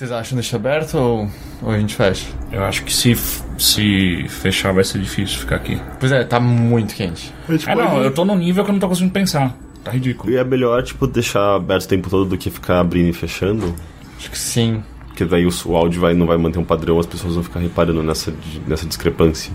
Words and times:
Vocês 0.00 0.12
acham 0.12 0.34
deixar 0.34 0.56
aberto 0.56 0.94
ou, 0.94 1.28
ou 1.60 1.70
a 1.70 1.78
gente 1.78 1.94
fecha? 1.94 2.26
Eu 2.50 2.64
acho 2.64 2.84
que 2.84 2.90
se, 2.90 3.14
se 3.58 4.24
fechar 4.30 4.72
vai 4.72 4.82
ser 4.82 4.98
difícil 4.98 5.40
ficar 5.40 5.56
aqui. 5.56 5.78
Pois 5.98 6.10
é, 6.10 6.24
tá 6.24 6.40
muito 6.40 6.94
quente. 6.94 7.30
É, 7.66 7.74
não, 7.74 8.02
eu 8.02 8.10
tô 8.10 8.24
num 8.24 8.34
nível 8.34 8.64
que 8.64 8.70
eu 8.70 8.72
não 8.72 8.80
tô 8.80 8.88
conseguindo 8.88 9.12
pensar. 9.12 9.54
Tá 9.84 9.90
ridículo. 9.90 10.32
E 10.32 10.38
é 10.38 10.42
melhor, 10.42 10.82
tipo, 10.82 11.06
deixar 11.06 11.56
aberto 11.56 11.84
o 11.84 11.88
tempo 11.88 12.08
todo 12.08 12.30
do 12.30 12.38
que 12.38 12.48
ficar 12.48 12.80
abrindo 12.80 13.10
e 13.10 13.12
fechando. 13.12 13.74
Acho 14.16 14.30
que 14.30 14.38
sim. 14.38 14.82
Porque 15.08 15.26
daí 15.26 15.44
o, 15.44 15.50
o 15.66 15.76
áudio 15.76 16.00
vai, 16.00 16.14
não 16.14 16.26
vai 16.26 16.38
manter 16.38 16.58
um 16.58 16.64
padrão, 16.64 16.98
as 16.98 17.04
pessoas 17.04 17.34
vão 17.34 17.44
ficar 17.44 17.60
reparando 17.60 18.02
nessa, 18.02 18.32
nessa 18.66 18.86
discrepância. 18.86 19.52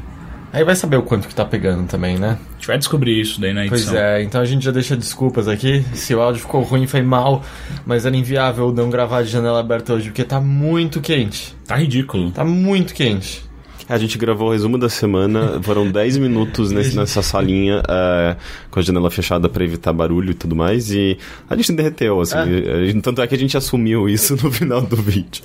Aí 0.55 0.63
vai 0.63 0.73
saber 0.73 0.95
o 0.95 1.03
quanto 1.03 1.27
que 1.27 1.35
tá 1.35 1.43
pegando 1.43 1.85
também, 1.85 2.17
né? 2.17 2.37
A 2.51 2.53
gente 2.53 2.67
vai 2.67 2.77
descobrir 2.77 3.19
isso 3.19 3.41
daí 3.41 3.53
na 3.53 3.65
edição. 3.65 3.91
Pois 3.91 4.01
é, 4.01 4.23
então 4.23 4.39
a 4.39 4.45
gente 4.45 4.63
já 4.63 4.71
deixa 4.71 4.95
desculpas 4.95 5.49
aqui. 5.49 5.83
Se 5.93 6.15
o 6.15 6.21
áudio 6.21 6.39
ficou 6.39 6.61
ruim, 6.61 6.87
foi 6.87 7.01
mal. 7.01 7.43
Mas 7.85 8.05
era 8.05 8.15
inviável 8.15 8.71
não 8.71 8.89
gravar 8.89 9.23
de 9.23 9.29
janela 9.29 9.59
aberta 9.59 9.93
hoje, 9.93 10.05
porque 10.05 10.23
tá 10.23 10.39
muito 10.39 11.01
quente. 11.01 11.53
Tá 11.67 11.75
ridículo. 11.75 12.31
Tá 12.31 12.45
muito 12.45 12.93
quente. 12.93 13.43
A 13.89 13.97
gente 13.97 14.17
gravou 14.17 14.47
o 14.47 14.51
resumo 14.53 14.77
da 14.77 14.87
semana, 14.87 15.61
foram 15.61 15.91
10 15.91 16.15
minutos 16.23 16.71
nesse, 16.71 16.95
nessa 16.95 17.21
salinha 17.21 17.83
é, 17.89 18.37
com 18.71 18.79
a 18.79 18.81
janela 18.81 19.11
fechada 19.11 19.49
para 19.49 19.61
evitar 19.61 19.91
barulho 19.91 20.31
e 20.31 20.35
tudo 20.35 20.55
mais, 20.55 20.89
e 20.89 21.17
a 21.49 21.55
gente 21.57 21.73
derreteu, 21.73 22.21
assim. 22.21 22.37
É. 22.37 23.01
Tanto 23.01 23.21
é 23.21 23.27
que 23.27 23.35
a 23.35 23.37
gente 23.37 23.57
assumiu 23.57 24.07
isso 24.07 24.37
no 24.41 24.49
final 24.49 24.81
do 24.81 24.95
vídeo. 24.95 25.43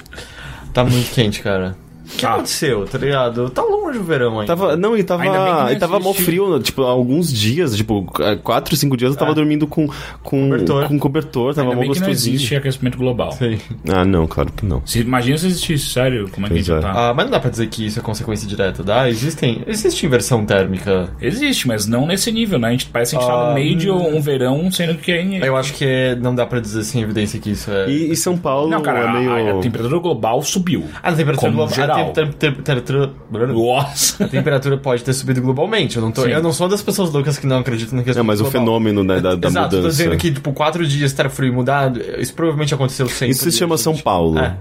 Tá 0.73 0.85
muito 0.85 1.13
quente, 1.13 1.43
cara. 1.43 1.77
O 2.13 2.17
que 2.17 2.27
Ah. 2.27 2.35
aconteceu, 2.35 2.85
tá 2.87 2.99
ligado? 2.99 3.49
Tá 3.51 3.63
longe 3.63 3.99
o 3.99 4.03
verão 4.05 4.41
ainda. 4.41 4.47
Tava, 4.47 4.77
não, 4.77 4.97
e 4.97 5.03
tava, 5.03 5.23
Ainda 5.23 5.73
e 5.73 5.77
tava 5.79 5.99
mó 6.01 6.13
frio, 6.13 6.59
tipo, 6.61 6.83
alguns 6.83 7.33
dias, 7.33 7.77
tipo, 7.77 8.05
quatro, 8.43 8.77
cinco 8.77 8.97
dias 8.97 9.13
eu 9.13 9.19
tava 9.19 9.33
É. 9.33 9.35
dormindo 9.35 9.67
com, 9.67 9.87
com 10.23 10.51
Cobertor. 10.51 10.89
com 10.89 10.99
cobertor, 10.99 11.55
tava 11.55 11.69
Ainda 11.71 11.77
mó 11.77 11.81
bem 11.83 11.91
que 11.93 12.01
não 12.01 12.07
gostosinho. 12.09 12.35
existe 12.37 12.57
aquecimento 12.57 12.99
global. 12.99 13.33
Sim. 13.33 13.59
Ah, 13.89 14.05
não, 14.05 14.27
claro 14.27 14.51
que 14.53 14.65
não. 14.67 14.83
Se, 14.85 15.01
imagina 15.01 15.39
se 15.39 15.47
existisse, 15.47 15.87
sério, 15.87 16.29
como 16.31 16.47
é 16.47 16.49
que 16.49 16.55
Pois 16.57 16.71
a 16.71 16.75
gente 16.77 16.85
é. 16.85 16.93
tá? 16.93 17.11
Ah, 17.11 17.15
mas 17.15 17.25
não 17.27 17.33
dá 17.33 17.41
pra 17.41 17.51
dizer 17.51 17.67
que 17.69 17.87
isso 17.87 17.99
é 17.99 18.03
consequência 18.03 18.47
direta, 18.49 18.83
dá? 18.83 19.09
Existem, 19.09 19.63
existe 19.67 20.05
inversão 20.05 20.45
térmica. 20.45 21.11
Existe, 21.21 21.67
mas 21.69 21.87
não 21.87 22.07
nesse 22.07 22.31
nível, 22.33 22.59
né? 22.59 22.69
A 22.69 22.71
gente 22.73 22.87
parece 22.87 23.13
que 23.13 23.17
a 23.17 23.21
gente 23.21 23.31
tá 23.31 23.41
Ah, 23.47 23.49
no 23.51 23.55
meio 23.55 23.77
de 23.77 23.91
um 23.91 24.21
verão, 24.21 24.71
sendo 24.71 24.95
que 24.99 25.13
é... 25.13 25.21
Eu 25.47 25.57
acho 25.57 25.73
que 25.75 26.17
não 26.21 26.35
dá 26.35 26.45
pra 26.47 26.61
dizer 26.61 26.83
sem 26.85 27.03
evidência 27.03 27.39
que 27.41 27.51
isso 27.51 27.71
é. 27.71 27.89
E, 27.91 28.11
e 28.13 28.17
São 28.17 28.37
Paulo 28.37 28.69
Não, 28.71 28.81
cara, 28.83 29.01
é 29.01 29.07
a- 29.07 29.13
meio... 29.13 29.55
a, 29.57 29.59
a 29.59 29.61
temperatura 29.61 29.99
global 30.01 30.43
subiu. 30.43 30.85
Ah, 31.03 31.11
a 31.11 31.13
temperatura 31.13 31.51
global. 31.53 31.75
geral. 31.75 32.00
Temperatura. 32.39 33.11
Nossa! 33.53 34.25
A 34.25 34.29
temperatura 34.29 34.77
pode 34.77 35.03
ter 35.05 35.13
subido 35.13 35.41
globalmente. 35.41 35.97
Eu 35.97 36.03
não, 36.03 36.11
tô, 36.11 36.23
Sim. 36.23 36.31
eu 36.31 36.43
não 36.43 36.53
sou 36.53 36.69
das 36.69 36.83
pessoas 36.83 37.11
loucas 37.13 37.39
que 37.39 37.47
não 37.47 37.59
acreditam 37.59 37.99
no 37.99 38.05
que 38.05 38.13
Não, 38.15 38.25
mas 38.25 38.41
o 38.41 38.45
fenômeno 38.47 39.03
né, 39.05 39.21
da, 39.21 39.35
da 39.35 39.49
Exato, 39.49 39.71
tô 39.71 39.77
mudança. 39.77 39.97
dizendo 39.97 40.17
que, 40.17 40.33
tipo, 40.33 40.53
quatro 40.53 40.87
dias 40.87 41.11
estar 41.11 41.29
frio 41.31 41.49
e 41.53 41.53
mudar, 41.55 41.93
isso 42.19 42.35
provavelmente 42.35 42.75
aconteceu 42.75 43.07
sempre. 43.09 43.33
Isso 43.33 43.51
se 43.51 43.57
chama 43.59 43.77
São 43.79 43.97
Paulo. 43.97 44.39
É. 44.39 44.57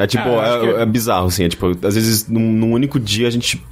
É, 0.00 0.04
é 0.04 0.06
tipo, 0.06 0.28
Ah, 0.28 0.46
é, 0.46 0.60
que- 0.60 0.80
é 0.82 0.86
bizarro, 0.86 1.26
assim. 1.26 1.44
É 1.44 1.48
tipo, 1.48 1.66
às 1.86 1.94
vezes 1.94 2.28
num, 2.28 2.52
num 2.52 2.72
único 2.72 2.98
dia 3.00 3.26
a 3.28 3.30
gente 3.30 3.62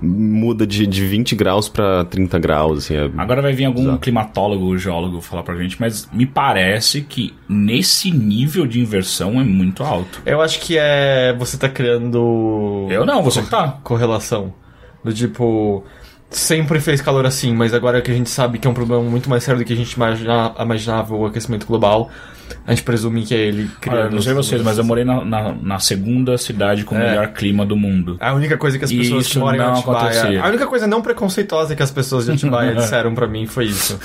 muda 0.00 0.66
de, 0.66 0.86
de 0.86 1.06
20 1.06 1.34
graus 1.34 1.68
pra 1.68 2.04
30 2.04 2.38
graus, 2.38 2.78
assim. 2.78 2.94
É... 2.96 3.10
Agora 3.16 3.42
vai 3.42 3.52
vir 3.52 3.64
algum 3.66 3.82
Exato. 3.82 3.98
climatólogo, 3.98 4.76
geólogo 4.78 5.20
falar 5.20 5.42
pra 5.42 5.54
gente, 5.56 5.76
mas 5.80 6.08
me 6.12 6.26
parece 6.26 7.02
que 7.02 7.34
nesse 7.48 8.10
nível 8.10 8.66
de 8.66 8.80
inversão 8.80 9.40
é 9.40 9.44
muito 9.44 9.82
alto. 9.82 10.20
Eu 10.24 10.40
acho 10.40 10.60
que 10.60 10.76
é. 10.78 11.34
Você 11.38 11.56
tá 11.56 11.68
criando. 11.68 12.11
Eu 12.90 13.04
não, 13.06 13.22
você 13.22 13.42
que 13.42 13.50
tá. 13.50 13.78
Correlação. 13.84 14.52
Do 15.04 15.12
tipo. 15.12 15.84
Sempre 16.30 16.80
fez 16.80 17.02
calor 17.02 17.26
assim, 17.26 17.54
mas 17.54 17.74
agora 17.74 18.00
que 18.00 18.10
a 18.10 18.14
gente 18.14 18.30
sabe 18.30 18.58
que 18.58 18.66
é 18.66 18.70
um 18.70 18.72
problema 18.72 19.02
muito 19.02 19.28
mais 19.28 19.44
sério 19.44 19.60
do 19.60 19.66
que 19.66 19.72
a 19.74 19.76
gente 19.76 19.92
imagina- 19.92 20.54
imaginava 20.58 21.14
o 21.14 21.26
aquecimento 21.26 21.66
global, 21.66 22.08
a 22.66 22.70
gente 22.74 22.82
presume 22.84 23.22
que 23.22 23.34
é 23.34 23.38
ele 23.38 23.70
criando. 23.80 23.98
Olha, 24.00 24.08
eu 24.08 24.14
não 24.14 24.22
sei 24.22 24.32
os- 24.32 24.46
vocês, 24.46 24.62
mas 24.62 24.78
eu 24.78 24.84
morei 24.84 25.04
na, 25.04 25.24
na, 25.24 25.52
na 25.54 25.78
segunda 25.78 26.36
cidade 26.38 26.84
com 26.84 26.94
o 26.94 26.98
É. 26.98 27.10
melhor 27.10 27.28
clima 27.28 27.64
do 27.66 27.76
mundo. 27.76 28.16
A 28.20 28.32
única 28.34 28.56
coisa 28.56 28.78
que 28.78 28.84
as 28.84 28.92
pessoas 28.92 29.24
Isso 29.26 29.32
que 29.34 29.38
moram 29.38 29.54
em 29.56 29.58
não 29.58 29.72
Atibaia... 29.74 29.98
acontecia. 29.98 30.42
A 30.44 30.48
única 30.48 30.66
coisa 30.66 30.86
não 30.86 31.02
preconceituosa 31.02 31.74
que 31.76 31.82
as 31.82 31.90
pessoas 31.90 32.26
de 32.26 32.32
Atibaia 32.32 32.74
disseram 32.76 33.14
pra 33.14 33.26
mim 33.26 33.46
foi 33.46 33.66
isso. 33.66 33.98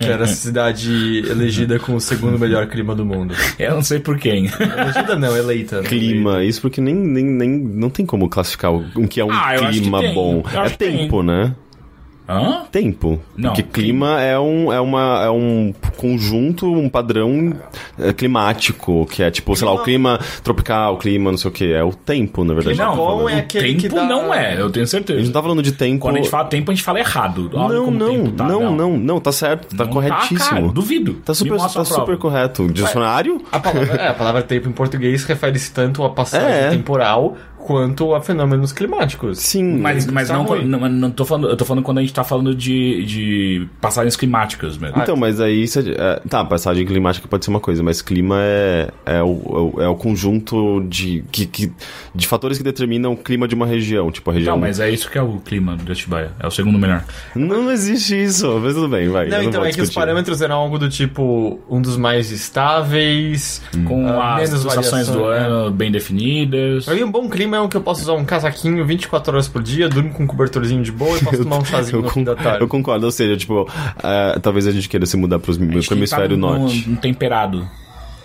que 0.00 0.06
era 0.06 0.24
a 0.24 0.28
cidade 0.28 1.18
elegida 1.28 1.78
com 1.78 1.94
o 1.94 2.00
segundo 2.00 2.38
melhor 2.38 2.66
clima 2.66 2.94
do 2.94 3.04
mundo. 3.04 3.34
Eu 3.58 3.74
não 3.74 3.82
sei 3.82 3.98
por 3.98 4.18
quem. 4.18 4.46
Elegida 4.46 5.16
não, 5.16 5.36
eleita. 5.36 5.82
né? 5.82 5.88
Clima, 5.88 6.44
isso 6.44 6.60
porque 6.60 6.80
nem, 6.80 6.94
nem, 6.94 7.24
nem 7.24 7.48
não 7.58 7.90
tem 7.90 8.04
como 8.06 8.28
classificar 8.28 8.72
o 8.72 9.06
que 9.08 9.20
é 9.20 9.24
um 9.24 9.30
Ah, 9.30 9.54
clima 9.70 10.02
bom. 10.12 10.42
É 10.52 10.70
que 10.70 10.78
tem. 10.78 10.96
tempo, 10.98 11.22
né? 11.22 11.54
Hã? 12.28 12.64
Tempo. 12.70 13.18
Não, 13.36 13.50
Porque 13.50 13.62
clima 13.62 14.20
é 14.20 14.38
um, 14.38 14.70
é, 14.72 14.78
uma, 14.80 15.22
é 15.24 15.30
um 15.30 15.72
conjunto, 15.96 16.66
um 16.70 16.88
padrão 16.88 17.54
é, 17.98 18.12
climático, 18.12 19.06
que 19.06 19.22
é 19.22 19.30
tipo, 19.30 19.56
sei 19.56 19.66
lá, 19.66 19.72
o 19.72 19.82
clima 19.82 20.20
tropical, 20.44 20.94
o 20.94 20.98
clima 20.98 21.30
não 21.30 21.38
sei 21.38 21.50
o 21.50 21.54
que, 21.54 21.72
é 21.72 21.82
o 21.82 21.92
tempo, 21.92 22.44
na 22.44 22.52
verdade. 22.54 22.76
Clima 22.76 22.94
Não, 22.94 23.28
é 23.28 23.38
aquele 23.38 23.68
tempo 23.68 23.80
que 23.80 23.88
dá... 23.88 24.04
não 24.04 24.32
é, 24.34 24.60
eu 24.60 24.70
tenho 24.70 24.84
A 24.84 24.86
certeza. 24.86 25.18
gente 25.18 25.28
não 25.28 25.32
tá 25.32 25.42
falando 25.42 25.62
de 25.62 25.72
tempo. 25.72 26.00
Quando 26.00 26.16
a 26.16 26.18
gente 26.18 26.30
fala 26.30 26.44
tempo, 26.44 26.70
a 26.70 26.74
gente 26.74 26.84
fala 26.84 26.98
errado. 27.00 27.50
Olha 27.54 27.74
Não, 27.78 27.84
como 27.86 27.98
não, 27.98 28.10
tempo 28.10 28.30
tá. 28.32 28.44
não, 28.44 28.76
não, 28.76 28.96
não, 28.96 29.20
tá 29.20 29.32
certo, 29.32 29.74
tá 29.74 29.84
Não 29.84 29.92
corretíssimo. 29.92 30.60
cara, 30.60 30.68
duvido. 30.72 31.14
Tá 31.24 31.32
super, 31.32 31.56
tá 31.56 31.64
a 31.80 31.84
super 31.84 32.18
correto. 32.18 32.68
Dicionário? 32.68 33.42
A 33.50 33.58
palavra, 33.58 33.94
é, 33.96 34.08
a 34.08 34.14
palavra 34.14 34.42
tempo 34.42 34.68
em 34.68 34.72
português 34.72 35.24
refere-se 35.24 35.72
tanto 35.72 36.04
a 36.04 36.10
passagem 36.10 36.48
É. 36.48 36.68
temporal 36.70 37.36
quanto 37.68 38.14
a 38.14 38.20
fenômenos 38.22 38.72
climáticos. 38.72 39.40
Sim. 39.40 39.76
Mas, 39.78 40.06
mas 40.06 40.30
não, 40.30 40.42
ruim. 40.44 40.64
não, 40.64 40.88
não 40.88 41.10
tô 41.10 41.26
falando, 41.26 41.50
eu 41.50 41.56
tô 41.56 41.66
falando 41.66 41.84
quando 41.84 41.98
a 41.98 42.00
gente 42.00 42.14
tá 42.14 42.24
falando 42.24 42.54
de, 42.54 43.04
de 43.04 43.66
passagens 43.78 44.16
climáticas 44.16 44.78
mesmo. 44.78 44.98
Então, 45.02 45.14
mas 45.14 45.38
aí 45.38 45.68
você. 45.68 45.80
é, 45.94 46.22
tá, 46.26 46.42
passagem 46.46 46.86
climática 46.86 47.28
pode 47.28 47.44
ser 47.44 47.50
uma 47.50 47.60
coisa, 47.60 47.82
mas 47.82 48.00
clima 48.00 48.36
é, 48.40 48.88
é, 49.04 49.22
o, 49.22 49.74
é 49.80 49.86
o 49.86 49.94
conjunto 49.94 50.80
de, 50.88 51.22
que, 51.30 51.44
que- 51.44 51.70
de 52.14 52.26
fatores 52.26 52.56
que 52.56 52.64
determinam 52.64 53.12
o 53.12 53.16
clima 53.18 53.46
de 53.46 53.54
uma 53.54 53.66
região. 53.66 54.10
Tipo, 54.10 54.30
a 54.30 54.34
região. 54.34 54.54
Não, 54.54 54.60
mas 54.62 54.80
é 54.80 54.88
isso 54.90 55.10
que 55.10 55.18
é 55.18 55.22
o 55.22 55.38
clima 55.38 55.76
de 55.76 55.92
Atibaia. 55.92 56.30
É 56.40 56.46
o 56.46 56.50
segundo 56.50 56.78
melhor. 56.78 57.04
Não 57.34 57.70
existe 57.70 58.14
isso, 58.24 58.58
mas 58.62 58.72
tudo 58.74 58.88
bem, 58.88 59.10
vai. 59.10 59.28
Não, 59.28 59.42
então 59.42 59.60
é 59.62 59.66
que 59.66 59.72
os 59.72 59.88
discutir. 59.88 59.94
parâmetros 59.94 60.40
eram 60.40 60.56
algo 60.56 60.78
do 60.78 60.88
tipo 60.88 61.60
um 61.68 61.82
dos 61.82 61.98
mais 61.98 62.30
estáveis, 62.30 63.60
Com 63.86 64.08
Ah, 64.08 64.36
as 64.36 64.52
estações 64.52 65.08
do 65.08 65.24
ano 65.24 65.70
bem 65.70 65.90
definidas. 65.92 66.86
Mim, 66.88 67.02
um 67.02 67.10
bom 67.10 67.28
clima 67.28 67.57
um 67.62 67.68
que 67.68 67.76
eu 67.76 67.80
posso 67.80 68.02
usar 68.02 68.12
um 68.14 68.24
casaquinho 68.24 68.84
24 68.84 69.32
horas 69.32 69.48
por 69.48 69.62
dia, 69.62 69.88
durmo 69.88 70.12
com 70.12 70.22
um 70.24 70.26
cobertorzinho 70.26 70.82
de 70.82 70.92
boa 70.92 71.16
e 71.16 71.24
posso 71.24 71.42
tomar 71.42 71.58
um 71.58 71.64
chazinho 71.64 71.98
Eu, 71.98 72.02
no 72.02 72.10
fim 72.10 72.24
da 72.24 72.34
tarde. 72.36 72.60
eu 72.60 72.68
concordo, 72.68 73.06
ou 73.06 73.12
seja, 73.12 73.36
tipo, 73.36 73.68
é, 74.02 74.38
talvez 74.40 74.66
a 74.66 74.70
gente 74.72 74.88
queira 74.88 75.06
se 75.06 75.16
mudar 75.16 75.38
pros, 75.38 75.56
A 75.56 75.60
gente 75.60 75.70
pro 75.70 75.80
tem 75.80 75.88
que 75.88 75.94
hemisfério 75.94 76.30
tá 76.30 76.36
no- 76.36 76.58
norte. 76.58 76.88
no 76.88 76.96
temperado. 76.96 77.68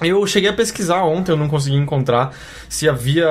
Eu 0.05 0.25
cheguei 0.27 0.49
a 0.49 0.53
pesquisar 0.53 1.03
ontem, 1.03 1.31
eu 1.31 1.37
não 1.37 1.47
consegui 1.47 1.75
encontrar 1.75 2.33
se 2.69 2.89
havia 2.89 3.27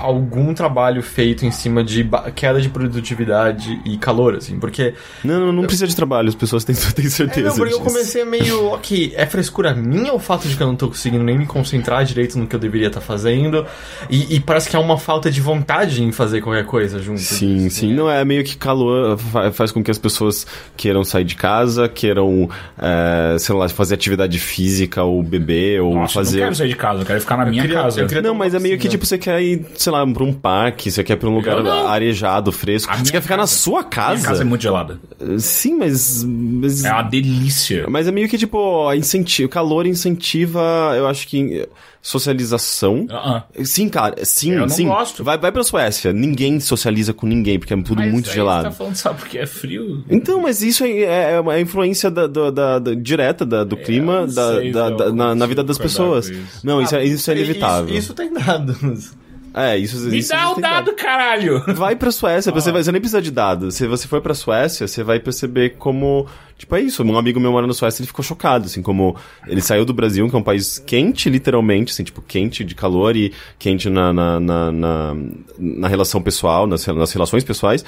algum 0.00 0.54
trabalho 0.54 1.02
feito 1.02 1.44
em 1.44 1.50
cima 1.50 1.84
de 1.84 2.08
queda 2.34 2.60
de 2.60 2.68
produtividade 2.68 3.80
e 3.84 3.96
calor, 3.96 4.36
assim, 4.36 4.58
porque... 4.58 4.94
Não, 5.24 5.38
não, 5.40 5.52
não 5.52 5.62
precisa 5.64 5.86
de 5.86 5.94
trabalho, 5.96 6.28
as 6.28 6.34
pessoas 6.34 6.64
têm, 6.64 6.74
têm 6.94 7.06
É, 7.06 7.10
certeza 7.10 7.48
não, 7.48 7.56
porque 7.56 7.74
eu 7.74 7.78
disso. 7.78 7.90
comecei 7.90 8.24
meio, 8.24 8.66
ok, 8.72 9.12
é 9.16 9.26
frescura 9.26 9.74
minha 9.74 10.12
o 10.14 10.18
fato 10.18 10.48
de 10.48 10.56
que 10.56 10.62
eu 10.62 10.66
não 10.66 10.76
tô 10.76 10.88
conseguindo 10.88 11.22
nem 11.24 11.36
me 11.38 11.46
concentrar 11.46 12.04
direito 12.04 12.38
no 12.38 12.46
que 12.46 12.54
eu 12.56 12.60
deveria 12.60 12.88
estar 12.88 13.00
fazendo? 13.00 13.66
E, 14.08 14.36
e 14.36 14.40
parece 14.40 14.68
que 14.68 14.76
há 14.76 14.80
uma 14.80 14.98
falta 14.98 15.30
de 15.30 15.40
vontade 15.40 16.02
em 16.02 16.12
fazer 16.12 16.40
qualquer 16.40 16.64
coisa 16.64 16.98
junto. 17.00 17.20
Sim, 17.20 17.64
disso, 17.64 17.80
sim. 17.80 17.88
né? 17.90 17.94
Não, 17.96 18.10
é 18.10 18.24
meio 18.24 18.44
que 18.44 18.56
calor 18.56 19.18
fa- 19.18 19.52
faz 19.52 19.70
com 19.72 19.82
que 19.82 19.90
as 19.90 19.98
pessoas 19.98 20.46
queiram 20.76 21.04
sair 21.04 21.24
de 21.24 21.34
casa, 21.36 21.88
queiram, 21.88 22.48
é, 22.78 23.36
sei 23.38 23.54
lá, 23.54 23.68
fazer 23.68 23.94
atividade 23.94 24.38
física 24.38 25.02
ou 25.02 25.22
beber, 25.22 25.80
ou 25.82 25.91
Nossa, 25.94 26.20
eu 26.20 26.24
fazer. 26.24 26.36
não 26.38 26.44
quero 26.44 26.54
sair 26.56 26.68
de 26.68 26.76
casa, 26.76 27.00
eu 27.02 27.06
quero 27.06 27.20
ficar 27.20 27.36
na 27.36 27.46
minha 27.46 27.62
queria- 27.62 27.82
casa. 27.82 28.00
eu 28.00 28.06
queria- 28.06 28.22
Não, 28.22 28.34
mas 28.34 28.54
é 28.54 28.58
meio 28.58 28.78
que 28.78 28.88
tipo, 28.88 29.04
você 29.06 29.18
quer 29.18 29.42
ir, 29.42 29.64
sei 29.76 29.92
lá, 29.92 30.06
pra 30.06 30.22
um 30.24 30.32
parque, 30.32 30.90
você 30.90 31.02
quer 31.04 31.14
ir 31.14 31.16
pra 31.16 31.28
um 31.28 31.34
lugar 31.34 31.58
Eu 31.58 31.88
arejado, 31.88 32.50
fresco. 32.52 32.92
A 32.92 32.96
Você 32.96 33.12
quer 33.12 33.20
ficar 33.22 33.36
na 33.36 33.42
casa. 33.42 33.54
sua 33.54 33.80
Minha 33.80 33.90
casa? 33.90 34.26
casa 34.26 34.42
é 34.42 34.44
muito 34.44 34.62
gelada. 34.62 34.98
Sim, 35.38 35.76
mas. 35.76 36.24
mas... 36.24 36.84
É 36.84 36.92
uma 36.92 37.02
delícia. 37.02 37.86
Mas 37.88 38.06
é 38.08 38.12
meio 38.12 38.28
que 38.28 38.38
tipo, 38.38 38.92
incentivo, 38.94 39.48
calor 39.48 39.86
incentiva, 39.86 40.94
eu 40.96 41.06
acho 41.06 41.26
que 41.28 41.68
socialização. 42.02 43.06
Ah, 43.08 43.44
ah. 43.56 43.64
Sim, 43.64 43.88
cara, 43.88 44.16
sim, 44.24 44.50
Eu 44.52 44.60
não 44.60 44.68
sim. 44.68 44.86
gosto. 44.86 45.22
Vai, 45.22 45.38
vai 45.38 45.52
pra 45.52 45.62
Suécia, 45.62 46.12
ninguém 46.12 46.58
socializa 46.60 47.14
com 47.14 47.26
ninguém, 47.26 47.58
porque 47.58 47.72
é 47.72 47.76
tudo 47.80 47.98
Mas 48.00 48.12
muito 48.12 48.28
aí 48.28 48.34
gelado. 48.34 48.64
Você 48.64 48.68
tá 48.70 48.72
falando, 48.72 48.96
sabe, 48.96 49.18
porque 49.20 49.38
é 49.38 49.46
frio? 49.46 50.04
Então, 50.10 50.42
mas 50.42 50.60
isso 50.62 50.84
é, 50.84 51.34
é 51.34 51.40
uma 51.40 51.58
influência 51.60 52.10
da, 52.10 52.26
da- 52.26 52.50
da- 52.50 52.78
da- 52.80 52.94
direta 52.94 53.46
da- 53.46 53.62
do 53.64 53.76
clima 53.76 54.26
não 54.26 54.34
da- 54.34 54.54
sei 54.58 54.72
na, 55.12 55.34
na 55.34 55.46
vida 55.46 55.62
das 55.62 55.78
pessoas. 55.78 56.28
isso. 56.28 56.60
Não, 56.66 56.82
isso, 56.82 56.96
é, 56.96 57.04
isso 57.04 57.30
é 57.30 57.34
inevitável. 57.34 57.88
Isso, 57.88 57.98
isso 57.98 58.14
tem 58.14 58.32
dados. 58.32 59.12
É, 59.54 59.76
isso, 59.76 59.98
Me 60.08 60.18
isso 60.18 60.30
dá 60.30 60.50
o 60.50 60.54
tem 60.54 60.62
dado, 60.62 60.94
caralho! 60.94 61.62
Vai 61.74 61.94
pra 61.94 62.10
Suécia, 62.10 62.50
você, 62.50 62.72
vai, 62.72 62.82
você 62.82 62.90
nem 62.90 63.00
precisa 63.00 63.20
de 63.20 63.30
dados. 63.30 63.74
Se 63.74 63.86
você 63.86 64.08
for 64.08 64.20
pra 64.20 64.34
Suécia, 64.34 64.88
você 64.88 65.02
vai 65.02 65.20
perceber 65.20 65.76
como. 65.78 66.26
Tipo, 66.56 66.76
é 66.76 66.80
isso. 66.80 67.02
Um 67.02 67.18
amigo 67.18 67.40
meu 67.40 67.52
mora 67.52 67.66
na 67.66 67.74
Suécia, 67.74 68.02
ele 68.02 68.06
ficou 68.06 68.24
chocado, 68.24 68.66
assim, 68.66 68.82
como 68.82 69.16
ele 69.46 69.60
saiu 69.60 69.84
do 69.84 69.92
Brasil, 69.92 70.28
que 70.28 70.34
é 70.34 70.38
um 70.38 70.42
país 70.42 70.78
quente, 70.78 71.28
literalmente, 71.28 71.92
assim, 71.92 72.04
tipo, 72.04 72.22
quente 72.22 72.64
de 72.64 72.74
calor 72.74 73.16
e 73.16 73.32
quente 73.58 73.90
na, 73.90 74.12
na, 74.12 74.40
na, 74.40 74.72
na, 74.72 75.16
na 75.58 75.88
relação 75.88 76.22
pessoal, 76.22 76.66
nas, 76.66 76.86
nas 76.86 77.12
relações 77.12 77.44
pessoais. 77.44 77.84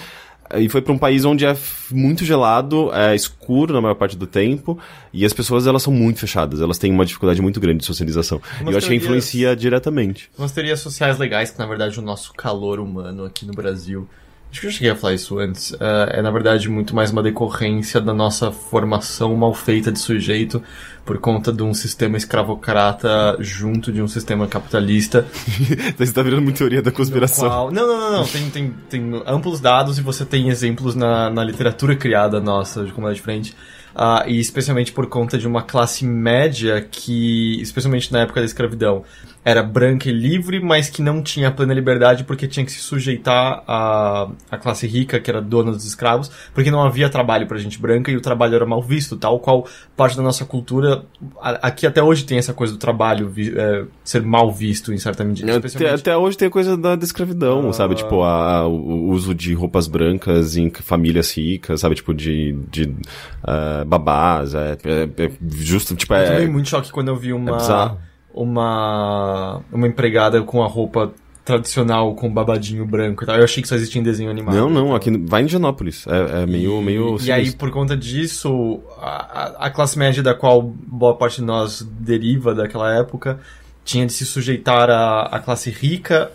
E 0.60 0.68
foi 0.68 0.80
pra 0.82 0.92
um 0.92 0.98
país 0.98 1.24
onde 1.24 1.44
é 1.44 1.56
muito 1.90 2.24
gelado, 2.24 2.90
é 2.94 3.14
escuro 3.14 3.72
na 3.72 3.80
maior 3.80 3.94
parte 3.94 4.16
do 4.16 4.26
tempo, 4.26 4.78
e 5.12 5.24
as 5.24 5.32
pessoas 5.32 5.66
elas 5.66 5.82
são 5.82 5.92
muito 5.92 6.20
fechadas, 6.20 6.60
elas 6.60 6.78
têm 6.78 6.90
uma 6.92 7.04
dificuldade 7.04 7.40
muito 7.42 7.60
grande 7.60 7.78
de 7.80 7.84
socialização. 7.86 8.40
Umas 8.60 8.60
e 8.60 8.62
eu 8.72 8.78
acho 8.78 8.86
que 8.86 8.90
teorias- 8.90 9.02
influencia 9.04 9.56
diretamente. 9.56 10.30
Umas 10.38 10.52
teorias 10.52 10.80
sociais 10.80 11.18
legais 11.18 11.50
que, 11.50 11.58
na 11.58 11.66
verdade, 11.66 11.98
o 11.98 12.02
nosso 12.02 12.32
calor 12.34 12.78
humano 12.80 13.24
aqui 13.24 13.44
no 13.46 13.52
Brasil. 13.52 14.08
Acho 14.54 14.60
que 14.60 14.66
eu 14.68 14.70
cheguei 14.70 14.90
a 14.90 14.94
falar 14.94 15.14
isso 15.14 15.36
antes. 15.36 15.72
eh, 15.80 16.18
é, 16.18 16.22
na 16.22 16.30
verdade, 16.30 16.68
muito 16.68 16.94
mais 16.94 17.10
uma 17.10 17.24
decorrência 17.24 18.00
da 18.00 18.14
nossa 18.14 18.52
formação 18.52 19.34
mal 19.34 19.52
feita 19.52 19.90
de 19.90 19.98
sujeito 19.98 20.62
por 21.04 21.18
conta 21.18 21.52
de 21.52 21.60
um 21.64 21.74
sistema 21.74 22.16
escravocrata 22.16 23.36
junto 23.40 23.90
de 23.92 24.00
um 24.00 24.06
sistema 24.06 24.46
capitalista. 24.46 25.26
Você 25.98 26.12
tá 26.12 26.22
virando 26.22 26.42
muito 26.42 26.56
teoria 26.58 26.80
da 26.80 26.92
conspiração. 26.92 27.48
Qual- 27.48 27.70
Não, 27.72 27.84
não, 27.86 27.98
não, 27.98 28.12
não. 28.18 28.24
Tem, 28.26 28.48
tem, 28.50 28.74
tem 28.88 29.22
amplos 29.26 29.58
dados 29.58 29.98
e 29.98 30.02
você 30.02 30.24
tem 30.24 30.48
exemplos 30.48 30.94
na, 30.94 31.28
na 31.30 31.42
literatura 31.42 31.96
criada 31.96 32.40
nossa 32.40 32.84
de 32.84 32.92
comunidade 32.92 33.16
diferente. 33.16 33.56
Ah, 33.94 34.25
e 34.26 34.41
especialmente 34.41 34.93
por 34.93 35.06
conta 35.06 35.38
de 35.38 35.46
uma 35.46 35.62
classe 35.62 36.05
média 36.05 36.81
que, 36.91 37.61
especialmente 37.62 38.12
na 38.12 38.20
época 38.20 38.41
da 38.41 38.46
escravidão, 38.46 39.05
era 39.44 39.62
branca 39.62 40.08
e 40.08 40.12
livre, 40.12 40.58
mas 40.58 40.88
que 40.88 41.02
não 41.02 41.23
tinha 41.23 41.50
plena 41.50 41.75
liberdade 41.75 42.25
porque 42.25 42.49
tinha 42.49 42.64
que 42.64 42.73
se 42.73 42.79
sujeitar 42.79 43.62
à, 43.69 44.26
à 44.50 44.56
classe 44.56 44.87
rica, 44.87 45.20
que 45.20 45.31
era 45.31 45.41
dona 45.43 45.70
dos 45.70 45.85
escravos, 45.85 46.31
porque 46.55 46.70
não 46.70 46.82
havia 46.82 47.11
trabalho 47.11 47.46
pra 47.46 47.58
gente 47.58 47.79
branca 47.79 48.11
e 48.11 48.17
o 48.17 48.23
trabalho 48.23 48.55
era 48.55 48.64
mal 48.64 48.82
visto, 48.82 49.17
tal 49.19 49.38
qual 49.38 49.67
parte 49.97 50.17
da 50.17 50.23
nossa 50.23 50.44
cultura. 50.47 51.05
a- 51.40 51.69
Aqui 51.69 51.87
até 51.87 52.02
hoje 52.02 52.25
tem 52.25 52.38
essa 52.38 52.55
coisa 52.55 52.73
do 52.73 52.79
trabalho 52.79 53.29
vi- 53.29 53.52
é, 53.56 53.85
ser 54.02 54.23
mal 54.23 54.50
visto 54.50 54.93
em 54.94 54.99
certa 54.99 55.23
medida. 55.23 55.56
Até, 55.56 55.67
especialmente- 55.67 56.00
até 56.00 56.17
hoje 56.17 56.37
tem 56.38 56.49
a 56.49 56.50
coisa 56.50 56.76
da, 56.76 56.97
da 56.97 57.05
escravidão, 57.05 57.69
Ah. 57.69 57.73
sabe? 57.75 57.94
Tipo, 57.97 58.23
a- 58.23 58.67
o 58.67 59.11
uso 59.11 59.35
de 59.35 59.52
roupas 59.52 59.87
brancas 59.87 60.56
em 60.56 60.70
famílias 60.70 61.37
ricas, 61.37 61.81
sabe? 61.81 61.94
Tipo, 61.97 62.14
de, 62.14 62.52
de 62.70 62.94
ah, 63.43 63.83
babás, 63.84 64.54
é, 64.54 64.72
é- 64.84 65.25
é 65.25 65.31
justo, 65.50 65.94
tipo, 65.94 66.14
Eu 66.14 66.26
tomei 66.26 66.44
é, 66.44 66.48
muito 66.48 66.69
choque 66.69 66.90
quando 66.90 67.08
eu 67.08 67.16
vi 67.16 67.31
é 67.31 67.34
uma, 67.34 67.98
uma, 68.32 69.60
uma 69.72 69.86
empregada 69.86 70.42
com 70.42 70.62
a 70.62 70.66
roupa 70.66 71.12
tradicional, 71.44 72.14
com 72.14 72.32
babadinho 72.32 72.86
branco 72.86 73.22
e 73.22 73.26
tal. 73.26 73.36
Eu 73.36 73.44
achei 73.44 73.62
que 73.62 73.69
só 73.69 73.75
existia 73.75 74.00
em 74.00 74.04
desenho 74.04 74.31
animado. 74.31 74.54
Não, 74.56 74.70
não, 74.70 74.94
aqui, 74.94 75.10
vai 75.26 75.42
em 75.42 75.48
Genópolis, 75.48 76.06
é, 76.06 76.42
é 76.42 76.46
meio, 76.46 76.81
meio 76.81 77.19
E 77.22 77.31
aí, 77.31 77.52
por 77.52 77.70
conta 77.70 77.94
disso, 77.96 78.81
a, 78.98 79.66
a- 79.66 79.70
classe 79.70 79.98
média 79.98 80.22
da 80.22 80.34
qual 80.34 80.62
boa 80.62 81.14
parte 81.16 81.37
de 81.40 81.42
nós 81.44 81.87
deriva 82.00 82.54
daquela 82.54 82.92
época 82.94 83.38
tinha 83.84 84.06
de 84.06 84.14
se 84.14 84.25
sujeitar 84.25 84.88
à, 84.88 85.25
à 85.25 85.38
classe 85.38 85.69
rica, 85.69 86.32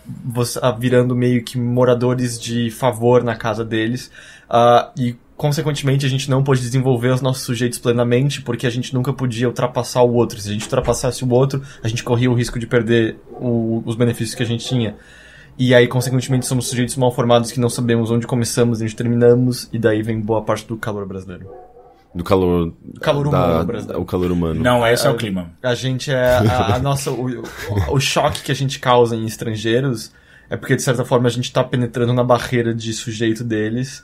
virando 0.80 1.16
meio 1.16 1.44
que 1.44 1.58
moradores 1.58 2.40
de 2.40 2.70
favor 2.70 3.24
na 3.24 3.36
casa 3.36 3.66
deles. 3.66 4.12
ah, 4.48 4.92
e, 4.96 5.16
consequentemente, 5.40 6.06
a 6.06 6.10
gente 6.10 6.30
não 6.30 6.44
pôde 6.44 6.60
desenvolver 6.60 7.08
os 7.14 7.22
nossos 7.22 7.44
sujeitos 7.44 7.80
plenamente, 7.80 8.42
porque 8.42 8.68
a 8.68 8.70
gente 8.70 8.94
nunca 8.94 9.14
podia 9.14 9.48
ultrapassar 9.48 10.02
o 10.02 10.14
outro. 10.14 10.38
Se 10.38 10.50
a 10.50 10.52
gente 10.52 10.64
ultrapassasse 10.66 11.24
o 11.24 11.30
outro, 11.34 11.62
a 11.82 11.88
gente 11.88 12.04
corria 12.04 12.30
o 12.30 12.34
risco 12.34 12.60
de 12.60 12.68
perder 12.68 13.18
o- 13.40 13.82
os 13.86 13.96
benefícios 13.96 14.36
que 14.36 14.44
a 14.44 14.46
gente 14.46 14.66
tinha. 14.68 14.98
E 15.58 15.74
aí, 15.74 15.88
consequentemente, 15.88 16.46
somos 16.46 16.68
sujeitos 16.68 16.98
mal 16.98 17.10
formados 17.14 17.54
que 17.54 17.60
não 17.60 17.70
sabemos 17.70 18.12
onde 18.12 18.28
começamos 18.28 18.82
e 18.82 18.84
onde 18.84 18.94
terminamos, 18.96 19.70
e 19.72 19.80
daí 19.80 20.04
vem 20.04 20.20
boa 20.20 20.42
parte 20.42 20.68
do 20.68 20.76
calor 20.76 21.06
brasileiro. 21.08 21.50
Do 22.14 22.24
calor... 22.24 22.74
Calor 23.00 23.30
da- 23.30 23.46
humano 23.46 23.66
brasileiro. 23.66 24.02
O 24.02 24.06
calor 24.06 24.32
humano. 24.34 24.60
Não, 24.62 24.86
esse 24.86 25.08
é 25.08 25.10
o 25.10 25.16
clima. 25.16 25.52
A 25.64 25.74
gente 25.74 26.12
é. 26.12 26.34
A, 26.38 26.76
a 26.76 26.80
nossa. 26.84 27.12
O, 27.12 27.28
o- 27.30 27.44
o 27.96 28.00
choque 28.00 28.42
que 28.44 28.52
a 28.52 28.56
gente 28.56 28.78
causa 28.78 29.16
em 29.16 29.26
estrangeiros 29.26 30.12
é 30.50 30.58
porque, 30.58 30.76
de 30.76 30.82
certa 30.82 31.06
forma, 31.06 31.28
a 31.28 31.32
gente 31.32 31.50
tá 31.54 31.64
penetrando 31.64 32.12
na 32.14 32.24
barreira 32.26 32.74
de 32.74 32.92
sujeito 32.94 33.42
deles, 33.44 34.04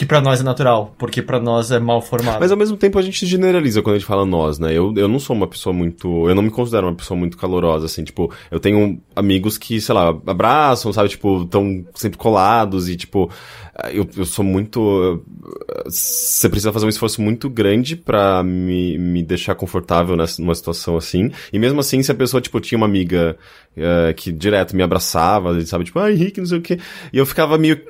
que 0.00 0.06
pra 0.06 0.18
nós 0.18 0.40
é 0.40 0.42
natural, 0.42 0.94
porque 0.96 1.20
pra 1.20 1.38
nós 1.38 1.70
é 1.70 1.78
mal 1.78 2.00
formado. 2.00 2.40
Mas 2.40 2.50
ao 2.50 2.56
mesmo 2.56 2.74
tempo 2.74 2.98
a 2.98 3.02
gente 3.02 3.26
generaliza 3.26 3.82
quando 3.82 3.96
a 3.96 3.98
gente 3.98 4.08
fala 4.08 4.24
nós, 4.24 4.58
né? 4.58 4.72
Eu, 4.72 4.94
eu 4.96 5.06
não 5.06 5.18
sou 5.18 5.36
uma 5.36 5.46
pessoa 5.46 5.74
muito. 5.74 6.26
Eu 6.26 6.34
não 6.34 6.42
me 6.42 6.50
considero 6.50 6.86
uma 6.86 6.94
pessoa 6.94 7.20
muito 7.20 7.36
calorosa, 7.36 7.84
assim. 7.84 8.02
Tipo, 8.02 8.32
eu 8.50 8.58
tenho 8.58 8.98
amigos 9.14 9.58
que, 9.58 9.78
sei 9.78 9.94
lá, 9.94 10.08
abraçam, 10.26 10.90
sabe? 10.90 11.10
Tipo, 11.10 11.42
estão 11.42 11.84
sempre 11.94 12.16
colados 12.16 12.88
e, 12.88 12.96
tipo. 12.96 13.30
Eu, 13.92 14.08
eu 14.16 14.24
sou 14.24 14.42
muito. 14.42 15.22
Você 15.84 16.48
precisa 16.48 16.72
fazer 16.72 16.86
um 16.86 16.90
esforço 16.90 17.20
muito 17.20 17.50
grande 17.50 17.94
pra 17.94 18.42
me, 18.42 18.96
me 18.96 19.22
deixar 19.22 19.54
confortável 19.54 20.16
nessa, 20.16 20.40
numa 20.40 20.54
situação 20.54 20.96
assim. 20.96 21.30
E 21.52 21.58
mesmo 21.58 21.78
assim, 21.78 22.02
se 22.02 22.10
a 22.10 22.14
pessoa, 22.14 22.40
tipo, 22.40 22.58
tinha 22.58 22.78
uma 22.78 22.86
amiga 22.86 23.36
eh, 23.76 24.14
que 24.14 24.32
direto 24.32 24.74
me 24.74 24.82
abraçava, 24.82 25.60
sabe? 25.66 25.84
Tipo, 25.84 25.98
ah, 25.98 26.10
Henrique, 26.10 26.40
não 26.40 26.46
sei 26.46 26.58
o 26.58 26.62
quê. 26.62 26.78
E 27.12 27.18
eu 27.18 27.26
ficava 27.26 27.58
meio 27.58 27.80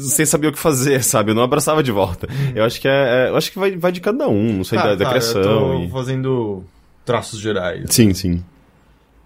sem 0.00 0.24
saber 0.26 0.48
o 0.48 0.52
que 0.52 0.58
fazer, 0.58 1.02
sabe? 1.04 1.30
Eu 1.30 1.34
não 1.34 1.42
abraçava 1.42 1.82
de 1.82 1.90
volta. 1.92 2.26
Eu 2.54 2.64
acho 2.64 2.80
que 2.80 2.88
é, 2.88 3.26
é- 3.26 3.28
eu 3.30 3.36
acho 3.36 3.50
que 3.52 3.58
vai, 3.58 3.76
vai 3.76 3.92
de 3.92 4.00
cada 4.00 4.28
um, 4.28 4.52
não 4.54 4.64
sei 4.64 4.78
Tá, 4.78 4.86
da, 4.88 4.94
da 4.94 5.04
tá, 5.04 5.10
criação. 5.10 5.40
Eu 5.42 5.78
tô 5.78 5.84
e- 5.84 5.90
fazendo 5.90 6.64
traços 7.04 7.40
gerais. 7.40 7.84
Sim, 7.90 8.12
sim. 8.14 8.44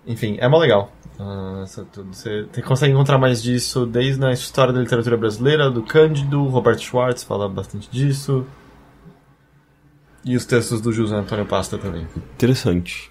Enfim, 0.06 0.36
é 0.40 0.48
mó 0.48 0.58
legal. 0.58 0.92
Ah. 1.18 1.64
Você 1.66 2.46
consegue 2.64 2.92
encontrar 2.92 3.18
mais 3.18 3.42
disso 3.42 3.86
desde 3.86 4.18
na 4.20 4.32
história 4.32 4.72
da 4.72 4.80
literatura 4.80 5.16
brasileira, 5.16 5.70
do 5.70 5.82
Cândido, 5.82 6.42
Roberto 6.44 6.80
Schwartz 6.82 7.22
fala 7.22 7.48
bastante 7.48 7.88
disso. 7.90 8.44
E 10.24 10.36
os 10.36 10.44
textos 10.44 10.80
do 10.80 10.92
José 10.92 11.16
Antônio 11.16 11.46
Pasta 11.46 11.76
também. 11.78 12.06
Interessante. 12.34 13.10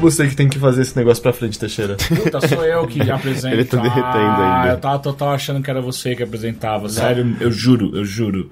Você 0.00 0.26
que 0.28 0.36
tem 0.36 0.48
que 0.48 0.58
fazer 0.58 0.82
esse 0.82 0.96
negócio 0.96 1.22
pra 1.22 1.32
frente, 1.32 1.58
Teixeira. 1.58 1.96
Puta, 1.96 2.46
sou 2.46 2.64
eu 2.64 2.86
que 2.86 3.10
apresento. 3.10 3.48
Ele 3.54 3.64
tá 3.64 3.76
derretendo 3.78 4.04
ah, 4.06 4.60
ainda. 4.62 4.74
Eu 4.74 4.78
tava 4.80 4.98
total 5.00 5.30
achando 5.30 5.62
que 5.62 5.70
era 5.70 5.80
você 5.80 6.14
que 6.14 6.22
apresentava. 6.22 6.88
Sério, 6.88 7.36
eu 7.40 7.50
juro, 7.50 7.96
eu 7.96 8.04
juro. 8.04 8.50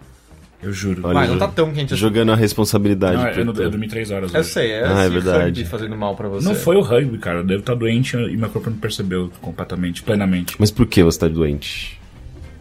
Eu 0.63 0.73
juro. 0.73 1.03
Olha, 1.05 1.15
Mas 1.15 1.31
não 1.31 1.39
tá 1.39 1.49
tão 1.49 1.71
quente 1.73 1.93
assim. 1.95 2.01
Jogando 2.01 2.33
a 2.33 2.35
responsabilidade. 2.35 3.17
Não, 3.17 3.29
eu, 3.29 3.45
não- 3.45 3.55
eu 3.55 3.71
dormi 3.71 3.87
três 3.87 4.11
horas 4.11 4.33
Eu 4.35 4.41
hoje. 4.41 4.49
sei, 4.49 4.73
é, 4.73 4.85
Ah, 4.87 5.03
é 5.05 5.09
verdade. 5.09 5.65
fazendo 5.67 5.97
mal 5.97 6.17
pra 6.17 6.29
você. 6.29 6.47
Não 6.49 6.55
foi 6.55 6.77
o 6.77 6.81
rugby, 6.81 7.19
cara. 7.19 7.39
Eu 7.41 7.45
devo 7.45 7.61
estar 7.61 7.75
doente 7.75 8.17
e 8.17 8.37
meu 8.37 8.49
corpo 8.49 8.71
não 8.71 8.77
percebeu 8.79 9.31
completamente, 9.41 10.03
plenamente. 10.03 10.57
Mas 10.59 10.71
por 10.71 10.87
que 10.87 11.03
você 11.05 11.19
tá 11.21 11.29
doente? 11.29 12.01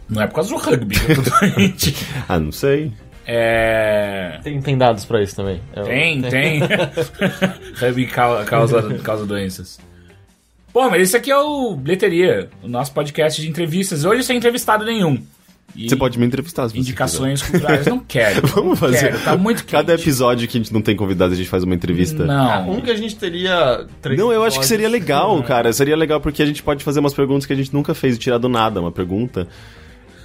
Não 0.08 0.22
é 0.22 0.26
por 0.26 0.34
causa 0.36 0.50
do 0.50 0.56
rugby 0.56 0.94
que 0.94 1.12
eu 1.12 1.22
tô 1.24 1.30
doente. 1.56 1.96
Ah, 2.28 2.38
não 2.38 2.52
sei. 2.52 2.92
É. 3.26 4.38
Tem, 4.42 4.60
tem 4.60 4.78
dados 4.78 5.04
pra 5.04 5.22
isso 5.22 5.34
também. 5.34 5.60
Eu- 5.74 5.84
Tem, 5.84 6.22
tem. 6.22 6.60
Rugby 7.80 8.06
cau- 8.12 8.44
causa, 8.44 8.82
causa 9.02 9.26
doenças. 9.26 9.78
Pô, 10.72 10.88
mas 10.90 11.02
esse 11.02 11.16
aqui 11.16 11.30
é 11.30 11.36
o 11.38 11.74
Bilheteria, 11.74 12.48
o 12.62 12.68
nosso 12.68 12.92
podcast 12.92 13.40
de 13.40 13.48
entrevistas. 13.48 14.04
Hoje 14.04 14.22
sem 14.22 14.36
entrevistado 14.36 14.84
nenhum. 14.84 15.18
E 15.74 15.88
Você 15.90 15.96
pode 15.96 16.18
me 16.18 16.24
entrevistar 16.24 16.68
se 16.68 16.74
você 16.74 16.80
Indicações 16.80 17.42
culturais. 17.42 17.86
Não 17.86 17.98
quero. 17.98 18.46
Vamos 18.48 18.68
não 18.70 18.76
fazer. 18.76 19.10
Quero, 19.10 19.24
tá 19.24 19.36
muito 19.36 19.58
quente. 19.62 19.72
Cada 19.72 19.94
episódio 19.94 20.46
que 20.48 20.56
a 20.56 20.60
gente 20.60 20.72
não 20.72 20.80
tem 20.80 20.94
convidado, 20.96 21.32
a 21.34 21.36
gente 21.36 21.48
faz 21.48 21.64
uma 21.64 21.74
entrevista. 21.74 22.24
Não. 22.24 22.70
Um 22.70 22.80
que 22.80 22.90
a 22.90 22.96
gente 22.96 23.16
teria 23.16 23.84
três 24.00 24.18
Não, 24.18 24.32
eu 24.32 24.42
acho 24.44 24.58
que 24.60 24.66
seria 24.66 24.88
legal, 24.88 25.42
cara. 25.44 25.72
Seria 25.72 25.96
legal 25.96 26.20
porque 26.20 26.42
a 26.42 26.46
gente 26.46 26.62
pode 26.62 26.82
fazer 26.84 27.00
umas 27.00 27.12
perguntas 27.12 27.44
que 27.44 27.52
a 27.52 27.56
gente 27.56 27.74
nunca 27.74 27.94
fez 27.94 28.14
e 28.16 28.18
tirar 28.18 28.38
do 28.38 28.48
nada 28.48 28.80
uma 28.80 28.92
pergunta. 28.92 29.48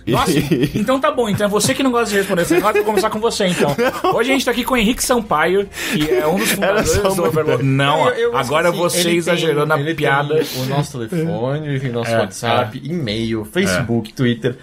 Nossa, 0.07 0.31
então 0.75 0.99
tá 0.99 1.11
bom. 1.11 1.29
Então 1.29 1.45
é 1.45 1.49
você 1.49 1.73
que 1.73 1.83
não 1.83 1.91
gosta 1.91 2.09
de 2.09 2.17
responder. 2.17 2.45
Você 2.45 2.59
vai 2.59 2.73
começar 2.83 3.09
com 3.09 3.19
você, 3.19 3.47
então. 3.47 3.75
Hoje 4.15 4.29
a 4.31 4.33
gente 4.33 4.45
tá 4.45 4.51
aqui 4.51 4.63
com 4.63 4.73
o 4.73 4.77
Henrique 4.77 5.03
Sampaio, 5.03 5.67
que 5.93 6.09
é 6.09 6.25
um 6.27 6.37
dos 6.37 6.51
fundadores 6.51 6.93
do 7.15 7.23
Overlord. 7.25 7.63
Não, 7.63 8.07
Eu- 8.09 8.31
eu 8.31 8.37
agora 8.37 8.71
que, 8.71 8.77
você 8.77 8.99
ele 8.99 9.09
tem- 9.09 9.17
exagerou 9.17 9.65
na 9.65 9.79
ele 9.79 9.93
piada. 9.93 10.35
tem 10.43 10.61
o 10.61 10.65
nosso 10.65 10.97
telefone, 10.97 11.67
ele 11.67 11.79
tem 11.79 11.91
nosso 11.91 12.11
É, 12.11 12.19
WhatsApp, 12.19 12.81
e-mail, 12.83 13.45
Facebook, 13.45 14.13
Twitter. 14.13 14.57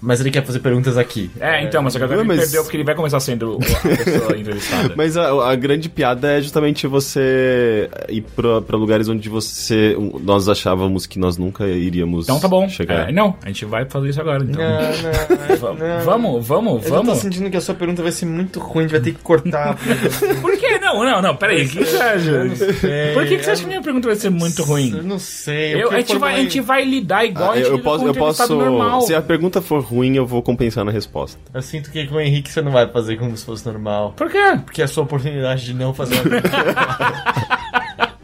Mas 0.00 0.20
ele 0.20 0.30
quer 0.30 0.44
fazer 0.44 0.58
perguntas 0.60 0.98
aqui. 0.98 1.30
É, 1.40 1.62
então, 1.64 1.82
mas 1.82 1.96
agora 1.96 2.12
Não, 2.12 2.20
ele 2.20 2.28
mas- 2.28 2.40
perdeu 2.40 2.62
porque 2.62 2.76
ele 2.76 2.84
vai 2.84 2.94
começar 2.94 3.18
sendo 3.20 3.58
a 3.62 3.80
pessoa 4.04 4.36
entrevistada. 4.36 4.92
Mas 4.96 5.16
a, 5.16 5.50
a 5.50 5.54
grande 5.56 5.88
piada 5.88 6.32
é 6.32 6.40
justamente 6.40 6.86
você 6.86 7.88
ir 8.08 8.20
pra, 8.34 8.60
pra 8.60 8.76
lugares 8.76 9.08
onde 9.08 9.28
você. 9.28 9.96
Nós 10.22 10.48
achávamos 10.48 11.06
que 11.06 11.18
nós 11.18 11.36
nunca 11.38 11.66
iríamos 11.66 12.24
Então 12.26 12.38
tá 12.38 12.46
bom. 12.48 12.68
chegar. 12.68 13.08
É, 13.08 13.12
não, 13.12 13.36
a 13.42 13.46
gente 13.48 13.64
vai 13.64 13.84
fazer 13.86 14.10
isso 14.10 14.20
agora, 14.20 14.44
então. 14.44 14.62
Não, 14.62 15.74
não, 15.74 15.74
não. 15.98 16.04
Vamos, 16.04 16.46
vamos, 16.46 16.74
Eu 16.84 16.90
já 16.90 16.96
tô 16.96 17.02
vamos. 17.02 17.18
sentindo 17.18 17.50
que 17.50 17.56
a 17.56 17.60
sua 17.60 17.74
pergunta 17.74 18.02
vai 18.02 18.12
ser 18.12 18.26
muito 18.26 18.60
ruim, 18.60 18.84
a 18.84 18.88
gente 18.88 18.92
vai 18.92 19.00
ter 19.00 19.12
que 19.12 19.22
cortar. 19.22 19.76
Por 20.42 20.56
que? 20.58 20.78
Não, 20.78 21.04
não, 21.04 21.22
não, 21.22 21.36
peraí. 21.36 21.64
O 21.64 21.68
que 21.68 21.84
você 21.84 21.96
acha? 21.96 22.32
Por 23.14 23.26
que, 23.26 23.36
que 23.38 23.44
você 23.44 23.50
acha 23.50 23.62
que 23.62 23.66
minha 23.68 23.82
pergunta 23.82 24.06
vai 24.08 24.16
ser 24.16 24.30
muito 24.30 24.60
Eu 24.62 24.66
ruim? 24.66 24.90
não 25.02 25.18
sei. 25.18 25.82
Eu- 25.82 25.90
a, 25.90 25.96
gente 25.98 26.16
vai, 26.18 26.34
a 26.34 26.38
gente 26.38 26.60
vai 26.60 26.84
lidar 26.84 27.24
igual 27.24 27.50
Ah, 27.50 27.52
a 27.54 27.56
gente 27.56 27.66
eu, 27.68 27.76
eu 27.76 27.78
posso, 27.82 28.06
eu 28.06 28.14
posso. 28.14 28.54
normal. 28.54 29.00
Se 29.02 29.14
a 29.14 29.22
pergunta 29.22 29.60
for 29.62 29.85
ruim, 29.86 30.16
eu 30.16 30.26
vou 30.26 30.42
compensar 30.42 30.84
na 30.84 30.90
resposta. 30.90 31.38
Eu 31.54 31.62
sinto 31.62 31.90
que 31.90 32.06
com 32.06 32.16
o 32.16 32.20
Henrique 32.20 32.50
você 32.50 32.60
não 32.62 32.72
vai 32.72 32.86
fazer 32.88 33.16
como 33.16 33.36
se 33.36 33.44
fosse 33.44 33.64
normal. 33.66 34.12
Por 34.16 34.30
quê? 34.30 34.58
Porque 34.64 34.82
é 34.82 34.84
a 34.84 34.88
sua 34.88 35.04
oportunidade 35.04 35.64
de 35.64 35.74
não 35.74 35.94
fazer 35.94 36.14
uma 36.16 36.22
pergunta. 36.24 36.50
Não, 36.58 38.06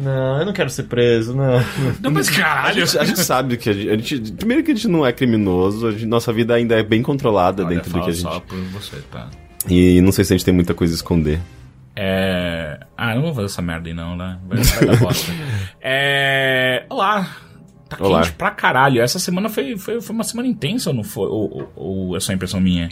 Não, 0.00 0.38
eu 0.40 0.46
não 0.46 0.52
quero 0.52 0.68
ser 0.70 0.84
preso, 0.84 1.34
não. 1.34 1.60
Não, 2.00 2.10
mas 2.10 2.28
A 2.28 2.32
caralho. 2.40 2.86
gente, 2.86 2.98
a 2.98 3.04
gente 3.04 3.20
sabe 3.20 3.56
que 3.56 3.70
a 3.70 3.72
gente, 3.72 3.88
a 3.90 3.96
gente- 3.96 4.32
Primeiro 4.32 4.62
que 4.62 4.70
a 4.70 4.74
gente 4.74 4.86
não 4.86 5.04
é 5.04 5.12
criminoso, 5.12 5.88
a 5.88 5.92
gente- 5.92 6.06
nossa 6.06 6.32
vida 6.32 6.54
ainda 6.54 6.78
é 6.78 6.82
bem 6.82 7.02
controlada 7.02 7.64
Olha, 7.64 7.74
dentro 7.76 7.90
do 7.92 8.00
que 8.02 8.10
a 8.10 8.12
gente. 8.12 8.22
só 8.22 8.38
por 8.38 8.56
você, 8.66 8.96
tá? 9.10 9.28
E 9.68 10.00
não 10.02 10.12
sei 10.12 10.24
se 10.24 10.32
a 10.32 10.36
gente 10.36 10.44
tem 10.44 10.54
muita 10.54 10.74
coisa 10.74 10.94
a 10.94 10.96
esconder. 10.96 11.40
É... 11.96 12.78
Ah, 12.96 13.10
eu 13.12 13.16
não 13.16 13.22
vou 13.22 13.34
fazer 13.34 13.46
essa 13.46 13.62
merda 13.62 13.88
aí 13.88 13.94
não, 13.94 14.16
né? 14.16 14.38
Vai, 14.46 14.58
vai 14.62 14.86
dar 14.86 14.96
bosta. 14.98 15.32
É... 15.82 16.84
Olá. 16.90 17.26
Tá 17.88 17.96
Olá. 18.00 18.20
quente 18.22 18.32
pra 18.34 18.50
caralho. 18.50 19.00
Essa 19.00 19.18
semana 19.18 19.48
foi, 19.48 19.76
foi, 19.78 20.00
foi 20.00 20.14
uma 20.14 20.24
semana 20.24 20.46
intensa, 20.48 20.90
ou 20.90 20.96
não 20.96 21.04
foi? 21.04 21.26
Ou, 21.26 21.50
ou, 21.50 21.72
ou 22.10 22.16
é 22.16 22.20
só 22.20 22.32
impressão 22.32 22.60
minha? 22.60 22.88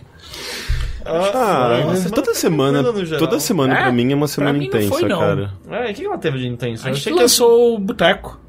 Ah, 1.04 1.82
foi 1.84 1.96
semana 1.96 2.10
toda 2.14 2.34
semana, 2.34 2.82
toda 3.18 3.40
semana 3.40 3.74
É? 3.78 3.82
pra 3.82 3.92
mim 3.92 4.10
é 4.10 4.14
uma 4.16 4.26
semana 4.26 4.52
mim 4.54 4.60
não 4.60 4.66
intensa, 4.66 4.88
foi, 4.88 5.08
não. 5.08 5.18
cara. 5.20 5.52
É, 5.70 5.90
o 5.90 5.94
que 5.94 6.04
ela 6.04 6.18
teve 6.18 6.38
de 6.38 6.46
intenso? 6.48 6.84
A 6.86 6.90
Eu 6.90 6.94
gente 6.94 7.02
achei 7.02 7.12
que 7.12 7.18
lançou 7.20 7.74
o 7.74 7.78
Boteco. 7.78 8.40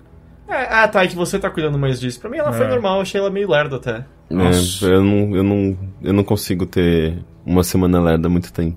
É, 0.50 0.64
ah, 0.74 0.88
tá, 0.88 1.04
é 1.04 1.08
que 1.08 1.16
você 1.16 1.38
tá 1.38 1.50
cuidando 1.50 1.78
mais 1.78 2.00
disso. 2.00 2.20
Pra 2.20 2.30
mim 2.30 2.38
ela 2.38 2.54
foi 2.54 2.66
É. 2.66 2.70
normal, 2.70 2.96
eu 2.96 3.02
achei 3.02 3.20
ela 3.20 3.30
meio 3.30 3.50
lerda 3.52 3.76
até. 3.76 4.06
Nossa. 4.30 4.88
É, 4.88 4.96
eu, 4.96 5.04
não, 5.04 5.36
eu, 5.36 5.44
não, 5.44 5.78
eu 6.02 6.14
não 6.14 6.24
consigo 6.24 6.66
ter 6.66 7.18
uma 7.46 7.64
semana 7.64 8.02
lerda 8.02 8.28
há 8.28 8.32
muito 8.32 8.52
tempo. 8.52 8.76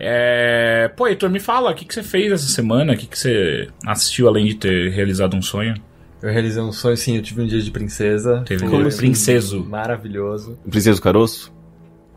É... 0.00 0.90
Pô, 0.96 1.06
Heitor, 1.08 1.30
me 1.30 1.40
fala, 1.40 1.70
o 1.70 1.74
que, 1.74 1.84
que 1.84 1.94
você 1.94 2.02
fez 2.02 2.30
essa 2.30 2.46
semana? 2.48 2.92
O 2.92 2.96
que, 2.96 3.06
que 3.06 3.18
você 3.18 3.68
assistiu 3.86 4.28
além 4.28 4.46
de 4.46 4.54
ter 4.56 4.90
realizado 4.92 5.36
um 5.36 5.42
sonho? 5.42 5.74
Eu 6.22 6.30
realizei 6.32 6.60
um 6.62 6.72
sonho, 6.72 6.96
sim, 6.96 7.16
eu 7.16 7.22
tive 7.22 7.42
um 7.42 7.46
dia 7.46 7.60
de 7.60 7.70
princesa. 7.70 8.42
Teve 8.46 8.64
um 8.66 8.88
de 8.88 8.96
princeso. 8.96 9.64
Maravilhoso. 9.64 10.58
Princesa 10.68 10.96
do 10.98 11.02
Caroço? 11.02 11.52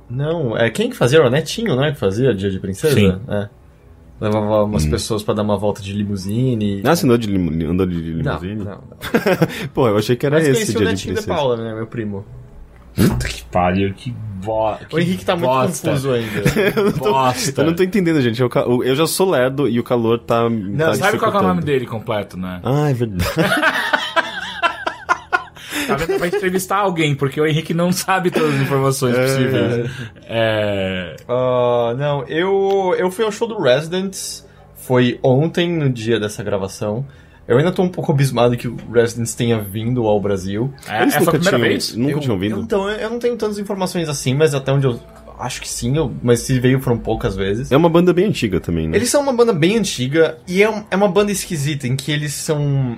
Não, 0.09 0.57
é 0.57 0.69
quem 0.69 0.89
que 0.89 0.95
fazia? 0.95 1.19
Era 1.19 1.27
o 1.27 1.31
Netinho, 1.31 1.75
não 1.75 1.85
é? 1.85 1.91
Que 1.91 1.99
fazia 1.99 2.33
dia 2.33 2.49
de 2.49 2.59
princesa? 2.59 2.93
Sim. 2.95 3.19
É. 3.29 3.47
Levava 4.19 4.63
umas 4.65 4.85
pessoas 4.85 5.23
pra 5.23 5.33
dar 5.33 5.41
uma 5.41 5.57
volta 5.57 5.81
de 5.81 5.93
limusine. 5.93 6.81
Ah, 6.85 6.95
você 6.95 7.05
andou 7.05 7.17
de, 7.17 7.27
lim- 7.27 7.65
andou 7.65 7.85
de 7.87 7.95
não, 8.21 8.33
limusine? 8.39 8.55
não, 8.55 8.65
não. 8.65 8.83
Pô, 9.73 9.87
eu 9.87 9.97
achei 9.97 10.15
que 10.15 10.25
era 10.25 10.35
Mas 10.37 10.47
esse 10.47 10.53
conheci 10.57 10.71
o 10.71 10.77
dia 10.77 10.85
de 10.87 10.91
Netinho 10.93 11.15
da 11.15 11.21
princesa. 11.21 11.35
Paula, 11.37 11.57
né? 11.57 11.73
Meu 11.73 11.87
primo. 11.87 12.25
Puta 12.95 13.27
que 13.27 13.43
pariu, 13.45 13.93
que 13.93 14.13
bosta. 14.43 14.87
O 14.91 14.99
Henrique 14.99 15.25
tá 15.25 15.35
muito 15.35 15.51
confuso 15.51 16.11
ainda. 16.11 16.43
Bosta. 16.97 17.61
Eu 17.61 17.65
não 17.65 17.75
tô 17.75 17.83
entendendo, 17.83 18.21
gente. 18.21 18.41
Eu, 18.41 18.49
eu 18.83 18.95
já 18.95 19.07
sou 19.07 19.29
lerdo 19.29 19.67
e 19.67 19.79
o 19.79 19.83
calor 19.83 20.19
tá. 20.19 20.43
tá 20.77 20.93
Sabe 20.95 21.17
qual 21.17 21.33
é 21.33 21.37
o 21.37 21.41
nome 21.41 21.61
dele 21.61 21.85
completo, 21.85 22.37
né? 22.37 22.59
Ah, 22.63 22.89
é 22.89 22.93
verdade. 22.93 23.29
Tá 25.87 25.95
vendo? 25.95 26.19
Vai 26.19 26.29
entrevistar 26.29 26.77
alguém, 26.77 27.15
porque 27.15 27.41
o 27.41 27.45
Henrique 27.45 27.73
não 27.73 27.91
sabe 27.91 28.31
todas 28.31 28.55
as 28.55 28.61
informações 28.61 29.17
possíveis. 29.17 29.91
É. 30.23 31.15
Ah, 31.27 31.93
não, 31.97 32.23
eu, 32.27 32.95
eu 32.97 33.11
fui 33.11 33.25
ao 33.25 33.31
show 33.31 33.47
do 33.47 33.59
Residents. 33.59 34.47
Foi 34.75 35.19
ontem, 35.21 35.69
no 35.69 35.89
dia 35.89 36.19
dessa 36.19 36.43
gravação. 36.43 37.05
Eu 37.51 37.57
ainda 37.57 37.71
tô 37.71 37.83
um 37.83 37.89
pouco 37.89 38.11
abismado 38.11 38.55
que 38.55 38.67
o 38.67 38.77
Residents 38.91 39.33
tenha 39.35 39.59
vindo 39.59 40.07
ao 40.07 40.19
Brasil. 40.21 40.73
é 40.87 41.01
Eles 41.01 41.15
a 41.15 41.19
nunca 41.19 41.31
primeira 41.31 41.57
tinham, 41.57 41.69
vez? 41.69 41.95
nunca 41.95 42.11
eu, 42.13 42.19
tinham 42.19 42.39
vindo? 42.39 42.55
eu- 42.55 42.61
então, 42.63 42.89
eu- 42.89 43.09
não 43.09 43.19
tenho 43.19 43.35
tantas 43.35 43.59
informações 43.59 44.07
assim, 44.07 44.33
mas 44.33 44.53
até 44.55 44.71
onde 44.71 44.87
eu. 44.87 44.99
Acho 45.37 45.59
que 45.59 45.67
sim, 45.67 45.97
eu- 45.97 46.13
mas 46.23 46.41
se 46.41 46.59
veio 46.59 46.79
foram 46.79 46.97
poucas 46.99 47.35
vezes. 47.35 47.71
É 47.71 47.75
uma 47.75 47.89
banda 47.89 48.13
bem 48.13 48.25
antiga 48.27 48.59
também, 48.59 48.87
né? 48.87 48.95
Eles 48.95 49.09
são 49.09 49.21
uma 49.21 49.33
banda 49.33 49.51
bem 49.51 49.77
antiga 49.77 50.37
e 50.47 50.61
é, 50.63 50.69
um- 50.69 50.83
é 50.91 50.95
uma 50.95 51.07
banda 51.09 51.31
esquisita 51.31 51.87
em 51.87 51.95
que 51.95 52.11
eles 52.11 52.33
são. 52.33 52.95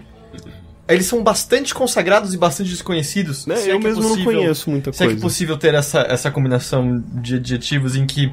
Eles 0.87 1.05
são 1.05 1.23
bastante 1.23 1.73
consagrados 1.73 2.33
e 2.33 2.37
bastante 2.37 2.69
desconhecidos. 2.69 3.47
Né, 3.47 3.55
se 3.55 3.69
é 3.69 3.73
eu 3.73 3.79
que 3.79 3.85
é 3.85 3.89
mesmo 3.89 4.03
não 4.03 4.09
possível- 4.09 4.33
conheço 4.33 4.69
muita 4.69 4.91
Se 4.91 4.97
é 4.97 4.99
que 4.99 5.03
é 5.03 5.07
coisa. 5.15 5.21
possível 5.21 5.57
ter 5.57 5.73
essa, 5.73 6.01
essa 6.01 6.29
combinação 6.29 7.01
de 7.21 7.35
adjetivos 7.35 7.95
em 7.95 8.05
que. 8.05 8.31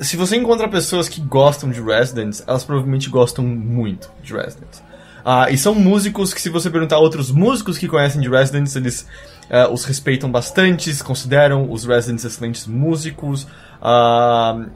Se 0.00 0.16
você 0.16 0.36
encontra 0.36 0.68
pessoas 0.68 1.08
que 1.08 1.20
gostam 1.20 1.68
de 1.70 1.80
Residents, 1.82 2.42
elas 2.46 2.64
provavelmente 2.64 3.10
gostam 3.10 3.44
muito 3.44 4.10
de 4.22 4.32
Residents. 4.32 4.82
Ah, 5.24 5.50
e 5.50 5.56
são 5.56 5.74
músicos 5.74 6.34
que, 6.34 6.40
se 6.40 6.50
você 6.50 6.68
perguntar 6.68 6.96
a 6.96 6.98
outros 6.98 7.30
músicos 7.30 7.78
que 7.78 7.88
conhecem 7.88 8.20
de 8.20 8.28
Residents, 8.28 8.76
eles 8.76 9.06
ah, 9.50 9.68
os 9.70 9.84
respeitam 9.84 10.30
bastante, 10.30 10.94
consideram 11.02 11.70
os 11.70 11.84
Residents 11.84 12.24
excelentes 12.24 12.66
músicos. 12.66 13.46
ah, 13.80 14.66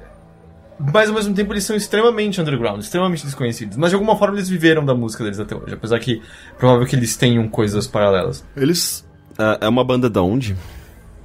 mas 0.81 1.09
ao 1.09 1.15
mesmo 1.17 1.35
tempo 1.35 1.53
eles 1.53 1.65
são 1.65 1.75
extremamente 1.75 2.41
underground, 2.41 2.81
extremamente 2.81 3.25
desconhecidos. 3.25 3.77
Mas 3.77 3.91
de 3.91 3.97
alguma 3.97 4.17
forma 4.17 4.37
eles 4.37 4.49
viveram 4.49 4.85
da 4.85 4.95
música 4.95 5.25
deles 5.25 5.41
até 5.41 5.55
hoje, 5.55 5.75
apesar 5.75 5.99
que 5.99 6.23
é 6.55 6.55
provável 6.57 6.87
que 6.87 6.95
eles 6.95 7.17
tenham 7.17 7.49
coisas 7.49 7.87
paralelas. 7.87 8.45
Eles. 8.57 9.05
ah, 9.37 9.59
é 9.61 9.69
uma 9.69 9.85
banda 9.85 10.09
da 10.09 10.23
onde? 10.23 10.57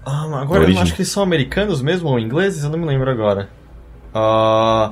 Ah, 0.06 0.42
agora 0.42 0.70
eu 0.70 0.80
acho 0.80 0.96
que 0.96 1.02
eles 1.02 1.12
são 1.12 1.24
americanos 1.24 1.82
mesmo 1.82 2.10
ou 2.10 2.20
ingleses, 2.20 2.64
eu 2.64 2.70
não 2.70 2.80
me 2.80 2.86
lembro 2.86 3.10
agora. 3.10 3.48
Ah, 4.14 4.92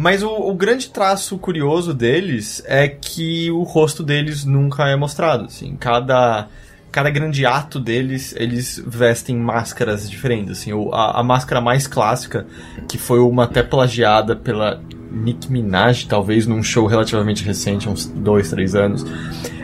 mas 0.00 0.22
o, 0.22 0.30
o 0.30 0.54
grande 0.54 0.90
traço 0.90 1.36
curioso 1.38 1.92
deles 1.92 2.62
é 2.66 2.86
que 2.86 3.50
o 3.50 3.64
rosto 3.64 4.04
deles 4.04 4.44
nunca 4.44 4.84
é 4.84 4.94
mostrado. 4.94 5.46
Assim, 5.46 5.74
cada, 5.74 6.46
cada 6.92 7.10
grande 7.10 7.44
ato 7.44 7.80
deles, 7.80 8.32
eles 8.38 8.80
vestem 8.86 9.36
máscaras 9.36 10.08
diferentes. 10.08 10.60
Assim, 10.60 10.70
a, 10.92 11.18
a 11.18 11.24
máscara 11.24 11.60
mais 11.60 11.88
clássica, 11.88 12.46
que 12.86 12.96
foi 12.96 13.18
uma 13.18 13.42
até 13.42 13.60
plagiada 13.60 14.36
pela 14.36 14.80
Nick 15.10 15.50
Minaj, 15.50 16.06
talvez 16.06 16.46
num 16.46 16.62
show 16.62 16.86
relativamente 16.86 17.42
recente, 17.42 17.88
uns 17.88 18.06
dois, 18.06 18.50
três 18.50 18.76
anos, 18.76 19.04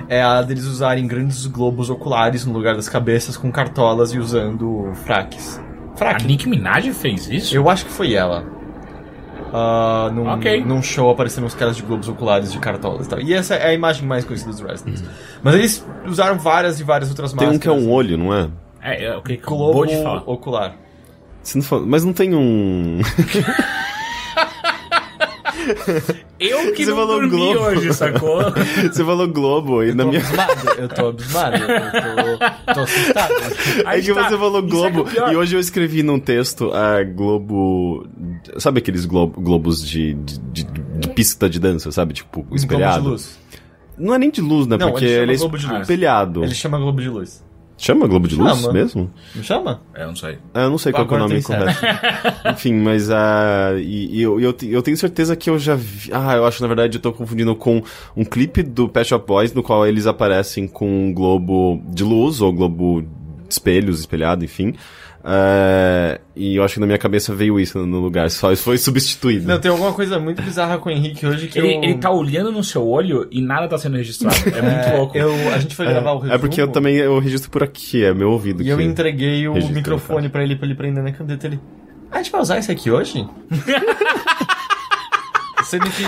é 0.09 0.21
a 0.21 0.43
deles 0.43 0.65
usarem 0.65 1.07
grandes 1.07 1.47
globos 1.47 1.91
oculares 1.91 2.45
no 2.45 2.53
lugar 2.53 2.75
das 2.75 2.89
cabeças 2.89 3.37
com 3.37 3.53
cartolas 3.53 4.13
e 4.13 4.19
usando 4.19 4.91
fraques. 5.05 5.61
A 5.93 5.97
Fraque. 5.97 6.27
Nick 6.27 6.49
Minaj 6.49 6.93
fez 6.93 7.29
isso? 7.29 7.55
Eu 7.55 7.71
acho 7.71 7.85
que 7.85 7.93
foi 7.93 8.15
ela. 8.15 8.64
Ah, 9.57 10.11
num, 10.13 10.27
Ok. 10.27 10.65
num 10.65 10.83
show 10.83 11.09
aparecendo 11.11 11.45
uns 11.45 11.55
caras 11.55 11.77
de 11.77 11.83
globos 11.83 12.09
oculares 12.09 12.51
de 12.51 12.59
cartolas 12.59 13.07
e 13.07 13.09
tal. 13.09 13.21
E 13.21 13.33
essa 13.33 13.55
é 13.55 13.69
a 13.69 13.73
imagem 13.73 14.05
mais 14.05 14.25
conhecida 14.25 14.51
dos 14.51 14.61
Residents. 14.61 15.05
Mas 15.45 15.55
eles 15.55 15.87
usaram 16.07 16.37
várias 16.41 16.81
e 16.81 16.83
várias 16.83 17.09
outras 17.09 17.33
Tem 17.33 17.47
máscaras. 17.47 17.57
um 17.57 17.61
que 17.61 17.69
é 17.69 17.73
um 17.89 17.93
olho, 17.93 18.19
não 18.19 18.35
é? 18.35 18.49
É, 18.83 19.05
é 19.05 19.17
o 19.17 19.23
que 19.23 19.37
globo 19.37 19.85
ocular. 20.27 20.75
Não 21.55 21.63
fala- 21.63 21.85
Mas 21.87 22.05
não 22.05 22.13
tem 22.13 22.35
um. 22.35 23.01
Eu 26.41 26.73
que 26.73 26.85
Você 26.85 26.91
não 26.91 26.97
falou 26.99 27.21
dormi 27.21 27.31
Globo. 27.31 27.61
hoje, 27.61 27.93
sacou? 27.95 28.39
Você 28.93 29.05
falou 29.05 29.29
Globo 29.29 29.83
e 29.83 29.95
na 29.95 30.05
tô 30.05 30.11
minha. 30.11 30.21
abismado, 30.23 30.69
eu 30.79 30.89
tô 30.89 31.07
abismado, 31.09 31.57
eu 31.57 32.39
tô, 32.39 32.75
tô 32.75 32.81
assustado. 32.81 33.35
É 33.87 34.01
que 34.01 34.15
tá. 34.15 34.29
você 34.29 34.37
falou 34.39 34.61
é 34.61 34.65
é 34.65 34.69
Globo 34.69 35.05
pior. 35.05 35.33
e 35.33 35.37
hoje 35.37 35.57
eu 35.57 35.61
escrevi 35.61 36.03
num 36.03 36.19
texto 36.19 36.71
a 36.73 37.03
Globo. 37.05 38.07
Sabe 38.59 38.79
aqueles 38.81 39.05
glo- 39.07 39.29
globos 39.29 39.87
de, 39.87 40.15
de, 40.15 40.39
de- 40.53 40.65
de 40.65 41.09
pista 41.11 41.49
de 41.49 41.59
dança, 41.59 41.91
sabe? 41.93 42.15
Tipo, 42.15 42.41
Um 42.41 42.43
globo 42.43 42.57
espelhado. 42.57 43.03
de 43.03 43.09
luz. 43.09 43.39
Não 43.97 44.15
é 44.15 44.19
nem 44.19 44.31
de 44.31 44.41
luz, 44.41 44.67
né? 44.67 44.77
Não, 44.77 44.91
Porque 44.91 45.05
ele 45.05 45.13
chama 45.15 45.23
ele 45.25 45.33
é 45.35 45.37
globo 45.39 45.59
de 45.59 45.67
luz. 45.67 45.81
espelhado. 45.81 46.45
Ele 46.45 46.55
chama 46.55 46.79
globo 46.79 47.01
de 47.01 47.09
luz. 47.09 47.45
Chama 47.77 48.07
Globo 48.07 48.29
de 48.29 48.37
Luz 48.37 48.61
Chama. 48.61 48.73
mesmo? 48.73 49.11
Me 49.35 49.43
chama? 49.43 49.81
É, 49.95 50.05
eu 50.05 50.09
não 50.09 50.17
sei. 50.17 50.39
Ah, 50.55 50.63
eu 50.63 50.71
não 50.71 50.79
sei 50.79 50.93
qual 50.93 51.07
que 51.07 51.15
é 51.15 51.17
o 51.17 51.21
nome 51.21 51.43
correto. 51.43 51.81
Enfim, 52.53 52.75
mas 52.75 53.11
ah, 53.11 53.73
e, 53.77 54.19
e 54.19 54.23
eu, 54.23 54.41
eu, 54.41 54.55
eu 54.63 54.83
tenho 54.83 54.97
certeza 54.97 55.35
que 55.35 55.51
eu 55.51 55.59
já 55.59 55.75
vi. 55.75 56.11
Ah, 56.13 56.37
eu 56.37 56.47
acho 56.47 56.63
na 56.63 56.69
verdade 56.69 56.99
eu 56.99 57.03
tô 57.03 57.13
confundindo 57.13 57.55
com 57.57 57.83
um 58.17 58.25
clipe 58.25 58.63
do 58.63 58.89
Pet 58.89 59.09
Shop 59.09 59.27
Boys 59.27 59.53
no 59.53 59.63
qual 59.63 59.87
eles 59.87 60.07
aparecem 60.07 60.69
com 60.69 60.89
um 60.89 61.13
globo 61.13 61.83
de 61.89 62.05
luz 62.05 62.41
ou 62.41 62.53
globo 62.53 63.03
de 63.03 63.09
espelhos, 63.51 64.01
espelhado, 64.01 64.45
enfim. 64.45 64.75
Ah, 65.27 66.21
e 66.37 66.57
eu 66.57 66.63
acho 66.63 66.75
que 66.75 66.81
na 66.81 66.87
minha 66.87 66.99
cabeça 66.99 67.35
veio 67.35 67.59
isso 67.59 67.79
no 67.87 67.99
lugar, 67.99 68.31
só 68.31 68.53
isso 68.53 68.63
foi 68.63 68.77
substituído. 68.77 69.49
Não, 69.49 69.59
tem 69.59 69.71
alguma 69.71 69.93
coisa 69.95 70.19
muito 70.19 70.43
bizarra 70.43 70.77
com 70.77 70.91
o 70.91 70.93
Henrique 70.93 71.27
hoje 71.27 71.49
que 71.49 71.59
Ele, 71.59 71.77
eu... 71.77 71.83
ele 71.83 71.95
tá 71.95 72.11
olhando 72.11 72.53
no 72.53 72.63
seu 72.63 72.87
olho 72.87 73.27
e 73.31 73.41
nada 73.41 73.67
tá 73.67 73.79
sendo 73.79 73.97
registrado. 73.97 74.37
É 74.55 74.61
muito 74.61 74.87
É, 74.87 74.97
louco. 74.97 75.17
eu, 75.17 75.33
a 75.55 75.59
gente 75.59 75.75
foi 75.75 75.87
gravar 75.87 76.13
o 76.13 76.19
resumo. 76.19 76.35
É 76.35 76.39
porque 76.39 76.61
eu 76.61 76.69
também 76.69 76.97
eu 76.97 77.19
registro 77.19 77.51
por 77.51 77.63
aqui, 77.63 78.05
é 78.05 78.13
meu 78.13 78.31
ouvido. 78.33 78.63
E 78.63 78.69
eu 78.69 78.79
entreguei 78.81 79.49
o 79.49 79.55
registra, 79.55 79.77
microfone 79.77 80.29
pra 80.29 80.43
ele, 80.43 80.57
pra 80.57 80.67
ele 80.67 80.75
prender 80.75 81.03
na 81.03 81.11
caneta. 81.13 81.47
Ele. 81.47 81.59
Ah, 82.13 82.17
a 82.19 82.23
gente 82.23 82.31
vai 82.31 82.43
usar 82.43 82.59
esse 82.59 82.71
aqui 82.71 82.91
hoje? 82.91 83.27
Sendo 85.79 85.91
que 85.91 86.05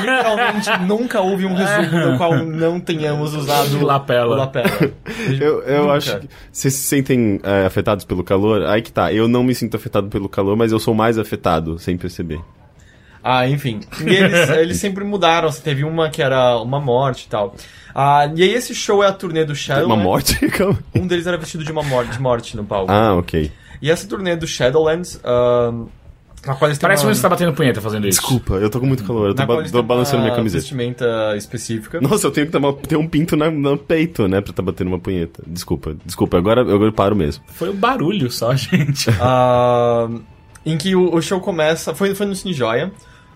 literalmente 0.00 0.70
nunca 0.86 1.20
houve 1.20 1.46
um 1.46 1.54
resumo 1.54 2.10
no 2.12 2.16
qual 2.18 2.36
não 2.44 2.78
tenhamos 2.80 3.34
usado 3.34 3.78
O 3.78 3.84
lapela. 3.84 4.36
lapela. 4.36 4.92
Eu, 5.40 5.62
eu 5.62 5.82
Nunca. 5.82 5.92
acho 5.94 6.20
que 6.20 6.28
vocês 6.50 6.74
se 6.74 6.82
sentem 6.86 7.40
é, 7.42 7.64
afetados 7.66 8.04
pelo 8.04 8.22
calor? 8.22 8.64
Aí 8.66 8.82
que 8.82 8.92
tá, 8.92 9.12
eu 9.12 9.26
não 9.28 9.42
me 9.42 9.54
sinto 9.54 9.76
afetado 9.76 10.08
pelo 10.08 10.28
calor, 10.28 10.56
mas 10.56 10.72
eu 10.72 10.78
sou 10.78 10.94
mais 10.94 11.18
afetado, 11.18 11.78
sem 11.78 11.96
perceber. 11.96 12.40
Ah, 13.24 13.48
enfim. 13.48 13.80
E 14.04 14.10
eles, 14.14 14.50
eles 14.50 14.76
sempre 14.78 15.04
mudaram. 15.04 15.50
Você 15.50 15.62
teve 15.62 15.84
uma 15.84 16.10
que 16.10 16.20
era 16.20 16.56
uma 16.58 16.80
morte 16.80 17.26
e 17.26 17.28
tal. 17.28 17.54
Ah, 17.94 18.28
e 18.34 18.42
aí 18.42 18.52
esse 18.52 18.74
show 18.74 19.02
é 19.02 19.06
a 19.06 19.12
turnê 19.12 19.44
do 19.44 19.54
Shadowlands. 19.54 19.94
Uma 19.94 20.02
morte? 20.02 20.34
Calma. 20.50 20.78
Um 20.94 21.06
deles 21.06 21.26
era 21.26 21.36
vestido 21.36 21.62
de 21.64 21.70
uma 21.70 21.82
morte, 21.84 22.10
de 22.12 22.20
morte 22.20 22.56
no 22.56 22.64
palco. 22.64 22.90
ah, 22.90 23.14
ok. 23.14 23.50
E 23.80 23.90
essa 23.90 24.06
turnê 24.08 24.34
do 24.36 24.46
Shadowlands, 24.46 25.20
ah, 25.24 25.72
na 26.46 26.54
qual 26.54 26.68
eles 26.68 26.78
têm 26.78 26.82
Parece 26.88 27.04
uma, 27.04 27.10
que 27.10 27.16
você 27.16 27.22
tá 27.22 27.28
batendo 27.28 27.52
punheta 27.52 27.80
fazendo 27.80 28.08
isso. 28.08 28.20
Desculpa, 28.20 28.54
eu 28.54 28.68
tô 28.68 28.80
com 28.80 28.86
muito 28.86 29.04
calor, 29.04 29.28
eu 29.28 29.34
tô, 29.34 29.46
ba 29.46 29.62
tô 29.62 29.82
balançando 29.82 30.18
uma 30.18 30.24
minha 30.24 30.34
camiseta. 30.36 30.60
vestimenta 30.60 31.34
específica. 31.36 32.00
Nossa, 32.00 32.26
eu 32.26 32.30
tenho 32.30 32.46
que 32.48 32.52
ter, 32.88 32.96
um 32.96 33.06
pinto 33.06 33.36
na- 33.36 33.50
no 33.50 33.76
peito, 33.78 34.26
né, 34.26 34.40
pra 34.40 34.52
tá 34.52 34.62
batendo 34.62 34.88
uma 34.88 34.98
punheta. 34.98 35.42
Desculpa, 35.46 35.94
desculpa, 36.04 36.36
agora, 36.38 36.60
agora 36.62 36.84
eu 36.84 36.92
paro 36.92 37.14
mesmo. 37.14 37.44
Foi 37.48 37.68
o 37.68 37.74
barulho 37.74 38.30
só, 38.30 38.54
gente. 38.56 39.08
Ah, 39.20 40.08
em 40.66 40.76
que 40.76 40.94
o, 40.96 41.14
o 41.14 41.20
show 41.22 41.40
começa. 41.40 41.94
Foi, 41.94 42.14
foi 42.14 42.26
no 42.26 42.34
Cine 42.34 42.52
Joia. 42.54 42.92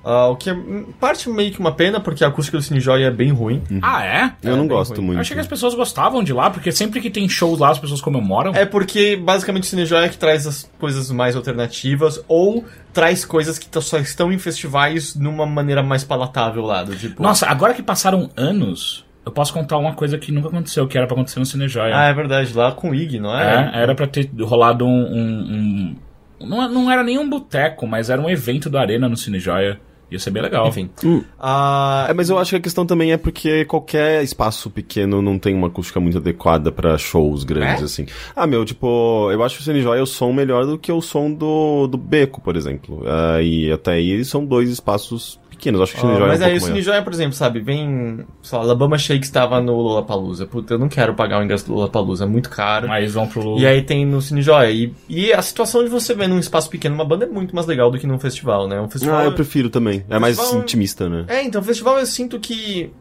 Ah, 0.09 0.29
o 0.29 0.37
que 0.37 0.49
é 0.49 0.53
hum, 0.53 0.87
parte 1.01 1.29
meio 1.29 1.51
que 1.51 1.59
uma 1.59 1.73
pena, 1.73 1.99
porque 1.99 2.23
a 2.23 2.29
acústica 2.29 2.57
do 2.57 2.63
Cine 2.63 2.79
Joia 2.79 3.07
é 3.07 3.11
bem 3.11 3.33
ruim. 3.33 3.61
Ah, 3.83 4.05
é? 4.05 4.33
Eu 4.41 4.55
É, 4.55 4.57
não 4.57 4.69
gosto 4.69 4.91
ruim. 4.93 4.99
Eu 5.01 5.05
muito. 5.07 5.21
achei 5.21 5.35
que 5.35 5.41
as 5.41 5.49
pessoas 5.49 5.75
gostavam 5.75 6.23
de 6.23 6.33
lá, 6.33 6.49
porque 6.49 6.71
sempre 6.71 7.01
que 7.01 7.11
tem 7.11 7.29
shows 7.29 7.59
lá, 7.59 7.71
as 7.71 7.79
pessoas 7.81 8.01
comemoram. 8.01 8.53
É 8.55 8.65
porque 8.65 9.17
basicamente 9.17 9.65
o 9.65 9.67
Cine 9.67 9.85
Joia 9.85 10.05
é 10.07 10.09
que 10.09 10.17
traz 10.17 10.47
as 10.47 10.71
coisas 10.79 11.11
mais 11.11 11.35
alternativas 11.35 12.23
ou 12.29 12.65
traz 12.93 13.25
coisas 13.25 13.59
que 13.59 13.67
só 13.83 13.99
estão 13.99 14.31
em 14.33 14.39
festivais 14.39 15.17
numa 15.17 15.45
maneira 15.45 15.83
mais 15.83 16.05
palatável 16.05 16.63
lá, 16.63 16.85
do 16.85 16.95
tipo... 16.95 17.21
Nossa, 17.21 17.47
agora 17.49 17.75
que 17.75 17.83
passaram 17.83 18.31
anos, 18.37 19.05
eu 19.25 19.33
posso 19.33 19.53
contar 19.53 19.77
uma 19.77 19.93
coisa 19.95 20.17
que 20.19 20.31
nunca 20.31 20.47
aconteceu, 20.47 20.87
que 20.87 20.97
era 20.97 21.07
pra 21.09 21.17
acontecer 21.17 21.41
no 21.41 21.47
Cinejoia. 21.47 21.97
Ah, 21.97 22.05
é 22.07 22.15
verdade, 22.15 22.55
lá 22.55 22.71
com 22.71 22.91
o 22.91 22.95
Ig, 22.95 23.19
não 23.19 23.37
é? 23.37 23.73
É, 23.75 23.83
era 23.83 23.93
pra 23.93 24.07
ter 24.07 24.31
rolado 24.41 24.87
um. 24.87 24.89
um- 24.89 25.97
um- 26.41 26.47
não, 26.47 26.71
não 26.73 26.91
era 26.93 27.03
nem 27.03 27.19
um 27.19 27.29
boteco, 27.29 27.87
mas 27.89 28.09
era 28.09 28.21
um 28.21 28.31
evento 28.31 28.71
da 28.71 28.81
Arena 28.81 29.09
no 29.09 29.17
Cinejoia. 29.17 29.81
Ia 30.11 30.19
ser 30.21 30.31
bem 30.31 30.43
legal. 30.43 30.69
Enfim. 30.69 30.89
Hum. 31.05 31.23
Ah, 31.39 32.07
É, 32.09 32.15
mas 32.15 32.31
eu 32.31 32.39
acho 32.39 32.51
que 32.51 32.57
a 32.57 32.61
questão 32.61 32.87
também 32.87 33.13
é 33.13 33.17
porque 33.17 33.65
qualquer 33.65 34.23
espaço 34.23 34.71
pequeno 34.71 35.21
não 35.21 35.39
tem 35.39 35.55
uma 35.55 35.67
acústica 35.67 35.99
muito 35.99 36.19
adequada 36.19 36.71
pra 36.71 36.97
shows 36.97 37.43
grandes, 37.43 37.83
É? 37.83 37.85
assim. 37.87 38.07
Ah, 38.35 38.47
meu, 38.47 38.65
tipo, 38.65 39.29
eu 39.33 39.43
acho 39.43 39.57
que 39.57 39.63
o 39.63 39.65
CNJ 39.65 39.99
é 39.99 40.03
o 40.03 40.07
som 40.07 40.33
melhor 40.33 40.65
do 40.65 40.79
que 40.79 40.93
o 40.93 41.01
som 41.01 41.33
do, 41.33 41.87
do 41.89 41.99
Beco, 41.99 42.41
por 42.41 42.57
exemplo. 42.57 43.03
Ah, 43.07 43.43
e 43.43 43.71
até 43.73 43.93
aí 43.95 44.25
são 44.25 44.45
dois 44.45 44.71
espaços 44.71 45.41
pequenos. 45.57 45.79
Eu 45.79 45.85
acho 45.85 45.93
que 45.95 45.99
o 45.99 46.03
CNJ 46.03 46.23
Ah, 46.23 46.27
mas 46.29 46.41
é 46.41 46.45
um 46.45 46.49
aí 46.49 46.57
o 46.57 46.59
pouco 46.61 46.73
Cine. 46.75 46.83
Joia, 46.83 47.03
por 47.03 47.13
exemplo, 47.13 47.33
sabe, 47.33 47.61
vem, 47.61 48.25
sei 48.43 48.59
lá, 48.59 48.65
Alabama 48.65 48.97
Shakes 48.99 49.29
estava 49.29 49.61
no 49.61 49.75
Lollapalooza. 49.81 50.47
Puta, 50.47 50.75
eu 50.75 50.79
não 50.79 50.89
quero 50.89 51.15
pagar 51.15 51.41
o 51.41 51.45
ingresso 51.45 51.67
do 51.67 51.75
Lollapalooza, 51.75 52.25
é 52.25 52.27
muito 52.27 52.49
caro. 52.51 52.91
Aí 52.91 53.03
eles 53.03 53.15
vão 53.15 53.27
pro. 53.27 53.59
E 53.59 53.67
aí 53.67 53.83
tem 53.83 54.07
no 54.07 54.21
Cine 54.23 54.43
Joia. 54.43 54.71
E, 54.71 54.93
e 55.09 55.33
a 55.33 55.43
situação 55.43 55.83
de 55.83 55.89
você 55.91 56.15
ver 56.15 56.29
num 56.29 56.39
espaço 56.39 56.71
pequeno 56.71 56.95
uma 56.95 57.05
banda 57.05 57.25
é 57.25 57.29
muito 57.29 57.55
mais 57.55 57.67
legal 57.67 57.91
do 57.91 57.99
que 57.99 58.07
num 58.07 58.19
festival, 58.19 58.69
né? 58.69 58.81
Um 58.81 58.89
festival... 58.89 59.19
Ah, 59.19 59.25
eu 59.25 59.33
prefiro 59.33 59.69
também. 59.71 60.05
É 60.09 60.19
mais 60.19 60.37
Festival- 60.37 60.63
intimista, 60.63 61.09
né? 61.09 61.25
É, 61.29 61.43
então, 61.43 61.63
festival 61.63 61.99
eu 61.99 62.07
sinto 62.07 62.39
que. 62.39 62.93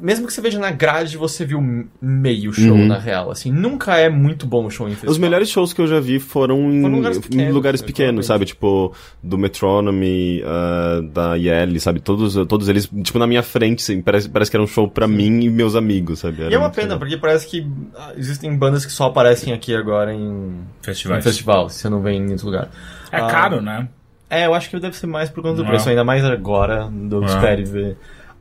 Mesmo 0.00 0.26
que 0.26 0.32
você 0.32 0.40
veja 0.40 0.58
na 0.58 0.70
grade, 0.70 1.16
você 1.16 1.44
viu 1.44 1.60
meio 2.02 2.52
show, 2.52 2.72
Uhum. 2.74 2.86
na 2.86 2.98
real. 2.98 3.30
Assim, 3.30 3.50
nunca 3.52 3.96
é 3.96 4.08
muito 4.08 4.46
bom 4.46 4.66
o 4.66 4.70
show 4.70 4.86
em 4.88 4.90
festival. 4.90 5.12
Os 5.12 5.18
melhores 5.18 5.48
shows 5.48 5.72
que 5.72 5.80
eu 5.80 5.86
já 5.86 6.00
vi 6.00 6.18
foram 6.18 6.72
em 6.72 6.80
Foram 6.82 6.94
em 6.94 6.96
lugares 6.96 7.18
em 7.18 7.20
pequenos, 7.20 7.54
lugares 7.54 7.80
né, 7.80 7.86
pequenos, 7.86 8.26
sabe? 8.26 8.44
Tipo, 8.44 8.92
do 9.22 9.38
Metronomy, 9.38 10.42
ah, 10.44 11.00
da 11.12 11.34
Yelly, 11.36 11.78
sabe? 11.80 12.00
Todos, 12.00 12.34
todos 12.46 12.68
eles, 12.68 12.88
tipo, 13.02 13.18
na 13.18 13.26
minha 13.26 13.42
frente, 13.42 13.80
assim, 13.82 14.00
parece, 14.02 14.28
parece 14.28 14.50
que 14.50 14.56
era 14.56 14.62
um 14.64 14.66
show 14.66 14.88
pra 14.88 15.06
mim 15.06 15.42
e 15.44 15.50
meus 15.50 15.74
amigos, 15.74 16.20
sabe? 16.20 16.42
E 16.42 16.44
Era 16.46 16.54
é 16.54 16.58
uma 16.58 16.70
pena, 16.70 16.88
legal. 16.88 16.98
porque 16.98 17.16
parece 17.16 17.46
que 17.46 17.66
ah, 17.96 18.12
existem 18.16 18.54
bandas 18.56 18.84
que 18.84 18.92
só 18.92 19.06
aparecem 19.06 19.52
aqui 19.52 19.74
agora 19.74 20.12
em, 20.12 20.18
em 20.20 20.54
festivais. 20.82 21.22
festival, 21.24 21.68
se 21.70 21.78
você 21.78 21.88
não 21.88 22.02
vem 22.02 22.20
em 22.20 22.30
outro 22.32 22.46
lugar. 22.46 22.68
É 23.12 23.18
Ah, 23.18 23.26
caro, 23.26 23.60
né? 23.60 23.88
É, 24.28 24.46
eu 24.46 24.54
acho 24.54 24.68
que 24.68 24.80
deve 24.80 24.96
ser 24.96 25.06
mais 25.06 25.30
por 25.30 25.42
conta 25.42 25.56
do 25.56 25.62
Não. 25.62 25.68
preço, 25.70 25.88
ainda 25.88 26.02
mais 26.02 26.24
agora, 26.24 26.88
do 26.90 27.22
É. 27.22 27.26
espere 27.26 27.64
ver. 27.64 27.96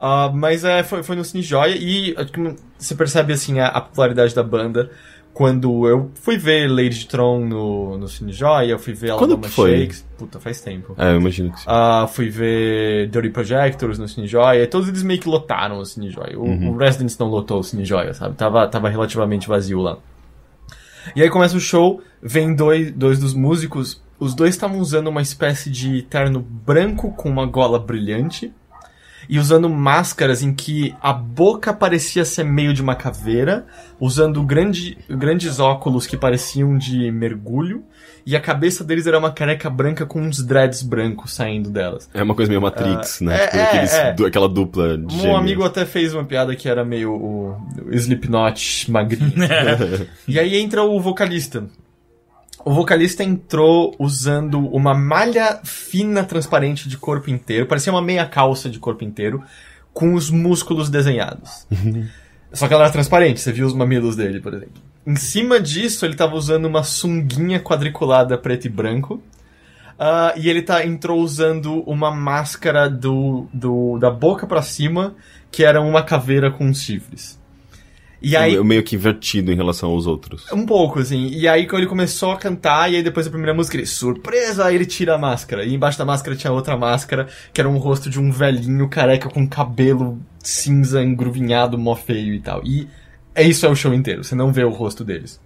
Ah, 0.05 0.29
mas 0.33 0.65
é, 0.65 0.83
foi, 0.83 1.01
foi 1.01 1.15
no 1.15 1.23
Cine 1.23 1.41
Joia 1.41 1.75
e 1.77 2.13
que 2.25 2.55
você 2.77 2.93
percebe 2.93 3.31
assim 3.31 3.59
a, 3.59 3.67
a 3.67 3.79
popularidade 3.79 4.35
da 4.35 4.43
banda. 4.43 4.91
Quando 5.33 5.87
eu 5.87 6.11
fui 6.13 6.37
ver 6.37 6.67
Lady 6.69 6.99
de 6.99 7.07
Tron 7.07 7.45
no, 7.45 7.97
no 7.97 8.07
Cine 8.09 8.33
Joia, 8.33 8.71
eu 8.71 8.77
fui 8.77 8.93
ver 8.93 9.13
Quando 9.15 9.31
Alabama? 9.31 9.51
Shakes. 9.51 10.05
Puta, 10.17 10.39
faz 10.41 10.59
tempo. 10.61 10.93
É, 10.97 11.11
eu 11.13 11.21
imagino 11.21 11.51
que 11.53 11.59
sim. 11.59 11.65
Ah, 11.67 12.05
fui 12.07 12.29
ver 12.29 13.07
Dirty 13.07 13.29
Projectors 13.29 13.97
no 13.97 14.07
Cine 14.09 14.27
Joia, 14.27 14.61
e 14.63 14.67
todos 14.67 14.87
eles 14.89 15.01
meio 15.03 15.19
que 15.21 15.27
lotaram 15.29 15.79
o 15.79 15.85
Cine 15.85 16.11
Joia. 16.11 16.37
O, 16.37 16.43
Uhum. 16.43 16.71
o 16.71 16.77
Residence 16.77 17.17
não 17.19 17.29
lotou 17.29 17.59
o 17.61 17.63
Cine 17.63 17.83
Joia, 17.85 18.13
sabe? 18.13 18.35
Tava, 18.35 18.67
tava 18.67 18.89
relativamente 18.89 19.47
vazio 19.47 19.79
lá. 19.79 19.97
E 21.15 21.21
aí 21.23 21.29
começa 21.29 21.55
o 21.57 21.59
show, 21.59 22.01
vem 22.21 22.53
dois, 22.53 22.91
dois 22.91 23.17
dos 23.19 23.33
músicos, 23.33 24.03
os 24.19 24.35
dois 24.35 24.51
estavam 24.53 24.79
usando 24.79 25.07
uma 25.07 25.21
espécie 25.21 25.69
de 25.71 26.01
terno 26.03 26.41
branco 26.41 27.11
com 27.13 27.27
uma 27.29 27.45
gola 27.45 27.79
brilhante, 27.79 28.53
e 29.29 29.39
usando 29.39 29.69
máscaras 29.69 30.41
em 30.43 30.53
que 30.53 30.93
a 31.01 31.13
boca 31.13 31.73
parecia 31.73 32.23
ser 32.25 32.43
meio 32.43 32.73
de 32.73 32.81
uma 32.81 32.95
caveira, 32.95 33.65
usando 33.99 34.43
grande, 34.43 34.97
grandes 35.09 35.59
óculos 35.59 36.05
que 36.05 36.17
pareciam 36.17 36.77
de 36.77 37.11
mergulho, 37.11 37.83
e 38.25 38.35
a 38.37 38.39
cabeça 38.39 38.83
deles 38.85 39.05
era 39.05 39.19
uma 39.19 39.31
careca 39.31 39.69
branca 39.69 40.05
com 40.05 40.21
uns 40.21 40.41
dreads 40.41 40.81
brancos 40.81 41.33
saindo 41.33 41.69
delas. 41.69 42.09
É 42.13 42.23
uma 42.23 42.33
coisa 42.33 42.49
meio 42.49 42.61
Matrix, 42.61 43.19
né? 43.19 43.35
é, 43.35 43.45
Tipo, 43.47 43.57
é, 43.57 43.63
aqueles- 43.67 43.93
é. 43.93 44.13
du- 44.13 44.25
aquela 44.25 44.47
dupla 44.47 44.97
de 44.97 45.05
Um 45.05 45.09
gêmeos. 45.19 45.39
amigo 45.39 45.63
até 45.65 45.85
fez 45.85 46.13
uma 46.13 46.23
piada 46.23 46.55
que 46.55 46.69
era 46.69 46.85
meio 46.85 47.11
o, 47.11 47.51
o 47.85 47.93
Slipknot 47.93 48.89
magrinho. 48.91 49.33
e 50.27 50.39
aí 50.39 50.55
entra 50.57 50.83
o 50.83 50.99
vocalista. 51.01 51.65
O 52.65 52.71
vocalista 52.71 53.23
entrou 53.23 53.93
usando 53.99 54.59
uma 54.69 54.93
malha 54.93 55.59
fina, 55.63 56.23
transparente 56.23 56.87
de 56.87 56.97
corpo 56.97 57.29
inteiro, 57.29 57.65
parecia 57.65 57.91
uma 57.91 58.01
meia 58.01 58.25
calça 58.25 58.69
de 58.69 58.79
corpo 58.79 59.03
inteiro, 59.03 59.43
com 59.93 60.13
os 60.13 60.29
músculos 60.29 60.89
desenhados. 60.89 61.67
Só 62.53 62.67
que 62.67 62.73
ela 62.73 62.83
era 62.83 62.93
transparente, 62.93 63.41
você 63.41 63.51
viu 63.51 63.65
os 63.65 63.73
mamilos 63.73 64.15
dele, 64.15 64.39
por 64.39 64.53
exemplo. 64.53 64.81
Em 65.05 65.15
cima 65.15 65.59
disso, 65.59 66.05
ele 66.05 66.15
tava 66.15 66.35
usando 66.35 66.65
uma 66.65 66.83
sunguinha 66.83 67.59
quadriculada 67.59 68.37
preto 68.37 68.65
e 68.65 68.69
branco. 68.69 69.21
Ah, 69.99 70.33
e 70.37 70.49
ele 70.49 70.61
tá, 70.61 70.85
entrou 70.85 71.19
usando 71.19 71.81
uma 71.81 72.11
máscara 72.11 72.89
do, 72.89 73.47
do, 73.53 73.97
da 73.99 74.09
boca 74.09 74.47
pra 74.47 74.61
cima, 74.61 75.15
que 75.51 75.63
era 75.63 75.81
uma 75.81 76.01
caveira 76.01 76.49
com 76.49 76.73
chifres. 76.73 77.39
E 78.23 78.37
aí, 78.37 78.57
meio 78.63 78.81
que 78.81 78.95
invertido 78.95 79.51
em 79.51 79.55
relação 79.55 79.89
aos 79.89 80.07
outros. 80.07 80.49
um 80.53 80.65
pouco, 80.65 80.99
assim. 80.99 81.27
E 81.27 81.45
aí, 81.47 81.67
quando 81.67 81.81
ele 81.81 81.89
começou 81.89 82.31
a 82.31 82.37
cantar, 82.37 82.89
e 82.89 82.95
aí 82.95 83.03
depois 83.03 83.25
da 83.25 83.29
primeira 83.29 83.53
música, 83.53 83.75
ele, 83.75 83.85
surpresa! 83.85 84.65
Aí 84.65 84.75
ele 84.75 84.85
tira 84.85 85.15
a 85.15 85.17
máscara. 85.17 85.65
E 85.65 85.73
embaixo 85.73 85.97
da 85.97 86.05
máscara 86.05 86.35
tinha 86.35 86.53
outra 86.53 86.77
máscara, 86.77 87.27
que 87.53 87.59
era 87.59 87.69
um 87.69 87.77
rosto 87.77 88.09
de 88.09 88.19
um 88.19 88.31
velhinho 88.31 88.87
careca 88.87 89.29
com 89.29 89.45
cabelo 89.47 90.19
cinza, 90.41 91.03
engruvinhado, 91.03 91.77
mó 91.77 91.95
feio 91.95 92.33
e 92.33 92.39
tal. 92.39 92.61
E 92.63 92.87
é 93.35 93.43
isso 93.43 93.65
é 93.65 93.69
o 93.69 93.75
show 93.75 93.93
inteiro, 93.93 94.23
você 94.23 94.35
não 94.35 94.53
vê 94.53 94.63
o 94.63 94.69
rosto 94.69 95.03
deles. 95.03 95.41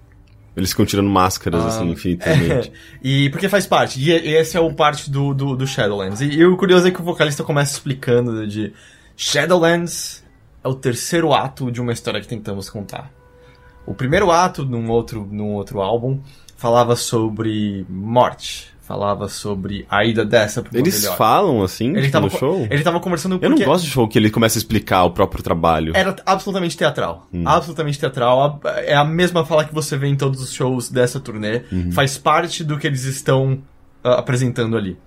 Eles 0.56 0.72
ficam 0.72 0.86
tirando 0.86 1.08
máscaras, 1.10 1.63
Ah, 1.63 1.68
assim, 1.68 1.92
infinitamente. 1.92 2.72
E 3.04 3.30
porque 3.30 3.48
faz 3.48 3.66
parte. 3.68 4.00
E 4.00 4.10
e 4.10 4.36
esse 4.36 4.58
é 4.58 4.60
o 4.60 4.74
parte 4.74 5.10
do, 5.10 5.34
do, 5.34 5.56
do 5.56 5.68
Shadowlands. 5.68 6.20
E, 6.22 6.26
e 6.26 6.46
o 6.46 6.58
curioso 6.58 6.88
é 6.88 6.92
que 6.92 7.00
o 7.00 7.04
vocalista 7.04 7.44
começa 7.44 7.74
explicando 7.74 8.46
de 8.48 8.74
Shadowlands 9.16 10.24
é 10.68 10.70
o 10.70 10.76
terceiro 10.76 11.34
ato 11.34 11.72
de 11.72 11.82
uma 11.82 11.94
história 11.94 12.20
que 12.20 12.28
tentamos 12.28 12.70
contar. 12.70 13.12
O 13.86 13.94
primeiro 13.94 14.30
ato, 14.32 14.66
num 14.66 14.90
outro, 14.90 15.28
num 15.32 15.54
outro 15.54 15.82
álbum, 15.82 16.20
falava 16.58 16.96
sobre 16.96 17.86
morte. 17.90 18.76
Falava 18.82 19.28
sobre 19.28 19.86
a 19.90 20.06
ida 20.06 20.24
dessa 20.24 20.62
pro 20.62 20.78
Eles 20.78 21.02
melhor. 21.02 21.18
falam 21.18 21.62
assim 21.62 21.90
Ele 21.90 22.10
tava, 22.10 22.28
no 22.28 22.32
show? 22.32 22.66
ele 22.72 22.82
tava 22.84 23.02
conversando 23.02 23.34
Eu 23.42 23.50
não 23.50 23.58
porque 23.58 23.66
gosto 23.66 23.84
de 23.84 23.92
show 23.92 24.08
que 24.08 24.18
ele 24.18 24.30
começa 24.30 24.58
a 24.58 24.62
explicar 24.62 25.04
o 25.04 25.12
próprio 25.12 25.44
trabalho. 25.44 25.92
era 25.94 26.16
absolutamente 26.26 26.78
teatral. 26.78 27.28
Hum. 27.34 27.44
Absolutamente 27.46 28.00
teatral. 28.00 28.62
É 28.86 28.96
a 28.96 29.04
mesma 29.04 29.46
fala 29.46 29.66
que 29.66 29.74
você 29.74 29.98
vê 29.98 30.08
em 30.08 30.16
todos 30.16 30.42
os 30.42 30.54
shows 30.54 30.90
dessa 30.90 31.20
turnê. 31.20 31.64
Uhum. 31.70 31.92
Faz 31.92 32.18
parte 32.18 32.64
do 32.64 32.78
que 32.78 32.88
eles 32.88 33.04
estão 33.04 33.60
ah, 34.02 34.20
apresentando 34.20 34.78
ali. 34.78 34.98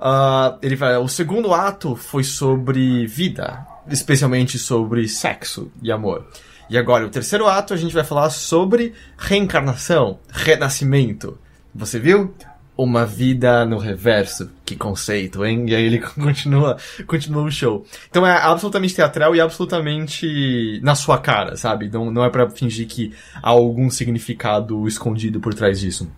Ah, 0.00 0.56
ele 0.60 0.74
vai, 0.74 0.96
o 0.96 1.06
segundo 1.06 1.54
ato 1.54 1.94
foi 1.94 2.24
sobre 2.24 3.06
vida, 3.06 3.64
especialmente 3.88 4.58
sobre 4.58 5.08
sexo 5.08 5.70
e 5.82 5.90
amor. 5.90 6.26
E 6.70 6.78
agora, 6.78 7.04
o 7.04 7.10
terceiro 7.10 7.46
ato, 7.46 7.74
a 7.74 7.76
gente 7.76 7.92
vai 7.92 8.04
falar 8.04 8.30
sobre 8.30 8.94
reencarnação, 9.18 10.18
renascimento. 10.30 11.38
Você 11.74 11.98
viu? 11.98 12.34
Uma 12.74 13.04
vida 13.04 13.66
no 13.66 13.76
reverso. 13.76 14.50
Que 14.64 14.74
conceito, 14.74 15.44
hein? 15.44 15.66
E 15.68 15.74
aí 15.74 15.84
ele 15.84 15.98
continua, 16.18 16.78
continua 17.06 17.42
o 17.42 17.50
show. 17.50 17.84
Então 18.08 18.26
é 18.26 18.36
absolutamente 18.36 18.94
teatral 18.94 19.36
e 19.36 19.40
absolutamente 19.40 20.80
na 20.82 20.94
sua 20.94 21.18
cara, 21.18 21.56
sabe? 21.56 21.90
Não, 21.90 22.10
não 22.10 22.24
é 22.24 22.30
pra 22.30 22.48
fingir 22.48 22.86
que 22.86 23.12
há 23.42 23.50
algum 23.50 23.90
significado 23.90 24.88
escondido 24.88 25.40
por 25.40 25.52
trás 25.52 25.78
disso. 25.78 26.10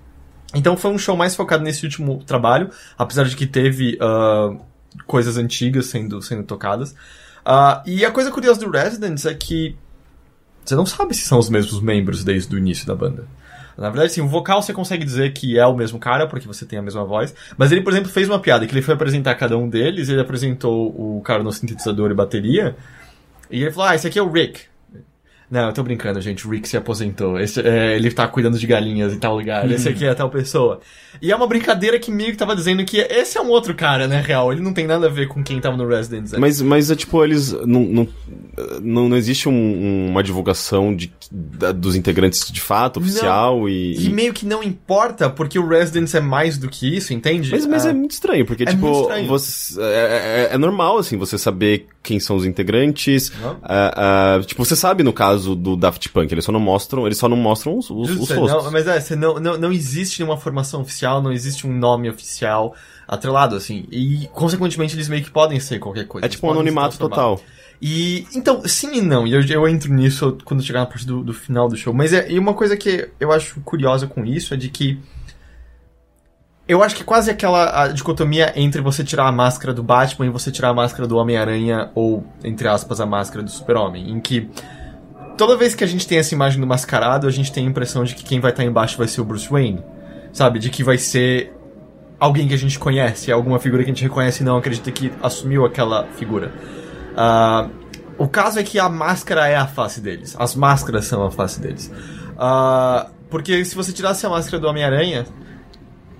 Então 0.54 0.76
foi 0.76 0.92
um 0.92 0.98
show 0.98 1.16
mais 1.16 1.34
focado 1.34 1.64
nesse 1.64 1.84
último 1.84 2.22
trabalho, 2.24 2.70
apesar 2.96 3.24
de 3.24 3.34
que 3.34 3.46
teve 3.46 3.98
ah, 4.00 4.54
coisas 5.04 5.36
antigas 5.36 5.86
sendo, 5.86 6.22
sendo 6.22 6.44
tocadas. 6.44 6.94
Ah, 7.44 7.82
e 7.84 8.04
a 8.04 8.10
coisa 8.10 8.30
curiosa 8.30 8.60
do 8.60 8.70
Residents 8.70 9.26
é 9.26 9.34
que 9.34 9.76
você 10.64 10.74
não 10.74 10.86
sabe 10.86 11.14
se 11.14 11.26
são 11.26 11.38
os 11.38 11.50
mesmos 11.50 11.80
membros 11.80 12.24
desde 12.24 12.54
o 12.54 12.58
início 12.58 12.86
da 12.86 12.94
banda. 12.94 13.26
Na 13.76 13.90
verdade, 13.90 14.12
sim, 14.12 14.20
o 14.20 14.28
vocal 14.28 14.62
você 14.62 14.72
consegue 14.72 15.04
dizer 15.04 15.32
que 15.32 15.58
é 15.58 15.66
o 15.66 15.76
mesmo 15.76 15.98
cara, 15.98 16.26
porque 16.26 16.46
você 16.46 16.64
tem 16.64 16.78
a 16.78 16.82
mesma 16.82 17.04
voz. 17.04 17.34
Mas 17.58 17.72
ele, 17.72 17.82
por 17.82 17.92
exemplo, 17.92 18.10
fez 18.10 18.28
uma 18.28 18.38
piada 18.38 18.66
que 18.66 18.72
ele 18.72 18.82
foi 18.82 18.94
apresentar 18.94 19.34
cada 19.34 19.58
um 19.58 19.68
deles, 19.68 20.08
ele 20.08 20.20
apresentou 20.20 20.88
o 20.88 21.20
cara 21.22 21.42
no 21.42 21.52
sintetizador 21.52 22.10
e 22.10 22.14
bateria, 22.14 22.76
e 23.50 23.62
ele 23.62 23.72
falou, 23.72 23.90
ah, 23.90 23.94
esse 23.94 24.06
aqui 24.06 24.18
é 24.18 24.22
o 24.22 24.30
Rick. 24.30 24.62
Não, 25.54 25.68
eu 25.68 25.72
tô 25.72 25.84
brincando, 25.84 26.20
gente. 26.20 26.44
O 26.48 26.50
Rick 26.50 26.68
se 26.68 26.76
aposentou. 26.76 27.38
Esse, 27.38 27.60
é, 27.60 27.94
ele 27.94 28.10
tá 28.10 28.26
cuidando 28.26 28.58
de 28.58 28.66
galinhas 28.66 29.12
em 29.12 29.20
tal 29.20 29.36
lugar. 29.36 29.70
Esse 29.70 29.88
aqui 29.88 30.04
é 30.04 30.12
tal 30.12 30.28
pessoa. 30.28 30.80
E 31.22 31.30
é 31.30 31.36
uma 31.36 31.46
brincadeira 31.46 31.96
que 31.96 32.10
meio 32.10 32.32
que 32.32 32.36
tava 32.36 32.56
dizendo 32.56 32.84
que 32.84 32.98
esse 32.98 33.38
é 33.38 33.40
um 33.40 33.50
outro 33.50 33.72
cara, 33.72 34.08
né, 34.08 34.20
real. 34.20 34.50
Ele 34.52 34.60
não 34.60 34.72
tem 34.74 34.84
nada 34.84 35.06
a 35.06 35.08
ver 35.08 35.28
com 35.28 35.44
quem 35.44 35.60
tava 35.60 35.76
no 35.76 35.86
Residence. 35.86 36.36
Mas, 36.36 36.60
mas 36.60 36.90
é 36.90 36.96
tipo, 36.96 37.22
eles 37.22 37.52
não, 37.52 37.82
não, 37.84 38.08
não, 38.82 39.08
não 39.10 39.16
existe 39.16 39.48
um- 39.48 40.08
uma 40.10 40.24
divulgação 40.24 40.92
de, 40.94 41.12
da- 41.36 41.72
dos 41.72 41.96
integrantes 41.96 42.50
de 42.52 42.60
fato, 42.60 43.00
oficial 43.00 43.68
e. 43.68 44.06
E 44.06 44.08
meio 44.08 44.32
que 44.32 44.46
não 44.46 44.62
importa, 44.62 45.28
porque 45.28 45.58
o 45.58 45.66
Residence 45.66 46.16
é 46.16 46.20
mais 46.20 46.56
do 46.56 46.68
que 46.68 46.96
isso, 46.96 47.12
entende? 47.12 47.50
Mas, 47.50 47.66
mas 47.66 47.84
Ah, 47.84 47.90
é 47.90 47.92
muito 47.92 48.12
estranho, 48.12 48.46
porque, 48.46 48.62
é 48.62 48.66
tipo, 48.66 48.88
estranho. 49.02 49.26
você- 49.26 49.80
é, 49.82 50.48
é- 50.50 50.54
é 50.54 50.58
normal, 50.58 50.98
assim, 50.98 51.16
você 51.16 51.36
saber 51.36 51.88
quem 52.02 52.20
são 52.20 52.36
os 52.36 52.46
integrantes. 52.46 53.32
Não. 53.40 53.56
ah, 53.62 54.36
ah, 54.38 54.44
tipo, 54.44 54.64
você 54.64 54.76
sabe 54.76 55.02
no 55.02 55.12
caso 55.12 55.56
do 55.56 55.74
Daft 55.76 56.08
Punk, 56.10 56.30
eles 56.32 56.44
só 56.44 56.52
não 56.52 56.60
mostram, 56.60 57.04
eles 57.06 57.18
só 57.18 57.28
não 57.28 57.36
mostram 57.36 57.76
os, 57.78 57.90
os, 57.90 58.10
os 58.10 58.16
Justo, 58.16 58.34
rostos. 58.40 58.64
não, 58.64 58.70
mas 58.70 58.86
é, 58.86 59.00
você 59.00 59.16
não, 59.16 59.40
não, 59.40 59.58
não 59.58 59.72
existe 59.72 60.22
uma 60.22 60.36
formação 60.36 60.82
oficial, 60.82 61.20
não 61.20 61.32
existe 61.32 61.66
um 61.66 61.72
nome 61.76 62.08
oficial 62.08 62.74
atrelado, 63.08 63.56
assim. 63.56 63.84
E, 63.90 64.28
consequentemente, 64.32 64.94
eles 64.94 65.08
meio 65.08 65.22
que 65.24 65.30
podem 65.30 65.58
ser 65.60 65.78
qualquer 65.78 66.06
coisa. 66.06 66.26
É 66.26 66.28
tipo 66.28 66.46
um 66.46 66.50
anonimato 66.52 66.96
total. 66.96 67.40
E, 67.86 68.26
então, 68.34 68.62
sim 68.66 68.94
e 68.94 69.02
não, 69.02 69.26
e 69.26 69.34
eu, 69.34 69.42
eu 69.42 69.68
entro 69.68 69.92
nisso 69.92 70.38
quando 70.42 70.62
chegar 70.62 70.80
na 70.80 70.86
parte 70.86 71.06
do, 71.06 71.22
do 71.22 71.34
final 71.34 71.68
do 71.68 71.76
show. 71.76 71.92
Mas 71.92 72.14
é, 72.14 72.32
e 72.32 72.38
uma 72.38 72.54
coisa 72.54 72.78
que 72.78 73.10
eu 73.20 73.30
acho 73.30 73.60
curiosa 73.60 74.06
com 74.06 74.24
isso 74.24 74.54
é 74.54 74.56
de 74.56 74.70
que. 74.70 74.98
Eu 76.66 76.82
acho 76.82 76.96
que 76.96 77.04
quase 77.04 77.30
aquela 77.30 77.88
dicotomia 77.88 78.54
entre 78.56 78.80
você 78.80 79.04
tirar 79.04 79.28
a 79.28 79.32
máscara 79.32 79.74
do 79.74 79.82
Batman 79.82 80.24
e 80.24 80.30
você 80.30 80.50
tirar 80.50 80.70
a 80.70 80.72
máscara 80.72 81.06
do 81.06 81.18
Homem-Aranha, 81.18 81.90
ou, 81.94 82.24
entre 82.42 82.66
aspas, 82.66 83.02
a 83.02 83.04
máscara 83.04 83.42
do 83.42 83.50
Super-Homem, 83.50 84.12
em 84.12 84.18
que 84.18 84.48
toda 85.36 85.54
vez 85.54 85.74
que 85.74 85.84
a 85.84 85.86
gente 85.86 86.08
tem 86.08 86.16
essa 86.16 86.34
imagem 86.34 86.58
do 86.58 86.66
mascarado, 86.66 87.28
a 87.28 87.30
gente 87.30 87.52
tem 87.52 87.66
a 87.66 87.68
impressão 87.68 88.02
de 88.02 88.14
que 88.14 88.24
quem 88.24 88.40
vai 88.40 88.50
estar 88.50 88.64
embaixo 88.64 88.96
vai 88.96 89.08
ser 89.08 89.20
o 89.20 89.26
Bruce 89.26 89.50
Wayne. 89.50 89.84
Sabe? 90.32 90.58
De 90.58 90.70
que 90.70 90.82
vai 90.82 90.96
ser 90.96 91.52
alguém 92.18 92.48
que 92.48 92.54
a 92.54 92.58
gente 92.58 92.78
conhece, 92.78 93.30
alguma 93.30 93.58
figura 93.58 93.84
que 93.84 93.90
a 93.90 93.92
gente 93.92 94.04
reconhece 94.04 94.42
e 94.42 94.46
não 94.46 94.56
acredita 94.56 94.90
que 94.90 95.12
assumiu 95.22 95.66
aquela 95.66 96.06
figura. 96.16 96.50
Ah, 97.16 97.68
o 98.18 98.28
caso 98.28 98.58
é 98.58 98.62
que 98.62 98.78
a 98.78 98.88
máscara 98.88 99.48
é 99.48 99.56
a 99.56 99.66
face 99.66 100.00
deles. 100.00 100.36
As 100.38 100.54
máscaras 100.54 101.06
são 101.06 101.24
a 101.24 101.30
face 101.30 101.60
deles. 101.60 101.90
Ah, 102.38 103.08
porque 103.30 103.64
se 103.64 103.74
você 103.74 103.92
tirasse 103.92 104.24
a 104.26 104.28
máscara 104.28 104.58
do 104.58 104.68
Homem-Aranha, 104.68 105.26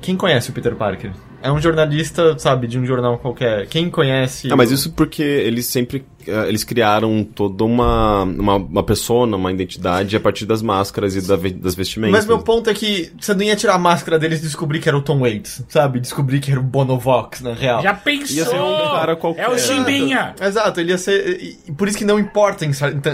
quem 0.01 0.17
conhece 0.17 0.51
o 0.51 0.53
Peter 0.53 0.75
Parker? 0.75 1.13
É 1.45 1.53
um 1.53 1.61
jornalista, 1.61 2.39
sabe, 2.39 2.67
de 2.67 2.79
um 2.79 2.87
jornal 2.87 3.19
qualquer. 3.19 3.67
Quem 3.67 3.91
conhece. 3.91 4.51
Ah, 4.51 4.57
mas 4.57 4.71
isso 4.71 4.91
porque 4.93 5.23
eles 5.23 5.67
sempre. 5.67 6.03
eh, 6.27 6.49
eles 6.49 6.65
criaram 6.65 7.23
toda 7.23 7.65
uma, 7.65 8.23
uma, 8.23 8.57
uma 8.57 8.83
persona, 8.83 9.37
uma 9.37 9.53
identidade 9.53 10.17
a 10.17 10.21
partir 10.21 10.47
das 10.47 10.63
máscaras 10.63 11.15
e 11.15 11.21
da 11.21 11.37
das 11.37 11.75
vestimentas. 11.75 12.17
Mas 12.17 12.27
meu 12.27 12.39
ponto 12.39 12.71
é 12.71 12.75
que 12.75 13.13
você 13.21 13.35
não 13.35 13.43
ia 13.43 13.55
tirar 13.55 13.75
a 13.75 13.79
máscara 13.79 14.19
deles 14.19 14.39
e 14.39 14.43
descobrir 14.43 14.81
que 14.81 14.89
era 14.89 14.97
o 14.97 15.03
Tom 15.03 15.21
Waits, 15.21 15.63
sabe? 15.69 16.01
Descobrir 16.01 16.41
que 16.41 16.51
era 16.51 16.59
o 16.59 16.63
Bonovox, 16.63 17.43
na 17.43 17.53
real. 17.53 17.83
Já 17.83 17.93
pensou? 17.93 18.37
Ia 18.37 18.45
ser 18.47 18.57
um 18.57 18.77
cara 18.91 19.15
qualquer. 19.15 19.43
É 19.45 19.49
o 19.51 19.59
Chimbinha. 19.59 20.35
Exato, 20.41 20.81
ele 20.81 20.93
ia 20.93 20.99
ser. 20.99 21.59
Por 21.77 21.87
isso 21.89 21.99
que 21.99 22.07
não 22.07 22.19
importa 22.19 22.65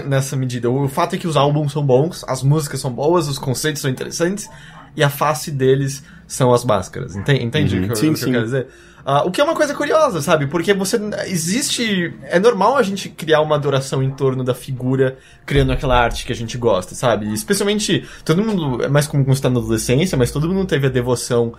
nessa 0.07 0.37
medida. 0.37 0.69
O 0.69 0.87
fato 0.87 1.15
é 1.15 1.19
que 1.19 1.27
os 1.27 1.35
álbuns 1.35 1.73
são 1.73 1.85
bons, 1.85 2.23
as 2.29 2.41
músicas 2.41 2.79
são 2.79 2.93
boas, 2.93 3.27
os 3.27 3.37
conceitos 3.37 3.81
são 3.81 3.91
interessantes, 3.91 4.49
e 4.95 5.03
a 5.03 5.09
face 5.09 5.51
deles 5.51 6.01
são 6.33 6.53
as 6.53 6.63
máscaras. 6.63 7.15
Entende, 7.15 7.43
entende 7.43 7.75
Uhum. 7.75 7.81
o 7.81 7.85
que, 7.85 7.91
eu- 7.91 7.95
Sim, 7.95 8.09
o 8.11 8.13
que 8.13 8.23
eu 8.23 8.31
quero 8.31 8.43
dizer? 8.43 8.67
Ah, 9.03 9.23
o 9.25 9.31
que 9.31 9.41
é 9.41 9.43
uma 9.43 9.55
coisa 9.55 9.73
curiosa, 9.73 10.21
sabe? 10.21 10.45
Porque 10.47 10.73
você. 10.75 10.97
Existe. 11.25 12.13
É 12.23 12.39
normal 12.39 12.77
a 12.77 12.83
gente 12.83 13.09
criar 13.09 13.41
uma 13.41 13.55
adoração 13.55 14.03
em 14.03 14.11
torno 14.11 14.43
da 14.43 14.53
figura, 14.53 15.17
criando 15.45 15.71
aquela 15.71 15.97
arte 15.99 16.23
que 16.25 16.31
a 16.31 16.35
gente 16.35 16.55
gosta, 16.57 16.93
sabe? 16.93 17.33
Especialmente. 17.33 18.05
Todo 18.23 18.43
mundo. 18.43 18.83
É 18.83 18.87
mais 18.87 19.07
quando 19.07 19.27
está 19.31 19.49
na 19.49 19.59
adolescência, 19.59 20.15
mas 20.17 20.29
todo 20.31 20.47
mundo 20.47 20.67
teve 20.67 20.85
a 20.85 20.89
devoção 20.89 21.53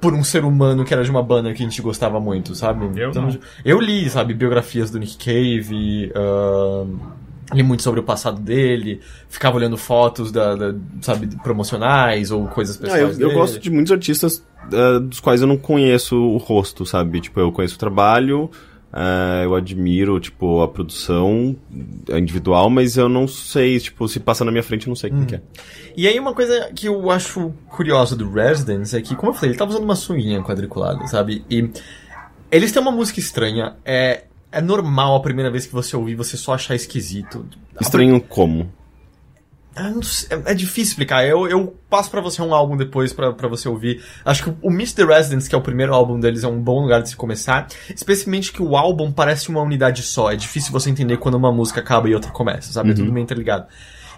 por 0.00 0.12
um 0.12 0.24
ser 0.24 0.44
humano 0.44 0.84
que 0.84 0.92
era 0.92 1.04
de 1.04 1.10
uma 1.12 1.22
banda 1.22 1.52
que 1.54 1.62
a 1.62 1.64
gente 1.64 1.80
gostava 1.80 2.18
muito, 2.18 2.52
sabe? 2.56 2.84
Eu 3.00 3.10
Então, 3.10 3.28
eu 3.64 3.80
li, 3.80 4.10
sabe, 4.10 4.34
biografias 4.34 4.90
do 4.90 4.98
Nick 4.98 5.16
Cave, 5.16 6.10
ahn, 6.16 6.98
li 7.52 7.62
muito 7.62 7.82
sobre 7.82 8.00
o 8.00 8.02
passado 8.02 8.40
dele, 8.40 9.00
ficava 9.28 9.56
olhando 9.56 9.76
fotos 9.76 10.30
da, 10.32 10.54
da, 10.54 10.74
sabe, 11.00 11.28
promocionais 11.42 12.30
ou 12.30 12.46
coisas 12.48 12.76
Ah, 12.76 12.80
pessoais 12.80 13.02
eu, 13.02 13.08
eu 13.08 13.28
dele. 13.28 13.34
gosto 13.34 13.58
de 13.60 13.70
muitos 13.70 13.92
artistas 13.92 14.44
eh, 14.72 14.98
dos 15.00 15.20
quais 15.20 15.40
eu 15.40 15.46
não 15.46 15.56
conheço 15.56 16.16
o 16.16 16.36
rosto, 16.38 16.84
sabe? 16.86 17.20
Tipo, 17.20 17.40
eu 17.40 17.52
conheço 17.52 17.76
o 17.76 17.78
trabalho, 17.78 18.50
eh, 18.92 19.42
eu 19.44 19.54
admiro, 19.54 20.18
tipo, 20.20 20.62
a 20.62 20.68
produção 20.68 21.56
individual, 22.10 22.68
mas 22.70 22.96
eu 22.96 23.08
não 23.08 23.26
sei, 23.28 23.78
tipo, 23.80 24.06
se 24.08 24.20
passa 24.20 24.44
na 24.44 24.50
minha 24.50 24.62
frente, 24.62 24.86
eu 24.86 24.90
não 24.90 24.96
sei 24.96 25.10
quem 25.10 25.24
que 25.24 25.34
é. 25.36 25.42
E 25.96 26.06
aí 26.08 26.18
uma 26.18 26.34
coisa 26.34 26.70
que 26.74 26.86
eu 26.86 27.10
acho 27.10 27.52
curiosa 27.68 28.16
do 28.16 28.30
Residence 28.30 28.96
é 28.96 29.00
que, 29.02 29.14
como 29.14 29.30
eu 29.30 29.34
falei, 29.34 29.50
ele 29.50 29.58
tava 29.58 29.70
usando 29.72 29.84
uma 29.84 29.96
sunguinha 29.96 30.42
quadriculada, 30.42 31.06
sabe? 31.06 31.44
E 31.50 31.70
eles 32.50 32.70
têm 32.72 32.80
uma 32.82 32.92
música 32.92 33.18
estranha, 33.20 33.76
é... 33.84 34.24
É 34.52 34.60
normal 34.60 35.16
a 35.16 35.20
primeira 35.20 35.50
vez 35.50 35.66
que 35.66 35.72
você 35.72 35.96
ouvir 35.96 36.14
você 36.14 36.36
só 36.36 36.54
achar 36.54 36.74
esquisito. 36.74 37.44
Estranho 37.80 38.20
como? 38.20 38.70
Ah, 39.74 39.90
sei, 40.02 40.28
é, 40.36 40.52
é 40.52 40.54
difícil 40.54 40.90
explicar. 40.90 41.26
Eu, 41.26 41.48
eu 41.48 41.74
passo 41.88 42.10
pra 42.10 42.20
você 42.20 42.42
um 42.42 42.54
álbum 42.54 42.76
depois 42.76 43.12
pra 43.12 43.32
pra 43.32 43.48
você 43.48 43.68
ouvir. 43.68 44.02
Acho 44.24 44.44
que 44.44 44.54
o 44.60 44.70
Meet 44.70 44.92
the 44.92 45.04
Residents, 45.04 45.48
que 45.48 45.54
é 45.54 45.58
o 45.58 45.62
primeiro 45.62 45.94
álbum 45.94 46.20
deles, 46.20 46.44
é 46.44 46.48
um 46.48 46.60
bom 46.60 46.82
lugar 46.82 47.02
de 47.02 47.08
se 47.08 47.16
começar. 47.16 47.66
Especialmente 47.94 48.52
que 48.52 48.62
o 48.62 48.76
álbum 48.76 49.10
parece 49.10 49.48
uma 49.48 49.62
unidade 49.62 50.02
só. 50.02 50.30
É 50.30 50.36
difícil 50.36 50.70
você 50.70 50.90
entender 50.90 51.16
quando 51.16 51.36
uma 51.36 51.50
música 51.50 51.80
acaba 51.80 52.08
e 52.08 52.14
outra 52.14 52.30
começa, 52.30 52.72
sabe? 52.72 52.90
É 52.90 52.94
tudo 52.94 53.10
meio 53.12 53.24
interligado. 53.24 53.66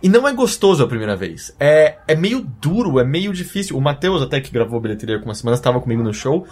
E 0.02 0.08
não 0.08 0.28
é 0.28 0.32
gostoso 0.34 0.82
a 0.82 0.86
primeira 0.86 1.16
vez. 1.16 1.54
É, 1.58 1.96
é 2.06 2.14
meio 2.14 2.46
duro, 2.60 2.98
é 2.98 3.04
meio 3.04 3.32
difícil. 3.32 3.76
O 3.76 3.80
Matheus, 3.80 4.20
até 4.20 4.40
que 4.40 4.52
gravou 4.52 4.78
a 4.78 4.82
bilheteria 4.82 5.18
com 5.18 5.24
uma 5.24 5.34
semana, 5.34 5.56
estava 5.56 5.80
comigo 5.80 6.02
no 6.02 6.12
show. 6.12 6.46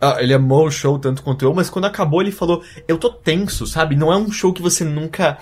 Ah, 0.00 0.16
ele 0.20 0.34
amou 0.34 0.66
o 0.66 0.70
show 0.70 0.98
tanto 0.98 1.22
quanto 1.22 1.44
eu, 1.44 1.54
mas 1.54 1.70
quando 1.70 1.86
acabou 1.86 2.20
ele 2.20 2.32
falou: 2.32 2.62
Eu 2.86 2.98
tô 2.98 3.10
tenso, 3.10 3.66
sabe? 3.66 3.96
Não 3.96 4.12
é 4.12 4.16
um 4.16 4.30
show 4.30 4.52
que 4.52 4.60
você 4.62 4.84
nunca 4.84 5.38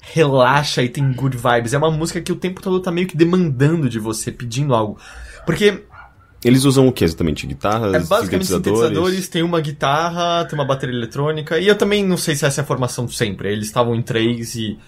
relaxa 0.00 0.82
e 0.82 0.88
tem 0.88 1.12
good 1.12 1.36
vibes. 1.36 1.74
É 1.74 1.78
uma 1.78 1.90
música 1.90 2.20
que 2.20 2.32
o 2.32 2.36
tempo 2.36 2.62
todo 2.62 2.80
tá 2.80 2.90
meio 2.90 3.06
que 3.06 3.16
demandando 3.16 3.88
de 3.88 3.98
você, 3.98 4.32
pedindo 4.32 4.74
algo. 4.74 4.98
Porque 5.44 5.82
Eles 6.44 6.64
usam 6.64 6.86
o 6.88 6.92
que 6.92 7.04
exatamente? 7.04 7.46
Guitarras, 7.46 7.92
é 7.94 7.98
basicamente 7.98 8.46
sintetizadores? 8.46 8.78
sintetizadores, 8.88 9.28
tem 9.28 9.42
uma 9.42 9.60
guitarra, 9.60 10.44
tem 10.46 10.58
uma 10.58 10.64
bateria 10.64 10.94
eletrônica, 10.94 11.58
e 11.58 11.66
eu 11.66 11.74
também 11.76 12.04
não 12.06 12.16
sei 12.16 12.34
se 12.36 12.46
essa 12.46 12.60
é 12.60 12.62
a 12.62 12.66
formação 12.66 13.06
sempre. 13.08 13.52
Eles 13.52 13.66
estavam 13.66 13.94
em 13.94 14.00
três 14.02 14.54
e 14.54 14.78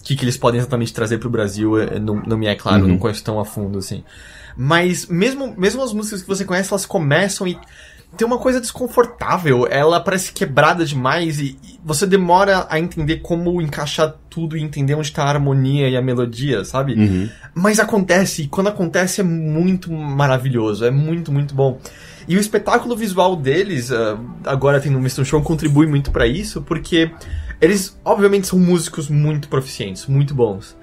o 0.00 0.04
que, 0.04 0.14
que 0.14 0.24
eles 0.24 0.36
podem 0.36 0.58
exatamente 0.60 0.92
trazer 0.92 1.18
pro 1.18 1.28
Brasil 1.30 1.78
é- 1.80 1.98
não, 1.98 2.16
não 2.26 2.36
me 2.38 2.46
é 2.46 2.54
claro, 2.54 2.82
Uhum. 2.82 2.88
não 2.90 2.98
conheço 2.98 3.24
tão 3.24 3.40
a 3.40 3.44
fundo 3.44 3.78
assim. 3.78 4.04
Mas 4.56 5.06
mesmo, 5.06 5.54
mesmo 5.56 5.82
as 5.82 5.92
músicas 5.92 6.22
que 6.22 6.28
você 6.28 6.44
conhece, 6.44 6.72
elas 6.72 6.84
começam 6.86 7.46
e 7.48 7.58
tem 8.16 8.26
uma 8.26 8.38
coisa 8.38 8.60
desconfortável. 8.60 9.66
Ela 9.70 10.00
parece 10.00 10.32
quebrada 10.32 10.84
demais 10.84 11.38
e, 11.38 11.58
e 11.62 11.78
você 11.84 12.06
demora 12.06 12.66
a 12.68 12.78
entender 12.78 13.18
como 13.18 13.60
encaixar 13.60 14.14
tudo 14.28 14.56
e 14.56 14.62
entender 14.62 14.94
onde 14.94 15.12
tá 15.12 15.24
a 15.24 15.28
harmonia 15.28 15.88
e 15.88 15.96
a 15.96 16.02
melodia, 16.02 16.64
sabe? 16.64 16.94
Uhum. 16.94 17.28
Mas 17.54 17.78
acontece, 17.78 18.42
e 18.42 18.48
quando 18.48 18.68
acontece 18.68 19.20
é 19.20 19.24
muito 19.24 19.92
maravilhoso, 19.92 20.84
é 20.84 20.90
muito, 20.90 21.30
muito 21.30 21.54
bom. 21.54 21.78
E 22.26 22.36
o 22.36 22.40
espetáculo 22.40 22.96
visual 22.96 23.34
deles, 23.36 23.90
ah, 23.90 24.18
agora 24.44 24.80
tendo 24.80 25.00
visto 25.00 25.22
um 25.22 25.24
show, 25.24 25.40
contribui 25.42 25.86
muito 25.86 26.10
pra 26.10 26.26
isso, 26.26 26.60
porque 26.62 27.10
eles, 27.60 27.98
obviamente, 28.04 28.46
são 28.46 28.58
músicos 28.58 29.08
muito 29.08 29.48
proficientes, 29.48 30.06
muito 30.06 30.34
bons. 30.34 30.76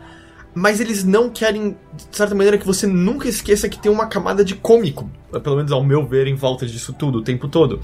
Mas 0.55 0.79
eles 0.79 1.03
não 1.03 1.29
querem, 1.29 1.77
de 2.09 2.17
certa 2.17 2.33
maneira, 2.33 2.57
que 2.57 2.65
você 2.65 2.87
nunca 2.87 3.27
esqueça 3.27 3.67
que 3.67 3.77
tem 3.77 3.91
uma 3.91 4.07
camada 4.07 4.43
de 4.43 4.55
cômico, 4.55 5.11
pelo 5.43 5.57
menos 5.57 5.71
ao 5.71 5.83
meu 5.83 6.07
ver, 6.07 6.27
em 6.27 6.35
volta 6.35 6.65
disso 6.65 6.93
tudo, 6.93 7.17
o 7.17 7.21
tempo 7.21 7.49
todo. 7.49 7.81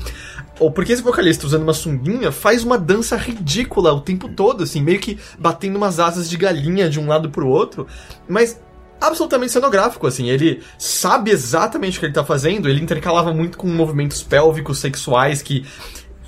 Ou 0.58 0.72
porque 0.72 0.94
esse 0.94 1.02
vocalista 1.02 1.46
usando 1.46 1.64
uma 1.64 1.74
sunguinha 1.74 2.32
faz 2.32 2.64
uma 2.64 2.78
dança 2.78 3.18
ridícula 3.18 3.92
o 3.94 4.00
tempo 4.00 4.30
todo, 4.30 4.64
assim, 4.64 4.82
meio 4.82 5.00
que 5.00 5.20
batendo 5.38 5.76
umas 5.76 6.00
asas 6.00 6.30
de 6.30 6.38
galinha 6.38 6.90
de 6.90 6.98
um 6.98 7.08
lado 7.08 7.30
pro 7.30 7.48
outro, 7.48 7.86
mas 8.26 8.58
absolutamente 9.02 9.52
cenográfico, 9.52 10.08
assim. 10.08 10.30
Ele 10.30 10.62
sabe 10.78 11.30
exatamente 11.32 11.98
o 11.98 12.00
que 12.00 12.06
ele 12.06 12.14
tá 12.14 12.24
fazendo, 12.24 12.70
ele 12.70 12.82
intercalava 12.82 13.34
muito 13.34 13.58
com 13.58 13.68
movimentos 13.68 14.24
pélvicos, 14.24 14.80
sexuais, 14.80 15.42
que 15.42 15.66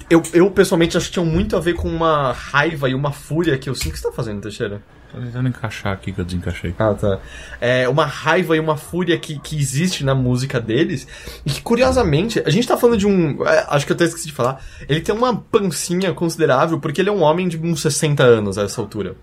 eu, 0.10 0.22
eu 0.34 0.52
pessoalmente 0.52 0.98
acho 0.98 1.08
que 1.08 1.14
tinham 1.14 1.26
muito 1.26 1.56
a 1.56 1.60
ver 1.60 1.76
com 1.76 1.88
uma 1.88 2.34
raiva 2.34 2.90
e 2.90 2.96
uma 2.96 3.12
fúria 3.12 3.58
que 3.58 3.70
eu 3.70 3.76
sinto. 3.76 3.94
Que 3.94 4.00
você 4.00 4.08
tá 4.10 4.14
fazendo, 4.14 4.42
Teixeira? 4.42 4.82
Tô 5.14 5.22
tentando 5.22 5.48
encaixar 5.48 5.94
aqui 5.94 6.12
que 6.12 6.20
eu 6.20 6.26
desencaixei. 6.26 6.74
Ah, 6.80 6.92
tá. 6.96 7.20
É 7.62 7.88
uma 7.88 8.04
raiva 8.04 8.58
e 8.58 8.60
uma 8.60 8.76
fúria 8.76 9.16
que, 9.20 9.38
que 9.38 9.56
existe 9.56 10.04
na 10.04 10.16
música 10.16 10.60
deles. 10.60 11.08
E 11.46 11.52
que, 11.52 11.62
curiosamente, 11.62 12.42
a 12.44 12.50
gente 12.50 12.68
tá 12.68 12.76
falando 12.76 12.98
de 12.98 13.06
um. 13.06 13.46
é, 13.46 13.64
acho 13.70 13.86
que 13.86 13.92
eu 13.92 13.96
até 13.96 14.06
esqueci 14.06 14.26
de 14.26 14.34
falar. 14.34 14.60
Ele 14.90 15.02
tem 15.02 15.14
uma 15.14 15.38
pancinha 15.38 16.12
considerável, 16.14 16.80
porque 16.80 17.00
ele 17.00 17.10
é 17.10 17.14
um 17.14 17.22
homem 17.22 17.48
de 17.48 17.58
uns 17.58 17.82
60 17.82 18.24
anos 18.24 18.58
a 18.58 18.64
essa 18.64 18.82
altura. 18.82 19.16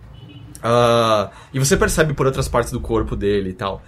Ah, 0.62 1.30
e 1.52 1.58
você 1.58 1.76
percebe 1.76 2.14
por 2.14 2.24
outras 2.24 2.46
partes 2.46 2.70
do 2.70 2.80
corpo 2.80 3.16
dele 3.16 3.50
e 3.50 3.54
tal. 3.54 3.82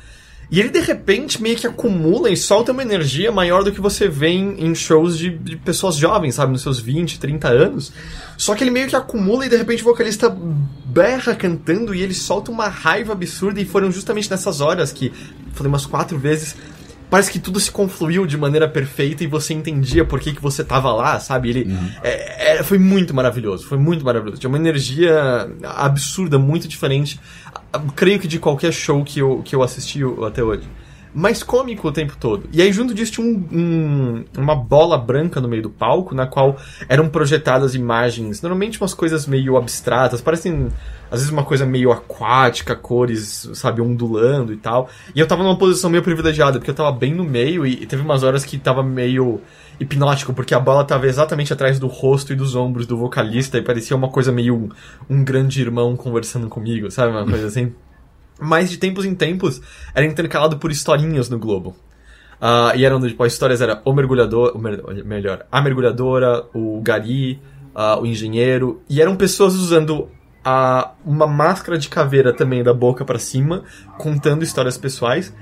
E 0.52 0.60
ele 0.60 0.68
de 0.68 0.80
repente 0.80 1.42
meio 1.42 1.56
que 1.56 1.66
acumula 1.66 2.28
e 2.28 2.36
solta 2.36 2.72
uma 2.72 2.82
energia 2.82 3.32
maior 3.32 3.64
do 3.64 3.72
que 3.72 3.80
você 3.80 4.06
vê 4.06 4.28
em, 4.28 4.66
em 4.66 4.74
shows 4.74 5.16
de, 5.16 5.30
de 5.30 5.56
pessoas 5.56 5.96
jovens, 5.96 6.34
sabe? 6.34 6.52
Nos 6.52 6.60
seus 6.60 6.78
20, 6.78 7.18
30 7.18 7.48
anos. 7.48 7.90
Só 8.36 8.54
que 8.54 8.62
ele 8.62 8.70
meio 8.70 8.86
que 8.86 8.94
acumula 8.94 9.46
e 9.46 9.48
de 9.48 9.56
repente 9.56 9.80
o 9.80 9.86
vocalista 9.86 10.28
berra 10.84 11.34
cantando 11.34 11.94
e 11.94 12.02
ele 12.02 12.12
solta 12.12 12.50
uma 12.50 12.68
raiva 12.68 13.14
absurda. 13.14 13.62
E 13.62 13.64
foram 13.64 13.90
justamente 13.90 14.30
nessas 14.30 14.60
horas 14.60 14.92
que, 14.92 15.10
falei 15.54 15.72
umas 15.72 15.86
quatro 15.86 16.18
vezes, 16.18 16.54
parece 17.08 17.32
que 17.32 17.38
tudo 17.38 17.58
se 17.58 17.70
confluiu 17.70 18.26
de 18.26 18.36
maneira 18.36 18.68
perfeita 18.68 19.24
e 19.24 19.26
você 19.26 19.54
entendia 19.54 20.04
por 20.04 20.20
que, 20.20 20.34
que 20.34 20.42
você 20.42 20.62
tava 20.62 20.92
lá, 20.92 21.18
sabe? 21.18 21.48
Ele 21.48 21.72
Uhum. 21.72 21.90
é, 22.02 22.58
é, 22.58 22.62
foi 22.62 22.76
muito 22.76 23.14
maravilhoso, 23.14 23.66
foi 23.66 23.78
muito 23.78 24.04
maravilhoso. 24.04 24.38
Tinha 24.38 24.50
uma 24.50 24.58
energia 24.58 25.48
absurda, 25.62 26.38
muito 26.38 26.68
diferente. 26.68 27.18
Creio 27.96 28.18
que 28.18 28.28
de 28.28 28.38
qualquer 28.38 28.72
show 28.72 29.02
que 29.02 29.20
eu, 29.20 29.42
que 29.44 29.54
eu 29.54 29.62
assisti 29.62 30.00
até 30.26 30.42
hoje. 30.42 30.68
Mas 31.14 31.42
cômico 31.42 31.88
o 31.88 31.92
tempo 31.92 32.16
todo. 32.18 32.48
E 32.50 32.62
aí, 32.62 32.72
junto 32.72 32.94
disso, 32.94 33.12
tinha 33.12 33.26
um- 33.26 33.46
um- 33.52 34.24
uma 34.38 34.54
bola 34.54 34.96
branca 34.96 35.42
no 35.42 35.48
meio 35.48 35.62
do 35.62 35.68
palco, 35.70 36.14
na 36.14 36.26
qual 36.26 36.56
eram 36.88 37.06
projetadas 37.08 37.74
imagens, 37.74 38.40
normalmente 38.40 38.80
umas 38.80 38.94
coisas 38.94 39.26
meio 39.26 39.58
abstratas, 39.58 40.22
parecem 40.22 40.68
às 41.10 41.18
vezes 41.20 41.30
uma 41.30 41.44
coisa 41.44 41.66
meio 41.66 41.92
aquática, 41.92 42.74
cores, 42.74 43.50
sabe, 43.52 43.82
ondulando 43.82 44.54
e 44.54 44.56
tal. 44.56 44.88
E 45.14 45.20
eu 45.20 45.26
tava 45.26 45.42
numa 45.42 45.58
posição 45.58 45.90
meio 45.90 46.02
privilegiada, 46.02 46.58
porque 46.58 46.70
eu 46.70 46.74
tava 46.74 46.90
bem 46.90 47.12
no 47.14 47.24
meio 47.24 47.66
e 47.66 47.84
teve 47.84 48.00
umas 48.00 48.22
horas 48.22 48.42
que 48.42 48.56
tava 48.56 48.82
meio 48.82 49.38
hipnótico, 49.80 50.32
porque 50.32 50.54
a 50.54 50.60
bola 50.60 50.84
tava 50.84 51.06
exatamente 51.06 51.52
atrás 51.52 51.78
do 51.78 51.86
rosto 51.86 52.32
e 52.32 52.36
dos 52.36 52.54
ombros 52.54 52.86
do 52.86 52.96
vocalista 52.96 53.58
e 53.58 53.62
parecia 53.62 53.96
uma 53.96 54.08
coisa 54.08 54.30
meio 54.30 54.54
um, 54.54 54.68
um 55.08 55.24
grande 55.24 55.60
irmão 55.60 55.96
conversando 55.96 56.48
comigo, 56.48 56.90
sabe, 56.90 57.12
uma 57.12 57.24
coisa 57.24 57.46
assim. 57.46 57.72
Mas 58.40 58.70
de 58.70 58.76
tempos 58.76 59.04
em 59.04 59.14
tempos 59.14 59.60
era 59.94 60.04
intercalado 60.04 60.58
por 60.58 60.70
historinhas 60.70 61.28
no 61.28 61.38
Globo. 61.38 61.76
Ah, 62.40 62.72
e 62.74 62.84
eram, 62.84 63.00
tipo, 63.00 63.22
as 63.22 63.32
histórias 63.32 63.60
era 63.60 63.80
o 63.84 63.92
mergulhador, 63.92 64.56
o 64.56 64.58
mer- 64.58 64.82
melhor, 65.04 65.46
a 65.50 65.60
mergulhadora, 65.60 66.44
o 66.52 66.80
gari, 66.82 67.40
ah, 67.72 68.00
o 68.00 68.04
engenheiro, 68.04 68.82
e 68.90 69.00
eram 69.00 69.14
pessoas 69.14 69.54
usando 69.54 70.08
a, 70.44 70.90
uma 71.04 71.24
máscara 71.26 71.78
de 71.78 71.88
caveira 71.88 72.32
também 72.32 72.64
da 72.64 72.74
boca 72.74 73.04
pra 73.04 73.16
cima, 73.18 73.62
contando 73.96 74.42
histórias 74.42 74.76
pessoais. 74.76 75.32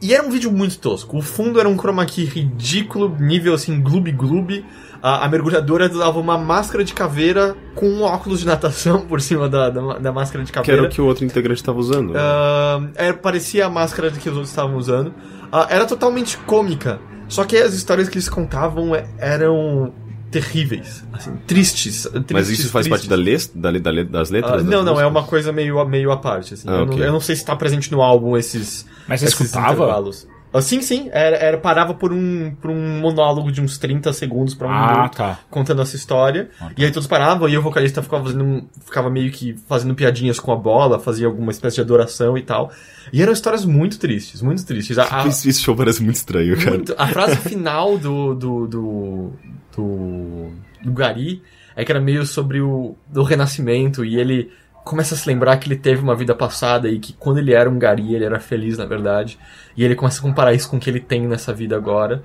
E 0.00 0.14
era 0.14 0.24
um 0.24 0.30
vídeo 0.30 0.50
muito 0.52 0.78
tosco. 0.78 1.18
O 1.18 1.22
fundo 1.22 1.58
era 1.58 1.68
um 1.68 1.76
chroma 1.76 2.06
key 2.06 2.24
ridículo, 2.24 3.16
nível 3.18 3.52
assim, 3.54 3.80
gloob 3.80 4.12
gloob. 4.12 4.64
A, 5.02 5.24
a 5.24 5.28
mergulhadora 5.28 5.90
usava 5.90 6.18
uma 6.20 6.36
máscara 6.38 6.82
de 6.84 6.92
caveira 6.92 7.56
com 7.74 7.88
um 7.88 8.02
óculos 8.02 8.40
de 8.40 8.46
natação 8.46 9.00
por 9.06 9.20
cima 9.20 9.48
da, 9.48 9.70
da, 9.70 9.98
da 9.98 10.12
máscara 10.12 10.44
de 10.44 10.52
Que 10.52 10.58
era 10.58 10.66
caveira. 10.66 10.88
o 10.88 10.90
que 10.90 11.00
o 11.00 11.04
outro 11.06 11.24
integrante 11.24 11.62
tava 11.62 11.78
usando. 11.78 12.12
Ah, 12.16 12.80
era- 12.96 13.14
parecia 13.14 13.66
a 13.66 13.70
máscara 13.70 14.10
que 14.10 14.28
os 14.28 14.34
outros 14.34 14.50
estavam 14.50 14.76
usando. 14.76 15.12
Ah, 15.50 15.66
era 15.70 15.84
totalmente 15.84 16.36
cômica. 16.38 17.00
Só 17.28 17.44
que 17.44 17.56
as 17.56 17.74
histórias 17.74 18.08
que 18.08 18.16
eles 18.16 18.28
contavam 18.28 18.94
é- 18.94 19.06
eram 19.18 19.92
terríveis. 20.30 21.04
Assim, 21.12 21.32
tristes, 21.46 22.02
tristes. 22.02 22.26
Mas 22.32 22.48
isso 22.50 22.68
faz 22.70 22.86
parte 22.88 23.08
tristes. 23.08 23.08
da 23.54 23.70
les- 23.70 23.82
da 23.82 23.92
da 23.92 24.02
das 24.04 24.30
Ah, 24.30 24.32
letras? 24.34 24.64
não, 24.64 24.70
das 24.70 24.84
não, 24.84 24.92
é 24.92 25.04
músicas? 25.04 25.10
uma 25.10 25.22
coisa 25.24 25.52
meio, 25.52 25.84
meio 25.86 26.10
à 26.12 26.16
parte. 26.16 26.54
Assim. 26.54 26.68
Ah, 26.68 26.72
eu, 26.72 26.86
não, 26.86 26.94
ok. 26.94 27.06
eu 27.06 27.12
não 27.12 27.20
sei 27.20 27.36
se 27.36 27.44
tá 27.44 27.54
presente 27.56 27.90
no 27.92 28.02
álbum 28.02 28.36
esses. 28.36 28.84
Mas 29.06 29.20
você 29.20 29.26
esses 29.26 29.40
escutava? 29.40 29.72
intervalos. 29.74 30.26
Ah, 30.52 30.62
sim, 30.62 30.80
sim. 30.80 31.08
Era, 31.12 31.36
era, 31.36 31.58
parava 31.58 31.92
por 31.94 32.12
um, 32.12 32.54
por 32.60 32.70
um 32.70 33.00
monólogo 33.00 33.52
de 33.52 33.60
uns 33.60 33.76
30 33.78 34.12
segundos 34.12 34.54
pra 34.54 34.66
um 34.66 34.70
Ah, 34.72 34.92
minuto 34.96 35.16
tá. 35.16 35.38
contando 35.50 35.82
essa 35.82 35.94
história. 35.94 36.48
E 36.76 36.84
aí 36.84 36.90
todos 36.90 37.06
paravam 37.06 37.48
e 37.48 37.56
o 37.58 37.62
vocalista 37.62 38.02
ficava, 38.02 38.24
fazendo, 38.24 38.64
ficava 38.84 39.10
meio 39.10 39.30
que 39.30 39.54
fazendo 39.68 39.94
piadinhas 39.94 40.40
com 40.40 40.50
a 40.52 40.56
bola, 40.56 40.98
fazia 40.98 41.26
alguma 41.26 41.50
espécie 41.50 41.76
de 41.76 41.82
adoração 41.82 42.36
e 42.38 42.42
tal. 42.42 42.70
E 43.12 43.22
eram 43.22 43.32
histórias 43.32 43.64
muito 43.64 43.98
tristes, 43.98 44.40
muito 44.42 44.64
tristes. 44.64 44.98
A, 44.98 45.22
a- 45.22 45.26
Esse 45.28 45.48
esse 45.50 45.60
show 45.60 45.76
parece 45.76 46.02
muito 46.02 46.16
estranho, 46.16 46.56
cara. 46.56 46.70
muito- 46.76 46.94
a 46.96 47.06
frase 47.08 47.36
final 47.36 47.98
do, 47.98 48.34
do, 48.34 48.66
do, 48.66 49.32
do, 49.76 50.50
do 50.82 50.92
Gari 50.92 51.42
é 51.76 51.84
que 51.84 51.92
era 51.92 52.00
meio 52.00 52.24
sobre 52.26 52.60
o 52.60 52.96
do 53.06 53.22
renascimento 53.22 54.04
e 54.04 54.16
ele 54.18 54.50
começa 54.88 55.14
a 55.14 55.18
se 55.18 55.28
lembrar 55.28 55.56
que 55.58 55.68
ele 55.68 55.76
teve 55.76 56.02
uma 56.02 56.14
vida 56.14 56.34
passada 56.34 56.88
e 56.88 56.98
que 56.98 57.12
quando 57.12 57.38
ele 57.38 57.52
era 57.52 57.68
um 57.68 57.78
Gari 57.78 58.14
ele 58.14 58.24
era 58.24 58.40
feliz 58.40 58.78
na 58.78 58.86
verdade. 58.86 59.38
E 59.76 59.84
ele 59.84 59.94
começa 59.94 60.18
a 60.18 60.22
comparar 60.22 60.54
isso 60.54 60.68
com 60.68 60.78
o 60.78 60.80
que 60.80 60.88
ele 60.88 60.98
tem 60.98 61.26
nessa 61.28 61.52
vida 61.52 61.76
agora. 61.76 62.22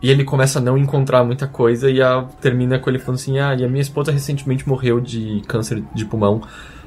E 0.00 0.10
ele 0.10 0.24
começa 0.24 0.58
a 0.58 0.62
não 0.62 0.78
encontrar 0.78 1.24
muita 1.24 1.46
coisa 1.46 1.90
e 1.90 2.00
a, 2.00 2.22
termina 2.40 2.78
com 2.78 2.88
ele 2.88 2.98
falando 2.98 3.18
assim: 3.18 3.38
Ah, 3.38 3.54
e 3.54 3.64
a 3.64 3.68
minha 3.68 3.80
esposa 3.80 4.12
recentemente 4.12 4.68
morreu 4.68 5.00
de 5.00 5.42
câncer 5.48 5.82
de 5.92 6.04
pulmão. 6.04 6.42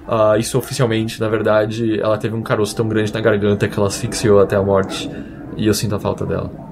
Ah, 0.08 0.38
isso 0.38 0.58
oficialmente, 0.58 1.20
na 1.20 1.28
verdade, 1.28 2.00
ela 2.00 2.18
teve 2.18 2.36
um 2.36 2.42
caroço 2.42 2.76
tão 2.76 2.88
grande 2.88 3.14
na 3.14 3.20
garganta 3.20 3.68
que 3.68 3.78
ela 3.78 3.88
asfixiou 3.88 4.40
até 4.40 4.56
a 4.56 4.64
morte. 4.64 5.10
E 5.58 5.68
eu 5.68 5.74
sinto 5.74 5.96
a 5.96 6.00
falta 6.00 6.26
dela. 6.26 6.67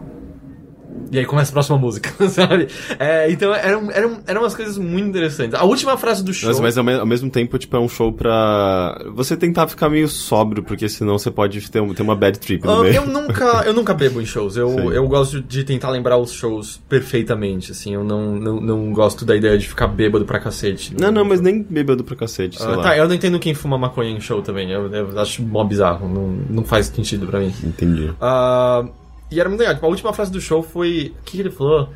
E 1.16 1.20
aí 1.20 1.26
começa 1.26 1.50
a 1.52 1.54
próxima 1.54 1.78
música, 1.78 2.12
sabe? 2.28 2.68
É, 3.00 3.32
então 3.32 3.54
eram, 3.56 3.90
eram, 3.90 4.20
eram 4.28 4.42
umas 4.42 4.54
coisas 4.54 4.78
muito 4.78 5.08
interessantes. 5.08 5.54
A 5.58 5.64
última 5.64 5.96
frase 5.98 6.22
do 6.24 6.34
show. 6.34 6.50
Mas, 6.50 6.60
mas 6.60 6.78
ao, 6.78 6.84
me- 6.84 6.94
ao 7.00 7.06
mesmo 7.06 7.30
tempo, 7.30 7.58
tipo, 7.58 7.74
é 7.78 7.80
um 7.80 7.88
show 7.88 8.12
pra 8.12 9.02
você 9.14 9.38
tentar 9.38 9.68
ficar 9.68 9.90
meio 9.90 10.10
sóbrio, 10.10 10.62
porque 10.62 10.90
senão 10.90 11.18
você 11.18 11.32
pode 11.32 11.72
ter, 11.72 11.80
um- 11.80 11.94
ter 11.94 12.02
uma 12.02 12.16
bad 12.18 12.38
trip 12.38 12.66
no 12.66 12.72
Ah, 12.72 12.82
meio. 12.84 12.96
eu 12.96 13.06
nunca 13.08 13.64
eu 13.66 13.74
nunca 13.74 13.94
bebo 13.94 14.20
em 14.22 14.26
shows. 14.26 14.58
Eu, 14.58 14.70
Sim. 14.70 14.90
eu 14.92 15.08
gosto 15.08 15.42
de 15.42 15.64
tentar 15.64 15.90
lembrar 15.90 16.18
os 16.18 16.34
shows 16.34 16.82
perfeitamente, 16.90 17.72
assim. 17.72 17.94
Eu 17.94 18.04
não, 18.04 18.36
não, 18.36 18.60
não 18.60 18.92
gosto 18.92 19.24
da 19.24 19.36
ideia 19.36 19.58
de 19.58 19.68
ficar 19.70 19.88
bêbado 19.88 20.26
pra 20.26 20.40
cacete. 20.40 20.94
Não, 21.00 21.12
não, 21.12 21.24
mas 21.24 21.40
nem 21.40 21.64
bêbado 21.64 22.04
pra 22.04 22.16
cacete, 22.16 22.58
sei 22.58 22.68
Ah, 22.68 22.76
lá. 22.76 22.84
tá, 22.84 22.98
eu 22.98 23.08
não 23.08 23.16
entendo 23.16 23.40
quem 23.40 23.54
fuma 23.54 23.78
maconha 23.78 24.10
em 24.12 24.20
show 24.20 24.42
também. 24.42 24.70
Eu, 24.72 24.92
eu 24.94 25.20
acho 25.20 25.42
mó 25.42 25.64
bizarro. 25.64 26.10
Não, 26.10 26.28
não 26.50 26.64
faz 26.66 26.88
sentido 26.88 27.26
pra 27.26 27.40
mim. 27.40 27.54
Entendi. 27.64 28.12
Ah, 28.20 28.84
e 29.32 29.40
era 29.40 29.50
muito 29.50 29.60
legal. 29.60 29.76
Tipo, 29.76 29.86
a 29.86 29.90
última 29.90 30.14
frase 30.14 30.32
do 30.32 30.40
show 30.40 30.62
foi. 30.62 31.14
O 31.20 31.24
que, 31.24 31.40
ele 31.40 31.52
falou? 31.52 31.90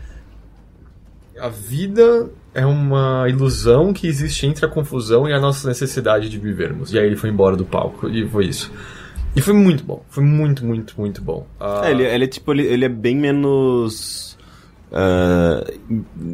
A 1.39 1.50
vida 1.50 2.30
é 2.54 2.65
uma 2.65 3.28
ilusão 3.30 3.94
que 3.94 4.08
existe 4.08 4.46
entre 4.46 4.65
a 4.65 4.70
confusão 4.70 5.28
e 5.28 5.34
a 5.34 5.39
nossa 5.39 5.68
necessidade 5.68 6.30
de 6.30 6.38
vivermos. 6.38 6.92
E 6.92 7.00
aí 7.00 7.06
ele 7.06 7.15
foi 7.15 7.30
embora 7.30 7.56
do 7.56 7.63
palco. 7.63 8.10
E 8.10 8.28
foi 8.28 8.48
isso. 8.48 8.72
E 9.36 9.42
foi 9.42 9.54
muito 9.54 9.84
bom. 9.84 10.04
Foi 10.10 10.24
muito, 10.24 10.65
muito, 10.65 11.00
muito 11.00 11.22
bom. 11.22 11.46
Ah, 11.60 11.84
É, 11.86 11.92
ele, 11.92 12.04
ele 12.04 12.24
é 12.24 12.28
tipo, 12.28 12.52
ele, 12.52 12.65
ele 12.65 12.86
é 12.86 12.89
bem 12.89 13.15
menos. 13.15 14.38
ah, 14.92 15.63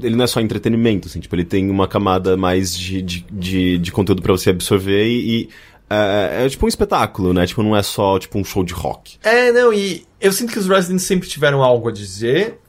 ele 0.01 0.15
não 0.15 0.23
é 0.23 0.27
só 0.27 0.39
entretenimento, 0.39 1.08
assim, 1.08 1.19
tipo, 1.19 1.36
ele 1.36 1.43
tem 1.45 1.69
uma 1.69 1.88
camada 1.88 2.38
mais 2.38 2.75
de, 2.75 3.01
de, 3.01 3.25
de, 3.29 3.77
de 3.77 3.91
conteúdo 3.91 4.21
pra 4.21 4.31
você 4.31 4.49
absorver 4.49 5.05
e. 5.05 5.41
e, 5.41 5.49
ah, 5.89 6.29
é 6.31 6.49
tipo 6.49 6.65
um 6.65 6.69
espetáculo, 6.69 7.33
né? 7.33 7.45
Tipo, 7.45 7.61
não 7.63 7.75
é 7.75 7.83
só 7.83 8.17
tipo 8.17 8.37
um 8.39 8.43
show 8.43 8.63
de 8.63 8.73
rock. 8.73 9.17
É, 9.23 9.51
não, 9.51 9.71
e 9.73 10.05
eu 10.19 10.31
sinto 10.31 10.51
que 10.51 10.59
os 10.59 10.67
Residents 10.67 11.03
sempre 11.03 11.27
tiveram 11.27 11.63
algo 11.63 11.89
a 11.89 11.91
dizer, 11.91 12.59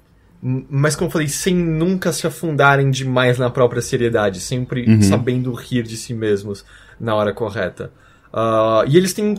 mas 0.43 0.95
como 0.95 1.09
eu 1.09 1.13
falei, 1.13 1.29
sem 1.29 1.55
nunca 1.55 2.13
se 2.13 2.27
afundarem 2.27 2.91
demais 2.91 3.39
na 3.39 3.51
própria 3.51 3.81
seriedade, 3.81 4.41
sempre 4.41 5.03
sabendo 5.03 5.53
rir 5.53 5.83
de 5.83 5.97
si 5.97 6.13
mesmos 6.13 6.65
na 7.01 7.15
hora 7.15 7.33
correta. 7.33 7.91
Ah, 8.33 8.85
e 8.87 8.97
eles 8.97 9.13
têm 9.15 9.37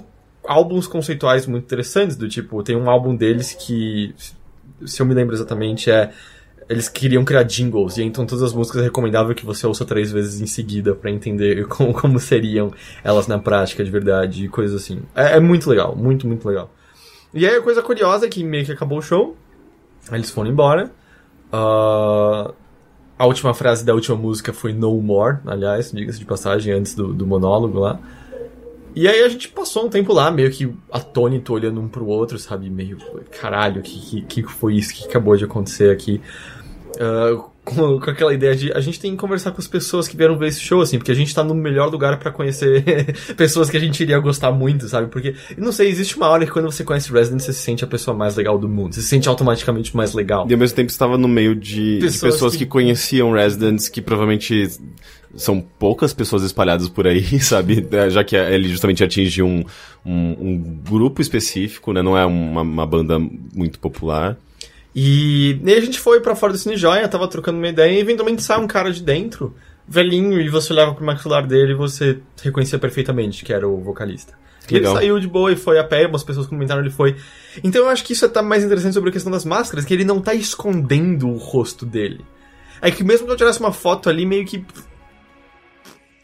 álbuns 0.48 0.88
conceituais 0.88 1.46
muito 1.46 1.66
interessantes, 1.66 2.16
do 2.16 2.28
tipo, 2.28 2.64
tem 2.64 2.76
um 2.76 2.90
álbum 2.90 3.16
deles 3.16 3.54
que, 3.54 4.16
se 4.86 5.02
eu 5.02 5.06
me 5.06 5.14
lembro 5.14 5.36
exatamente, 5.36 5.92
é. 5.92 6.12
Eles 6.70 6.90
queriam 6.90 7.24
criar 7.24 7.44
jingles, 7.44 7.98
e 7.98 8.04
então 8.04 8.26
todas 8.26 8.44
as 8.44 8.54
músicas 8.54 8.84
recomendável 8.84 9.34
que 9.34 9.46
você 9.46 9.66
ouça 9.66 9.86
três 9.86 10.12
vezes 10.12 10.42
em 10.42 10.46
seguida 10.46 10.94
pra 10.94 11.10
entender 11.10 11.66
como, 11.70 11.94
como 11.94 12.20
seriam 12.20 12.72
elas 13.04 13.28
na 13.28 13.40
prática 13.40 13.84
de 13.84 13.90
verdade 13.90 14.46
e 14.46 14.50
coisas 14.50 14.84
assim. 14.84 15.02
É, 15.16 15.38
é 15.38 15.40
muito 15.40 15.70
legal, 15.70 15.96
muito, 15.96 16.28
muito 16.28 16.48
legal. 16.48 16.70
E 17.34 17.46
aí 17.46 17.56
a 17.56 17.62
coisa 17.62 17.82
curiosa 17.82 18.26
é 18.26 18.30
que 18.30 18.44
meio 18.44 18.66
que 18.66 18.72
acabou 18.72 18.98
o 18.98 19.02
show, 19.02 19.38
eles 20.12 20.30
foram 20.30 20.50
embora. 20.50 20.92
Ah, 21.52 22.54
a 23.20 23.26
última 23.26 23.54
frase 23.54 23.84
da 23.84 23.94
última 23.94 24.16
música 24.16 24.54
foi 24.54 24.74
No 24.74 25.02
More, 25.02 25.38
aliás, 25.46 25.92
diga-se 25.92 26.20
de 26.20 26.26
passagem, 26.26 26.74
antes 26.74 26.94
do, 26.94 27.14
do 27.14 27.26
monólogo 27.26 27.80
lá. 27.80 28.00
E 28.96 29.08
aí 29.08 29.24
a 29.24 29.30
gente 29.30 29.50
passou 29.50 29.86
um 29.86 29.90
tempo 29.90 30.14
lá, 30.14 30.30
meio 30.30 30.50
que 30.52 30.72
atônito, 30.92 31.54
olhando 31.54 31.80
um 31.80 31.88
pro 31.88 32.06
outro, 32.08 32.38
sabe? 32.38 32.70
Meio, 32.70 32.98
caralho, 33.40 33.80
o 33.80 33.84
que, 33.84 34.22
que, 34.22 34.44
que 34.44 34.52
foi 34.52 34.76
isso? 34.76 34.94
Que 34.94 35.06
acabou 35.06 35.36
de 35.36 35.46
acontecer 35.46 35.92
aqui? 35.92 36.22
Ah, 37.00 37.44
com, 37.66 38.00
com 38.00 38.10
aquela 38.10 38.34
ideia 38.34 38.56
de 38.56 38.72
a 38.72 38.80
gente 38.80 39.00
tem 39.00 39.12
que 39.12 39.18
conversar 39.18 39.52
com 39.52 39.60
as 39.60 39.68
pessoas 39.68 40.08
que 40.08 40.16
vieram 40.16 40.38
ver 40.38 40.48
esse 40.48 40.62
show, 40.62 40.82
assim, 40.82 40.98
porque 40.98 41.12
a 41.12 41.16
gente 41.16 41.34
tá 41.36 41.44
no 41.44 41.54
melhor 41.54 41.92
lugar 41.92 42.18
pra 42.18 42.32
conhecer 42.32 42.84
pessoas 43.36 43.70
que 43.70 43.76
a 43.78 43.80
gente 43.80 44.02
iria 44.02 44.18
gostar 44.20 44.52
muito, 44.52 44.88
sabe? 44.88 45.08
Porque, 45.08 45.36
não 45.58 45.72
sei, 45.72 45.90
existe 45.90 46.16
uma 46.16 46.28
hora 46.30 46.46
que 46.46 46.52
quando 46.52 46.72
você 46.72 46.84
conhece 46.84 47.12
Resident, 47.12 47.42
você 47.42 47.52
se 47.54 47.60
sente 47.62 47.84
a 47.84 47.88
pessoa 47.88 48.16
mais 48.16 48.36
legal 48.36 48.58
do 48.58 48.70
mundo. 48.70 48.94
Você 48.96 49.02
se 49.02 49.08
sente 49.08 49.28
automaticamente 49.28 49.96
mais 49.96 50.14
legal. 50.14 50.48
E 50.50 50.54
ao 50.54 50.60
mesmo 50.60 50.76
tempo 50.76 50.90
estava 50.90 51.18
no 51.18 51.28
meio 51.28 51.56
de 51.56 51.96
de 51.98 52.00
pessoas, 52.00 52.34
Pessoas 52.34 52.54
que... 52.54 52.60
que- 52.60 52.66
conheciam 52.66 53.32
Residents, 53.34 53.90
que 53.90 54.02
provavelmente 54.02 54.70
são 55.36 55.60
poucas 55.78 56.14
pessoas 56.14 56.44
espalhadas 56.44 56.88
por 56.88 57.06
aí, 57.06 57.22
sabe? 57.42 57.86
É, 57.92 58.10
Já 58.10 58.24
que 58.24 58.36
ele 58.36 58.70
justamente 58.70 59.04
atinge 59.04 59.44
um, 59.44 59.64
um, 60.06 60.36
um 60.40 60.82
grupo 60.88 61.22
específico, 61.22 61.92
né? 61.92 62.02
Não 62.02 62.18
é 62.18 62.26
uma, 62.26 62.62
uma 62.62 62.86
banda 62.88 63.20
muito 63.20 63.78
popular. 63.80 64.38
E, 65.00 65.62
e 65.64 65.74
a 65.76 65.80
gente 65.80 66.00
foi 66.00 66.20
pra 66.22 66.36
fora 66.36 66.54
do 66.54 66.58
Cine 66.58 66.76
Joia, 66.76 67.08
tava 67.08 67.28
trocando 67.28 67.60
uma 67.60 67.68
ideia, 67.68 67.92
e 67.92 68.00
eventualmente 68.00 68.42
sai 68.42 68.60
um 68.60 68.66
cara 68.66 68.92
de 68.92 69.04
dentro, 69.04 69.56
velhinho, 69.88 70.42
e 70.42 70.50
você 70.50 70.74
olhava 70.74 70.96
pro 70.96 71.06
maxilar 71.06 71.46
dele 71.46 71.74
e 71.74 71.76
você 71.76 72.18
reconhecia 72.42 72.80
perfeitamente 72.80 73.46
que 73.46 73.54
era 73.54 73.68
o 73.68 73.78
vocalista. 73.80 74.34
E 74.68 74.74
ele 74.74 74.80
Legal. 74.80 74.96
saiu 74.96 75.20
de 75.20 75.28
boa 75.28 75.52
e 75.52 75.56
foi 75.56 75.78
a 75.78 75.84
pé, 75.84 76.02
algumas 76.02 76.24
pessoas 76.24 76.48
comentaram 76.48 76.82
ele 76.82 76.90
foi. 76.90 77.16
Então 77.64 77.84
eu 77.84 77.90
acho 77.90 78.04
que 78.04 78.14
isso 78.14 78.26
é 78.26 78.28
tá 78.28 78.42
mais 78.42 78.64
interessante 78.64 78.96
sobre 78.96 79.12
a 79.12 79.14
questão 79.14 79.32
das 79.32 79.46
máscaras, 79.46 79.86
que 79.86 79.94
ele 79.94 80.04
não 80.04 80.20
tá 80.20 80.34
escondendo 80.34 81.30
o 81.30 81.38
rosto 81.38 81.86
dele. 81.86 82.26
É 82.82 82.90
que 82.90 83.04
mesmo 83.04 83.28
que 83.28 83.34
eu 83.34 83.38
tirasse 83.38 83.60
uma 83.60 83.72
foto 83.72 84.10
ali, 84.10 84.26
meio 84.26 84.48
que. 84.48 84.66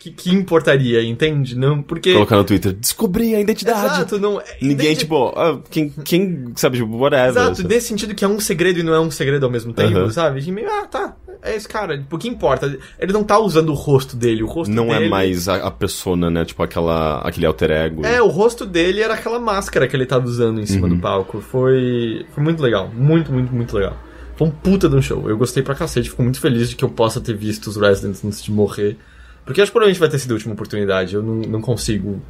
Que, 0.03 0.11
que 0.11 0.29
importaria, 0.33 1.01
entende? 1.03 1.57
Não, 1.57 1.81
porque... 1.81 2.13
Colocar 2.13 2.35
no 2.35 2.43
Twitter, 2.43 2.73
descobri 2.73 3.33
a 3.33 3.39
identidade. 3.39 3.95
Exato, 3.95 4.19
não... 4.19 4.41
Ninguém, 4.61 4.87
entende? 4.87 4.99
tipo, 4.99 5.27
ah, 5.35 5.59
quem, 5.69 5.89
quem, 6.03 6.51
sabe, 6.55 6.77
tipo, 6.77 6.95
whatever. 6.97 7.29
Exato, 7.29 7.55
sabe? 7.57 7.69
nesse 7.73 7.87
sentido 7.87 8.13
que 8.13 8.25
é 8.25 8.27
um 8.27 8.39
segredo 8.39 8.79
e 8.79 8.83
não 8.83 8.93
é 8.93 8.99
um 8.99 9.09
segredo 9.09 9.45
ao 9.45 9.51
mesmo 9.51 9.71
tempo, 9.73 9.97
Aham. 9.97 10.09
sabe? 10.09 10.41
Que 10.41 10.51
meio, 10.51 10.67
ah, 10.69 10.85
tá, 10.87 11.15
é 11.41 11.55
esse 11.55 11.67
cara, 11.67 11.97
tipo, 11.97 12.15
o 12.15 12.19
que 12.19 12.27
importa? 12.27 12.77
Ele 12.99 13.13
não 13.13 13.23
tá 13.23 13.39
usando 13.39 13.69
o 13.69 13.73
rosto 13.73 14.15
dele, 14.15 14.43
o 14.43 14.47
rosto 14.47 14.71
Não 14.73 14.87
dele... 14.87 15.05
é 15.05 15.09
mais 15.09 15.47
a, 15.47 15.55
a 15.67 15.71
persona, 15.71 16.29
né? 16.29 16.43
Tipo, 16.45 16.63
aquela, 16.63 17.19
aquele 17.21 17.45
alter 17.45 17.71
ego. 17.71 18.05
É, 18.05 18.21
o 18.21 18.27
rosto 18.27 18.65
dele 18.65 19.01
era 19.01 19.13
aquela 19.13 19.39
máscara 19.39 19.87
que 19.87 19.95
ele 19.95 20.05
tava 20.05 20.25
usando 20.25 20.59
em 20.59 20.65
cima 20.65 20.87
Uhum. 20.87 20.95
do 20.95 21.01
palco. 21.01 21.39
Foi, 21.41 22.25
foi 22.33 22.43
muito 22.43 22.61
legal. 22.61 22.89
Muito, 22.93 23.31
muito, 23.31 23.53
muito 23.53 23.75
legal. 23.75 23.97
Foi 24.35 24.47
um 24.47 24.51
puta 24.51 24.89
de 24.89 24.95
um 24.95 25.01
show. 25.01 25.29
Eu 25.29 25.37
gostei 25.37 25.61
pra 25.61 25.75
cacete. 25.75 26.09
Fico 26.09 26.23
muito 26.23 26.39
feliz 26.39 26.69
de 26.69 26.75
que 26.75 26.83
eu 26.83 26.89
possa 26.89 27.21
ter 27.21 27.35
visto 27.35 27.67
os 27.67 27.77
Residents 27.77 28.23
antes 28.25 28.41
de 28.43 28.51
morrer. 28.51 28.97
Porque 29.45 29.61
acho 29.61 29.71
que 29.71 29.73
provavelmente 29.73 29.99
vai 29.99 30.09
ter 30.09 30.19
sido 30.19 30.31
a 30.31 30.33
última 30.35 30.53
oportunidade. 30.53 31.15
Eu 31.15 31.21
não, 31.23 31.35
não 31.35 31.61
consigo 31.61 32.21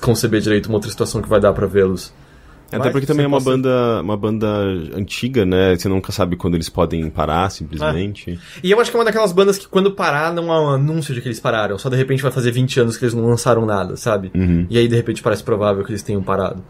conceber 0.00 0.40
direito 0.40 0.66
uma 0.66 0.76
outra 0.76 0.90
situação 0.90 1.20
que 1.22 1.28
vai 1.28 1.40
dar 1.40 1.52
pra 1.52 1.66
vê-los. 1.66 2.12
Até 2.68 2.78
Vai, 2.78 2.90
porque 2.92 3.06
também 3.06 3.24
é 3.24 3.28
uma 3.28 3.38
banda, 3.40 4.00
uma 4.02 4.16
banda 4.16 4.46
antiga, 4.96 5.44
né? 5.44 5.76
Você 5.76 5.88
nunca 5.88 6.10
sabe 6.10 6.34
quando 6.34 6.54
eles 6.54 6.68
podem 6.68 7.08
parar, 7.10 7.46
É. 7.46 7.50
simplesmente. 7.50 8.38
E 8.62 8.70
eu 8.70 8.80
acho 8.80 8.90
que 8.90 8.96
é 8.96 8.98
uma 8.98 9.04
daquelas 9.04 9.32
bandas 9.32 9.58
que 9.58 9.68
quando 9.68 9.92
parar 9.92 10.32
não 10.32 10.50
há 10.50 10.60
um 10.60 10.70
anúncio 10.70 11.14
de 11.14 11.20
que 11.20 11.28
eles 11.28 11.38
pararam. 11.38 11.78
Só 11.78 11.88
de 11.88 11.96
repente 11.96 12.22
vai 12.22 12.32
fazer 12.32 12.50
20 12.50 12.80
anos 12.80 12.96
que 12.96 13.04
eles 13.04 13.14
não 13.14 13.26
lançaram 13.26 13.64
nada, 13.64 13.96
sabe? 13.96 14.32
Uhum. 14.34 14.66
E 14.70 14.78
aí 14.78 14.88
de 14.88 14.96
repente 14.96 15.22
parece 15.22 15.44
provável 15.44 15.84
que 15.84 15.90
eles 15.92 16.02
tenham 16.02 16.22
parado. 16.22 16.64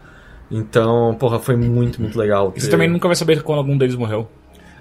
Então, 0.51 1.15
porra, 1.19 1.39
foi 1.39 1.55
muito, 1.55 1.99
muito 2.01 2.19
legal. 2.19 2.53
E 2.55 2.59
você 2.59 2.67
ter- 2.67 2.71
também 2.71 2.87
nunca 2.89 3.07
vai 3.07 3.15
saber 3.15 3.41
quando 3.41 3.59
algum 3.59 3.75
deles 3.77 3.95
morreu. 3.95 4.29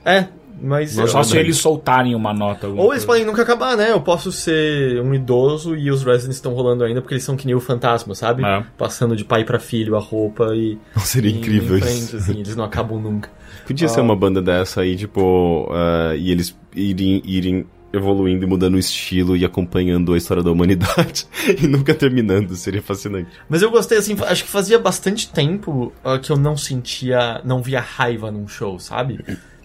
É, 0.05 0.27
mas. 0.64 0.96
Nossa, 0.96 1.12
Só 1.12 1.22
se 1.22 1.37
eles 1.37 1.59
soltarem 1.59 2.14
uma 2.14 2.33
nota. 2.33 2.66
Ou 2.66 2.92
eles 2.92 3.05
coisa. 3.05 3.07
podem 3.07 3.24
nunca 3.24 3.42
acabar, 3.42 3.77
né? 3.77 3.90
Eu 3.90 4.00
posso 4.00 4.33
ser 4.33 5.00
um 5.03 5.14
idoso 5.14 5.77
e 5.77 5.90
os 5.90 6.03
Residents 6.03 6.37
estão 6.37 6.55
rolando 6.55 6.83
ainda 6.83 7.00
porque 7.00 7.14
eles 7.14 7.24
são 7.24 7.37
que 7.37 7.46
nem 7.46 7.55
o 7.55 7.61
fantasma, 7.61 8.14
sabe? 8.14 8.44
É. 8.44 8.64
Passando 8.79 9.14
de 9.14 9.24
pai 9.24 9.44
pra 9.44 9.59
filho 9.59 9.94
a 9.96 10.00
roupa 10.00 10.55
e. 10.55 10.79
Seria 10.98 11.31
e 11.31 11.35
incrível 11.35 11.77
isso. 11.77 12.16
assim, 12.16 12.40
eles 12.40 12.57
não 12.57 12.64
acabam 12.64 13.00
nunca. 13.00 13.31
Podia 13.66 13.88
ser 13.88 14.00
uma 14.00 14.16
banda 14.16 14.42
dessa 14.42 14.83
aí, 14.83 14.96
tipo, 14.96 15.68
ah, 15.72 16.14
e 16.16 16.31
eles 16.31 16.57
irem, 16.74 17.22
irem 17.24 17.66
evoluindo 17.94 18.44
e 18.44 18.48
mudando 18.48 18.74
o 18.74 18.79
estilo 18.79 19.37
e 19.37 19.44
acompanhando 19.44 20.12
a 20.12 20.18
história 20.18 20.42
da 20.42 20.50
humanidade 20.50 21.27
e 21.62 21.66
nunca 21.66 21.94
terminando, 21.94 22.55
seria 22.57 22.83
fascinante. 22.83 23.31
Mas 23.48 23.62
eu 23.62 23.70
gostei, 23.70 23.98
assim, 23.98 24.16
acho 24.27 24.44
que 24.44 24.50
fazia 24.50 24.79
bastante 24.79 25.31
tempo 25.31 25.92
ah, 26.05 26.18
que 26.18 26.31
eu 26.31 26.37
não 26.37 26.57
sentia, 26.57 27.40
não 27.44 27.62
via 27.62 27.81
raiva 27.81 28.31
num 28.31 28.46
show, 28.48 28.79
sabe? 28.79 29.18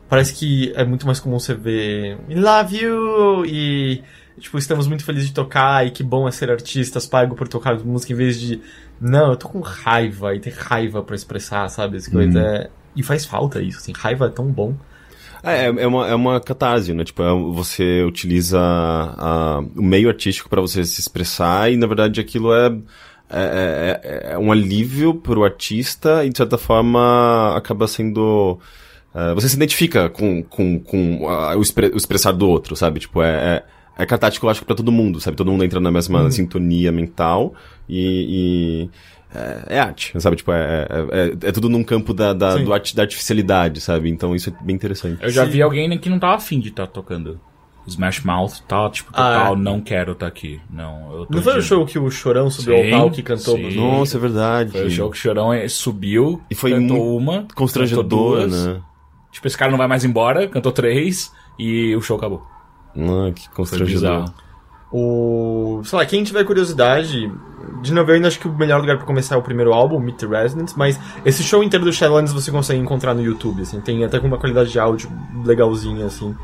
Parece 0.09 0.33
que 0.33 0.73
é 0.75 0.83
muito 0.83 1.05
mais 1.05 1.19
comum 1.19 1.39
você 1.39 1.53
ver 1.53 2.17
We 2.27 2.35
love 2.35 2.75
you 2.75 3.45
e, 3.45 4.01
tipo, 4.39 4.57
estamos 4.57 4.87
muito 4.87 5.05
felizes 5.05 5.27
de 5.29 5.35
tocar 5.35 5.85
e 5.85 5.91
que 5.91 6.01
bom 6.03 6.27
é 6.27 6.31
ser 6.31 6.49
artistas, 6.49 7.05
pago 7.05 7.35
por 7.35 7.47
tocar 7.47 7.77
música, 7.79 8.11
em 8.11 8.15
vez 8.15 8.39
de, 8.39 8.59
não, 8.99 9.29
eu 9.31 9.37
tô 9.37 9.47
com 9.47 9.59
raiva 9.59 10.33
e 10.35 10.39
ter 10.39 10.53
raiva 10.57 11.03
pra 11.03 11.15
expressar, 11.15 11.69
sabe? 11.69 11.97
Essa 11.97 12.09
coisa 12.09 12.39
é... 12.39 12.69
E 12.95 13.03
faz 13.03 13.23
falta 13.23 13.61
isso, 13.61 13.77
assim, 13.77 13.93
raiva 13.95 14.25
é 14.25 14.29
tão 14.29 14.47
bom. 14.47 14.73
É, 15.43 15.65
é 15.67 15.87
uma, 15.87 16.07
é 16.07 16.15
uma 16.15 16.41
catarse, 16.41 16.91
né? 16.91 17.03
Tipo, 17.03 17.21
é- 17.21 17.53
você 17.53 18.03
utiliza 18.03 18.59
a- 18.59 19.61
o 19.75 19.81
meio 19.81 20.09
artístico 20.09 20.49
pra 20.49 20.59
você 20.59 20.83
se 20.83 20.99
expressar 20.99 21.71
e, 21.71 21.77
na 21.77 21.85
verdade, 21.87 22.19
aquilo 22.19 22.51
é, 22.53 22.67
é, 23.29 24.01
é- 24.03 24.33
é 24.33 24.37
um 24.37 24.51
alívio 24.51 25.13
pro 25.13 25.43
artista 25.43 26.25
e, 26.25 26.29
de 26.29 26.37
certa 26.37 26.57
forma, 26.57 27.55
acaba 27.55 27.87
sendo... 27.87 28.59
é, 29.13 29.33
você 29.33 29.49
se 29.49 29.55
identifica 29.55 30.09
com, 30.09 30.43
com, 30.43 30.79
com 30.79 31.27
a- 31.29 31.55
o, 31.55 31.61
expre- 31.61 31.91
o 31.93 31.97
expressar 31.97 32.31
do 32.31 32.47
outro, 32.47 32.75
sabe? 32.75 32.99
Tipo, 32.99 33.21
é... 33.21 33.29
é 33.29 33.63
é 34.01 34.05
catártico, 34.05 34.45
eu 34.45 34.49
acho, 34.49 34.63
pra 34.63 34.73
todo 34.73 34.93
mundo, 34.93 35.19
sabe? 35.19 35.35
Todo 35.35 35.51
mundo 35.51 35.61
entra 35.61 35.77
na 35.81 35.91
mesma 35.91 36.31
sintonia 36.31 36.89
mental 36.89 37.53
e... 37.89 38.87
e 39.33 39.37
é, 39.37 39.75
é 39.75 39.79
arte, 39.81 40.13
sabe? 40.21 40.37
Tipo, 40.37 40.53
é, 40.53 40.87
é, 40.89 41.19
é- 41.45 41.49
é 41.49 41.51
tudo 41.51 41.67
num 41.67 41.83
campo 41.83 42.13
da, 42.13 42.31
da, 42.31 42.55
do 42.55 42.73
art- 42.73 42.95
da 42.95 43.01
artificialidade, 43.03 43.81
sabe? 43.81 44.09
Então 44.09 44.33
isso 44.33 44.49
é 44.49 44.63
bem 44.63 44.73
interessante. 44.73 45.21
Eu 45.21 45.29
já 45.29 45.43
Sim. 45.45 45.51
vi 45.51 45.61
alguém 45.61 45.97
que 45.97 46.09
não 46.09 46.17
tava 46.17 46.35
afim 46.35 46.61
de 46.61 46.69
estar 46.69 46.87
tocando. 46.87 47.41
Smash 47.87 48.23
Mouth 48.23 48.59
tá, 48.69 48.89
tipo, 48.89 49.09
Ah, 49.13 49.15
total, 49.39 49.53
é. 49.53 49.57
não 49.57 49.81
quero 49.81 50.11
estar 50.13 50.27
aqui. 50.27 50.61
Não, 50.71 51.11
eu 51.11 51.25
tô 51.25 51.35
Não 51.35 51.41
foi 51.43 51.57
o 51.57 51.61
show 51.61 51.85
que 51.85 51.99
o 51.99 52.09
Chorão 52.09 52.49
subiu 52.49 52.75
Sim, 52.77 52.91
ao 52.93 52.99
palco 53.01 53.19
e 53.19 53.23
cantou 53.23 53.57
sim. 53.57 53.75
Nossa, 53.75 54.15
é 54.17 54.19
verdade. 54.21 54.71
Foi 54.71 54.85
o 54.85 54.89
show 54.91 55.09
que 55.11 55.17
o 55.17 55.19
Chorão 55.21 55.51
eh, 55.53 55.67
subiu, 55.67 56.41
E 56.49 56.55
foi 56.55 56.71
cantou 56.71 56.97
muito 56.97 57.17
uma, 57.17 57.47
Constrangedor, 57.53 58.03
cantou 58.03 58.29
duas. 58.37 58.65
né? 58.67 58.81
Tipo, 59.31 59.47
esse 59.47 59.57
cara 59.57 59.71
não 59.71 59.77
vai 59.77 59.87
mais 59.87 60.03
embora, 60.03 60.47
cantou 60.47 60.71
três 60.71 61.31
e 61.57 61.95
o 61.95 62.01
show 62.01 62.17
acabou. 62.17 62.45
Ah, 62.97 63.31
que 63.33 63.49
constrangedor. 63.49 64.31
O. 64.91 65.81
Sei 65.83 65.97
lá, 65.97 66.05
quem 66.05 66.23
tiver 66.23 66.43
curiosidade. 66.43 67.31
De 67.81 67.93
novo, 67.93 68.09
eu 68.09 68.15
ainda 68.15 68.27
acho 68.27 68.39
que 68.39 68.47
o 68.47 68.57
melhor 68.57 68.81
lugar 68.81 68.97
pra 68.97 69.05
começar 69.05 69.35
é 69.35 69.37
o 69.37 69.41
primeiro 69.41 69.71
álbum, 69.71 69.99
Meet 69.99 70.17
the 70.17 70.25
Residents, 70.25 70.73
mas 70.75 70.99
esse 71.23 71.43
show 71.43 71.63
inteiro 71.63 71.85
do 71.85 71.93
Shadowlands 71.93 72.33
você 72.33 72.51
consegue 72.51 72.79
encontrar 72.79 73.13
no 73.13 73.21
YouTube, 73.21 73.61
assim, 73.61 73.79
tem 73.79 74.03
até 74.03 74.19
com 74.19 74.27
uma 74.27 74.37
qualidade 74.37 74.71
de 74.71 74.79
áudio 74.79 75.11
legalzinha, 75.45 76.07
assim. 76.07 76.35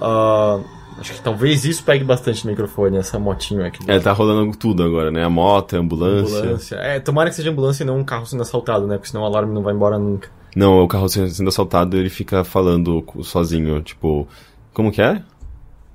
Ah, 0.00 0.58
acho 0.98 1.12
que 1.12 1.20
talvez 1.20 1.64
isso 1.64 1.84
pegue 1.84 2.02
bastante 2.04 2.44
no 2.44 2.50
microfone, 2.50 2.96
essa 2.96 3.18
motinha 3.18 3.66
aqui. 3.66 3.78
É, 3.86 3.98
tá 3.98 4.12
rolando 4.12 4.56
tudo 4.56 4.82
agora, 4.82 5.10
né? 5.10 5.22
A 5.22 5.28
moto, 5.28 5.76
a 5.76 5.80
ambulância. 5.80 6.38
ambulância. 6.38 6.76
É, 6.76 6.98
tomara 6.98 7.28
que 7.28 7.36
seja 7.36 7.50
ambulância 7.50 7.84
e 7.84 7.86
não 7.86 7.98
um 7.98 8.04
carro 8.04 8.24
sendo 8.24 8.42
assaltado, 8.42 8.86
né? 8.86 8.96
Porque 8.96 9.10
senão 9.10 9.22
o 9.22 9.26
alarme 9.26 9.52
não 9.52 9.62
vai 9.62 9.74
embora 9.74 9.98
nunca. 9.98 10.30
Não, 10.54 10.82
o 10.82 10.88
carro 10.88 11.08
sendo 11.08 11.48
assaltado, 11.48 11.96
ele 11.96 12.10
fica 12.10 12.44
falando 12.44 13.04
sozinho, 13.22 13.80
tipo... 13.82 14.26
Como 14.72 14.90
que 14.92 15.00
é? 15.02 15.22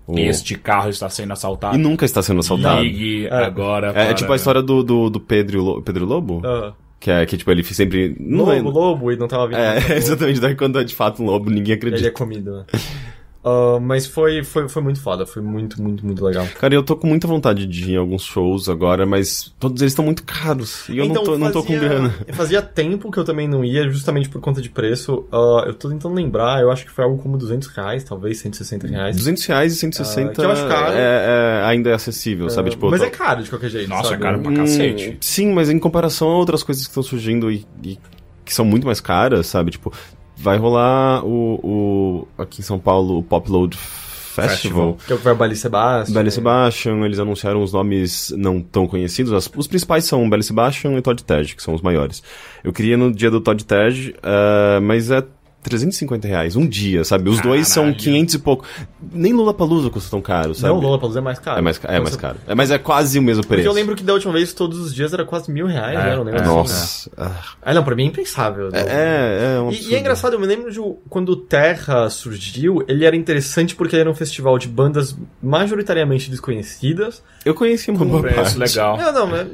O- 0.08 0.18
Este 0.18 0.56
carro 0.58 0.90
está 0.90 1.08
sendo 1.10 1.34
assaltado. 1.34 1.76
E 1.76 1.78
nunca 1.80 2.04
está 2.06 2.22
sendo 2.22 2.40
assaltado. 2.40 2.82
Ligue 2.82 3.28
agora 3.30 3.92
É, 3.96 4.12
é 4.12 4.14
tipo 4.14 4.32
a 4.32 4.36
história 4.36 4.62
do, 4.62 4.84
do, 4.84 5.10
do 5.10 5.20
Pedro, 5.20 5.62
Lo- 5.64 5.82
Pedro 5.82 6.06
Lobo? 6.06 6.42
Ah, 6.46 6.74
Que 7.00 7.12
é 7.12 7.26
que, 7.26 7.38
tipo, 7.38 7.52
ele 7.52 7.64
sempre... 7.64 8.16
Não 8.20 8.46
lobo, 8.46 8.52
é... 8.52 8.62
lobo, 8.62 9.12
e 9.12 9.18
não 9.18 9.28
tava 9.28 9.48
vindo. 9.48 9.60
É, 9.60 9.78
exatamente. 9.98 10.40
Daí 10.40 10.56
quando 10.56 10.80
é 10.80 10.84
de 10.84 10.96
fato 10.96 11.22
um 11.22 11.26
lobo, 11.26 11.50
ninguém 11.50 11.74
Ele 11.74 11.86
é 11.86 11.88
acredita. 11.88 12.12
comido, 12.12 12.58
né? 12.58 12.66
Ah, 13.44 13.80
mas 13.82 14.06
foi, 14.06 14.44
foi, 14.44 14.68
foi 14.68 14.82
muito 14.82 15.02
foda, 15.02 15.26
foi 15.26 15.42
muito, 15.42 15.82
muito, 15.82 16.06
muito 16.06 16.24
legal. 16.26 16.46
Cara, 16.60 16.74
eu 16.76 16.84
tô 16.84 16.96
com 16.98 17.08
muita 17.08 17.26
vontade 17.26 17.66
de 17.66 17.92
ir 17.92 17.94
em 17.94 17.98
alguns 17.98 18.24
shows 18.24 18.68
agora, 18.68 19.06
mas 19.06 19.54
todos 19.58 19.82
eles 19.82 19.94
estão 19.94 20.04
muito 20.04 20.24
caros. 20.24 20.88
E 20.90 20.98
eu 20.98 21.08
não, 21.08 21.24
tô, 21.24 21.38
não 21.38 21.50
tô 21.52 21.64
com 21.64 21.74
Então, 21.74 21.80
fazia- 21.88 22.00
grana. 22.00 22.14
Fazia 22.34 22.62
tempo 22.62 23.10
que 23.10 23.18
eu 23.18 23.24
também 23.24 23.48
não 23.48 23.64
ia, 23.64 23.90
justamente 23.90 24.28
por 24.28 24.42
conta 24.42 24.62
de 24.62 24.70
preço. 24.70 25.26
Ah, 25.32 25.64
eu 25.68 25.74
tô 25.74 25.88
tentando 25.90 26.14
lembrar, 26.16 26.62
eu 26.62 26.70
acho 26.70 26.86
que 26.86 26.92
foi 26.92 27.04
algo 27.06 27.18
como 27.22 27.38
200 27.38 27.68
reais, 27.70 28.04
talvez 28.04 28.40
160 28.40 28.88
reais. 28.88 29.16
200 29.16 29.46
reais 29.46 29.74
e 29.74 29.76
160 29.78 30.32
Ah, 30.32 30.36
que 30.36 30.42
eu 30.42 30.52
acho 30.52 30.68
caro. 30.68 30.94
é, 30.94 31.00
é- 31.00 31.64
ainda 31.66 31.90
é 31.90 31.94
acessível, 31.94 32.50
sabe? 32.50 32.72
Tipo, 32.72 32.90
mas 32.90 33.00
eu 33.02 33.08
é 33.08 33.10
tô- 33.10 33.18
caro 33.18 33.42
de 33.44 33.50
qualquer 33.50 33.70
jeito. 33.70 33.88
Nossa, 33.90 34.10
sabe? 34.10 34.16
é 34.22 34.26
caro 34.26 34.40
pra 34.42 34.52
Hum, 34.52 34.56
cacete. 34.56 35.18
Sim, 35.22 35.54
mas 35.54 35.70
em 35.70 35.80
comparação 35.80 36.28
a 36.30 36.36
outras 36.36 36.62
coisas 36.62 36.84
que 36.84 36.90
estão 36.90 37.04
surgindo 37.04 37.50
e, 37.50 37.66
e 37.84 37.98
que 38.44 38.54
são 38.54 38.66
muito 38.66 38.86
mais 38.86 39.00
caras, 39.00 39.48
sabe? 39.48 39.72
Tipo, 39.72 39.94
vai 40.40 40.58
rolar 40.58 41.24
o, 41.26 41.60
o 41.64 42.28
aqui 42.42 42.62
em 42.62 42.64
São 42.64 42.80
Paulo 42.80 43.20
o 43.20 43.24
Pop 43.24 43.50
Load 43.52 43.78
Festival. 43.78 44.98
Que 45.06 45.12
é 45.12 45.16
o 45.16 45.18
que 45.18 45.24
vai 45.24 45.34
o 45.34 45.36
Bali 45.36 45.56
Sebastian. 45.56 46.14
Belly 46.14 46.32
Sebastian, 46.32 47.06
eles 47.06 47.20
anunciaram 47.20 47.62
os 47.62 47.74
nomes 47.74 48.34
não 48.38 48.62
tão 48.62 48.88
conhecidos. 48.88 49.34
As- 49.34 49.50
os 49.56 49.68
principais 49.68 50.06
são 50.06 50.30
Belly 50.30 50.44
Sebastian 50.44 50.94
e 50.98 51.02
Todd 51.02 51.22
Tej, 51.24 51.56
que 51.56 51.62
são 51.64 51.74
os 51.74 51.82
maiores. 51.82 52.24
Eu 52.64 52.72
queria 52.72 52.96
no 52.96 53.12
dia 53.12 53.30
do 53.30 53.42
Todd 53.42 53.64
Tej, 53.66 54.16
eh, 54.24 54.80
mas 54.82 55.12
é 55.12 55.24
350 55.62 56.28
reais, 56.28 56.56
um 56.56 56.66
dia, 56.66 57.04
sabe? 57.04 57.30
Os 57.30 57.42
dois 57.42 57.68
são 57.68 57.84
Caralho. 57.86 58.00
500 58.00 58.34
e 58.36 58.40
pouco. 58.40 58.66
Nem 59.12 59.34
Lollapalooza 59.34 59.90
custa 59.90 60.10
tão 60.10 60.22
caro, 60.22 60.56
sabe? 60.56 60.74
Não, 60.74 60.80
o 60.80 60.82
Lollapalooza 60.82 61.20
é 61.20 61.22
mais 61.22 61.38
caro. 61.38 61.60
É 61.60 61.62
mais, 61.62 61.80
é 61.84 62.00
mais 62.00 62.16
caro. 62.16 62.38
É, 62.48 62.56
mas 62.56 62.72
é 62.72 62.78
quase 62.78 63.20
o 63.20 63.22
mesmo 63.22 63.44
Porque 63.44 63.56
preço. 63.56 63.68
eu 63.68 63.74
lembro 63.74 63.94
que 63.96 64.04
da 64.04 64.14
última 64.14 64.32
vez, 64.32 64.54
todos 64.54 64.80
os 64.80 64.96
dias, 64.96 65.12
era 65.14 65.26
quase 65.26 65.52
mil 65.52 65.68
reais, 65.68 66.00
É, 66.00 66.04
né? 66.04 66.10
Era 66.12 66.22
um 66.22 66.24
negócio 66.24 66.46
é. 66.48 66.50
assim. 66.50 66.56
Nossa. 66.58 67.12
Ah, 67.18 67.44
Ah, 67.62 67.74
não, 67.74 67.84
pra 67.84 67.94
mim 67.96 68.04
é 68.04 68.08
impensável. 68.08 68.72
né? 68.72 68.86
É, 68.88 69.56
é 69.58 69.60
um 69.62 69.70
E, 69.72 69.90
e 69.90 69.96
é 69.96 70.00
engraçado, 70.00 70.34
eu 70.34 70.40
me 70.40 70.48
lembro 70.48 70.72
de 70.72 70.80
quando 71.10 71.30
o 71.30 71.36
Terra 71.36 72.10
surgiu, 72.10 72.84
ele 72.88 73.04
era 73.06 73.16
interessante 73.16 73.76
porque 73.76 73.96
ele 73.96 74.02
era 74.02 74.10
um 74.10 74.16
festival 74.16 74.58
de 74.58 74.68
bandas 74.70 75.16
majoritariamente 75.44 76.30
desconhecidas. 76.32 77.22
Eu 77.44 77.54
conheci 77.54 77.92
uma 77.92 78.06
boa 78.06 78.22
Preço 78.22 78.36
parte. 78.36 78.58
legal. 78.58 78.98
Não, 78.98 79.12
não, 79.14 79.28
mas 79.28 79.48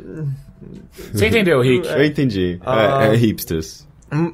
Você 1.13 1.27
entendeu, 1.27 1.61
Rick? 1.61 1.87
Eu 1.87 2.03
entendi. 2.05 2.59
Ah. 2.65 3.05
É, 3.05 3.13
é 3.13 3.15
hipsters. 3.15 3.85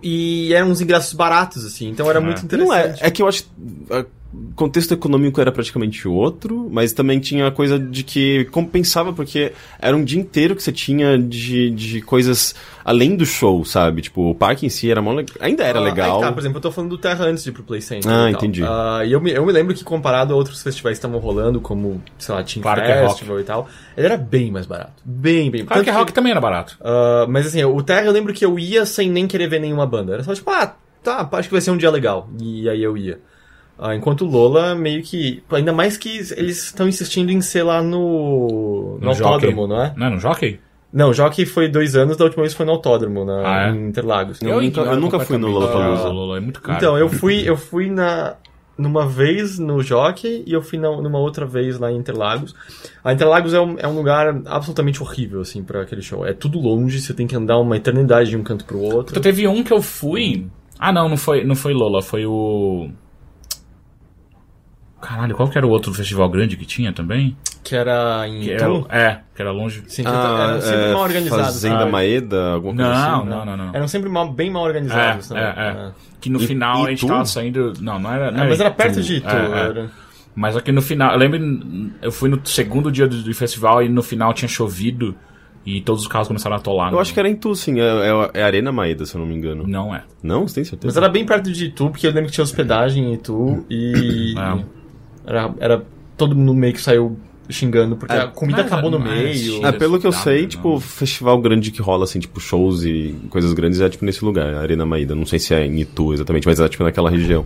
E 0.03 0.53
eram 0.53 0.69
uns 0.69 0.81
ingressos 0.81 1.13
baratos, 1.13 1.65
assim, 1.65 1.89
então 1.89 2.09
era 2.09 2.19
muito 2.19 2.43
Não 2.57 2.73
é, 2.73 2.79
interessante. 2.81 3.05
é 3.05 3.11
que 3.11 3.21
eu 3.21 3.27
acho 3.27 3.43
que 3.43 3.49
ah, 3.89 3.99
o 3.99 4.20
contexto 4.55 4.93
econômico 4.93 5.41
era 5.41 5.51
praticamente 5.51 6.07
outro, 6.07 6.69
mas 6.71 6.93
também 6.93 7.19
tinha 7.19 7.47
a 7.47 7.51
coisa 7.51 7.77
de 7.77 8.03
que 8.03 8.45
compensava, 8.45 9.11
porque 9.11 9.51
era 9.79 9.95
um 9.95 10.03
dia 10.03 10.19
inteiro 10.19 10.55
que 10.55 10.63
você 10.63 10.71
tinha 10.71 11.17
de, 11.17 11.69
de 11.71 12.01
coisas 12.01 12.55
além 12.85 13.15
do 13.15 13.25
show, 13.25 13.63
sabe? 13.65 14.01
Tipo, 14.01 14.29
o 14.31 14.35
parque 14.35 14.65
em 14.65 14.69
si 14.69 14.89
era 14.89 15.01
mó 15.01 15.13
ainda 15.39 15.63
era 15.63 15.79
Ah, 15.79 15.83
legal. 15.83 16.11
aí 16.11 16.15
que 16.17 16.21
tá, 16.27 16.31
por 16.31 16.39
exemplo, 16.39 16.57
eu 16.57 16.61
tô 16.61 16.71
falando 16.71 16.89
do 16.91 16.97
Terra 16.97 17.25
antes 17.25 17.43
de 17.43 17.49
ir 17.49 17.53
pro 17.53 17.63
Play 17.63 17.81
Center. 17.81 18.09
Ah, 18.09 18.29
e 18.29 18.31
tal. 18.33 18.41
entendi. 18.41 18.63
Ah, 18.63 19.01
e 19.05 19.11
eu 19.11 19.19
me, 19.21 19.31
eu 19.31 19.45
me 19.45 19.51
lembro 19.51 19.73
que 19.73 19.83
comparado 19.83 20.33
a 20.33 20.37
outros 20.37 20.61
festivais 20.63 20.97
que 20.97 21.05
estavam 21.05 21.19
rolando, 21.19 21.59
como, 21.59 22.01
sei 22.17 22.33
lá, 22.33 22.43
Team 22.43 22.61
Claro 22.63 22.81
que 22.81 22.91
é 22.91 23.07
Festival 23.07 23.39
e 23.39 23.43
tal, 23.43 23.67
ele 23.97 24.05
era 24.07 24.17
bem 24.17 24.49
mais 24.51 24.65
barato. 24.65 24.93
Bem, 25.03 25.51
bem. 25.51 25.65
Claro 25.65 25.83
que 25.83 25.89
tanto 25.89 25.99
rock 25.99 26.13
também 26.13 26.31
era 26.31 26.41
barato. 26.41 26.77
Ah, 26.81 27.25
mas 27.27 27.47
assim, 27.47 27.63
o 27.63 27.81
Terra 27.83 28.05
eu 28.05 28.11
lembro 28.11 28.33
que 28.33 28.45
eu 28.45 28.57
ia 28.57 28.85
sem 28.85 29.09
nem 29.09 29.27
querer 29.27 29.47
ver 29.47 29.59
nenhuma 29.59 29.85
banda. 29.85 30.13
Era 30.13 30.23
só 30.23 30.33
tipo, 30.33 30.49
ah, 30.49 30.73
tá, 31.03 31.27
acho 31.33 31.49
que 31.49 31.53
vai 31.53 31.61
ser 31.61 31.71
um 31.71 31.77
dia 31.77 31.89
legal. 31.91 32.29
E 32.41 32.69
aí 32.69 32.81
eu 32.81 32.95
ia. 32.97 33.19
Ah, 33.81 33.95
enquanto 33.95 34.21
o 34.21 34.29
Lola, 34.29 34.75
meio 34.75 35.01
que. 35.01 35.41
Ainda 35.51 35.73
mais 35.73 35.97
que 35.97 36.09
eles 36.37 36.63
estão 36.65 36.87
insistindo 36.87 37.31
em 37.31 37.41
ser 37.41 37.63
lá 37.63 37.81
no. 37.81 38.97
No, 38.99 39.05
No 39.05 39.09
autódromo, 39.09 39.61
Jockey. 39.63 39.67
não 39.73 39.81
é? 39.83 39.93
Não 39.97 40.05
é 40.05 40.09
no 40.11 40.19
Jockey? 40.19 40.59
Não, 40.93 41.09
o 41.09 41.13
Jockey 41.13 41.45
foi 41.45 41.67
dois 41.69 41.95
anos, 41.95 42.15
da 42.17 42.25
última 42.25 42.43
vez 42.43 42.53
foi 42.53 42.65
no 42.65 42.73
autódromo, 42.73 43.25
na, 43.25 43.41
Ah, 43.45 43.67
é? 43.67 43.71
em 43.71 43.87
Interlagos. 43.87 44.41
Eu 44.41 44.49
nunca- 44.55 44.65
ignoro 44.65 44.89
eu 44.91 44.99
nunca 44.99 45.19
fui 45.21 45.37
no 45.37 45.47
Lollapalooza. 45.47 46.09
Lola, 46.09 46.37
é 46.37 46.39
muito 46.41 46.61
caro. 46.61 46.77
Então, 46.77 46.97
eu 46.97 47.09
fui, 47.09 47.41
eu 47.47 47.57
fui 47.57 47.89
na. 47.89 48.35
Numa 48.77 49.05
vez 49.05 49.59
no 49.59 49.81
Jockey 49.83 50.43
e 50.47 50.53
eu 50.53 50.61
fui 50.61 50.79
na- 50.79 50.89
numa 51.01 51.19
outra 51.19 51.45
vez 51.45 51.77
lá 51.77 51.91
em 51.91 51.97
Interlagos. 51.97 52.55
A 53.03 53.13
Interlagos 53.13 53.53
é 53.53 53.59
um, 53.61 53.75
é 53.77 53.87
um 53.87 53.95
lugar 53.95 54.41
absolutamente 54.45 55.01
horrível, 55.03 55.41
assim, 55.41 55.61
pra 55.63 55.81
aquele 55.83 56.01
show. 56.01 56.25
É 56.25 56.33
tudo 56.33 56.59
longe, 56.59 56.99
você 56.99 57.13
tem 57.13 57.27
que 57.27 57.35
andar 57.35 57.59
uma 57.59 57.77
eternidade 57.77 58.29
de 58.31 58.37
um 58.37 58.43
canto 58.43 58.65
pro 58.65 58.79
outro. 58.79 59.11
Então, 59.13 59.21
teve 59.21 59.47
um 59.47 59.63
que 59.63 59.71
eu 59.71 59.81
fui. 59.81 60.47
Ah, 60.79 60.91
não, 60.91 61.07
não 61.07 61.17
foi, 61.17 61.43
não 61.43 61.55
foi 61.55 61.73
Lola, 61.73 62.01
foi 62.01 62.25
o. 62.25 62.89
Caralho, 65.01 65.35
qual 65.35 65.49
que 65.49 65.57
era 65.57 65.65
o 65.65 65.69
outro 65.69 65.93
festival 65.93 66.29
grande 66.29 66.55
que 66.55 66.65
tinha 66.65 66.93
também? 66.93 67.35
Que 67.63 67.75
era 67.75 68.27
em 68.27 68.39
Que 68.41 68.53
Itu. 68.53 68.85
era, 68.89 69.01
é, 69.11 69.19
que 69.35 69.41
era 69.41 69.51
longe. 69.51 69.83
Sim, 69.87 70.03
que 70.03 70.09
Ah, 70.09 70.47
eram 70.51 70.61
sempre 70.61 70.83
é, 70.85 70.93
mal 70.93 71.01
organizados. 71.03 71.45
Fazenda 71.45 71.79
sabe? 71.79 71.91
Maeda, 71.91 72.51
alguma 72.53 72.75
coisa 72.75 72.89
Não, 72.91 73.19
assim? 73.21 73.29
não, 73.29 73.45
não, 73.45 73.57
não. 73.57 73.69
Eram 73.75 73.87
sempre 73.87 74.09
mal- 74.09 74.31
bem 74.31 74.49
mal 74.51 74.63
organizados 74.63 75.31
É, 75.31 75.33
também. 75.33 75.43
é, 75.43 75.67
é. 75.67 75.87
É. 75.87 75.91
Que 76.21 76.29
no 76.29 76.39
E- 76.41 76.47
final 76.47 76.83
e 76.83 76.87
a 76.87 76.89
gente 76.91 76.99
tu? 77.01 77.07
tava 77.07 77.25
saindo. 77.25 77.73
Não, 77.81 77.99
não 77.99 78.11
era. 78.13 78.31
Não 78.31 78.43
É, 78.43 78.49
mas 78.49 78.59
era 78.59 78.69
perto 78.71 78.99
Itu. 78.99 79.07
de 79.07 79.15
Itu. 79.17 79.27
É, 79.27 79.31
é. 79.45 79.59
era- 79.69 79.89
Mas 80.35 80.55
aqui 80.55 80.71
no 80.71 80.81
final. 80.81 81.11
Eu 81.13 81.17
lembro. 81.17 81.39
Eu 82.01 82.11
fui 82.11 82.29
no 82.29 82.39
segundo 82.45 82.91
dia 82.91 83.07
do, 83.07 83.21
do 83.21 83.33
festival 83.33 83.83
e 83.83 83.89
no 83.89 84.01
final 84.03 84.33
tinha 84.33 84.47
chovido 84.47 85.13
e 85.65 85.81
todos 85.81 86.03
os 86.03 86.07
carros 86.07 86.27
começaram 86.27 86.55
a 86.55 86.59
atolar. 86.59 86.91
Eu 86.93 86.99
acho 86.99 87.13
que 87.13 87.19
era 87.19 87.27
em 87.27 87.35
Tu, 87.35 87.53
sim. 87.55 87.79
É, 87.79 87.83
é, 87.83 88.39
é 88.39 88.43
Arena 88.43 88.71
Maeda, 88.71 89.05
se 89.05 89.13
eu 89.15 89.19
não 89.19 89.27
me 89.27 89.35
engano. 89.35 89.65
Não 89.67 89.93
é. 89.93 90.03
Não? 90.23 90.47
Você 90.47 90.55
tem 90.55 90.63
certeza? 90.63 90.87
Mas 90.87 90.97
era 90.97 91.09
bem 91.09 91.25
perto 91.25 91.51
de 91.51 91.65
Itu, 91.65 91.89
porque 91.89 92.07
eu 92.07 92.11
lembro 92.11 92.27
que 92.27 92.31
tinha 92.33 92.43
hospedagem 92.43 93.03
em 93.09 93.13
Itu 93.13 93.65
e. 93.69 94.33
É. 94.37 94.80
Era, 95.25 95.53
era. 95.59 95.85
Todo 96.17 96.35
mundo 96.35 96.53
meio 96.53 96.73
que 96.73 96.81
saiu 96.81 97.17
xingando, 97.49 97.95
porque 97.95 98.13
a 98.13 98.27
comida 98.27 98.61
acabou 98.61 98.91
no 98.91 98.97
é 98.97 99.23
meio. 99.23 99.65
É, 99.65 99.71
pelo 99.71 99.99
que 99.99 100.07
eu 100.07 100.11
sei, 100.11 100.43
não. 100.43 100.49
tipo, 100.49 100.79
festival 100.79 101.39
grande 101.39 101.71
que 101.71 101.81
rola, 101.81 102.03
assim, 102.03 102.19
tipo, 102.19 102.39
shows 102.39 102.83
e 102.83 103.15
coisas 103.29 103.53
grandes 103.53 103.81
é, 103.81 103.89
tipo, 103.89 104.05
nesse 104.05 104.23
lugar, 104.23 104.53
Arena 104.55 104.85
Maída. 104.85 105.15
Não 105.15 105.25
sei 105.25 105.39
se 105.39 105.53
é 105.53 105.65
em 105.65 105.79
Itu 105.79 106.13
exatamente, 106.13 106.47
mas 106.47 106.59
é, 106.59 106.69
tipo, 106.69 106.83
naquela 106.83 107.09
região. 107.09 107.45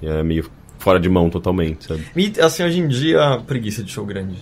E 0.00 0.06
é 0.06 0.22
meio 0.22 0.48
fora 0.78 0.98
de 0.98 1.08
mão 1.08 1.30
totalmente, 1.30 1.84
sabe? 1.86 2.02
E, 2.16 2.32
assim, 2.40 2.64
hoje 2.64 2.80
em 2.80 2.88
dia, 2.88 3.40
preguiça 3.46 3.84
de 3.84 3.92
show 3.92 4.04
grande. 4.04 4.34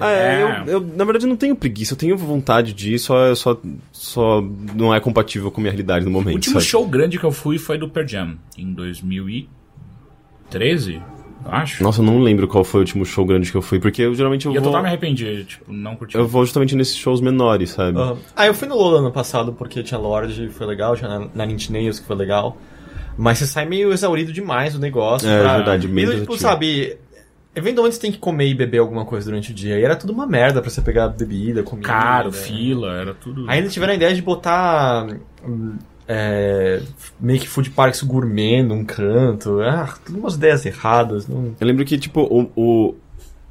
Ah, 0.00 0.10
é, 0.10 0.40
É. 0.40 0.62
Eu, 0.66 0.72
eu, 0.72 0.80
na 0.80 1.04
verdade, 1.04 1.26
não 1.26 1.36
tenho 1.36 1.54
preguiça, 1.54 1.92
eu 1.92 1.98
tenho 1.98 2.16
vontade 2.16 2.72
de 2.72 2.94
ir, 2.94 2.98
só, 2.98 3.34
só, 3.34 3.60
só 3.92 4.42
não 4.74 4.94
é 4.94 5.00
compatível 5.00 5.50
com 5.50 5.60
a 5.60 5.62
minha 5.62 5.70
realidade 5.70 6.06
no 6.06 6.10
O 6.10 6.14
momento, 6.14 6.36
último 6.36 6.54
sabe? 6.54 6.64
show 6.64 6.86
grande 6.86 7.18
que 7.18 7.24
eu 7.24 7.32
fui 7.32 7.58
foi 7.58 7.76
do 7.76 7.90
Per 7.90 8.08
Jam, 8.08 8.36
em 8.56 8.72
2013, 8.72 10.94
eu 10.94 11.02
acho. 11.46 11.82
Nossa, 11.82 12.00
eu 12.00 12.04
não 12.04 12.18
lembro 12.20 12.46
qual 12.48 12.64
foi 12.64 12.80
o 12.80 12.82
último 12.82 13.04
show 13.04 13.24
grande 13.24 13.50
que 13.50 13.56
eu 13.56 13.62
fui, 13.62 13.78
porque 13.78 14.02
eu 14.02 14.14
geralmente 14.14 14.46
eu 14.46 14.52
e 14.52 14.56
eu 14.56 14.62
vou... 14.62 14.70
total 14.70 14.82
me 14.82 14.88
arrependi, 14.88 15.44
tipo, 15.44 15.72
não 15.72 15.96
curti. 15.96 16.16
Eu 16.16 16.26
vou 16.26 16.44
justamente 16.44 16.74
nesses 16.76 16.96
shows 16.96 17.20
menores, 17.20 17.70
sabe? 17.70 17.98
Ah, 18.36 18.46
eu 18.46 18.54
fui 18.54 18.66
no 18.68 18.76
Lola 18.76 18.98
ano 18.98 19.10
passado 19.12 19.52
porque 19.52 19.82
tinha 19.82 19.98
Lorde, 19.98 20.48
foi 20.48 20.66
legal, 20.66 20.96
tinha 20.96 21.08
na- 21.08 21.28
na 21.34 21.46
que 21.46 22.00
foi 22.06 22.16
legal. 22.16 22.56
Mas 23.16 23.38
você 23.38 23.46
sai 23.46 23.66
meio 23.66 23.92
exaurido 23.92 24.32
demais 24.32 24.72
do 24.72 24.78
negócio. 24.80 25.28
É, 25.28 25.42
pra- 25.42 25.56
verdade, 25.56 25.86
meio 25.88 26.08
E, 26.08 26.10
tipo, 26.20 26.32
exaustivo. 26.32 26.50
sabe, 26.50 26.96
eventualmente 27.54 27.96
você 27.96 28.00
tem 28.00 28.12
que 28.12 28.18
comer 28.18 28.48
e 28.48 28.54
beber 28.54 28.78
alguma 28.78 29.04
coisa 29.04 29.26
durante 29.26 29.50
o 29.52 29.54
dia. 29.54 29.78
E 29.78 29.84
era 29.84 29.94
tudo 29.94 30.12
uma 30.12 30.26
merda 30.26 30.60
pra 30.62 30.70
você 30.70 30.80
pegar 30.80 31.08
bebida, 31.08 31.62
comida. 31.62 31.86
Caro, 31.88 32.30
né? 32.30 32.36
fila, 32.36 32.92
era 32.94 33.12
tudo. 33.14 33.44
Ainda 33.50 33.68
tiveram 33.68 33.92
a 33.92 33.96
ideia 33.96 34.14
de 34.14 34.22
botar 34.22 35.06
hum, 35.46 35.74
é, 36.06 36.82
meio 37.20 37.40
que 37.40 37.48
food 37.48 37.70
parks 37.70 38.02
gourmet 38.02 38.62
num 38.62 38.84
canto. 38.84 39.60
Ah, 39.60 39.94
tudo 40.04 40.18
umas 40.18 40.34
ideias 40.34 40.66
erradas. 40.66 41.28
Não... 41.28 41.54
Eu 41.60 41.66
lembro 41.66 41.84
que, 41.84 41.96
tipo, 41.98 42.20
o, 42.22 42.50
o, 42.56 42.94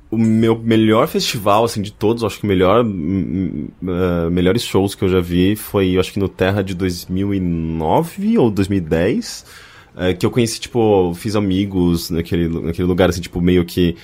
o 0.10 0.18
meu 0.18 0.58
melhor 0.58 1.08
festival, 1.08 1.64
assim, 1.64 1.82
de 1.82 1.91
todos, 1.91 2.24
acho 2.24 2.39
que 2.39 2.45
o 2.45 2.47
melhor, 2.47 2.86
ah, 2.86 4.30
melhores 4.30 4.64
shows 4.64 4.95
que 4.95 5.04
eu 5.04 5.10
já 5.10 5.22
vi 5.22 5.56
foi, 5.56 5.97
acho 5.97 6.14
que 6.14 6.20
no 6.20 6.30
Terra 6.30 6.62
de 6.62 6.74
2009 6.76 8.38
ou 8.38 8.52
2010, 8.52 9.45
eh, 9.97 10.14
que 10.14 10.26
eu 10.26 10.32
conheci, 10.32 10.60
tipo, 10.60 11.14
fiz 11.16 11.36
amigos 11.36 12.10
naquele, 12.10 12.47
naquele 12.47 12.88
lugar, 12.88 13.10
assim, 13.10 13.22
tipo, 13.22 13.41
meio 13.41 13.66
que... 13.66 13.95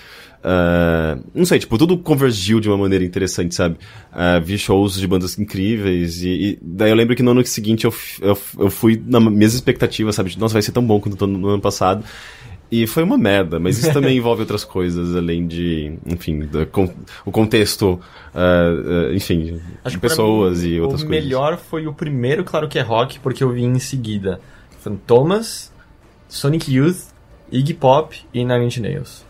ah, 0.50 1.18
não 1.36 1.46
sei, 1.46 1.60
tipo, 1.60 1.78
tudo 1.78 1.98
convergiu 1.98 2.62
de 2.62 2.70
uma 2.70 2.78
maneira 2.78 3.04
interessante, 3.04 3.54
sabe? 3.54 3.76
Ah, 4.14 4.40
vi 4.40 4.58
shows 4.58 4.96
de 4.98 5.06
bandas 5.06 5.38
incríveis 5.38 6.24
e, 6.24 6.30
e 6.30 6.60
daí 6.62 6.90
eu 6.90 6.96
lembro 6.96 7.16
que 7.18 7.22
no 7.24 7.32
ano 7.32 7.46
seguinte 7.46 7.84
eu, 7.84 7.94
eu, 8.22 8.38
eu 8.60 8.70
fui 8.70 9.02
na 9.06 9.20
mesma 9.20 9.58
expectativa, 9.58 10.14
sabe? 10.14 10.30
De, 10.30 10.40
Nossa, 10.40 10.54
vai 10.54 10.62
ser 10.62 10.72
tão 10.72 10.86
bom 10.86 11.00
quanto 11.02 11.28
no 11.28 11.50
ano 11.50 11.62
passado. 11.62 12.04
E 12.70 12.86
foi 12.86 13.02
uma 13.04 13.18
merda, 13.18 13.60
mas 13.60 13.78
isso 13.78 13.94
também 13.94 14.16
envolve 14.20 14.42
outras 14.42 14.64
coisas, 14.66 15.16
além 15.16 15.48
de, 15.48 15.94
enfim, 16.06 16.40
da 16.46 16.66
con- 16.66 16.94
o 17.26 17.32
contexto, 17.32 18.00
ah, 18.36 19.10
ah, 19.10 19.14
enfim, 19.16 19.60
Acho 19.84 19.96
de 19.96 20.02
pessoas 20.02 20.64
mim, 20.64 20.70
e 20.72 20.82
outras 20.82 21.02
o 21.02 21.06
coisas. 21.08 21.24
melhor 21.26 21.58
foi 21.58 21.88
o 21.88 21.94
primeiro, 21.94 22.44
claro 22.44 22.68
que 22.70 22.78
é 22.80 22.82
rock, 22.82 23.20
porque 23.20 23.42
eu 23.44 23.52
vi 23.52 23.64
em 23.64 23.80
seguida 23.80 24.40
Fantomas, 24.82 25.72
Sonic 26.30 26.72
Youth, 26.74 26.98
Iggy 27.52 27.74
Pop 27.74 28.18
e 28.34 28.44
Nine 28.46 28.66
Inch 28.66 28.78
Nails. 28.80 29.27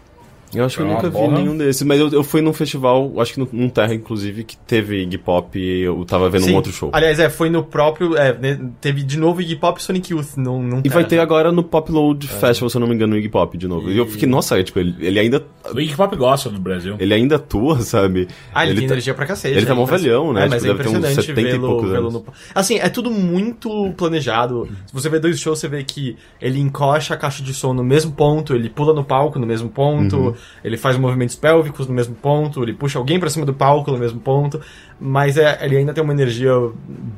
Eu 0.54 0.64
acho 0.66 0.78
que 0.78 0.82
eu 0.82 0.86
uma 0.88 0.96
nunca 0.96 1.10
vi 1.10 1.14
porra. 1.18 1.38
nenhum 1.40 1.58
desses, 1.58 1.82
mas 1.84 2.00
eu, 2.00 2.10
eu 2.10 2.24
fui 2.24 2.40
num 2.42 2.54
festival, 2.54 3.12
acho 3.20 3.34
que 3.34 3.40
no- 3.40 3.50
num 3.52 3.68
Terra, 3.70 3.94
inclusive, 3.94 4.46
que 4.46 4.56
teve 4.58 5.02
Iggy 5.04 5.18
Pop 5.18 5.60
e 5.60 5.82
eu 5.82 6.06
tava 6.06 6.30
vendo 6.30 6.44
Sim. 6.46 6.54
um 6.54 6.56
outro 6.56 6.72
show. 6.72 6.90
Aliás, 6.94 7.20
é, 7.20 7.30
foi 7.30 7.50
no 7.50 7.64
próprio. 7.64 8.16
é, 8.18 8.34
né, 8.38 8.58
teve 8.80 9.04
de 9.04 9.18
novo 9.20 9.42
Iggy 9.42 9.58
Pop 9.58 9.78
e 9.80 9.84
Sonic 9.84 10.12
Youth 10.14 10.38
num, 10.38 10.64
num 10.64 10.82
E 10.86 10.90
vai 10.90 11.04
ter 11.04 11.20
agora 11.20 11.52
no 11.52 11.64
Pop 11.64 11.92
Load 11.92 12.26
Festival, 12.28 12.70
se 12.70 12.78
eu 12.78 12.80
não 12.80 12.88
me 12.88 12.96
engano, 12.96 13.14
o 13.16 13.18
Iggy 13.18 13.28
Pop 13.30 13.58
de 13.58 13.68
novo. 13.68 13.92
E, 13.92 13.98
eu 13.98 14.06
E- 14.06 14.10
fiquei, 14.10 14.28
nossa, 14.28 14.58
é, 14.58 14.64
tipo, 14.64 14.80
ele, 14.80 14.96
ele 15.00 15.20
ainda 15.20 15.46
O 15.74 15.80
Iggy 15.82 15.96
Pop 15.98 16.16
gosta 16.16 16.50
do 16.50 16.60
Brasil. 16.60 16.96
ele 16.98 17.14
ainda 17.14 17.36
atua, 17.36 17.82
sabe? 17.82 18.30
Ah, 18.54 18.66
ele, 18.66 18.80
tem 18.80 18.88
tá- 18.88 18.94
energia 18.94 19.14
pra 19.14 19.26
cacete. 19.26 19.58
ele 19.58 19.66
tá 19.66 19.74
é 19.74 19.76
mó 19.76 19.84
velhão, 19.86 20.32
né? 20.32 20.46
É, 20.46 20.50
mas 20.50 20.62
Tipo, 20.64 20.74
é 20.74 20.78
deve 20.78 20.84
ter 20.84 20.90
uns 20.90 20.98
impressionante 21.00 21.26
70 21.28 21.42
e 21.50 21.52
vê-lo 21.52 21.68
poucos 21.68 21.90
vê-lo 21.92 22.08
anos. 22.08 22.14
no... 22.14 22.26
Assim, 22.56 22.76
é 22.80 22.88
tudo 22.88 23.12
muito 23.12 23.92
planejado. 23.98 24.68
Se 24.86 24.94
você 24.94 25.10
vê 25.10 25.20
dois 25.20 25.38
shows, 25.40 25.60
você 25.60 25.68
vê 25.68 25.84
que 25.84 26.16
ele 26.42 26.60
encoxa 26.60 27.14
a 27.14 27.18
caixa 27.18 27.44
de 27.44 27.54
som 27.54 27.74
no 27.74 27.84
mesmo 27.84 28.14
ponto, 28.14 28.56
ele 28.56 28.70
pula 28.70 28.94
no 28.94 29.04
palco 29.04 29.38
no 29.38 29.46
mesmo 29.46 29.70
ponto, 29.70 30.16
Uhum. 30.18 30.34
Ele 30.64 30.78
faz 30.78 30.98
movimentos 30.98 31.36
pélvicos 31.36 31.88
no 31.88 31.94
mesmo 31.94 32.16
ponto, 32.16 32.62
ele 32.64 32.74
puxa 32.74 32.98
alguém 33.00 33.20
pra 33.20 33.30
cima 33.30 33.46
do 33.46 33.54
palco 33.54 33.92
no 33.92 33.98
mesmo 33.98 34.20
ponto, 34.20 34.62
mas 35.00 35.38
é, 35.38 35.58
ele 35.62 35.78
ainda 35.78 35.94
tem 35.94 36.04
uma 36.04 36.14
energia 36.14 36.52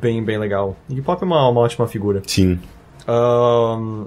bem, 0.01 0.23
bem 0.23 0.37
legal. 0.37 0.75
Iggy 0.89 1.01
Pop 1.01 1.21
é 1.21 1.25
uma, 1.25 1.47
uma 1.49 1.61
ótima 1.61 1.87
figura. 1.87 2.21
Sim. 2.25 2.59
Ahn, 3.07 4.05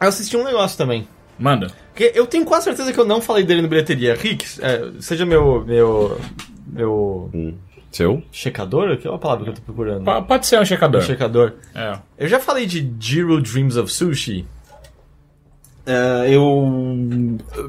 Eu 0.00 0.08
assisti 0.08 0.36
um 0.36 0.44
negócio 0.44 0.76
também. 0.78 1.06
Manda. 1.38 1.68
Porque 1.92 2.12
eu 2.14 2.26
tenho 2.26 2.44
quase 2.44 2.64
certeza 2.64 2.92
que 2.92 2.98
eu 2.98 3.04
não 3.04 3.20
falei 3.20 3.44
dele 3.44 3.62
no 3.62 3.68
bilheteria. 3.68 4.14
Rick, 4.14 4.44
é, 4.60 4.90
seja 5.00 5.24
meu. 5.26 5.64
meu. 5.64 6.20
meu. 6.66 7.30
Hum. 7.34 7.54
Seu? 7.90 8.22
checador? 8.32 8.96
Que 8.96 9.06
é 9.06 9.10
uma 9.10 9.18
palavra 9.20 9.44
que 9.44 9.50
eu 9.50 9.54
tô 9.54 9.62
procurando. 9.62 10.04
P- 10.04 10.22
pode 10.22 10.46
ser 10.46 10.60
um 10.60 10.64
checador. 10.64 11.00
Checador. 11.02 11.52
É. 11.74 11.96
Eu 12.18 12.26
já 12.28 12.40
falei 12.40 12.66
de 12.66 12.88
Jiro 12.98 13.40
Dreams 13.40 13.76
of 13.76 13.92
Sushi. 13.92 14.44
É, 15.86 16.30
eu. 16.34 16.64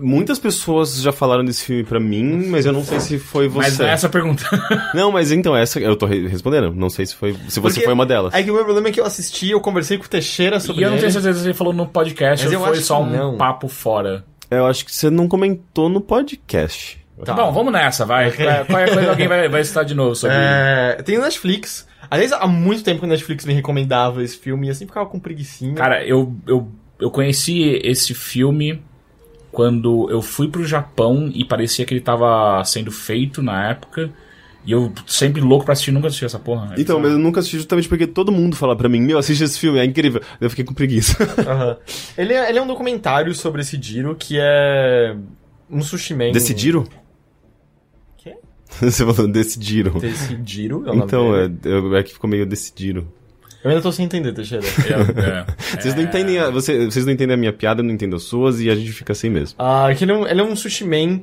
Muitas 0.01 0.39
pessoas 0.39 1.01
já 1.01 1.11
falaram 1.11 1.43
desse 1.43 1.63
filme 1.65 1.83
pra 1.83 1.99
mim, 1.99 2.47
mas 2.47 2.65
eu 2.65 2.71
não 2.71 2.83
sei 2.83 2.99
se 2.99 3.19
foi 3.19 3.47
você. 3.47 3.57
Mas 3.67 3.77
não 3.79 3.85
é 3.87 3.91
essa 3.91 4.07
a 4.07 4.09
pergunta. 4.09 4.43
Não, 4.95 5.11
mas 5.11 5.31
então, 5.31 5.55
essa 5.55 5.79
eu 5.79 5.95
tô 5.97 6.05
re- 6.05 6.27
respondendo. 6.27 6.73
Não 6.73 6.89
sei 6.89 7.05
se 7.05 7.15
foi. 7.15 7.33
Se 7.49 7.59
você 7.59 7.73
Porque 7.75 7.81
foi 7.85 7.93
uma 7.93 8.05
delas. 8.05 8.33
É 8.33 8.41
que 8.41 8.49
o 8.49 8.53
meu 8.53 8.63
problema 8.63 8.87
é 8.87 8.91
que 8.91 8.99
eu 9.01 9.05
assisti, 9.05 9.49
eu 9.49 9.59
conversei 9.59 9.97
com 9.97 10.05
o 10.05 10.07
Teixeira 10.07 10.59
sobre 10.59 10.81
e 10.81 10.83
eu 10.85 10.89
não 10.89 10.95
ele. 10.95 11.01
tenho 11.01 11.11
certeza 11.11 11.39
se 11.39 11.45
ele 11.47 11.53
falou 11.53 11.73
no 11.73 11.87
podcast 11.87 12.45
Mas 12.45 12.53
ou 12.55 12.59
eu 12.61 12.65
foi 12.67 12.81
só 12.81 13.01
um 13.01 13.09
não. 13.09 13.37
papo 13.37 13.67
fora. 13.67 14.23
Eu 14.49 14.65
acho 14.65 14.85
que 14.85 14.93
você 14.95 15.09
não 15.09 15.27
comentou 15.27 15.89
no 15.89 15.99
podcast. 15.99 17.03
Tá. 17.25 17.33
Bom, 17.33 17.51
vamos 17.51 17.71
nessa, 17.73 18.05
vai. 18.05 18.31
Qual- 18.31 18.65
Qualquer 18.65 18.93
coisa 18.93 19.09
alguém 19.09 19.27
vai, 19.27 19.49
vai 19.49 19.63
citar 19.63 19.83
de 19.85 19.93
novo 19.95 20.15
sobre 20.15 20.35
É, 20.37 21.01
tem 21.03 21.17
o 21.17 21.21
Netflix. 21.21 21.87
Aliás, 22.09 22.31
há 22.31 22.45
muito 22.47 22.83
tempo 22.83 22.99
que 22.99 23.05
o 23.05 23.09
Netflix 23.09 23.45
me 23.45 23.53
recomendava 23.53 24.21
esse 24.23 24.37
filme 24.37 24.67
e 24.67 24.69
eu 24.69 24.75
sempre 24.75 24.87
ficava 24.91 25.05
com 25.09 25.19
preguicinha. 25.19 25.73
Cara, 25.75 26.05
eu, 26.05 26.33
eu, 26.47 26.69
eu 26.99 27.11
conheci 27.11 27.79
esse 27.83 28.13
filme 28.13 28.81
quando 29.51 30.09
eu 30.09 30.21
fui 30.21 30.49
pro 30.49 30.65
Japão 30.65 31.31
e 31.33 31.45
parecia 31.45 31.85
que 31.85 31.93
ele 31.93 32.01
tava 32.01 32.63
sendo 32.65 32.91
feito 32.91 33.41
na 33.41 33.69
época. 33.69 34.11
E 34.65 34.71
eu 34.71 34.91
sempre 35.05 35.41
louco 35.41 35.63
pra 35.63 35.73
assistir, 35.73 35.91
nunca 35.91 36.07
assisti 36.07 36.25
essa 36.25 36.39
porra. 36.39 36.73
É 36.75 36.81
Então, 36.81 36.99
mas 36.99 37.11
eu 37.11 37.19
nunca 37.19 37.39
assisti 37.39 37.57
justamente 37.57 37.87
porque 37.87 38.07
todo 38.07 38.31
mundo 38.31 38.55
fala 38.55 38.75
pra 38.75 38.89
mim, 38.89 38.99
meu, 38.99 39.17
assiste 39.17 39.43
esse 39.43 39.59
filme, 39.59 39.77
é 39.77 39.85
incrível. 39.85 40.21
Eu 40.41 40.49
fiquei 40.49 40.65
com 40.65 40.73
preguiça. 40.73 41.15
Aham. 41.47 41.77
ele, 42.17 42.33
é, 42.33 42.49
ele 42.49 42.57
é 42.57 42.61
um 42.61 42.67
documentário 42.67 43.33
sobre 43.35 43.61
esse 43.61 43.79
Jiro 43.79 44.15
que 44.15 44.37
é 44.39 45.15
um 45.69 45.81
sushi 45.81 46.15
man. 46.15 46.31
Decidiram? 46.31 46.83
Quê? 48.17 48.35
Você 48.81 49.05
falou 49.05 49.31
decidiram. 49.31 49.99
Decidiram? 49.99 50.77
é 50.79 50.91
o 50.91 50.95
nome 50.95 51.03
Então, 51.03 51.35
é, 51.35 51.99
é 51.99 52.03
que 52.03 52.13
ficou 52.13 52.27
meio 52.29 52.45
decidiram. 52.45 53.07
Eu 53.63 53.71
ainda 53.71 53.81
tô 53.81 53.91
sem 53.91 54.05
entender, 54.05 54.31
Teixeira. 54.33 54.63
É, 54.85 55.29
é. 55.75 55.81
Vocês 55.81 55.95
não 55.95 56.03
entendem 56.03 56.37
a, 56.39 56.49
você- 56.49 56.85
vocês 56.85 57.05
não 57.05 57.11
entendem 57.13 57.33
a 57.33 57.37
minha 57.37 57.51
piada, 57.53 57.81
eu 57.81 57.85
não 57.85 57.93
entendo 57.93 58.15
as 58.15 58.23
suas 58.23 58.61
e 58.61 58.69
a 58.69 58.75
gente 58.75 58.91
fica 58.91 59.11
assim 59.13 59.29
mesmo. 59.29 59.55
Ah, 59.57 59.87
que 59.97 60.03
ele, 60.03 60.11
é 60.11 60.15
um, 60.15 60.27
ele 60.27 60.41
é 60.41 60.43
um 60.43 60.55
sushi 60.55 60.83
man, 60.85 61.21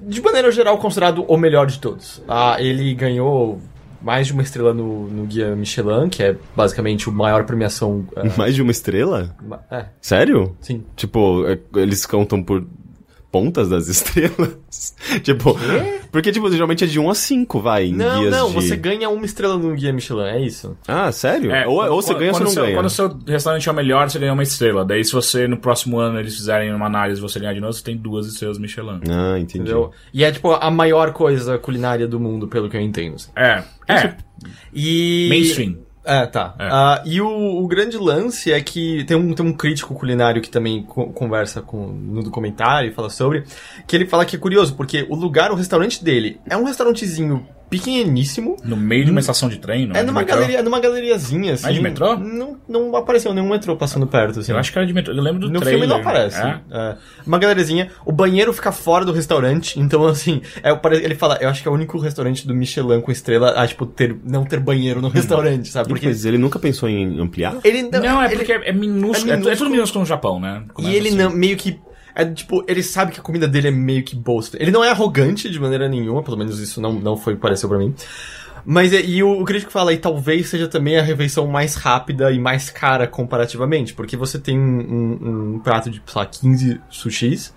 de 0.00 0.20
maneira 0.20 0.50
geral, 0.50 0.78
considerado 0.78 1.24
o 1.26 1.36
melhor 1.36 1.66
de 1.66 1.78
todos. 1.78 2.22
Ah, 2.28 2.56
ele 2.58 2.94
ganhou 2.94 3.60
mais 4.00 4.26
de 4.26 4.32
uma 4.32 4.42
estrela 4.42 4.74
no, 4.74 5.08
no 5.08 5.24
Guia 5.26 5.54
Michelin, 5.54 6.08
que 6.08 6.22
é 6.22 6.36
basicamente 6.56 7.08
a 7.08 7.12
maior 7.12 7.44
premiação. 7.44 8.06
Uh, 8.16 8.32
Mais 8.36 8.54
de 8.54 8.60
uma 8.62 8.70
estrela? 8.72 9.34
é, 9.70 9.84
Sério? 10.00 10.56
sim. 10.60 10.84
Tipo, 10.96 11.46
é- 11.46 11.58
eles 11.80 12.04
contam 12.04 12.42
por 12.42 12.66
pontas 13.32 13.70
das 13.70 13.88
estrelas? 13.88 14.94
tipo, 15.24 15.56
porque 16.12 16.30
tipo, 16.30 16.50
geralmente 16.52 16.84
é 16.84 16.86
de 16.86 17.00
1 17.00 17.10
a 17.10 17.14
5, 17.14 17.60
vai, 17.60 17.86
em 17.86 17.94
Não, 17.94 18.20
guias 18.20 18.36
não, 18.36 18.48
de... 18.48 18.54
você 18.54 18.76
ganha 18.76 19.08
uma 19.08 19.24
estrela 19.24 19.56
no 19.56 19.74
Guia 19.74 19.92
Michelin, 19.92 20.24
é 20.24 20.40
isso. 20.40 20.76
Ah, 20.86 21.10
sério? 21.10 21.50
É, 21.50 21.66
ou, 21.66 21.82
ou 21.82 22.02
você 22.02 22.12
ganha 22.14 22.30
ou 22.30 22.34
você 22.34 22.38
quando 22.38 22.44
não 22.44 22.52
seu, 22.52 22.62
ganha. 22.64 22.76
Quando 22.76 22.86
o 22.86 22.90
seu 22.90 23.18
restaurante 23.26 23.68
é 23.68 23.72
o 23.72 23.74
melhor, 23.74 24.10
você 24.10 24.18
ganha 24.18 24.32
uma 24.34 24.42
estrela. 24.42 24.84
Daí, 24.84 25.02
se 25.02 25.12
você 25.12 25.48
no 25.48 25.56
próximo 25.56 25.98
ano 25.98 26.20
eles 26.20 26.36
fizerem 26.36 26.72
uma 26.72 26.86
análise 26.86 27.18
e 27.18 27.22
você 27.22 27.40
ganhar 27.40 27.54
de 27.54 27.60
novo, 27.60 27.72
você 27.72 27.82
tem 27.82 27.96
duas 27.96 28.26
estrelas 28.26 28.58
Michelin. 28.58 29.00
Ah, 29.08 29.38
entendi. 29.38 29.62
Entendeu? 29.62 29.90
E 30.12 30.22
é 30.22 30.30
tipo 30.30 30.52
a 30.52 30.70
maior 30.70 31.12
coisa 31.12 31.58
culinária 31.58 32.06
do 32.06 32.20
mundo, 32.20 32.46
pelo 32.46 32.68
que 32.68 32.76
eu 32.76 32.80
entendo. 32.80 33.14
assim. 33.14 33.30
É, 33.34 33.64
é. 33.88 34.16
E. 34.72 35.28
Mainstream. 35.30 35.78
É, 36.04 36.26
tá. 36.26 36.54
É. 36.58 36.68
Ah, 36.70 37.02
e 37.06 37.20
o, 37.20 37.28
o 37.28 37.66
grande 37.68 37.96
lance 37.96 38.50
é 38.52 38.60
que 38.60 39.04
tem 39.04 39.16
um, 39.16 39.32
tem 39.34 39.46
um 39.46 39.52
crítico 39.52 39.94
culinário 39.94 40.42
que 40.42 40.50
também 40.50 40.82
co- 40.82 41.12
conversa 41.12 41.62
com, 41.62 41.86
no 41.86 42.22
documentário 42.24 42.90
e 42.90 42.92
fala 42.92 43.08
sobre, 43.08 43.44
que 43.86 43.94
ele 43.94 44.06
fala 44.06 44.24
que 44.24 44.34
é 44.34 44.38
curioso, 44.38 44.74
porque 44.74 45.06
o 45.08 45.14
lugar, 45.14 45.52
o 45.52 45.54
restaurante 45.54 46.02
dele, 46.02 46.40
é 46.48 46.56
um 46.56 46.64
restaurantezinho 46.64 47.46
pequeniníssimo, 47.78 48.56
No 48.64 48.76
meio 48.76 49.04
de 49.04 49.10
uma 49.10 49.20
estação 49.20 49.48
de 49.48 49.58
trem, 49.58 49.86
não 49.86 49.96
é 49.96 50.00
de 50.00 50.06
numa 50.06 50.22
galeria, 50.22 50.58
é 50.58 50.62
numa 50.62 50.80
galeriazinha, 50.80 51.54
assim. 51.54 51.72
de 51.72 51.80
metrô? 51.80 52.16
Não, 52.16 52.56
não 52.68 52.94
apareceu 52.96 53.32
nenhum 53.34 53.48
metrô 53.48 53.76
passando 53.76 54.06
perto, 54.06 54.40
assim. 54.40 54.52
Eu 54.52 54.58
acho 54.58 54.70
que 54.72 54.78
era 54.78 54.86
de 54.86 54.92
metrô. 54.92 55.14
Eu 55.14 55.22
lembro 55.22 55.40
do 55.40 55.50
No 55.50 55.60
trailer. 55.60 55.80
filme 55.80 55.86
não 55.92 56.00
aparece. 56.00 56.40
É? 56.40 56.60
É. 56.70 56.96
Uma 57.26 57.38
galeriazinha. 57.38 57.90
O 58.04 58.12
banheiro 58.12 58.52
fica 58.52 58.70
fora 58.72 59.04
do 59.04 59.12
restaurante. 59.12 59.78
Então, 59.80 60.06
assim, 60.06 60.42
é, 60.62 60.70
ele 61.04 61.14
fala, 61.14 61.38
eu 61.40 61.48
acho 61.48 61.62
que 61.62 61.68
é 61.68 61.70
o 61.70 61.74
único 61.74 61.98
restaurante 61.98 62.46
do 62.46 62.54
Michelin 62.54 63.00
com 63.00 63.10
estrela 63.10 63.50
a, 63.52 63.66
tipo, 63.66 63.86
ter, 63.86 64.16
não 64.24 64.44
ter 64.44 64.60
banheiro 64.60 65.00
no 65.00 65.08
restaurante, 65.08 65.68
sabe? 65.68 65.88
Porque 65.88 66.08
Porque 66.08 66.28
ele 66.28 66.38
nunca 66.38 66.58
pensou 66.58 66.88
em 66.88 67.20
ampliar? 67.20 67.56
ele 67.64 67.82
não. 67.82 68.00
Não, 68.00 68.22
é 68.22 68.26
ele- 68.26 68.36
porque 68.36 68.52
é 68.52 68.72
minúsculo. 68.72 69.30
É, 69.30 69.34
é 69.34 69.36
é 69.36 69.40
tudo 69.40 69.44
minúsculo. 69.46 69.70
minúsculo 69.70 70.00
no 70.02 70.06
Japão, 70.06 70.40
né? 70.40 70.62
E 70.68 70.72
Começa 70.72 70.94
ele 70.96 71.08
assim. 71.08 71.16
não, 71.16 71.30
meio 71.30 71.56
que. 71.56 71.78
É 72.14 72.24
tipo, 72.24 72.64
ele 72.68 72.82
sabe 72.82 73.12
que 73.12 73.20
a 73.20 73.22
comida 73.22 73.48
dele 73.48 73.68
é 73.68 73.70
meio 73.70 74.02
que 74.02 74.14
bolsa. 74.14 74.56
Ele 74.60 74.70
não 74.70 74.84
é 74.84 74.90
arrogante 74.90 75.48
de 75.50 75.58
maneira 75.60 75.88
nenhuma, 75.88 76.22
pelo 76.22 76.36
menos 76.36 76.58
isso 76.60 76.80
não, 76.80 76.92
não 76.92 77.16
foi 77.16 77.36
pareceu 77.36 77.68
pra 77.68 77.78
mim. 77.78 77.94
Mas 78.64 78.92
é- 78.92 79.00
e 79.02 79.22
o, 79.22 79.40
o 79.40 79.44
crítico 79.44 79.72
fala, 79.72 79.92
e 79.92 79.96
talvez 79.98 80.48
seja 80.48 80.68
também 80.68 80.96
a 80.98 81.02
refeição 81.02 81.46
mais 81.48 81.74
rápida 81.74 82.30
e 82.30 82.38
mais 82.38 82.70
cara 82.70 83.06
comparativamente, 83.08 83.92
porque 83.94 84.16
você 84.16 84.38
tem 84.38 84.58
um, 84.58 85.18
um- 85.20 85.54
um 85.54 85.58
prato 85.58 85.90
de, 85.90 86.00
sei 86.06 86.20
lá, 86.20 86.26
15 86.26 86.80
sushis, 86.88 87.52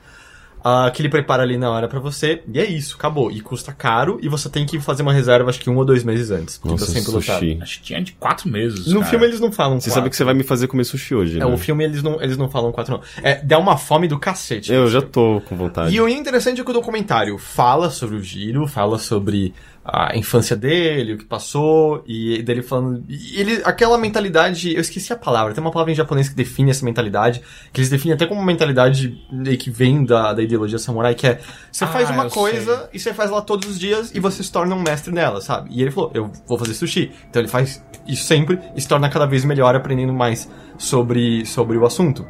ah, 0.68 0.90
que 0.90 1.00
ele 1.00 1.10
prepara 1.10 1.44
ali 1.44 1.60
na 1.60 1.70
hora 1.70 1.88
pra 1.88 2.00
você, 2.00 2.42
e 2.52 2.60
é 2.60 2.66
isso, 2.66 2.96
acabou. 2.98 3.30
E 3.30 3.40
custa 3.40 3.72
caro, 3.72 4.18
e 4.20 4.28
você 4.28 4.50
tem 4.50 4.66
que 4.66 4.80
fazer 4.80 5.04
uma 5.04 5.14
reserva, 5.14 5.48
acho 5.52 5.60
que 5.60 5.70
um 5.70 5.78
ou 5.78 5.86
dois 5.86 6.04
meses 6.04 6.32
antes, 6.32 6.58
porque 6.58 6.72
Nossa, 6.74 6.88
tá 6.88 6.92
sempre 6.92 7.12
lotado. 7.12 7.40
sushi. 7.40 7.60
Acho 7.62 7.78
que 7.78 7.84
tinha 7.86 8.02
de 8.02 8.14
quatro 8.14 8.50
meses. 8.50 8.88
No 8.88 9.02
cara. 9.02 9.06
filme 9.12 9.26
eles 9.28 9.40
não 9.40 9.52
falam 9.52 9.80
Você 9.80 9.90
quatro. 9.90 9.94
sabe 10.02 10.10
que 10.10 10.16
você 10.18 10.24
vai 10.24 10.34
me 10.34 10.42
fazer 10.44 10.68
comer 10.68 10.84
sushi 10.84 11.14
hoje, 11.14 11.36
É, 11.38 11.40
né? 11.40 11.46
o 11.46 11.56
filme 11.56 11.84
eles 11.84 12.02
não, 12.02 12.20
eles 12.20 12.36
não 12.36 12.50
falam 12.50 12.72
quatro, 12.72 12.94
não. 12.94 13.02
É, 13.22 13.36
dá 13.44 13.60
uma 13.60 13.78
fome 13.78 14.08
do 14.08 14.18
cacete. 14.18 14.74
Eu 14.74 14.90
já 14.90 15.04
tô 15.04 15.40
com 15.48 15.56
vontade. 15.56 15.96
E 15.96 16.02
o 16.02 16.10
interessante 16.10 16.60
é 16.60 16.64
que 16.64 16.72
o 16.72 16.74
documentário 16.74 17.38
fala 17.38 17.92
sobre 17.92 18.16
o 18.16 18.24
Giro, 18.24 18.66
fala 18.66 18.98
sobre 18.98 19.54
a 19.86 20.18
infância 20.18 20.56
dele, 20.56 21.14
o 21.14 21.18
que 21.20 21.26
passou, 21.26 22.04
e 22.08 22.42
dele 22.42 22.64
falando. 22.64 23.04
E 23.08 23.40
ele, 23.40 23.62
aquela 23.64 23.98
mentalidade. 24.00 24.74
Eu 24.74 24.82
esqueci 24.82 25.14
a 25.14 25.16
palavra, 25.16 25.54
tem 25.54 25.64
uma 25.64 25.72
palavra 25.72 25.92
em 25.92 25.96
japonês 25.96 26.28
que 26.28 26.34
define 26.34 26.72
essa 26.72 26.84
mentalidade, 26.84 27.42
que 27.72 27.80
eles 27.80 27.90
definem 27.90 28.16
até 28.16 28.26
como 28.26 28.40
uma 28.40 28.48
mentalidade 28.48 29.16
que 29.60 29.70
vem 29.70 30.04
da, 30.04 30.34
da 30.34 30.42
ideologia 30.42 30.80
samurai, 30.80 31.14
que 31.14 31.28
é 31.28 31.40
você 31.72 31.84
Ah, 31.84 31.88
faz 31.88 32.10
uma 32.10 32.24
eu 32.24 32.30
coisa 32.32 32.90
e 32.92 33.00
você 33.00 33.14
faz 33.14 33.30
ela 33.30 33.42
todos 33.42 33.70
os 33.70 33.80
dias 33.80 34.12
e 34.16 34.20
você 34.20 34.42
se 34.42 34.52
torna 34.52 34.74
um 34.76 34.82
mestre 34.82 35.14
nela, 35.14 35.40
sabe? 35.40 35.70
E 35.72 35.82
ele 35.82 35.92
falou, 35.92 36.10
eu 36.16 36.32
vou 36.48 36.58
fazer 36.58 36.74
sushi. 36.74 37.12
Então 37.30 37.40
ele 37.40 37.50
faz 37.50 37.84
isso 38.08 38.24
sempre 38.24 38.60
e 38.76 38.82
se 38.82 38.88
torna 38.88 39.08
cada 39.08 39.28
vez 39.28 39.46
melhor 39.46 39.76
aprendendo 39.76 40.14
mais 40.14 40.50
sobre, 40.80 41.46
sobre 41.46 41.78
o 41.78 41.86
assunto. 41.86 42.26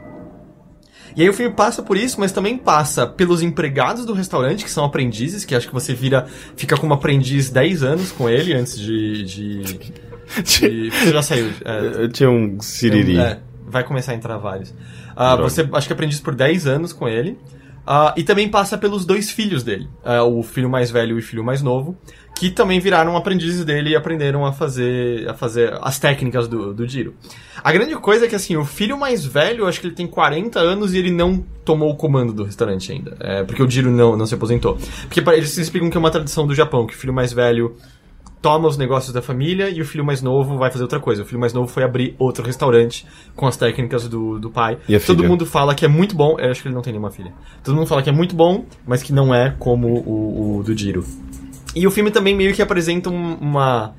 E 1.15 1.21
aí 1.21 1.29
o 1.29 1.33
filme 1.33 1.53
passa 1.55 1.81
por 1.81 1.95
isso, 1.95 2.19
mas 2.19 2.31
também 2.31 2.57
passa 2.57 3.07
pelos 3.07 3.41
empregados 3.41 4.05
do 4.05 4.13
restaurante, 4.13 4.63
que 4.65 4.69
são 4.69 4.83
aprendizes, 4.83 5.45
que 5.45 5.55
acho 5.55 5.67
que 5.67 5.73
você 5.73 5.93
vira. 5.93 6.25
fica 6.57 6.75
como 6.77 6.93
aprendiz 6.93 7.49
10 7.49 7.83
anos 7.83 8.11
com 8.11 8.29
ele 8.29 8.53
antes 8.53 8.77
de. 8.77 9.23
de, 9.23 9.63
de- 10.43 10.89
você 10.91 11.11
já 11.13 11.21
saiu. 11.21 11.51
É, 11.63 12.03
Eu 12.03 12.09
tinha 12.09 12.29
um 12.29 12.59
siriri. 12.59 13.17
é, 13.17 13.39
vai 13.65 13.83
começar 13.83 14.11
a 14.11 14.15
entrar 14.15 14.37
vários. 14.37 14.73
Ah, 15.15 15.35
você 15.37 15.67
acho 15.71 15.87
que 15.87 15.93
é 15.93 15.95
aprendiz 15.95 16.19
por 16.19 16.35
10 16.35 16.67
anos 16.67 16.91
com 16.91 17.07
ele. 17.07 17.37
Ah, 17.85 18.13
e 18.17 18.23
também 18.23 18.49
passa 18.49 18.77
pelos 18.77 19.05
dois 19.05 19.29
filhos 19.29 19.63
dele, 19.63 19.87
ah, 20.03 20.23
o 20.23 20.41
filho 20.41 20.69
mais 20.69 20.89
velho 20.89 21.17
e 21.17 21.19
o 21.19 21.23
filho 21.23 21.43
mais 21.43 21.61
novo, 21.61 21.97
que 22.35 22.49
também 22.49 22.79
viraram 22.79 23.15
aprendizes 23.15 23.63
dele 23.63 23.91
e 23.91 23.95
aprenderam 23.95 24.45
a 24.45 24.51
fazer, 24.51 25.27
a 25.29 25.33
fazer 25.33 25.77
as 25.81 25.97
técnicas 25.97 26.47
do, 26.47 26.73
do 26.73 26.87
Giro. 26.87 27.13
A 27.63 27.71
grande 27.71 27.95
coisa 27.95 28.25
é 28.25 28.27
que 28.27 28.35
assim, 28.35 28.57
o 28.57 28.65
filho 28.65 28.97
mais 28.97 29.25
velho, 29.25 29.65
acho 29.65 29.79
que 29.79 29.87
ele 29.87 29.95
tem 29.95 30.05
40 30.05 30.59
anos 30.59 30.93
e 30.93 30.97
ele 30.97 31.11
não 31.11 31.43
tomou 31.63 31.89
o 31.89 31.95
comando 31.95 32.33
do 32.33 32.43
restaurante 32.43 32.91
ainda. 32.91 33.15
É, 33.19 33.43
porque 33.43 33.63
o 33.63 33.69
Giro 33.69 33.89
não, 33.89 34.17
não 34.17 34.25
se 34.25 34.35
aposentou. 34.35 34.77
Porque 35.07 35.21
eles 35.31 35.57
explicam 35.57 35.89
que 35.89 35.95
é 35.95 35.99
uma 35.99 36.11
tradição 36.11 36.45
do 36.45 36.53
Japão, 36.53 36.85
que 36.85 36.93
o 36.93 36.97
filho 36.97 37.13
mais 37.13 37.31
velho 37.31 37.75
toma 38.45 38.67
os 38.67 38.77
negócios 38.77 39.11
da 39.11 39.23
família 39.23 39.71
e 39.71 39.81
o 39.81 39.85
filho 39.85 40.05
mais 40.05 40.21
novo 40.21 40.55
vai 40.55 40.69
fazer 40.69 40.83
outra 40.83 40.99
coisa. 40.99 41.23
O 41.23 41.25
filho 41.25 41.39
mais 41.39 41.51
novo 41.51 41.67
foi 41.67 41.81
abrir 41.83 42.15
outro 42.19 42.43
restaurante 42.45 43.03
com 43.35 43.47
as 43.47 43.57
técnicas 43.57 44.07
do, 44.07 44.37
do 44.37 44.51
pai. 44.51 44.77
E 44.87 44.99
Todo 44.99 45.17
filha? 45.17 45.27
mundo 45.27 45.47
fala 45.47 45.73
que 45.73 45.83
é 45.83 45.87
muito 45.87 46.15
bom. 46.15 46.37
Eu 46.39 46.51
acho 46.51 46.61
que 46.61 46.67
ele 46.67 46.75
não 46.75 46.83
tem 46.83 46.93
nenhuma 46.93 47.09
filha. 47.09 47.33
Todo 47.63 47.73
mundo 47.75 47.87
fala 47.87 48.03
que 48.03 48.09
é 48.09 48.13
muito 48.13 48.35
bom, 48.35 48.63
mas 48.85 49.01
que 49.01 49.11
não 49.11 49.33
é 49.33 49.55
como 49.57 49.87
o, 49.87 50.59
o 50.59 50.63
do 50.63 50.77
Jiro. 50.77 51.03
E 51.75 51.87
o 51.87 51.89
filme 51.91 52.11
também 52.11 52.35
meio 52.35 52.53
que 52.53 52.61
apresenta 52.61 53.09
um- 53.09 53.33
uma. 53.41 53.95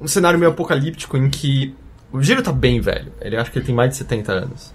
Um 0.00 0.06
cenário 0.06 0.38
meio 0.38 0.50
apocalíptico 0.52 1.16
em 1.16 1.30
que. 1.30 1.74
O 2.12 2.22
Jiro 2.22 2.42
tá 2.42 2.52
bem 2.52 2.78
velho. 2.78 3.10
Ele 3.22 3.36
acho 3.38 3.50
que 3.50 3.58
ele 3.58 3.64
tem 3.66 3.74
mais 3.74 3.88
de 3.90 3.96
70 3.96 4.32
anos. 4.32 4.74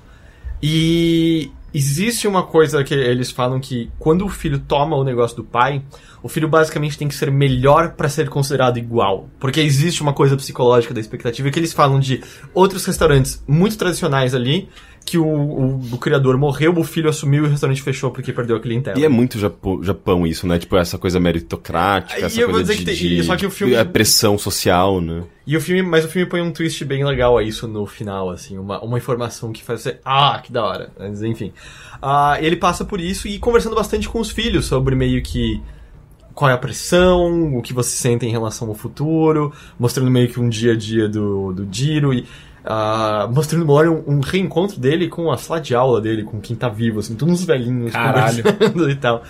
E 0.62 1.52
existe 1.74 2.28
uma 2.28 2.44
coisa 2.44 2.84
que 2.84 2.94
eles 2.94 3.32
falam 3.32 3.60
que 3.60 3.90
quando 4.00 4.26
o 4.26 4.30
filho 4.30 4.60
toma 4.60 4.96
o 4.96 5.04
negócio 5.04 5.36
do 5.38 5.44
pai, 5.44 5.82
o 6.22 6.28
filho 6.28 6.48
basicamente 6.48 6.98
tem 6.98 7.08
que 7.08 7.16
ser 7.16 7.32
melhor 7.32 7.94
pra 7.94 8.10
ser 8.10 8.30
considerado 8.30 8.78
igual. 8.78 9.30
Porque 9.40 9.60
existe 9.60 10.02
uma 10.02 10.14
coisa 10.14 10.36
psicológica 10.36 10.94
da 10.94 11.00
expectativa 11.00 11.50
que 11.50 11.60
eles 11.60 11.74
falam 11.74 12.00
de 12.00 12.24
outros 12.54 12.86
restaurantes 12.86 13.44
muito 13.48 13.78
tradicionais 13.78 14.36
ali, 14.36 14.70
que 15.10 15.18
o, 15.18 15.26
o, 15.26 15.80
o 15.94 15.98
criador 15.98 16.38
morreu, 16.38 16.74
o 16.78 16.84
filho 16.84 17.10
assumiu 17.10 17.44
e 17.44 17.48
o 17.48 17.50
restaurante 17.50 17.82
fechou 17.82 18.12
porque 18.12 18.32
perdeu 18.34 18.56
a 18.56 18.60
clientela. 18.60 18.98
E 19.00 19.04
é 19.04 19.10
muito 19.10 19.38
Japo- 19.40 19.84
Japão 19.84 20.26
isso, 20.28 20.46
né? 20.48 20.58
Tipo, 20.60 20.78
essa 20.78 20.98
coisa 20.98 21.20
meritocrática, 21.20 22.20
E 22.20 22.24
essa 22.24 22.46
coisa 22.48 22.76
de, 22.76 22.86
tem- 22.86 22.96
de- 22.96 23.24
só 23.24 23.36
que 23.36 23.46
o 23.46 23.52
filme- 23.52 23.74
é 23.74 23.84
pressão 23.84 24.38
social, 24.38 25.02
né? 25.02 25.24
E 25.48 25.58
o 25.58 25.62
filme, 25.62 25.82
mas 25.82 26.06
o 26.06 26.08
filme 26.08 26.30
põe 26.30 26.42
um 26.42 26.52
twist 26.52 26.84
bem 26.86 27.04
legal 27.04 27.38
a 27.38 27.44
isso 27.44 27.68
no 27.68 27.86
final, 27.88 28.30
assim, 28.30 28.58
uma, 28.58 28.80
uma 28.84 28.98
informação 28.98 29.52
que 29.52 29.64
faz 29.64 29.82
você, 29.82 30.00
ah, 30.06 30.40
que 30.44 30.52
da 30.52 30.64
hora. 30.64 30.92
Mas 30.98 31.24
enfim. 31.24 31.52
Ah, 32.02 32.38
ele 32.40 32.56
passa 32.56 32.86
por 32.86 33.00
isso 33.02 33.28
e 33.28 33.40
conversando 33.40 33.76
bastante 33.76 34.08
com 34.08 34.20
os 34.20 34.30
filhos 34.30 34.66
sobre 34.66 34.96
meio 34.96 35.22
que 35.24 35.62
qual 36.36 36.50
é 36.50 36.54
a 36.54 36.58
pressão, 36.58 37.56
o 37.58 37.62
que 37.62 37.74
você 37.74 37.90
sente 37.98 38.26
em 38.26 38.30
relação 38.32 38.70
ao 38.70 38.76
futuro, 38.76 39.52
mostrando 39.78 40.10
meio 40.10 40.30
que 40.30 40.40
um 40.40 40.48
dia 40.48 40.72
a 40.72 40.76
dia 40.76 41.10
do, 41.10 41.52
do 41.52 41.68
Jiro 41.70 42.14
e 42.14 42.26
ah, 42.64 43.30
mostrando 43.34 43.64
uma 43.64 43.74
hora 43.74 43.92
um, 43.92 44.04
um 44.08 44.20
reencontro 44.20 44.80
dele 44.80 45.08
com 45.08 45.32
a 45.32 45.38
sala 45.38 45.60
de 45.60 45.76
aula 45.76 46.02
dele, 46.02 46.24
com 46.24 46.40
quem 46.40 46.56
tá 46.56 46.70
vivo, 46.70 47.00
assim, 47.00 47.16
todos 47.16 47.34
uns 47.34 47.46
velhinhos 47.46 47.92
Caralho. 47.92 48.44
conversando 48.44 48.90
e 48.92 48.96
tal. 48.96 49.24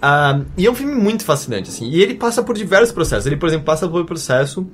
Ah, 0.00 0.40
e 0.56 0.66
é 0.66 0.70
um 0.70 0.74
filme 0.74 0.94
muito 0.94 1.24
fascinante, 1.24 1.70
assim. 1.70 1.88
E 1.88 2.02
ele 2.02 2.14
passa 2.14 2.42
por 2.42 2.56
diversos 2.56 2.92
processos. 2.92 3.26
Ele, 3.26 3.36
por 3.36 3.48
exemplo, 3.48 3.64
passa 3.64 3.88
pelo 3.88 4.04
processo 4.04 4.66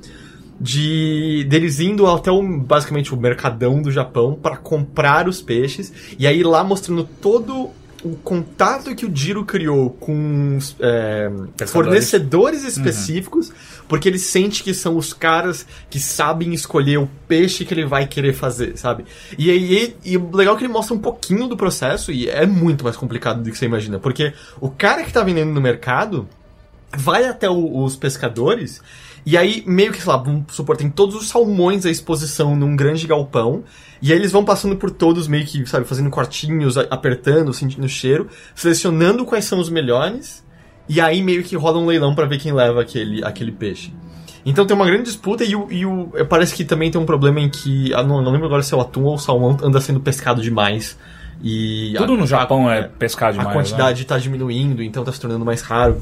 de 0.61 1.47
deles 1.49 1.80
indo 1.80 2.07
até 2.07 2.30
o, 2.30 2.43
basicamente 2.59 3.14
o 3.14 3.16
mercadão 3.16 3.80
do 3.80 3.91
Japão 3.91 4.34
para 4.34 4.59
comprar 4.59 5.26
os 5.26 5.41
peixes 5.41 5.91
e 6.18 6.26
aí 6.26 6.43
lá 6.43 6.62
mostrando 6.62 7.09
todo 7.20 7.70
o 8.03 8.16
contato 8.16 8.94
que 8.94 9.05
o 9.05 9.14
Jiro 9.14 9.44
criou 9.44 9.90
com 9.90 10.59
é, 10.80 11.30
fornecedores 11.66 12.64
específicos, 12.64 13.53
porque 13.88 14.09
ele 14.09 14.18
sente 14.18 14.62
que 14.62 14.72
são 14.72 14.96
os 14.96 15.12
caras 15.12 15.66
que 15.90 16.01
sabem 16.01 16.55
escolher 16.55 16.98
o 16.98 17.09
peixe 17.28 17.64
que 17.64 17.74
ele 17.74 17.84
vai 17.84 18.07
querer 18.07 18.32
fazer, 18.32 18.76
sabe? 18.78 19.05
E 19.38 19.51
aí, 19.51 19.96
e 20.05 20.16
o 20.16 20.34
legal 20.34 20.55
é 20.55 20.59
que 20.59 20.64
ele 20.64 20.72
mostra 20.72 20.94
um 20.94 20.98
pouquinho 20.98 21.46
do 21.46 21.57
processo, 21.57 22.11
e 22.11 22.28
é 22.28 22.46
muito 22.46 22.84
mais 22.84 22.96
complicado 22.96 23.42
do 23.42 23.51
que 23.51 23.59
você 23.59 23.66
imagina, 23.66 23.98
porque 23.98 24.32
o 24.61 24.70
cara 24.70 25.03
que 25.03 25.12
tá 25.12 25.22
vendendo 25.22 25.53
no 25.53 25.61
mercado 25.61 26.28
vai 26.96 27.26
até 27.26 27.48
o- 27.51 27.84
os 27.84 27.96
pescadores 27.96 28.80
e 29.25 29.37
aí 29.37 29.62
meio 29.66 29.93
que, 29.93 30.01
sei 30.03 30.11
lá, 30.11 30.16
vamos 30.16 30.45
supor, 30.55 30.77
tem 30.77 30.89
todos 30.91 31.14
os 31.14 31.29
salmões 31.29 31.85
à 31.87 31.91
exposição 31.91 32.57
num 32.57 32.75
grande 32.75 33.07
galpão 33.07 33.62
e 34.03 34.12
aí 34.12 34.18
eles 34.18 34.33
vão 34.33 34.45
passando 34.45 34.77
por 34.77 34.91
todos 34.91 35.29
meio 35.29 35.45
que, 35.45 35.66
sabe, 35.68 35.87
fazendo 35.87 36.09
cortinhos, 36.11 36.79
a- 36.79 36.87
apertando, 36.91 37.53
sentindo 37.53 37.85
o 37.85 37.89
cheiro, 37.89 38.29
selecionando 38.55 39.25
quais 39.25 39.45
são 39.45 39.59
os 39.61 39.68
melhores 39.68 40.45
e 40.89 41.01
aí 41.01 41.23
meio 41.23 41.43
que 41.45 41.55
rola 41.57 41.79
um 41.79 41.87
leilão 41.87 42.14
pra 42.14 42.27
ver 42.27 42.39
quem 42.39 42.53
leva 42.53 42.81
aquele, 42.81 43.23
aquele 43.25 43.53
peixe. 43.53 43.93
Então 44.45 44.64
tem 44.66 44.75
uma 44.75 44.87
grande 44.87 45.03
disputa 45.05 45.45
e, 45.45 45.55
o, 45.55 45.71
e 45.71 45.85
o, 45.85 46.09
parece 46.29 46.55
que 46.55 46.64
também 46.64 46.91
tem 46.91 46.99
um 46.99 47.05
problema 47.05 47.39
em 47.41 47.51
que, 47.51 47.93
ah, 47.93 48.03
não, 48.03 48.23
não 48.23 48.33
lembro 48.33 48.47
agora 48.47 48.62
se 48.62 48.73
é 48.73 48.77
o 48.77 48.81
atum 48.81 49.05
ou 49.05 49.14
o 49.16 49.18
salmão 49.18 49.57
anda 49.62 49.81
sendo 49.83 50.01
pescado 50.01 50.41
demais 50.41 50.97
e 51.43 51.93
Tudo 51.97 52.14
a- 52.14 52.16
no 52.16 52.27
Japão 52.27 52.71
é 52.71 52.83
pescar 52.85 53.33
demais. 53.33 53.49
a 53.51 53.53
quantidade 53.53 54.05
tá 54.07 54.16
diminuindo, 54.18 54.83
então 54.83 55.05
tá 55.05 55.12
se 55.12 55.21
tornando 55.21 55.45
mais 55.45 55.61
raro. 55.61 56.01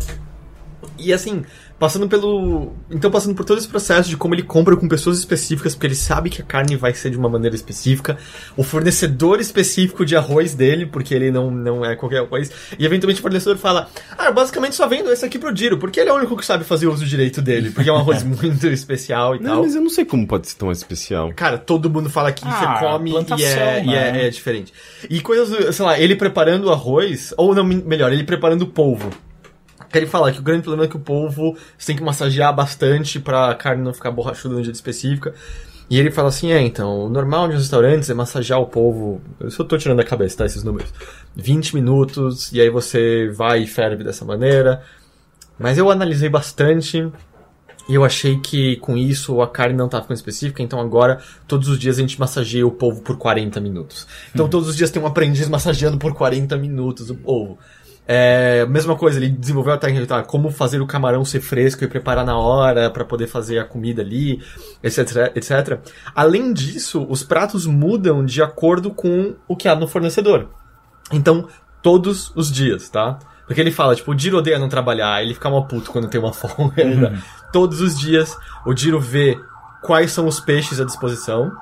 E 0.97 1.13
assim, 1.13 1.43
passando 1.79 2.09
pelo. 2.09 2.73
Então, 2.91 3.11
passando 3.11 3.35
por 3.35 3.45
todo 3.45 3.59
esse 3.59 3.69
processo 3.69 4.09
de 4.09 4.17
como 4.17 4.35
ele 4.35 4.43
compra 4.43 4.77
com 4.77 4.89
pessoas 4.89 5.19
específicas, 5.19 5.75
porque 5.75 5.87
ele 5.87 5.95
sabe 5.95 6.29
que 6.31 6.43
a 6.43 6.45
carne 6.45 6.77
vai 6.77 6.93
ser 6.95 7.11
de 7.11 7.17
uma 7.17 7.29
maneira 7.29 7.55
específica, 7.55 8.19
o 8.57 8.63
fornecedor 8.63 9.41
específico 9.41 10.05
de 10.05 10.17
arroz 10.17 10.55
dele, 10.55 10.87
porque 10.87 11.15
ele 11.15 11.31
não, 11.31 11.51
não 11.51 11.85
é 11.85 11.95
qualquer 11.97 12.19
arroz, 12.21 12.51
e 12.79 12.85
eventualmente 12.85 13.21
o 13.21 13.23
fornecedor 13.23 13.57
fala: 13.57 13.89
Ah, 14.17 14.27
eu 14.27 14.35
basicamente 14.35 14.75
só 14.75 14.87
vendo 14.87 15.11
esse 15.13 15.25
aqui 15.25 15.39
pro 15.39 15.53
Diro, 15.53 15.79
porque 15.79 16.01
ele 16.01 16.11
é 16.11 16.13
o 16.13 16.17
único 16.17 16.37
que 16.37 16.45
sabe 16.45 16.65
fazer 16.65 16.87
uso 16.87 17.05
direito 17.05 17.41
dele, 17.41 17.71
porque 17.71 17.89
é 17.89 17.93
um 17.93 17.97
arroz 17.99 18.23
muito 18.23 18.67
especial 18.67 19.37
e 19.37 19.41
Não, 19.41 19.51
tal. 19.55 19.63
mas 19.63 19.75
eu 19.75 19.83
não 19.83 19.91
sei 19.91 20.05
como 20.05 20.27
pode 20.27 20.49
ser 20.49 20.57
tão 20.57 20.73
especial. 20.73 21.33
Cara, 21.35 21.59
todo 21.59 21.89
mundo 21.91 22.11
fala 22.11 22.33
que 22.33 22.43
Ah, 22.47 22.51
você 22.81 22.87
come 22.87 23.11
e, 23.39 23.45
é, 23.45 23.83
e 23.83 23.87
né? 23.87 24.21
é, 24.23 24.27
é 24.27 24.31
diferente. 24.31 24.73
E 25.09 25.21
coisas, 25.21 25.75
sei 25.77 25.85
lá, 25.85 25.99
ele 25.99 26.17
preparando 26.17 26.65
o 26.65 26.73
arroz, 26.73 27.33
ou 27.37 27.55
não, 27.55 27.65
melhor, 27.65 28.13
ele 28.13 28.25
preparando 28.25 28.63
o 28.63 28.67
polvo. 28.67 29.11
Que 29.91 29.99
ele 29.99 30.07
fala 30.07 30.31
que 30.31 30.39
o 30.39 30.43
grande 30.43 30.63
problema 30.63 30.85
é 30.85 30.89
que 30.89 30.97
o 30.97 31.01
polvo 31.01 31.57
você 31.77 31.89
tem 31.89 31.97
que 31.97 32.03
massagear 32.03 32.55
bastante 32.55 33.19
pra 33.19 33.55
carne 33.55 33.83
não 33.83 33.95
ficar 33.95 34.11
borrachuda 34.11 34.55
no 34.55 34.63
dia 34.63 34.73
específica. 34.73 35.35
E 35.91 35.99
ele 35.99 36.11
fala 36.11 36.29
assim, 36.29 36.53
é, 36.53 36.61
então, 36.61 37.07
o 37.07 37.09
normal 37.09 37.49
de 37.49 37.55
restaurantes 37.55 38.11
é 38.11 38.15
massagear 38.15 38.61
o 38.61 38.67
polvo, 38.67 39.23
eu 39.41 39.51
só 39.51 39.65
tô 39.65 39.79
tirando 39.79 39.97
da 39.97 40.05
cabeça, 40.05 40.37
tá, 40.37 40.45
esses 40.45 40.63
números. 40.63 40.93
20 41.35 41.75
minutos, 41.75 42.53
e 42.53 42.61
aí 42.61 42.69
você 42.69 43.31
vai 43.35 43.63
e 43.63 43.67
ferve 43.67 44.05
dessa 44.05 44.23
maneira. 44.23 44.83
Mas 45.59 45.79
eu 45.79 45.91
analisei 45.91 46.29
bastante, 46.29 47.11
e 47.89 47.95
eu 47.95 48.05
achei 48.05 48.39
que 48.39 48.77
com 48.77 48.99
isso 48.99 49.41
a 49.41 49.49
carne 49.49 49.75
não 49.75 49.89
tá 49.89 50.03
ficando 50.03 50.19
específica, 50.19 50.63
então 50.63 50.79
agora 50.79 51.23
todos 51.47 51.69
os 51.69 51.79
dias 51.79 51.97
a 51.97 52.03
gente 52.03 52.21
massageia 52.21 52.67
o 52.67 52.71
polvo 52.71 53.01
por 53.01 53.17
40 53.17 53.59
minutos. 53.59 54.07
Então 54.35 54.47
todos 54.47 54.69
os 54.69 54.77
dias 54.77 54.91
tem 54.91 55.03
um 55.03 55.07
aprendiz 55.07 55.49
massageando 55.49 55.97
por 55.97 56.13
40 56.13 56.55
minutos 56.59 57.09
o 57.09 57.15
polvo. 57.15 57.59
É, 58.11 58.65
mesma 58.65 58.97
coisa, 58.97 59.19
ele 59.19 59.29
desenvolveu 59.29 59.75
a 59.75 59.77
técnica 59.77 60.07
tá, 60.07 60.23
como 60.23 60.51
fazer 60.51 60.81
o 60.81 60.87
camarão 60.87 61.27
ser 61.27 61.43
fresco 61.43 61.85
e 61.85 61.87
preparar 61.87 62.25
na 62.25 62.39
hora 62.39 62.89
para 62.89 63.05
poder 63.05 63.27
fazer 63.27 63.59
a 63.59 63.67
comida 63.67 64.01
ali, 64.01 64.43
etc, 64.83 65.31
etc. 65.37 65.79
Além 66.15 66.55
disso, 66.55 67.07
os 67.11 67.23
pratos 67.23 67.67
mudam 67.67 68.25
de 68.25 68.43
acordo 68.43 68.91
com 68.91 69.35
o 69.47 69.55
que 69.55 69.69
há 69.69 69.77
no 69.77 69.87
fornecedor. 69.87 70.49
Então, 71.13 71.47
todos 71.83 72.33
os 72.35 72.51
dias, 72.51 72.89
tá? 72.89 73.19
Porque 73.47 73.61
ele 73.61 73.71
fala, 73.71 73.95
tipo, 73.95 74.13
o 74.13 74.15
Diro 74.15 74.39
odeia 74.39 74.59
não 74.59 74.71
trabalhar, 74.71 75.23
ele 75.23 75.35
fica 75.35 75.51
mal 75.51 75.67
puto 75.67 75.91
quando 75.91 76.09
tem 76.09 76.19
uma 76.19 76.33
folga. 76.35 76.85
né? 76.85 77.23
Todos 77.53 77.83
os 77.83 77.99
dias, 77.99 78.35
o 78.65 78.73
Diro 78.73 78.99
vê 78.99 79.39
quais 79.83 80.13
são 80.13 80.27
os 80.27 80.41
peixes 80.41 80.81
à 80.81 80.85
disposição, 80.85 81.53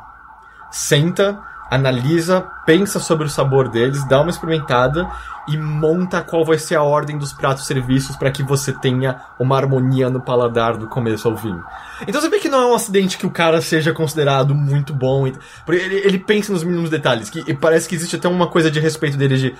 senta, 0.71 1.41
analisa, 1.71 2.47
pensa 2.65 2.99
sobre 2.99 3.27
o 3.27 3.31
sabor 3.31 3.69
deles, 3.69 4.07
dá 4.09 4.21
uma 4.21 4.31
experimentada 4.31 5.09
e 5.49 5.57
monta 5.57 6.23
qual 6.23 6.45
vai 6.45 6.59
ser 6.59 6.75
a 6.75 6.83
ordem 6.83 7.19
dos 7.19 7.33
pratos 7.33 7.67
serviços 7.67 8.17
para 8.17 8.31
que 8.31 8.43
você 8.43 8.73
tenha 8.73 9.21
uma 9.39 9.57
harmonia 9.57 10.11
no 10.11 10.21
paladar 10.21 10.77
do 10.77 10.89
começo 10.89 11.29
ao 11.29 11.37
fim. 11.37 11.57
Então 12.07 12.21
você 12.21 12.29
vê 12.29 12.39
que 12.39 12.49
não 12.49 12.61
é 12.61 12.67
um 12.67 12.75
acidente 12.75 13.17
que 13.17 13.27
o 13.27 13.31
cara 13.31 13.61
seja 13.61 13.93
considerado 13.93 14.55
muito 14.55 14.93
bom. 14.93 15.31
Porque 15.65 15.81
ele, 15.81 15.97
ele 15.97 16.19
pensa 16.19 16.53
nos 16.53 16.65
mínimos 16.65 16.91
detalhes. 16.91 17.31
Que, 17.31 17.45
e 17.47 17.55
parece 17.55 17.89
que 17.89 17.95
existe 17.95 18.17
até 18.17 18.29
uma 18.29 18.49
coisa 18.49 18.71
de 18.71 18.81
respeito 18.81 19.17
dele 19.17 19.37
de. 19.37 19.55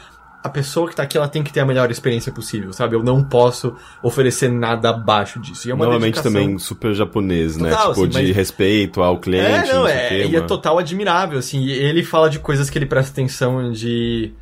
A 0.47 0.49
pessoa 0.49 0.89
que 0.89 0.97
tá 0.97 1.03
aqui, 1.03 1.17
ela 1.17 1.29
tem 1.29 1.43
que 1.43 1.53
ter 1.53 1.61
a 1.61 1.67
melhor 1.67 1.91
experiência 1.91 2.31
possível, 2.33 2.73
sabe? 2.73 2.95
Eu 2.97 3.03
não 3.03 3.23
posso 3.23 3.75
oferecer 4.03 4.49
nada 4.51 4.91
abaixo 4.91 5.39
disso. 5.41 5.67
E 5.69 5.71
é 5.71 5.75
uma 5.75 5.85
Normalmente 5.85 6.15
dedicação- 6.15 6.33
também 6.33 6.59
super 6.59 6.95
japonês, 6.95 7.57
né? 7.57 7.71
Total, 7.71 7.89
tipo, 7.95 8.01
assim, 8.03 8.09
de 8.11 8.27
mas- 8.29 8.37
respeito 8.37 9.03
ao 9.03 9.19
cliente, 9.19 9.69
É, 9.71 9.73
não, 9.75 9.81
não 9.83 9.89
é, 9.89 10.09
quê, 10.09 10.27
e 10.31 10.37
é 10.37 10.41
total 10.41 10.79
admirável, 10.79 11.39
assim. 11.39 11.61
E 11.65 11.73
ele 11.73 12.03
fala 12.03 12.31
de 12.31 12.39
coisas 12.39 12.71
que 12.71 12.79
ele 12.79 12.87
presta 12.87 13.11
atenção 13.13 13.71
de 13.73 14.33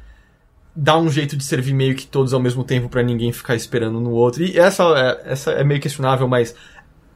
dar 0.76 0.98
um 0.98 1.08
jeito 1.08 1.36
de 1.36 1.44
servir 1.44 1.72
meio 1.72 1.94
que 1.94 2.04
todos 2.06 2.34
ao 2.34 2.40
mesmo 2.40 2.64
tempo 2.64 2.88
pra 2.88 3.02
ninguém 3.02 3.32
ficar 3.32 3.54
esperando 3.54 4.00
no 4.00 4.10
outro. 4.10 4.42
E 4.42 4.58
essa 4.58 4.82
é, 5.24 5.32
essa 5.32 5.50
é 5.52 5.62
meio 5.62 5.80
questionável, 5.80 6.26
mas 6.26 6.54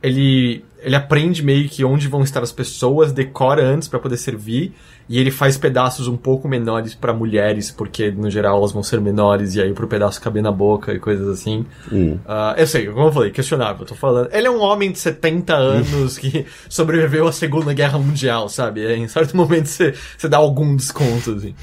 ele 0.03 0.65
ele 0.81 0.95
aprende 0.95 1.43
meio 1.43 1.69
que 1.69 1.85
onde 1.85 2.07
vão 2.07 2.23
estar 2.23 2.43
as 2.43 2.53
pessoas, 2.53 3.13
decora 3.13 3.65
antes 3.65 3.89
pra 3.89 3.99
poder 3.99 4.17
servir, 4.17 4.73
e 5.09 5.19
ele 5.19 5.31
faz 5.31 5.57
pedaços 5.57 6.07
um 6.07 6.17
pouco 6.17 6.47
menores 6.47 6.95
pra 6.95 7.13
mulheres, 7.13 7.71
porque 7.71 8.11
no 8.11 8.31
geral 8.31 8.59
elas 8.59 8.73
vão 8.73 8.83
ser 8.83 9.01
menores 9.01 9.55
e 9.55 9.61
aí 9.61 9.73
pro 9.73 9.89
pedaço 9.89 10.21
caber 10.21 10.43
na 10.43 10.53
boca 10.53 10.93
e 10.93 10.99
coisas 10.99 11.27
assim. 11.29 11.67
Hum. 11.91 12.19
Ah, 12.27 12.55
eu 12.57 12.67
sei, 12.67 12.87
como 12.87 13.09
eu 13.09 13.13
falei, 13.13 13.31
questionável, 13.31 13.83
eu 13.83 13.87
tô 13.87 13.95
falando. 13.95 14.29
Ele 14.33 14.47
é 14.47 14.51
um 14.51 14.61
homem 14.61 14.93
de 14.93 14.99
70 14.99 15.55
anos 15.55 16.19
que 16.19 16.47
sobreviveu 16.69 17.27
à 17.27 17.33
Segunda 17.33 17.73
Guerra 17.73 17.99
Mundial, 17.99 18.49
sabe? 18.49 18.85
É, 18.85 18.97
em 18.97 19.09
certo 19.09 19.37
momento 19.37 19.67
você 19.67 20.29
dá 20.29 20.37
algum 20.37 20.77
desconto, 20.77 21.33
assim. 21.33 21.55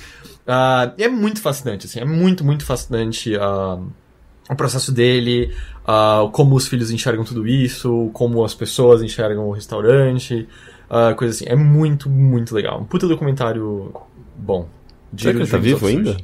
E 0.97 1.03
é 1.03 1.07
muito 1.07 1.41
fascinante, 1.41 1.85
assim, 1.85 1.99
é 1.99 2.05
muito, 2.05 2.43
muito 2.43 2.65
fascinante 2.65 3.35
ah, 3.37 3.79
o 4.49 4.55
processo 4.55 4.91
dele, 4.91 5.51
ah, 5.87 6.27
como 6.31 6.55
os 6.55 6.67
filhos 6.67 6.91
enxergam 6.91 7.23
tudo 7.23 7.47
isso, 7.47 8.09
como 8.13 8.43
as 8.43 8.53
pessoas 8.53 9.01
enxergam 9.01 9.47
o 9.47 9.51
restaurante, 9.51 10.47
ah, 10.89 11.13
coisa 11.15 11.33
assim. 11.33 11.45
É 11.47 11.55
muito, 11.55 12.09
muito 12.09 12.53
legal. 12.53 12.79
Um 12.81 12.85
puta 12.85 13.07
documentário 13.07 13.93
bom. 14.35 14.67
Será 15.17 15.33
que 15.33 15.39
ele 15.41 15.49
tá 15.49 15.57
vivo 15.57 15.87
ainda? 15.87 16.17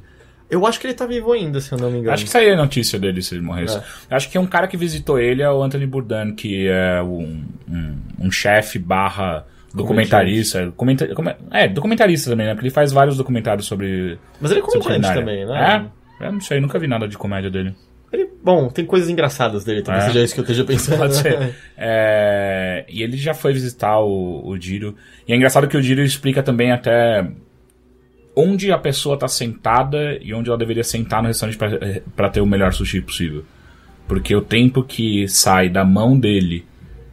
Eu 0.49 0.65
acho 0.67 0.81
que 0.81 0.85
ele 0.87 0.93
tá 0.93 1.05
vivo 1.05 1.31
ainda, 1.31 1.61
se 1.61 1.71
eu 1.71 1.77
não 1.77 1.89
me 1.89 1.99
engano. 1.99 2.13
Acho 2.13 2.25
que 2.25 2.29
saiu 2.29 2.53
a 2.53 2.57
notícia 2.57 2.99
dele 2.99 3.21
se 3.21 3.33
ele 3.33 3.41
morresse. 3.41 3.77
É. 3.77 3.83
Acho 4.15 4.29
que 4.29 4.37
é 4.37 4.41
um 4.41 4.45
cara 4.45 4.67
que 4.67 4.75
visitou 4.75 5.17
ele, 5.17 5.41
é 5.41 5.49
o 5.49 5.63
Anthony 5.63 5.87
Bourdain, 5.87 6.35
que 6.35 6.67
é 6.67 7.01
um, 7.01 7.45
um, 7.69 7.97
um 8.19 8.29
chefe 8.31 8.77
barra 8.77 9.45
documentarista. 9.73 10.73
Comenta, 10.75 11.07
come- 11.15 11.35
é, 11.51 11.69
documentarista 11.69 12.29
também, 12.29 12.47
né? 12.47 12.53
Porque 12.53 12.67
ele 12.67 12.73
faz 12.73 12.91
vários 12.91 13.15
documentários 13.15 13.65
sobre. 13.65 14.19
Mas 14.41 14.51
ele 14.51 14.59
é 14.59 14.63
comediante 14.63 15.13
também, 15.13 15.45
né? 15.45 15.89
É? 16.19 16.25
Eu 16.27 16.33
não 16.33 16.41
sei, 16.41 16.59
nunca 16.59 16.77
vi 16.77 16.85
nada 16.87 17.07
de 17.07 17.17
comédia 17.17 17.49
dele. 17.49 17.73
Bom, 18.43 18.69
tem 18.69 18.85
coisas 18.85 19.07
engraçadas 19.09 19.63
dele, 19.63 19.81
talvez 19.83 20.05
É. 20.05 20.07
seja 20.07 20.23
isso 20.25 20.33
que 20.33 20.39
eu 20.39 20.43
esteja 20.43 20.63
pensando. 20.65 20.97
Pode 20.99 21.15
ser. 21.15 21.55
É, 21.83 22.85
e 22.87 23.01
ele 23.01 23.17
já 23.17 23.33
foi 23.33 23.53
visitar 23.53 23.99
o, 23.99 24.41
o. 24.47 24.55
E 25.27 25.33
é 25.33 25.35
engraçado 25.35 25.67
que 25.67 25.75
o 25.77 25.81
Diro 25.81 26.01
explica 26.03 26.43
também 26.43 26.71
até 26.71 27.27
onde 28.35 28.71
a 28.71 28.77
pessoa 28.77 29.17
tá 29.17 29.27
sentada 29.27 30.17
e 30.21 30.33
onde 30.33 30.49
ela 30.49 30.57
deveria 30.57 30.83
sentar 30.83 31.21
no 31.21 31.27
restaurante 31.27 31.57
pra- 31.57 31.77
eh, 31.81 32.01
ter 32.29 32.39
o 32.41 32.45
melhor 32.45 32.71
sushi 32.73 33.01
possível. 33.01 33.43
Porque 34.07 34.35
o 34.35 34.41
tempo 34.41 34.83
que 34.83 35.27
sai 35.27 35.69
da 35.69 35.83
mão 35.83 36.19
dele, 36.19 36.65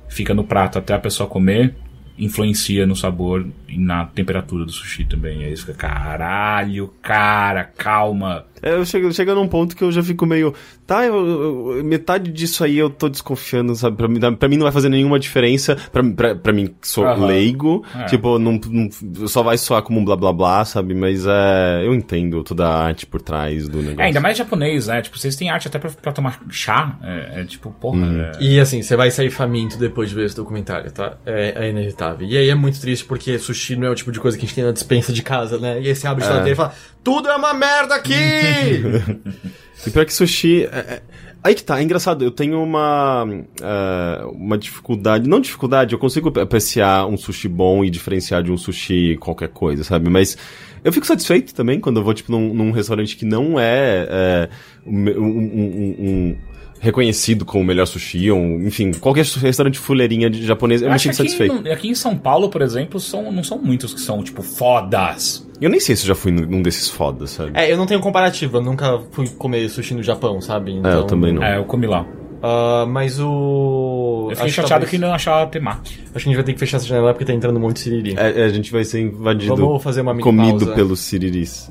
fica 0.09 0.35
no 0.35 0.45
prato 0.45 0.79
até 0.79 0.95
a 0.95 0.99
pessoa 0.99 1.29
comer, 1.29 1.75
influencia 2.19 2.87
no 2.87 2.97
sabor 2.97 3.47
e 3.69 3.79
na 3.79 4.07
temperatura 4.07 4.65
do 4.65 4.73
sushi 4.73 5.05
também. 5.05 5.45
Aí 5.45 5.57
você 5.57 5.63
fica, 5.67 5.75
caralho, 5.75 6.93
cara, 7.03 7.65
calma. 7.65 8.45
É, 8.61 8.73
eu 8.75 8.85
chego, 8.85 9.13
chega 9.13 9.35
num 9.37 9.47
ponto 9.47 9.77
que 9.77 9.85
eu 9.85 9.93
já 9.93 10.03
fico 10.03 10.27
meio. 10.27 10.53
Tá, 10.85 11.05
eu- 11.07 11.77
eu- 11.77 11.85
metade 11.85 12.33
disso 12.33 12.65
aí 12.65 12.77
eu 12.77 12.91
tô 12.91 13.09
desconfiando, 13.09 13.73
sabe? 13.77 13.97
Pra 13.97 14.09
mim, 14.09 14.19
pra 14.37 14.49
mim 14.49 14.57
não 14.57 14.65
vai 14.65 14.73
fazer 14.73 14.89
nenhuma 14.89 15.17
diferença. 15.19 15.77
Pra, 15.93 16.03
pra, 16.03 16.35
pra 16.35 16.53
mim, 16.53 16.67
que 16.81 16.89
sou 16.89 17.07
Aham. 17.07 17.27
leigo. 17.27 17.85
É. 17.95 18.07
Tipo, 18.07 18.37
não, 18.39 18.59
não- 18.69 19.29
só 19.29 19.45
vai 19.45 19.57
soar 19.57 19.83
como 19.83 20.01
um 20.01 20.05
blá 20.05 20.17
blá 20.17 20.33
blá, 20.33 20.65
sabe? 20.65 20.93
Mas 20.95 21.25
é. 21.25 21.83
Eu 21.85 21.95
entendo 21.95 22.43
toda 22.43 22.67
a 22.67 22.85
arte 22.87 23.07
por 23.07 23.21
trás 23.23 23.69
do 23.69 23.79
negócio. 23.79 24.01
É, 24.01 24.05
ainda 24.07 24.21
mais 24.21 24.37
japonês, 24.37 24.89
né? 24.89 25.03
Tipo, 25.03 25.19
vocês 25.19 25.37
têm 25.37 25.51
arte 25.51 25.69
até 25.69 25.79
pra, 25.79 25.91
pra 25.91 26.11
tomar 26.13 26.41
chá. 26.51 26.97
É, 27.03 27.43
é 27.43 27.45
tipo, 27.45 27.71
porra. 27.71 28.33
é- 28.41 28.43
E 28.43 28.59
assim, 28.59 28.83
você 28.83 28.97
vai 28.97 29.11
sair 29.13 29.31
faminto 29.31 29.79
depois 29.79 30.09
de 30.09 30.17
ver 30.17 30.25
esse 30.27 30.35
documentário, 30.37 30.91
tá? 30.91 31.17
É, 31.25 31.67
é 31.67 31.71
inevitável. 31.71 32.08
E 32.21 32.37
aí 32.37 32.49
é 32.51 32.55
muito 32.55 32.81
triste 32.81 33.05
porque 33.05 33.39
sushi 33.39 33.77
não 33.77 33.87
é 33.89 33.91
o 33.91 33.95
tipo 33.95 34.11
de 34.13 34.21
coisa 34.21 34.37
que 34.37 34.45
a 34.45 34.47
gente 34.47 34.55
tem 34.55 34.65
na 34.65 34.73
dispensa 34.73 35.13
de 35.13 35.23
casa, 35.23 35.59
né? 35.59 35.81
E 35.81 35.89
aí 35.89 35.95
você 35.95 36.07
abre 36.07 36.25
a 36.25 36.27
geladeira 36.27 36.53
e 36.53 36.57
fala, 36.57 36.75
tudo 37.05 37.29
é 37.29 37.37
uma 37.37 37.55
merda 37.55 37.95
aqui! 37.95 38.13
E 39.87 39.91
pior 39.91 40.05
que 40.05 40.13
sushi. 40.13 40.65
é- 40.65 40.67
é- 40.77 41.03
Aí 41.45 41.55
que 41.55 41.63
tá, 41.63 41.79
é 41.79 41.85
engraçado, 41.85 42.25
eu 42.25 42.33
tenho 42.33 42.61
uma. 42.61 43.25
é, 43.63 44.25
uma 44.33 44.59
dificuldade. 44.59 45.29
Não 45.29 45.39
dificuldade, 45.39 45.93
eu 45.93 45.99
consigo 45.99 46.37
apreciar 46.41 47.07
um 47.07 47.17
sushi 47.17 47.47
bom 47.49 47.85
e 47.85 47.89
diferenciar 47.91 48.43
de 48.43 48.51
um 48.51 48.59
sushi 48.59 49.17
qualquer 49.21 49.49
coisa, 49.51 49.85
sabe? 49.85 50.11
Mas 50.11 50.37
eu 50.83 50.93
fico 50.93 51.07
satisfeito 51.07 51.55
também 51.55 51.79
quando 51.79 52.01
eu 52.01 52.05
vou, 52.05 52.13
tipo, 52.13 52.33
num, 52.33 52.53
num 52.53 52.73
restaurante 52.73 53.17
que 53.17 53.25
não 53.25 53.59
é. 53.59 54.09
é, 54.11 54.49
um- 54.85 55.11
um- 55.11 55.97
um- 56.01 56.37
reconhecido 56.81 57.45
como 57.45 57.63
o 57.63 57.67
melhor 57.67 57.87
sushi, 57.87 58.31
ou 58.31 58.39
enfim, 58.63 58.93
qualquer 58.93 59.25
restaurante 59.25 59.79
fuleirinha 59.79 60.29
de 60.31 60.45
japonês, 60.47 60.81
eu, 60.81 60.87
Eu 60.87 60.91
me 60.91 60.95
acho 60.95 61.05
sinto 61.05 61.17
que 61.17 61.23
aqui, 61.23 61.31
satisfeito. 61.31 61.63
no- 61.63 61.73
aqui 61.73 61.89
em 61.89 61.95
São 61.95 62.17
Paulo, 62.17 62.49
por 62.49 62.63
exemplo, 62.63 62.99
são, 63.01 63.31
não 63.33 63.43
são 63.43 63.59
muitos 63.59 63.93
que 63.95 64.01
são, 64.01 64.23
tipo, 64.23 64.43
fodas. 64.43 65.47
Eu 65.61 65.69
nem 65.71 65.81
sei 65.81 65.97
se 65.97 66.05
eu 66.05 66.09
já 66.09 66.15
fui 66.15 66.31
num 66.31 66.63
desses 66.63 66.89
fodas, 66.89 67.31
sabe? 67.31 67.51
é, 67.55 67.71
eu 67.73 67.77
não 67.77 67.87
tenho 67.87 68.01
comparativo, 68.01 68.59
eu 68.59 68.63
nunca 68.63 69.01
fui 69.11 69.29
comer 69.31 69.69
sushi 69.69 69.95
no 69.95 70.03
Japão, 70.03 70.41
sabe? 70.41 70.73
Então, 70.73 70.91
É, 70.91 70.95
eu 70.97 71.05
também 71.05 71.33
não. 71.33 71.43
É, 71.43 71.59
eu 71.59 71.65
comi 71.65 71.87
lá. 71.87 72.07
Ah, 72.41 72.87
mas 72.89 73.19
o. 73.19 74.29
Eu 74.31 74.37
fiquei 74.37 74.47
acho 74.47 74.55
chateado 74.55 74.69
talvez- 74.85 74.91
que 74.91 74.99
não 74.99 75.13
achava 75.13 75.51
temaki. 75.51 75.99
Acho 76.03 76.13
que 76.13 76.17
a 76.17 76.21
gente 76.21 76.35
vai 76.37 76.45
ter 76.45 76.53
que 76.53 76.61
fechar 76.61 76.77
essa 76.77 76.87
janela 76.87 77.13
porque 77.13 77.25
tá 77.25 77.33
entrando 77.33 77.57
um 77.57 77.61
monte 77.61 77.75
de 77.77 77.81
siriri. 77.81 78.15
É, 78.17 78.43
é, 78.43 78.45
a 78.45 78.49
gente 78.49 78.71
vai 78.71 78.85
ser 78.85 79.01
invadido, 79.01 79.57
Vamos 79.57 79.83
fazer 79.83 80.03
uma 80.03 80.13
mini 80.13 80.23
comido 80.23 80.59
pausa. 80.61 80.75
pelos 80.75 81.01
siriris. 81.01 81.69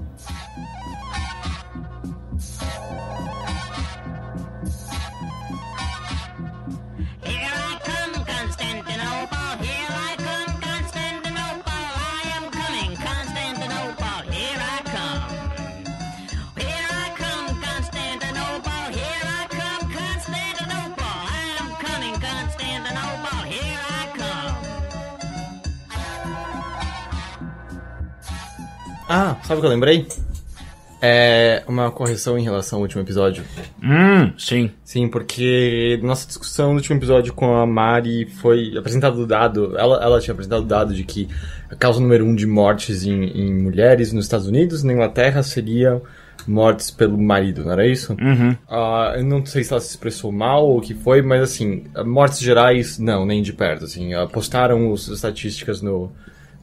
Ah, 29.10 29.38
sabe 29.44 29.60
o 29.60 29.62
que 29.62 29.66
eu 29.66 29.72
lembrei? 29.72 30.08
É 31.00 31.64
uma 31.68 31.92
correção 31.92 32.38
em 32.38 32.44
relação 32.44 32.78
ao 32.80 32.84
último 32.84 33.04
episódio. 33.04 33.44
Hum, 33.84 34.34
sim. 34.38 34.72
Sim, 34.84 35.08
porque 35.08 36.00
nossa 36.02 36.26
discussão 36.26 36.70
no 36.70 36.78
último 36.78 36.98
episódio 36.98 37.34
com 37.34 37.56
a 37.56 37.66
Mari 37.68 38.26
foi 38.26 38.76
apresentado 38.76 39.20
o 39.22 39.28
dado. 39.28 39.78
Ela, 39.78 40.04
ela 40.04 40.20
tinha 40.20 40.34
apresentado 40.34 40.64
o 40.64 40.68
dado 40.68 40.94
de 40.96 41.04
que 41.04 41.28
a 41.70 41.76
causa 41.76 42.00
número 42.00 42.26
um 42.26 42.34
de 42.34 42.48
mortes 42.48 43.06
em, 43.06 43.26
em 43.26 43.54
mulheres 43.54 44.12
nos 44.12 44.26
Estados 44.26 44.48
Unidos, 44.48 44.84
na 44.84 44.94
Inglaterra, 44.94 45.44
seria 45.44 46.02
mortes 46.48 46.90
pelo 46.90 47.18
marido, 47.18 47.66
não 47.66 47.74
era 47.74 47.86
isso? 47.86 48.14
Uhum. 48.14 48.56
Ah, 48.68 49.14
eu 49.18 49.24
não 49.24 49.46
sei 49.46 49.64
se 49.64 49.74
ela 49.74 49.82
se 49.82 49.90
expressou 49.90 50.32
mal 50.32 50.66
ou 50.66 50.78
o 50.80 50.82
que 50.82 50.94
foi, 50.94 51.22
mas 51.22 51.42
assim, 51.42 51.84
mortes 52.06 52.40
gerais, 52.40 52.98
não, 52.98 53.26
nem 53.26 53.42
de 53.44 53.54
perto. 53.54 53.86
Assim, 53.86 54.14
ah, 54.14 54.26
postaram 54.26 54.92
as 54.94 55.08
estatísticas 55.10 55.82
no, 55.82 56.12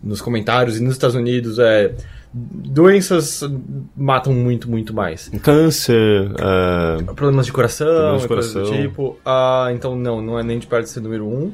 nos 0.02 0.20
comentários 0.20 0.78
e 0.78 0.82
nos 0.82 0.94
Estados 0.94 1.14
Unidos 1.14 1.58
é. 1.58 1.94
Doenças 2.36 3.48
matam 3.96 4.32
muito, 4.32 4.68
muito 4.68 4.92
mais. 4.92 5.30
Câncer, 5.40 6.32
é, 6.36 7.02
Problemas 7.04 7.46
de 7.46 7.52
coração, 7.52 7.86
Problemas 7.86 8.22
de 8.22 8.28
coisas 8.28 8.52
do 8.52 8.60
coração. 8.60 8.82
tipo. 8.82 9.16
Ah, 9.24 9.68
então 9.72 9.94
não, 9.94 10.20
não 10.20 10.36
é 10.36 10.42
nem 10.42 10.58
de 10.58 10.66
perto 10.66 10.86
ser 10.86 10.98
número 11.00 11.24
um. 11.28 11.52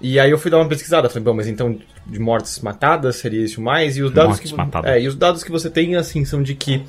E 0.00 0.18
aí 0.18 0.30
eu 0.30 0.38
fui 0.38 0.50
dar 0.50 0.56
uma 0.56 0.68
pesquisada, 0.68 1.06
falei, 1.10 1.22
bom, 1.22 1.34
mas 1.34 1.46
então 1.46 1.78
de 2.06 2.18
mortes 2.18 2.58
matadas 2.60 3.16
seria 3.16 3.44
isso 3.44 3.60
mais? 3.60 3.98
E 3.98 4.02
os 4.02 4.10
dados 4.10 4.30
Mortes 4.30 4.50
que 4.50 4.56
matadas. 4.56 4.90
é, 4.90 5.00
e 5.02 5.06
os 5.06 5.14
dados 5.14 5.44
que 5.44 5.50
você 5.50 5.68
tem 5.68 5.96
assim 5.96 6.24
são 6.24 6.42
de 6.42 6.54
que 6.54 6.82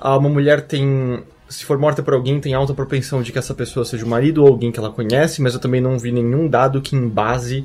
ah, 0.00 0.18
uma 0.18 0.28
mulher 0.28 0.62
tem 0.62 1.22
se 1.48 1.64
for 1.64 1.78
morta 1.78 2.02
por 2.02 2.12
alguém, 2.14 2.40
tem 2.40 2.52
alta 2.52 2.74
propensão 2.74 3.22
de 3.22 3.30
que 3.32 3.38
essa 3.38 3.54
pessoa 3.54 3.84
seja 3.84 4.04
o 4.04 4.08
marido 4.08 4.42
ou 4.42 4.48
alguém 4.48 4.72
que 4.72 4.78
ela 4.78 4.90
conhece, 4.90 5.40
mas 5.40 5.54
eu 5.54 5.60
também 5.60 5.80
não 5.80 5.98
vi 5.98 6.10
nenhum 6.12 6.48
dado 6.48 6.82
que 6.82 6.96
embase 6.96 7.64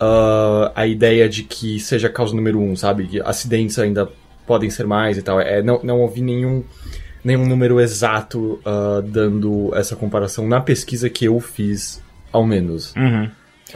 ah, 0.00 0.72
a 0.74 0.86
ideia 0.86 1.28
de 1.28 1.42
que 1.42 1.78
seja 1.78 2.06
a 2.08 2.10
causa 2.10 2.34
número 2.34 2.58
um, 2.58 2.74
sabe? 2.74 3.20
Acidentes 3.22 3.78
ainda 3.78 4.08
podem 4.46 4.70
ser 4.70 4.86
mais 4.86 5.16
e 5.18 5.22
tal. 5.22 5.40
É, 5.40 5.62
não, 5.62 5.80
não 5.82 6.00
ouvi 6.00 6.20
nenhum, 6.20 6.62
nenhum 7.24 7.46
número 7.46 7.80
exato 7.80 8.60
ah, 8.64 9.02
dando 9.04 9.70
essa 9.74 9.94
comparação 9.96 10.46
na 10.48 10.60
pesquisa 10.60 11.08
que 11.10 11.24
eu 11.24 11.38
fiz, 11.40 12.02
ao 12.32 12.44
menos. 12.46 12.94
Uhum. 12.96 13.28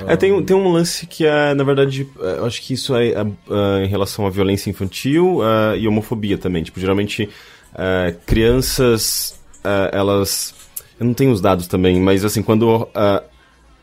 É, 0.06 0.14
tem, 0.14 0.30
um- 0.30 0.42
tem 0.44 0.54
um 0.54 0.68
lance 0.70 1.06
que 1.06 1.24
é, 1.24 1.54
na 1.54 1.64
verdade, 1.64 2.06
é, 2.20 2.38
eu 2.38 2.44
acho 2.46 2.60
que 2.60 2.74
isso 2.74 2.94
é, 2.94 3.08
é, 3.08 3.14
é, 3.20 3.84
em 3.84 3.88
relação 3.88 4.26
à 4.26 4.30
violência 4.30 4.68
infantil 4.68 5.40
é, 5.42 5.78
e 5.78 5.88
homofobia 5.88 6.36
também. 6.36 6.62
Tipo, 6.62 6.78
geralmente, 6.78 7.28
é, 7.74 8.14
crianças, 8.26 9.40
é, 9.64 9.90
elas. 9.96 10.54
Eu 11.00 11.06
não 11.06 11.14
tenho 11.14 11.30
os 11.30 11.40
dados 11.40 11.66
também, 11.66 11.98
mas 12.00 12.24
assim, 12.24 12.42
quando. 12.42 12.86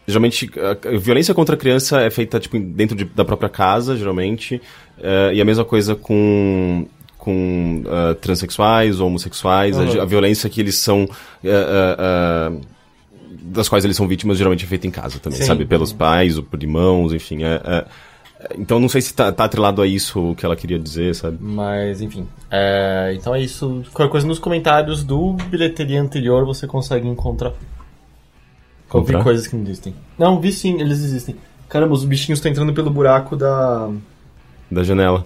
Geralmente, 0.07 0.49
a, 0.57 0.89
a 0.89 0.97
violência 0.97 1.33
contra 1.33 1.55
a 1.55 1.57
criança 1.57 2.01
é 2.01 2.09
feita 2.09 2.39
tipo, 2.39 2.59
dentro 2.59 2.95
de- 2.95 3.05
da 3.05 3.23
própria 3.25 3.49
casa, 3.49 3.95
geralmente. 3.97 4.61
é, 5.01 5.31
e 5.33 5.41
a 5.41 5.45
mesma 5.45 5.65
coisa 5.65 5.95
com. 5.95 6.85
Com 7.17 7.83
é, 7.87 8.13
transexuais 8.15 8.99
homossexuais, 8.99 9.77
a, 9.79 9.83
Uhum. 9.83 10.01
a 10.01 10.05
violência 10.05 10.49
que 10.49 10.59
eles 10.59 10.75
são. 10.75 11.07
é, 11.41 12.51
das 13.45 13.67
quais 13.69 13.83
eles 13.83 13.95
são 13.97 14.07
vítimas 14.07 14.37
geralmente 14.37 14.63
é 14.63 14.67
feita 14.67 14.87
em 14.87 14.91
casa 14.91 15.19
também, 15.19 15.39
Sim. 15.39 15.45
sabe? 15.45 15.65
Pelos 15.65 15.91
pais 15.93 16.37
ou 16.37 16.43
por 16.43 16.61
irmãos, 16.61 17.13
enfim. 17.13 17.43
é- 17.43 17.61
é- 17.63 17.85
é- 18.39 18.55
então 18.57 18.79
não 18.79 18.87
sei 18.89 19.01
se 19.01 19.13
tá, 19.13 19.31
tá 19.31 19.45
atrelado 19.45 19.81
a 19.81 19.87
isso 19.87 20.31
o 20.31 20.35
que 20.35 20.45
ela 20.45 20.55
queria 20.55 20.77
dizer, 20.79 21.13
sabe? 21.15 21.37
Mas, 21.39 22.01
enfim. 22.01 22.27
É, 22.51 23.13
então 23.15 23.33
é 23.35 23.41
isso. 23.41 23.83
Qualquer 23.93 24.11
coisa 24.11 24.27
nos 24.27 24.39
comentários 24.39 25.03
do 25.03 25.33
bilheteria 25.49 26.01
anterior 26.01 26.45
você 26.45 26.67
consegue 26.67 27.07
encontrar. 27.07 27.53
Eu 28.93 29.01
vi 29.01 29.07
Comprar? 29.07 29.23
coisas 29.23 29.47
que 29.47 29.55
não 29.55 29.63
existem. 29.63 29.95
Não, 30.17 30.39
vi 30.39 30.51
sim, 30.51 30.79
eles 30.79 31.03
existem. 31.03 31.35
Caramba, 31.67 31.93
os 31.93 32.03
bichinhos 32.03 32.37
estão 32.37 32.51
entrando 32.51 32.73
pelo 32.73 32.89
buraco 32.89 33.35
da. 33.35 33.89
Da 34.69 34.83
janela. 34.83 35.23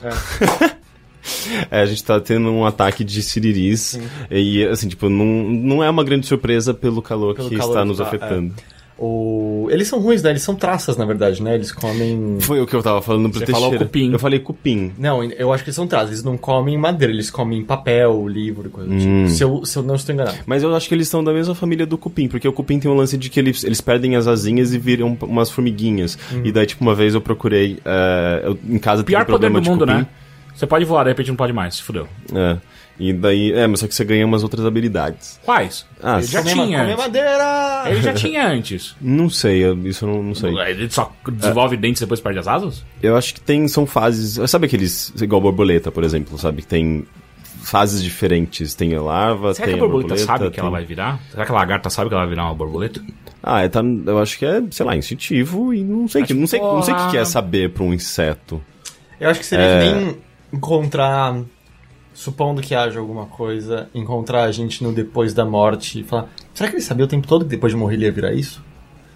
É, 1.69 1.81
a 1.81 1.85
gente 1.85 2.03
tá 2.03 2.19
tendo 2.19 2.49
um 2.49 2.65
ataque 2.65 3.03
de 3.03 3.21
siriris. 3.21 3.99
E, 4.31 4.63
assim, 4.65 4.87
tipo, 4.87 5.09
não, 5.09 5.25
não 5.25 5.83
é 5.83 5.89
uma 5.89 6.03
grande 6.03 6.25
surpresa 6.25 6.73
pelo 6.73 7.01
calor 7.01 7.35
Pelo 7.35 7.49
que 7.49 7.57
calor 7.57 7.71
está 7.71 7.85
nos 7.85 7.97
tá, 7.97 8.03
afetando. 8.05 8.53
O... 8.99 9.67
Eles 9.69 9.87
são 9.87 9.99
ruins, 9.99 10.23
né? 10.23 10.31
Eles 10.31 10.41
são 10.41 10.55
traças, 10.55 10.97
na 10.97 11.05
verdade, 11.05 11.41
né? 11.43 11.53
Eles 11.55 11.71
comem. 11.71 12.37
Foi 12.39 12.59
o 12.59 12.65
que 12.65 12.75
eu 12.75 12.81
tava 12.81 13.01
falando 13.01 13.29
pro 13.29 13.39
Você 13.39 13.45
falou 13.45 13.71
cupim. 13.77 14.11
Eu 14.11 14.19
falei 14.19 14.39
cupim. 14.39 14.91
Não, 14.97 15.23
eu 15.23 15.53
acho 15.53 15.63
que 15.63 15.69
eles 15.69 15.75
são 15.75 15.85
traças. 15.85 16.09
Eles 16.09 16.23
não 16.23 16.35
comem 16.37 16.77
madeira, 16.77 17.13
eles 17.13 17.29
comem 17.29 17.63
papel, 17.63 18.27
livro, 18.27 18.69
coisa 18.69 18.89
do 18.89 18.97
tipo. 18.97 19.29
Se 19.29 19.43
eu, 19.43 19.63
se 19.65 19.77
eu 19.77 19.83
não 19.83 19.95
estou 19.95 20.13
enganado. 20.15 20.37
Mas 20.45 20.63
eu 20.63 20.75
acho 20.75 20.87
que 20.87 20.95
eles 20.95 21.07
são 21.07 21.23
da 21.23 21.31
mesma 21.31 21.53
família 21.53 21.85
do 21.85 21.97
cupim, 21.97 22.27
porque 22.27 22.47
o 22.47 22.53
cupim 22.53 22.79
tem 22.79 22.89
um 22.89 22.95
lance 22.95 23.17
de 23.17 23.29
que 23.29 23.39
eles, 23.39 23.63
eles 23.63 23.81
perdem 23.81 24.15
as 24.15 24.27
asinhas 24.27 24.73
e 24.73 24.79
viram 24.79 25.17
umas 25.21 25.51
formiguinhas. 25.51 26.17
E 26.43 26.51
daí, 26.51 26.65
tipo, 26.65 26.83
uma 26.83 26.95
vez 26.95 27.13
eu 27.13 27.21
procurei. 27.21 27.79
é, 27.85 28.41
eu, 28.45 28.57
em 28.67 28.79
casa 28.79 29.03
tem 29.03 29.07
Pior 29.13 29.21
um 29.21 29.25
poder 29.25 29.49
problema 29.51 29.59
do 29.59 29.63
de 29.63 29.69
mundo, 29.69 29.85
cupim. 29.85 29.97
né? 29.99 30.07
Você 30.55 30.65
pode 30.65 30.85
voar, 30.85 31.03
de 31.03 31.09
repente 31.11 31.29
não 31.29 31.35
pode 31.35 31.53
mais, 31.53 31.75
se 31.75 31.83
fudeu. 31.83 32.07
É. 32.33 32.57
E 32.99 33.13
daí. 33.13 33.51
É, 33.53 33.67
mas 33.67 33.79
só 33.79 33.87
que 33.87 33.93
você 33.93 34.03
ganha 34.03 34.25
umas 34.25 34.41
outras 34.43 34.65
habilidades. 34.65 35.39
Quais? 35.45 35.85
Ah, 36.01 36.17
Ele 36.17 36.27
já 36.27 36.39
Comer 36.41 36.53
tinha. 36.53 36.79
comer 36.79 36.97
madeira! 36.97 37.83
Ele 37.87 38.01
já 38.01 38.13
tinha 38.13 38.47
antes. 38.47 38.95
Não 38.99 39.29
sei, 39.29 39.63
eu- 39.63 39.77
isso 39.87 40.03
eu 40.05 40.09
não, 40.09 40.23
não 40.23 40.35
sei. 40.35 40.51
Ele 40.67 40.89
só 40.89 41.11
desenvolve 41.31 41.77
dentes 41.77 42.01
e 42.01 42.05
depois 42.05 42.19
perde 42.19 42.39
as 42.39 42.47
asas? 42.47 42.83
Eu 43.01 43.15
acho 43.15 43.33
que 43.35 43.41
tem. 43.41 43.67
São 43.67 43.85
fases. 43.85 44.49
Sabe 44.49 44.65
aqueles. 44.65 45.13
Igual 45.21 45.41
borboleta, 45.41 45.91
por 45.91 46.03
exemplo, 46.03 46.37
sabe? 46.39 46.61
Que 46.63 46.67
tem 46.67 47.05
fases 47.61 48.01
diferentes. 48.01 48.73
Tem 48.73 48.95
a 48.95 49.01
larva, 49.01 49.53
Será 49.53 49.67
tem 49.67 49.75
que 49.77 49.83
a 49.83 49.87
borboleta, 49.87 50.17
sabe 50.17 50.45
que 50.45 50.51
tem- 50.55 50.61
ela 50.61 50.71
vai 50.71 50.85
virar? 50.85 51.19
Será 51.29 51.45
que 51.45 51.51
a 51.51 51.55
lagarta 51.55 51.89
sabe 51.89 52.09
que 52.09 52.13
ela 52.15 52.23
vai 52.23 52.29
virar 52.29 52.45
uma 52.45 52.55
borboleta? 52.55 53.01
Ah, 53.43 53.61
é, 53.61 53.67
tá, 53.69 53.81
eu 54.05 54.19
acho 54.19 54.37
que 54.39 54.45
é, 54.45 54.61
sei 54.71 54.85
lá, 54.85 54.95
instintivo 54.95 55.73
e 55.73 55.83
não 55.83 56.07
sei, 56.07 56.23
que, 56.23 56.33
não 56.33 56.47
sei, 56.47 56.59
não 56.59 56.81
sei 56.81 56.93
o 56.93 56.97
que 56.97 57.11
que 57.11 57.17
é 57.17 57.23
saber 57.25 57.69
pra 57.69 57.83
um 57.83 57.93
inseto. 57.93 58.61
Eu 59.19 59.29
acho 59.29 59.39
que 59.39 59.45
seria 59.45 59.65
É. 59.65 59.79
que 59.83 59.95
nem 59.95 60.17
encontrar. 60.51 61.35
Supondo 62.17 62.63
que 62.63 62.73
haja 62.73 62.99
alguma 62.99 63.27
coisa, 63.27 63.87
encontrar 63.93 64.45
a 64.45 64.51
gente 64.51 64.83
no 64.83 64.91
depois 64.91 65.35
da 65.35 65.45
morte 65.45 65.99
e 65.99 66.03
falar. 66.03 66.27
Será 66.51 66.67
que 66.67 66.75
ele 66.75 66.81
sabia 66.81 67.05
o 67.05 67.07
tempo 67.07 67.27
todo 67.27 67.45
que 67.45 67.51
depois 67.51 67.71
de 67.71 67.77
morrer 67.77 67.93
ele 67.93 68.05
ia 68.05 68.11
virar 68.11 68.33
isso? 68.33 68.65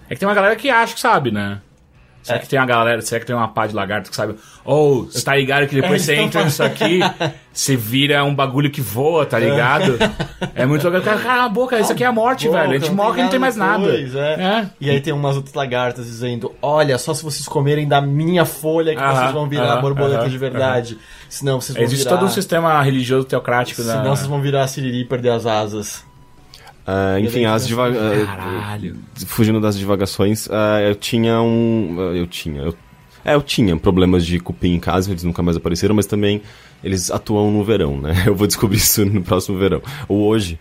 É 0.07 0.13
que 0.13 0.19
tem 0.19 0.29
uma 0.29 0.35
galera 0.35 0.55
que 0.55 0.69
acha 0.69 0.93
que 0.93 0.99
sabe, 0.99 1.31
né? 1.31 1.63
Será 2.23 2.37
É. 2.37 2.41
que 2.41 2.47
tem 2.47 2.59
uma 2.59 2.65
galera, 2.65 3.01
será 3.01 3.19
que 3.19 3.25
tem 3.25 3.35
uma 3.35 3.47
pá 3.47 3.65
de 3.67 3.73
lagarto 3.75 4.09
que 4.09 4.15
sabe? 4.15 4.35
Ou, 4.63 5.05
você 5.05 5.23
tá 5.23 5.35
ligado 5.35 5.67
que 5.67 5.73
depois 5.75 6.01
É, 6.03 6.05
você 6.05 6.13
então 6.15 6.25
entra 6.25 6.43
nisso 6.45 6.63
aqui, 6.63 6.99
você 7.51 7.75
vira 7.75 8.23
um 8.23 8.33
bagulho 8.35 8.69
que 8.69 8.79
voa, 8.79 9.25
tá 9.25 9.39
ligado? 9.39 9.97
É, 10.53 10.65
muito 10.65 10.83
legal. 10.87 11.01
Cara, 11.01 11.19
cala 11.19 11.43
a 11.45 11.49
boca, 11.49 11.79
isso 11.79 11.91
aqui 11.91 12.03
é 12.03 12.07
a 12.07 12.11
morte, 12.11 12.45
Boca, 12.47 12.59
velho. 12.59 12.73
A 12.73 12.77
gente 12.77 12.91
morre 12.91 13.19
e 13.19 13.23
não 13.23 13.29
tem 13.29 13.39
mais 13.39 13.55
nada. 13.55 13.87
é. 13.87 14.01
É. 14.61 14.69
E 14.79 14.89
aí 14.89 15.01
tem 15.01 15.11
umas 15.13 15.35
outras 15.35 15.55
lagartas 15.55 16.05
dizendo: 16.05 16.53
Olha, 16.61 16.97
só 16.97 17.13
se 17.13 17.23
vocês 17.23 17.47
comerem 17.47 17.87
da 17.87 17.99
minha 18.01 18.45
folha 18.45 18.95
que 18.95 19.01
Aham, 19.01 19.15
vocês 19.15 19.31
vão 19.31 19.49
virar 19.49 19.73
aham, 19.73 19.81
borboleta 19.81 20.21
aham, 20.21 20.29
de 20.29 20.37
verdade. 20.37 20.97
Senão 21.27 21.59
vocês 21.59 21.75
vão 21.75 21.83
Existe 21.83 22.03
virar. 22.03 22.17
todo 22.17 22.25
um 22.27 22.29
sistema 22.29 22.81
religioso 22.83 23.25
teocrático 23.25 23.81
da... 23.83 23.93
Senão 23.97 24.15
vocês 24.15 24.27
vão 24.27 24.41
virar 24.41 24.67
siriri 24.67 25.01
e 25.01 25.05
perder 25.05 25.29
as 25.29 25.45
asas. 25.45 26.05
Ah, 26.85 27.19
enfim, 27.19 27.45
as 27.45 27.67
diva 27.67 27.87
ah, 27.89 28.25
Caralho. 28.25 28.95
fugindo 29.27 29.61
das 29.61 29.77
divagações, 29.77 30.47
ah, 30.51 30.81
eu 30.81 30.95
tinha 30.95 31.41
um. 31.41 31.99
Eu 32.15 32.27
tinha. 32.27 32.61
Eu, 32.61 32.75
é, 33.23 33.35
eu 33.35 33.41
tinha 33.41 33.77
problemas 33.77 34.25
de 34.25 34.39
cupim 34.39 34.73
em 34.73 34.79
casa, 34.79 35.11
eles 35.11 35.23
nunca 35.23 35.43
mais 35.43 35.55
apareceram, 35.55 35.93
mas 35.93 36.07
também 36.07 36.41
eles 36.83 37.11
atuam 37.11 37.51
no 37.51 37.63
verão, 37.63 37.99
né? 38.01 38.23
Eu 38.25 38.35
vou 38.35 38.47
descobrir 38.47 38.77
isso 38.77 39.05
no 39.05 39.21
próximo 39.21 39.57
verão. 39.57 39.81
Ou 40.07 40.23
hoje. 40.23 40.59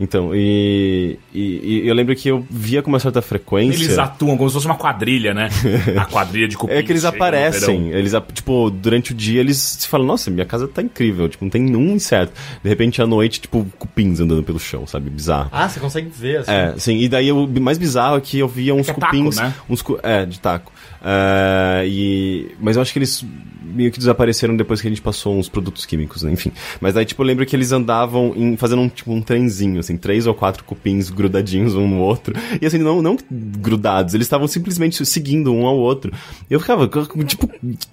Então, 0.00 0.34
e, 0.34 1.18
e, 1.32 1.82
e 1.84 1.88
eu 1.88 1.94
lembro 1.94 2.14
que 2.16 2.28
eu 2.28 2.44
via 2.50 2.82
com 2.82 2.88
uma 2.88 2.98
certa 2.98 3.22
frequência. 3.22 3.76
Eles 3.84 3.98
atuam 3.98 4.36
como 4.36 4.48
se 4.48 4.54
fosse 4.54 4.66
uma 4.66 4.76
quadrilha, 4.76 5.32
né? 5.34 5.48
A 5.96 6.04
quadrilha 6.06 6.48
de 6.48 6.56
cupim. 6.56 6.72
É 6.74 6.82
que 6.82 6.90
eles 6.92 7.04
aparecem, 7.04 7.90
eles, 7.90 8.12
tipo, 8.32 8.70
durante 8.70 9.12
o 9.12 9.14
dia 9.14 9.40
eles 9.40 9.56
se 9.58 9.88
falam, 9.88 10.06
nossa, 10.06 10.30
minha 10.30 10.44
casa 10.46 10.66
tá 10.66 10.82
incrível, 10.82 11.28
tipo, 11.28 11.44
não 11.44 11.50
tem 11.50 11.62
nenhum 11.62 11.94
inseto. 11.94 12.32
De 12.62 12.68
repente, 12.68 13.00
à 13.00 13.06
noite, 13.06 13.40
tipo, 13.40 13.66
cupins 13.78 14.18
andando 14.20 14.42
pelo 14.42 14.58
chão, 14.58 14.86
sabe? 14.86 15.08
Bizarro. 15.10 15.48
Ah, 15.52 15.68
você 15.68 15.78
consegue 15.78 16.08
ver 16.08 16.38
assim. 16.38 16.50
É, 16.50 16.74
sim, 16.78 16.98
e 16.98 17.08
daí 17.08 17.30
o 17.30 17.46
mais 17.60 17.78
bizarro 17.78 18.16
é 18.16 18.20
que 18.20 18.38
eu 18.38 18.48
via 18.48 18.74
uns 18.74 18.86
que 18.86 18.90
é 18.92 18.94
taco, 18.94 19.16
cupins. 19.16 19.36
né? 19.36 19.54
Uns, 19.68 19.82
cu- 19.82 19.98
é, 20.02 20.24
de 20.26 20.40
taco. 20.40 20.72
É, 21.04 21.84
e, 21.86 22.54
mas 22.60 22.76
eu 22.76 22.82
acho 22.82 22.92
que 22.92 22.98
eles 22.98 23.24
meio 23.72 23.90
que 23.90 23.98
desapareceram 23.98 24.56
depois 24.56 24.80
que 24.80 24.86
a 24.86 24.90
gente 24.90 25.00
passou 25.00 25.36
uns 25.36 25.48
produtos 25.48 25.86
químicos, 25.86 26.22
né? 26.22 26.32
Enfim. 26.32 26.52
Mas 26.80 26.94
daí, 26.94 27.04
tipo, 27.04 27.22
eu 27.22 27.26
lembro 27.26 27.46
que 27.46 27.56
eles 27.56 27.72
andavam 27.72 28.32
em, 28.36 28.56
fazendo 28.56 28.82
um, 28.82 28.88
tipo, 28.88 29.12
um 29.12 29.22
trenzinho, 29.22 29.80
assim, 29.80 29.96
três 29.96 30.26
ou 30.26 30.34
quatro 30.34 30.62
cupins 30.64 31.10
grudadinhos 31.10 31.74
um 31.74 31.88
no 31.88 31.98
outro. 31.98 32.34
E 32.60 32.66
assim, 32.66 32.78
não, 32.78 33.00
não 33.00 33.16
grudados, 33.30 34.14
eles 34.14 34.26
estavam 34.26 34.46
simplesmente 34.46 35.04
seguindo 35.04 35.52
um 35.52 35.66
ao 35.66 35.76
outro. 35.76 36.12
E 36.50 36.54
eu 36.54 36.60
ficava, 36.60 36.88
tipo, 37.26 37.48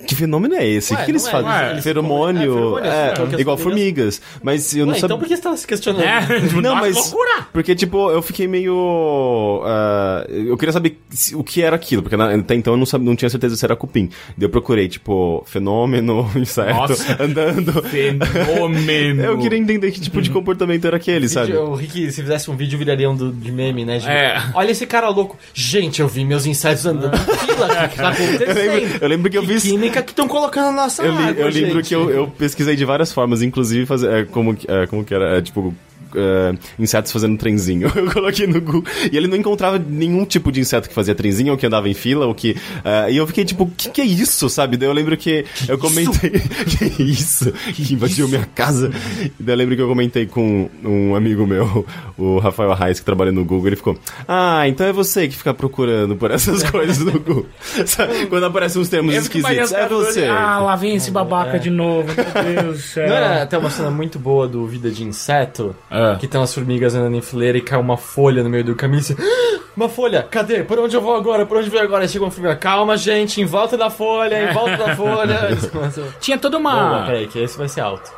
que 0.05 0.15
fenômeno 0.15 0.55
é 0.55 0.67
esse? 0.67 0.93
Ué, 0.93 1.01
o 1.01 1.05
que, 1.05 1.11
eles 1.11 1.23
não 1.23 1.29
é, 1.29 1.31
fazem? 1.31 1.51
é, 1.51 1.71
eles 1.71 1.83
Feromônio. 1.83 2.79
é, 2.79 3.13
feromônio, 3.13 3.31
é, 3.31 3.35
as 3.35 3.39
igual 3.39 3.57
formigas-. 3.57 4.21
Mas 4.43 4.75
eu 4.75 4.85
não 4.85 4.93
Ué, 4.93 4.99
sabia. 4.99 5.15
então 5.15 5.19
por 5.19 5.27
que 5.27 5.35
você 5.35 5.41
tava 5.41 5.57
se 5.57 5.67
questionando? 5.67 6.03
É, 6.03 6.19
Não, 6.59 6.75
mas. 6.75 6.95
loucura! 6.95 7.47
Porque, 7.53 7.73
tipo, 7.73 8.11
eu 8.11 8.21
fiquei 8.21 8.47
meio. 8.47 9.61
ah, 9.65 10.25
eu 10.27 10.57
queria 10.57 10.73
saber 10.73 10.99
o 11.33 11.43
que 11.43 11.61
era 11.61 11.75
aquilo, 11.75 12.01
porque 12.01 12.15
até 12.15 12.55
então 12.55 12.73
eu 12.73 12.77
não, 12.77 12.85
sabia, 12.85 12.98
não 12.99 13.15
tinha 13.15 13.29
certeza 13.29 13.55
se 13.55 13.65
era 13.65 13.75
cupim. 13.75 14.09
Daí 14.37 14.45
eu 14.45 14.49
procurei, 14.49 14.87
tipo, 14.87 15.43
fenômeno, 15.47 16.29
inseto, 16.35 16.73
Nossa. 16.73 17.17
andando. 17.23 17.81
Fenômeno! 17.83 19.23
Eu 19.23 19.37
queria 19.39 19.57
entender 19.57 19.91
que 19.91 19.99
tipo 19.99 20.21
de 20.21 20.29
comportamento 20.29 20.85
era 20.85 20.97
aquele, 20.97 21.27
sabe? 21.27 21.47
Vídeo- 21.47 21.73
Rick, 21.75 22.11
se 22.11 22.21
fizesse 22.21 22.49
um 22.51 22.55
vídeo, 22.55 22.77
viraria 22.77 23.09
um 23.09 23.15
do, 23.15 23.31
de 23.31 23.51
meme, 23.51 23.85
né? 23.85 23.99
Tipo, 23.99 24.11
É. 24.11 24.41
Olha 24.53 24.71
esse 24.71 24.85
cara 24.85 25.09
louco. 25.09 25.37
Gente, 25.53 26.01
eu 26.01 26.07
vi 26.07 26.25
meus 26.25 26.45
insetos 26.45 26.85
andando 26.85 27.15
em 27.15 27.37
fila. 27.37 27.65
O 27.65 27.69
que, 27.69 27.87
que 27.89 27.95
tá 27.97 28.09
acontecendo? 28.09 28.57
Eu 28.59 28.75
lembro, 28.75 28.97
eu 29.01 29.07
lembro 29.09 29.31
que 29.31 29.37
eu 29.37 29.43
vi. 29.43 29.59
Química 29.59 30.01
que 30.01 30.11
estão 30.11 30.27
colocando 30.27 30.67
na 30.67 30.83
nossa 30.83 31.03
Eu, 31.03 31.11
li- 31.11 31.17
água, 31.17 31.41
eu 31.43 31.47
lembro 31.49 31.75
gente. 31.77 31.87
que 31.89 31.95
eu, 31.95 32.09
eu 32.09 32.27
pesquisei 32.27 32.75
de 32.75 32.85
várias 32.85 33.11
formas, 33.11 33.41
inclusive 33.41 33.85
fazer, 33.85 34.09
é, 34.11 34.23
como, 34.25 34.55
que- 34.55 34.69
é, 34.69 34.87
como 34.87 35.03
que 35.03 35.13
era, 35.13 35.37
é, 35.37 35.41
tipo, 35.41 35.73
é, 36.15 36.53
insetos 36.77 37.11
fazendo 37.11 37.37
trenzinho. 37.37 37.91
Eu 37.95 38.11
coloquei 38.11 38.47
no 38.47 38.61
Google 38.61 38.83
e 39.11 39.17
ele 39.17 39.27
não 39.27 39.35
encontrava 39.35 39.77
nenhum 39.77 40.25
tipo 40.25 40.51
de 40.51 40.59
inseto 40.61 40.87
que 40.87 40.95
fazia 40.95 41.13
trenzinho, 41.13 41.51
ou 41.51 41.57
que 41.57 41.65
andava 41.65 41.89
em 41.89 41.93
fila, 41.93 42.25
ou 42.25 42.33
que. 42.33 42.55
é, 42.83 43.11
e 43.11 43.17
eu 43.17 43.27
fiquei 43.27 43.43
tipo, 43.43 43.63
o 43.63 43.71
que, 43.71 43.89
que 43.89 44.01
é 44.01 44.05
isso, 44.05 44.49
sabe? 44.49 44.77
Daí 44.77 44.87
eu 44.87 44.93
lembro 44.93 45.15
que, 45.17 45.45
eu 45.67 45.77
comentei. 45.77 46.31
que 46.65 47.03
isso? 47.03 47.51
Que 47.51 47.93
invadiu 47.93 48.27
minha 48.27 48.45
casa. 48.55 48.91
E 49.21 49.43
daí 49.43 49.53
eu 49.53 49.57
lembro 49.57 49.75
que 49.75 49.81
eu 49.81 49.87
comentei 49.87 50.25
com 50.25 50.69
um 50.83 51.15
amigo 51.15 51.45
meu, 51.45 51.85
o 52.17 52.39
Rafael 52.39 52.71
Arraes, 52.71 52.99
que 52.99 53.05
trabalha 53.05 53.31
no 53.31 53.43
Google, 53.43 53.67
ele 53.67 53.75
ficou: 53.75 53.97
Ah, 54.27 54.67
então 54.67 54.85
é 54.85 54.93
você 54.93 55.27
que 55.27 55.35
fica 55.35 55.53
procurando 55.53 56.15
por 56.15 56.31
essas 56.31 56.63
coisas 56.69 56.99
no 56.99 57.19
Google. 57.19 57.45
Sabe? 57.85 58.25
Quando 58.27 58.45
aparecem 58.45 58.81
uns 58.81 58.89
termos 58.89 59.13
esquisitos, 59.13 59.71
os 59.71 59.73
é 59.73 59.87
você. 59.87 60.25
Ah, 60.25 60.59
lá 60.59 60.75
vem 60.75 60.95
esse 60.95 61.11
babaca 61.11 61.59
de 61.59 61.69
novo. 61.69 62.09
Meu 62.15 62.63
Deus 62.63 62.77
do 62.77 62.81
céu. 62.81 63.07
Não 63.07 63.15
era 63.15 63.43
até 63.43 63.57
uma 63.57 63.69
cena 63.69 63.91
muito 63.91 64.19
boa 64.19 64.47
do 64.47 64.65
Vida 64.67 64.89
de 64.89 65.03
Inseto? 65.03 65.75
Ah. 65.99 66.15
Que 66.19 66.27
tem 66.27 66.39
umas 66.39 66.53
formigas 66.53 66.95
andando 66.95 67.15
em 67.15 67.21
fileira 67.21 67.57
e 67.57 67.61
cai 67.61 67.79
uma 67.79 67.97
folha 67.97 68.43
no 68.43 68.49
meio 68.49 68.63
do 68.63 68.75
caminho 68.75 68.99
e 69.01 69.03
você... 69.03 69.15
"Ah, 69.19 69.59
Uma 69.75 69.89
folha, 69.89 70.23
cadê? 70.23 70.63
Por 70.63 70.77
onde 70.79 70.95
eu 70.95 71.01
vou 71.01 71.15
agora? 71.15 71.45
Por 71.45 71.57
onde 71.57 71.67
eu 71.67 71.71
vou 71.71 71.81
agora? 71.81 72.07
Chega 72.07 72.25
uma 72.25 72.31
formiga, 72.31 72.55
calma 72.55 72.95
gente, 72.97 73.41
em 73.41 73.45
volta 73.45 73.77
da 73.77 73.89
folha, 73.89 74.49
em 74.49 74.53
volta 74.53 74.77
da 74.77 74.95
folha. 74.95 75.49
Tinha 76.19 76.37
toda 76.37 76.57
uma. 76.57 77.05
peraí, 77.05 77.27
que 77.27 77.39
esse 77.39 77.57
vai 77.57 77.67
ser 77.67 77.81
alto. 77.81 78.11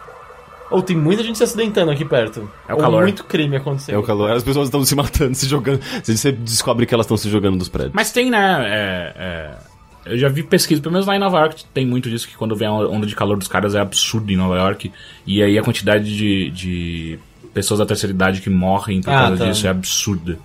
Ou 0.69 0.81
tem 0.81 0.95
muita 0.95 1.21
gente 1.21 1.37
se 1.37 1.43
acidentando 1.43 1.91
aqui 1.91 2.05
perto. 2.05 2.49
É 2.67 2.71
o 2.73 2.77
Ou 2.77 2.81
calor. 2.81 3.03
muito 3.03 3.25
crime 3.25 3.57
acontecendo. 3.57 3.95
É 3.95 3.97
o 3.97 4.03
calor. 4.03 4.31
As 4.31 4.41
pessoas 4.41 4.67
estão 4.69 4.83
se 4.85 4.95
matando, 4.95 5.35
se 5.35 5.45
jogando. 5.47 5.81
Você 6.03 6.31
descobre 6.31 6.85
que 6.85 6.93
elas 6.93 7.05
estão 7.05 7.17
se 7.17 7.29
jogando 7.29 7.57
dos 7.57 7.67
prédios. 7.67 7.93
Mas 7.93 8.11
tem, 8.11 8.29
né? 8.31 8.65
é, 8.69 9.13
é, 10.07 10.13
eu 10.13 10.17
já 10.17 10.29
vi 10.29 10.43
pesquisa, 10.43 10.81
pelo 10.81 10.93
menos 10.93 11.05
lá 11.05 11.15
em 11.15 11.19
Nova 11.19 11.39
York 11.39 11.65
tem 11.73 11.85
muito 11.85 12.09
disso, 12.09 12.25
que 12.27 12.35
quando 12.37 12.55
vem 12.55 12.67
a 12.69 12.71
onda 12.71 13.05
de 13.05 13.15
calor 13.15 13.37
dos 13.37 13.49
caras 13.49 13.75
é 13.75 13.79
absurdo 13.81 14.31
em 14.31 14.37
Nova 14.37 14.55
York. 14.55 14.91
E 15.27 15.43
aí 15.43 15.59
a 15.59 15.61
quantidade 15.61 16.05
de, 16.15 16.49
de 16.51 17.19
pessoas 17.53 17.79
da 17.79 17.85
terceira 17.85 18.13
idade 18.13 18.41
que 18.41 18.49
morrem 18.49 19.01
por 19.01 19.09
Ah, 19.11 19.27
causa 19.27 19.37
tá. 19.45 19.51
disso 19.51 19.67
é 19.67 19.69
absurda. 19.69 20.37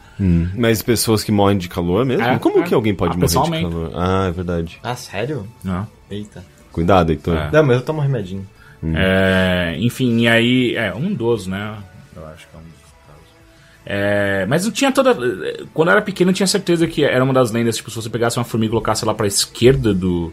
Mas 0.56 0.82
pessoas 0.82 1.22
que 1.22 1.30
morrem 1.30 1.58
de 1.58 1.68
calor 1.68 2.04
mesmo? 2.04 2.24
É, 2.24 2.38
Como 2.38 2.60
é. 2.60 2.62
que 2.62 2.74
alguém 2.74 2.94
pode 2.94 3.14
Ah, 3.14 3.16
morrer 3.18 3.60
de 3.60 3.62
calor? 3.70 3.90
Ah, 3.94 4.26
é 4.28 4.30
verdade. 4.32 4.78
Ah, 4.82 4.94
sério? 4.96 5.46
Né? 5.62 5.86
Eita. 6.10 6.44
Cuidado, 6.72 7.10
Heitor. 7.10 7.36
É. 7.36 7.50
Não, 7.52 7.62
mas 7.64 7.76
eu 7.76 7.82
tomo 7.82 8.00
remedinho. 8.00 8.46
É, 8.94 9.74
enfim, 9.78 10.20
e 10.20 10.28
aí. 10.28 10.74
É, 10.76 10.94
um 10.94 11.12
dos, 11.14 11.46
né? 11.46 11.74
Eu 12.14 12.24
acho 12.26 12.46
que 12.48 12.54
é 12.54 12.58
um 12.58 12.62
dos 12.62 12.92
casos. 13.06 13.22
É, 13.84 14.46
mas 14.46 14.64
não 14.64 14.70
tinha 14.72 14.92
toda. 14.92 15.14
Quando 15.72 15.88
eu 15.88 15.92
era 15.92 16.02
pequeno, 16.02 16.30
eu 16.30 16.34
tinha 16.34 16.46
certeza 16.46 16.86
que 16.86 17.02
era 17.04 17.24
uma 17.24 17.32
das 17.32 17.50
lendas. 17.50 17.76
Tipo, 17.76 17.90
se 17.90 17.96
você 17.96 18.08
pegasse 18.10 18.38
uma 18.38 18.44
formiga 18.44 18.68
e 18.68 18.72
colocasse 18.72 19.04
ela 19.04 19.14
pra 19.14 19.26
esquerda 19.26 19.92
do, 19.94 20.32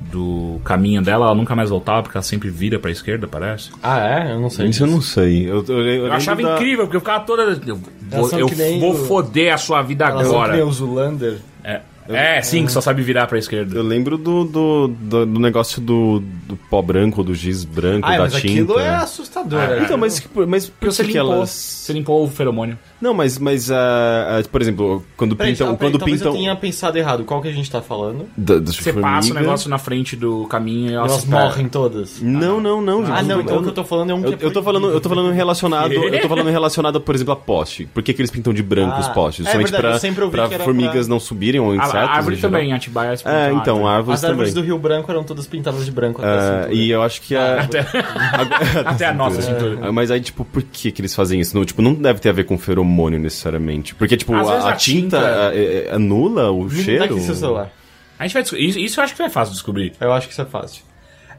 do 0.00 0.60
caminho 0.64 1.02
dela, 1.02 1.26
ela 1.26 1.34
nunca 1.34 1.54
mais 1.56 1.70
voltava, 1.70 2.02
porque 2.02 2.16
ela 2.16 2.22
sempre 2.22 2.48
vira 2.48 2.78
pra 2.78 2.90
esquerda, 2.90 3.26
parece. 3.26 3.70
Ah, 3.82 3.98
é? 4.26 4.32
Eu 4.32 4.40
não 4.40 4.48
sei. 4.48 4.66
Isso 4.68 4.82
eu 4.84 4.86
não 4.86 5.00
sei. 5.00 5.48
Eu, 5.50 5.64
eu, 5.68 5.78
eu 5.86 6.06
Eu 6.06 6.12
achava 6.12 6.40
da- 6.42 6.54
incrível, 6.54 6.84
porque 6.84 6.96
eu 6.96 7.00
ficava 7.00 7.24
toda. 7.24 7.42
Eu 7.66 7.76
vou, 7.76 8.30
eu 8.38 8.48
vou 8.80 8.92
o- 8.92 9.06
foder 9.06 9.52
a 9.52 9.58
sua 9.58 9.82
vida 9.82 10.06
Elas 10.06 10.26
são 10.26 10.36
que 10.36 10.38
nem 10.42 10.52
agora. 10.60 10.66
o 10.66 10.72
Zulander. 10.72 11.38
É, 11.64 11.80
é, 12.08 12.40
sim, 12.42 12.64
que 12.66 12.72
só 12.72 12.80
sabe 12.80 13.02
virar 13.02 13.26
pra 13.26 13.38
esquerda. 13.38 13.76
Eu 13.76 13.82
lembro 13.82 14.16
do, 14.18 14.44
do, 14.44 14.88
do, 14.88 15.26
do 15.26 15.40
negócio 15.40 15.80
do, 15.80 16.20
do 16.46 16.56
pó 16.70 16.80
branco, 16.82 17.22
do 17.22 17.34
giz 17.34 17.64
branco, 17.64 18.06
Ah, 18.06 18.12
da 18.16 18.18
mas 18.24 18.32
tinta. 18.34 18.46
aquilo 18.48 18.78
é 18.78 18.88
assustador. 18.96 19.60
Ah, 19.60 19.66
né? 19.68 19.82
Então, 19.84 19.98
mas, 19.98 20.18
que- 20.20 20.28
mas 20.46 20.66
por 20.66 20.72
Porque 20.78 20.92
você 20.94 21.04
que, 21.04 21.12
limpou, 21.12 21.32
elas... 21.34 21.50
você 21.50 21.92
limpou 21.92 22.24
o 22.24 22.28
feromônio. 22.28 22.78
Não, 23.00 23.14
mas, 23.14 23.38
mas 23.38 23.70
ah, 23.70 24.40
ah, 24.40 24.48
por 24.50 24.60
exemplo, 24.60 25.04
quando 25.16 25.36
Peraí, 25.36 25.52
pintam... 25.52 25.66
peraí, 25.76 25.78
quando 25.78 25.98
talvez 25.98 26.18
pintam... 26.18 26.32
eu 26.32 26.38
tenha 26.38 26.56
pensado 26.56 26.98
errado. 26.98 27.24
Qual 27.24 27.40
que 27.42 27.48
a 27.48 27.52
gente 27.52 27.70
tá 27.70 27.80
falando? 27.80 28.26
da- 28.36 28.58
das 28.58 28.74
Você 28.76 28.92
passa 28.92 29.30
o 29.30 29.34
negócio 29.34 29.68
na 29.70 29.78
frente 29.78 30.16
do 30.16 30.46
caminho 30.46 30.90
e 30.90 30.94
elas, 30.94 31.12
Elas 31.12 31.24
morrem 31.26 31.68
todas. 31.68 32.20
Não, 32.20 32.60
não, 32.60 32.80
não. 32.82 33.04
Ah, 33.06 33.22
não, 33.22 33.40
então 33.40 33.54
Eu- 33.56 33.60
o 33.60 33.62
que 33.64 33.68
eu 33.70 33.74
tô 33.74 33.84
falando 33.84 34.10
é 34.10 34.14
um 34.14 34.24
Eu, 34.24 34.36
que 34.36 34.44
é 34.44 34.46
eu 34.46 34.52
tô 34.52 34.62
falando, 34.62 34.90
eu 34.90 35.00
tô 35.00 35.08
falando 35.08 35.32
relacionado, 35.32 35.92
eu 35.94 36.20
tô 36.22 36.28
falando 36.28 36.48
relacionado, 36.50 37.00
por 37.00 37.14
exemplo, 37.14 37.32
a 37.32 37.36
poste. 37.36 37.86
Por 37.92 38.02
que, 38.02 38.12
que 38.12 38.20
eles 38.20 38.30
pintam 38.30 38.52
de 38.52 38.62
branco 38.62 38.94
Ah, 38.96 39.00
os 39.00 39.08
postes? 39.08 39.46
é 39.46 39.48
Justamente 39.48 39.70
verdade, 39.70 39.86
eu 39.86 39.90
pra, 39.92 40.00
sempre 40.00 40.24
ouvi 40.24 40.36
pra 40.36 40.48
que 40.48 40.54
era 40.54 40.64
formigas 40.64 41.06
pra- 41.06 41.14
não 41.14 41.20
subirem 41.20 41.60
ou 41.60 41.72
A, 41.72 41.84
insetos. 41.98 42.14
a 42.14 42.16
árvore 42.16 42.34
em 42.34 42.38
geral. 42.38 42.52
também, 42.52 42.72
Atibaia. 42.72 43.14
É, 43.24 43.52
então, 43.52 43.86
árvores 43.86 44.20
As 44.24 44.30
árvores 44.30 44.50
também. 44.50 44.62
do 44.64 44.66
Rio 44.66 44.78
Branco 44.78 45.10
eram 45.10 45.24
todas 45.24 45.46
pintadas 45.46 45.84
de 45.84 45.90
branco 45.90 46.20
até 46.22 46.30
a 46.30 46.34
Ah, 46.38 46.62
cintura. 46.62 46.74
e 46.74 46.90
eu 46.90 47.02
acho 47.02 47.20
que 47.22 47.36
a... 47.36 47.60
Até, 47.62 47.80
até 48.84 49.06
a 49.06 49.14
nossa 49.14 49.42
cintura. 49.42 49.78
Ah, 49.82 49.92
Mas 49.92 50.10
aí, 50.10 50.20
tipo, 50.20 50.44
por 50.44 50.62
que 50.62 50.90
que 50.92 51.00
eles 51.00 51.14
fazem 51.14 51.40
isso? 51.40 51.56
Não, 51.56 51.64
tipo, 51.64 51.82
não 51.82 51.94
deve 51.94 52.20
ter 52.20 52.28
a 52.28 52.32
ver 52.32 52.44
com 52.44 52.56
feromônio 52.58 53.18
necessariamente. 53.18 53.94
Porque, 53.94 54.16
tipo, 54.16 54.34
Às 54.34 54.48
a, 54.48 54.52
a 54.52 54.68
a 54.70 54.72
tinta, 54.76 55.16
tinta- 55.18 55.48
ah, 55.48 55.54
é- 55.54 55.88
é- 55.88 55.94
anula 55.94 56.50
o 56.50 56.64
Me 56.64 56.70
cheiro. 56.82 57.00
dá 57.00 57.04
aqui 57.06 57.20
seu 57.20 57.34
celular. 57.34 57.70
A 58.18 58.24
gente 58.24 58.32
vai 58.34 58.42
descobrir. 58.42 58.66
Isso, 58.68 58.78
isso 58.78 59.00
eu 59.00 59.04
acho 59.04 59.14
que 59.14 59.22
é 59.22 59.28
fácil 59.30 59.50
de 59.52 59.56
descobrir. 59.58 59.92
Eu 60.00 60.12
acho 60.12 60.26
que 60.26 60.32
isso 60.32 60.42
é 60.42 60.44
fácil. 60.46 60.82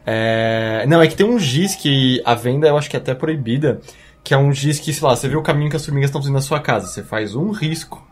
É... 0.06 0.86
Não, 0.88 1.02
é 1.02 1.08
que 1.08 1.16
tem 1.16 1.26
um 1.26 1.38
giz 1.38 1.76
que 1.76 2.22
a 2.26 2.34
venda 2.34 2.68
eu 2.68 2.78
acho 2.78 2.90
que 2.90 2.96
é 2.96 3.00
até 3.00 3.14
proibida, 3.14 3.80
que 4.24 4.34
é 4.34 4.38
um 4.38 4.52
giz 4.54 4.80
que, 4.80 4.94
sei 4.94 5.08
lá, 5.08 5.16
você 5.16 5.28
vê 5.28 5.36
o 5.36 5.42
caminho 5.42 5.70
que 5.70 5.76
as 5.76 5.86
formigas 5.86 6.10
estão 6.10 6.22
fazendo 6.22 6.36
na 6.36 6.42
sua 6.42 6.60
casa, 6.60 6.88
você 6.88 7.04
faz 7.04 7.36
um 7.36 7.52
risco, 7.52 8.06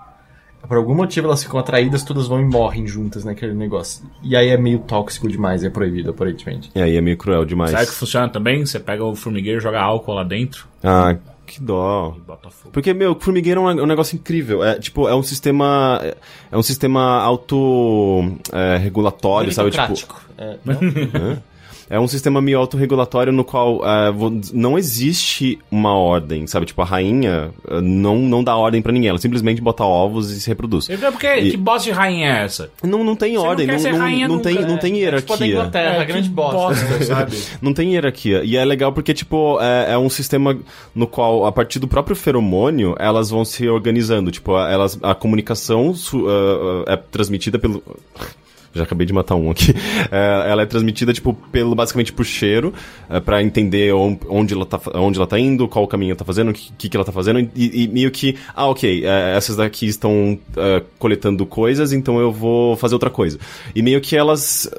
por 0.67 0.77
algum 0.77 0.93
motivo 0.95 1.27
elas 1.27 1.43
ficam 1.43 1.59
atraídas, 1.59 2.03
todas 2.03 2.27
vão 2.27 2.41
e 2.41 2.45
morrem 2.45 2.85
juntas 2.87 3.23
naquele 3.23 3.53
negócio. 3.53 4.03
E 4.21 4.35
aí 4.35 4.49
é 4.49 4.57
meio 4.57 4.79
tóxico 4.79 5.27
demais, 5.27 5.63
é 5.63 5.69
proibido, 5.69 6.09
aparentemente. 6.11 6.69
E 6.75 6.81
aí 6.81 6.95
é 6.97 7.01
meio 7.01 7.17
cruel 7.17 7.45
demais. 7.45 7.71
Sabe 7.71 7.85
que 7.87 7.93
funciona 7.93 8.27
também? 8.29 8.65
Você 8.65 8.79
pega 8.79 9.03
o 9.03 9.15
formigueiro, 9.15 9.59
joga 9.61 9.79
álcool 9.81 10.13
lá 10.13 10.23
dentro 10.23 10.67
Ah, 10.83 11.15
que 11.45 11.61
dó. 11.61 12.15
e. 12.27 12.69
Porque, 12.73 12.93
meu, 12.93 13.15
formigueiro 13.19 13.61
é 13.61 13.63
um, 13.63 13.69
é 13.79 13.83
um 13.83 13.87
negócio 13.87 14.15
incrível. 14.15 14.63
É, 14.63 14.77
tipo, 14.77 15.07
é 15.07 15.15
um 15.15 15.23
sistema... 15.23 15.99
É, 16.03 16.15
é 16.51 16.57
um 16.57 16.63
sistema 16.63 17.21
auto-regulatório, 17.21 19.51
sabe? 19.53 19.71
Tipo. 19.71 20.15
É, 20.37 20.57
não? 20.65 20.77
É 21.89 21.99
um 21.99 22.07
sistema 22.07 22.41
meio 22.41 22.59
autorregulatório 22.59 23.31
no 23.31 23.43
qual 23.43 23.79
vo- 24.11 24.39
não 24.53 24.77
existe 24.77 25.57
uma 25.71 25.93
ordem, 25.95 26.45
sabe? 26.47 26.65
Tipo, 26.65 26.81
a 26.81 26.85
rainha 26.85 27.51
ah, 27.67 27.81
não, 27.81 28.17
não 28.17 28.43
dá 28.43 28.55
ordem 28.55 28.81
pra 28.81 28.91
ninguém, 28.91 29.09
ela 29.09 29.17
simplesmente 29.17 29.61
bota 29.61 29.83
ovos 29.83 30.29
e 30.31 30.41
se 30.41 30.47
reproduz. 30.49 30.89
Eu- 30.89 30.97
Porque 31.11 31.27
E- 31.27 31.51
que 31.51 31.57
bosta 31.57 31.85
de 31.85 31.91
rainha 31.91 32.27
é 32.27 32.43
essa? 32.43 32.69
Não, 32.83 33.03
não 33.03 33.15
tem 33.15 33.33
não 33.35 33.43
ordem, 33.43 33.65
quer 33.65 33.73
não, 33.73 33.79
ser 33.79 33.91
não, 33.93 33.99
rainha 33.99 34.27
não 34.27 34.35
nunca, 34.35 34.49
tem, 34.49 34.61
não 34.61 34.75
é. 34.75 34.77
tem 34.77 34.91
Tipo 34.93 34.97
hierarquia. 35.03 35.47
Inglaterra, 35.47 36.01
a 36.01 36.05
que 36.05 36.11
grande 36.11 36.29
bosta. 36.29 37.03
sabe? 37.05 37.37
Não 37.61 37.73
tem 37.73 37.93
hierarquia. 37.93 38.41
E 38.43 38.55
é 38.57 38.63
legal 38.65 38.91
porque, 38.91 39.13
tipo, 39.13 39.57
é, 39.61 39.93
é 39.93 39.97
um 39.97 40.09
sistema 40.09 40.57
no 40.93 41.07
qual, 41.07 41.45
a 41.45 41.51
partir 41.51 41.79
do 41.79 41.87
próprio 41.87 42.15
feromônio, 42.15 42.95
elas 42.99 43.29
vão 43.29 43.43
se 43.45 43.67
organizando. 43.67 44.31
Tipo, 44.31 44.55
a- 44.55 44.69
elas, 44.71 44.99
a 45.01 45.15
comunicação 45.15 45.93
su- 45.93 46.25
ah, 46.27 46.91
é 46.93 46.97
transmitida 46.97 47.57
pelo. 47.57 47.81
Já 48.73 48.83
acabei 48.83 49.05
de 49.07 49.13
matar 49.13 49.35
um 49.35 49.49
aqui. 49.51 49.73
É, 50.09 50.49
ela 50.49 50.61
é 50.61 50.65
transmitida, 50.65 51.11
tipo, 51.11 51.33
pelo, 51.51 51.75
basicamente 51.75 52.13
por 52.13 52.23
cheiro, 52.25 52.73
é, 53.09 53.19
pra 53.19 53.41
entender 53.43 53.93
on- 53.93 54.17
onde 54.29 54.53
ela, 54.53 54.65
tá, 54.65 54.79
onde 54.95 55.17
ela 55.17 55.27
tá 55.27 55.37
indo, 55.37 55.67
qual 55.67 55.83
o 55.83 55.87
caminho 55.87 56.11
ela 56.11 56.17
tá 56.17 56.23
fazendo, 56.23 56.49
o 56.51 56.53
que, 56.53 56.87
que 56.87 56.95
ela 56.95 57.03
tá 57.03 57.11
fazendo, 57.11 57.39
e, 57.55 57.83
e 57.83 57.87
meio 57.87 58.09
que, 58.09 58.37
ah, 58.55 58.67
ok, 58.67 59.03
é, 59.05 59.35
essas 59.35 59.55
daqui 59.57 59.85
estão 59.87 60.37
é, 60.55 60.81
coletando 60.97 61.45
coisas, 61.45 61.91
então 61.91 62.19
eu 62.19 62.31
vou 62.31 62.77
fazer 62.77 62.95
outra 62.95 63.09
coisa. 63.09 63.37
E 63.75 63.81
meio 63.81 63.99
que 63.99 64.15
elas 64.15 64.69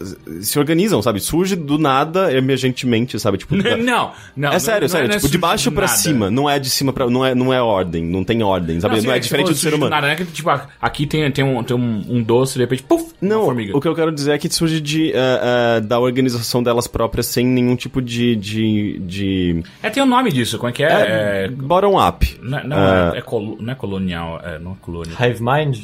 se 0.40 0.58
organizam, 0.58 1.02
sabe? 1.02 1.20
Surge 1.20 1.56
do 1.56 1.76
nada, 1.78 2.32
emergentemente, 2.34 3.18
sabe? 3.18 3.38
Tipo, 3.38 3.54
não, 3.78 4.12
não. 4.36 4.52
é 4.52 4.58
sério, 4.58 4.82
não, 4.82 4.88
sério, 4.88 5.08
não 5.08 5.14
é 5.14 5.18
tipo, 5.18 5.30
de 5.30 5.38
baixo 5.38 5.70
nada. 5.70 5.88
cima, 5.88 6.30
não 6.30 6.48
é 6.48 6.58
de 6.58 6.70
cima 6.70 6.92
pra. 6.92 7.08
Não 7.10 7.24
é, 7.24 7.34
não 7.34 7.52
é 7.52 7.60
ordem, 7.60 8.04
não 8.04 8.24
tem 8.24 8.42
ordem, 8.42 8.80
sabe? 8.80 8.96
Não, 8.96 9.02
sim, 9.02 9.10
é 9.10 9.14
que 9.14 9.20
diferente 9.20 9.46
você 9.48 9.52
do 9.52 9.58
ser 9.58 9.74
humano. 9.74 9.90
Nada, 9.90 10.06
não 10.06 10.12
é 10.14 10.16
que, 10.16 10.24
tipo, 10.24 10.48
aqui 10.80 11.06
tem, 11.06 11.30
tem, 11.30 11.44
um, 11.44 11.62
tem 11.62 11.76
um, 11.76 12.04
um 12.08 12.22
doce, 12.22 12.54
de 12.54 12.60
repente, 12.60 12.82
puf, 12.82 13.12
Não, 13.20 13.44
formiga. 13.44 13.76
o 13.76 13.80
que 13.80 13.87
eu 13.88 13.94
quero 13.94 14.12
dizer 14.12 14.32
é 14.32 14.38
que 14.38 14.48
surge 14.52 14.80
de, 14.80 15.12
eh, 15.12 15.16
eh, 15.16 15.80
da 15.80 15.98
organização 15.98 16.62
delas 16.62 16.86
próprias 16.86 17.26
sem 17.26 17.46
nenhum 17.46 17.74
tipo 17.76 18.00
de. 18.02 18.36
de, 18.36 18.98
de 19.00 19.62
É, 19.82 19.90
tem 19.90 20.02
o 20.02 20.06
nome 20.06 20.30
disso, 20.32 20.58
como 20.58 20.70
é 20.70 20.72
que 20.72 20.82
é? 20.82 20.86
é, 20.92 21.44
É- 21.44 21.48
bottom-up. 21.48 22.38
não, 22.42 22.64
não, 22.64 22.76
Ah. 22.76 23.12
é, 23.14 23.18
é 23.18 23.20
colo- 23.22 23.56
não 23.60 23.72
é 23.72 23.74
colonial, 23.74 24.40
é, 24.44 24.58
não 24.58 24.72
é 24.72 24.74
colônia. 24.80 25.12
Hive 25.20 25.42
Mind? 25.42 25.78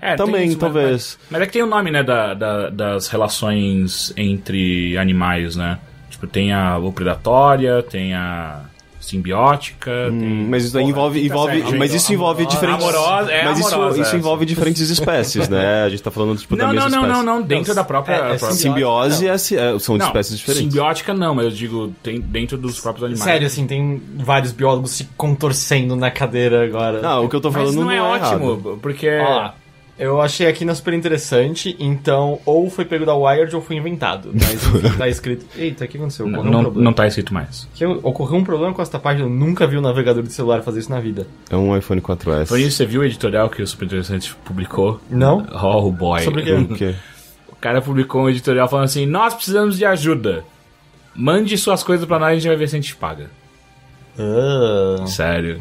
É, 0.00 0.14
tem 0.14 0.26
Também, 0.26 0.46
isso, 0.48 0.58
talvez. 0.58 1.18
Mas, 1.22 1.30
mas 1.30 1.40
é 1.42 1.46
que 1.46 1.52
tem 1.54 1.62
o 1.62 1.66
nome, 1.66 1.90
né, 1.90 2.02
da, 2.02 2.34
da- 2.34 2.68
das 2.70 3.08
relações 3.08 4.12
entre 4.16 4.96
animais, 4.98 5.56
né? 5.56 5.78
Tipo, 6.10 6.26
tem 6.26 6.52
a 6.52 6.76
o 6.78 6.92
predatória, 6.92 7.82
tem 7.82 8.12
a 8.14 8.60
simbiótica, 9.06 9.90
tem... 10.10 10.46
Mas 10.48 10.64
isso 10.64 10.78
aí 10.78 10.84
envolve. 10.84 11.20
tá 11.20 11.26
envolve 11.26 11.60
certo, 11.60 11.76
mas 11.76 11.94
isso 11.94 12.12
envolve 12.12 12.42
Amorosa- 12.42 12.56
diferentes. 12.60 12.84
amorosa- 12.94 13.32
é 13.32 13.44
mas 13.44 13.58
isso, 13.58 13.74
amorosa 13.74 13.94
isso 14.00 14.08
essa. 14.08 14.16
envolve 14.16 14.46
diferentes 14.46 14.90
espécies, 14.90 15.48
né? 15.48 15.84
A 15.84 15.88
gente 15.88 16.02
tá 16.02 16.10
falando 16.10 16.36
tipo, 16.38 16.56
da 16.56 16.66
Não, 16.66 16.72
não, 16.74 16.82
mesma 16.84 16.90
não, 16.90 17.06
espécie. 17.06 17.24
não, 17.26 17.34
não, 17.38 17.42
dentro 17.42 17.74
da 17.74 17.84
própria... 17.84 18.14
é- 18.14 18.16
é 18.16 18.20
própria- 18.38 18.50
Simbiose 18.52 19.26
é 19.28 19.30
é- 19.34 19.78
são 19.78 19.96
Não, 19.96 20.06
espécies 20.06 20.38
diferentes. 20.38 20.72
Simbiótica 20.72 21.14
não, 21.14 21.34
mas 21.34 21.44
eu 21.46 21.50
digo, 21.50 21.92
tem 22.02 22.20
dentro 22.20 22.56
dos 22.58 22.80
próprios 22.80 23.04
animais. 23.04 23.24
Sério, 23.24 23.46
assim, 23.46 23.66
tem 23.66 24.00
vários 24.16 24.52
biólogos 24.52 24.90
se 24.92 25.04
contorcendo 25.16 25.94
na 25.96 26.10
cadeira 26.10 26.64
agora. 26.64 27.00
Ah, 27.06 27.20
o 27.20 27.28
que 27.28 27.36
eu 27.36 27.40
tô 27.40 27.50
Mas 27.50 27.62
falando 27.62 27.80
não, 27.84 27.90
é, 27.90 28.00
ótimo, 28.00 28.50
errado. 28.52 28.78
porque... 28.82 29.10
Lá. 29.10 29.54
Eu 29.98 30.20
achei 30.20 30.46
aqui 30.46 30.62
na 30.62 30.74
super 30.74 30.92
interessante, 30.92 31.74
então 31.80 32.38
ou 32.44 32.68
foi 32.68 32.84
pego 32.84 33.06
da 33.06 33.14
Wired 33.14 33.56
ou 33.56 33.62
foi 33.62 33.76
inventado. 33.76 34.30
Mas 34.34 34.52
enfim, 34.52 34.92
tá 34.98 35.08
escrito. 35.08 35.46
Eita, 35.56 35.86
o 35.86 35.88
que 35.88 35.96
aconteceu? 35.96 36.26
Ocorreu 36.26 36.42
um 36.44 36.50
Não, 36.52 36.60
problema. 36.62 36.84
não 36.84 36.92
tá 36.92 37.06
escrito 37.06 37.32
mais. 37.32 37.66
Que 37.74 37.86
ocorreu 37.86 38.36
um 38.36 38.44
problema 38.44 38.74
com 38.74 38.82
esta 38.82 38.98
página, 38.98 39.24
eu 39.26 39.30
nunca 39.30 39.66
vi 39.66 39.78
um 39.78 39.80
navegador 39.80 40.22
de 40.22 40.32
celular 40.32 40.62
fazer 40.62 40.80
isso 40.80 40.90
na 40.90 41.00
vida. 41.00 41.26
É 41.48 41.56
um 41.56 41.74
iPhone 41.76 42.00
4S. 42.02 42.48
Por 42.48 42.60
isso, 42.60 42.76
você 42.76 42.84
viu 42.84 43.00
o 43.00 43.04
editorial 43.04 43.48
que 43.48 43.62
o 43.62 43.66
Super 43.66 43.86
Interessante 43.86 44.34
publicou? 44.44 45.00
Não? 45.10 45.46
Oh, 45.62 45.90
boy. 45.90 46.20
Sobre 46.20 46.42
o 46.42 46.44
quê? 46.44 46.52
O 46.52 46.76
quê? 46.76 46.94
O 47.50 47.56
cara 47.56 47.80
publicou 47.80 48.24
um 48.24 48.28
editorial 48.28 48.68
falando 48.68 48.84
assim: 48.84 49.06
Nós 49.06 49.32
precisamos 49.34 49.78
de 49.78 49.86
ajuda. 49.86 50.44
Mande 51.14 51.56
suas 51.56 51.82
coisas 51.82 52.06
pra 52.06 52.18
nós 52.18 52.28
e 52.28 52.32
a 52.32 52.34
gente 52.34 52.48
vai 52.48 52.56
ver 52.56 52.68
se 52.68 52.76
a 52.76 52.80
gente 52.80 52.94
paga. 52.94 53.30
Ah. 54.18 55.06
Sério. 55.06 55.58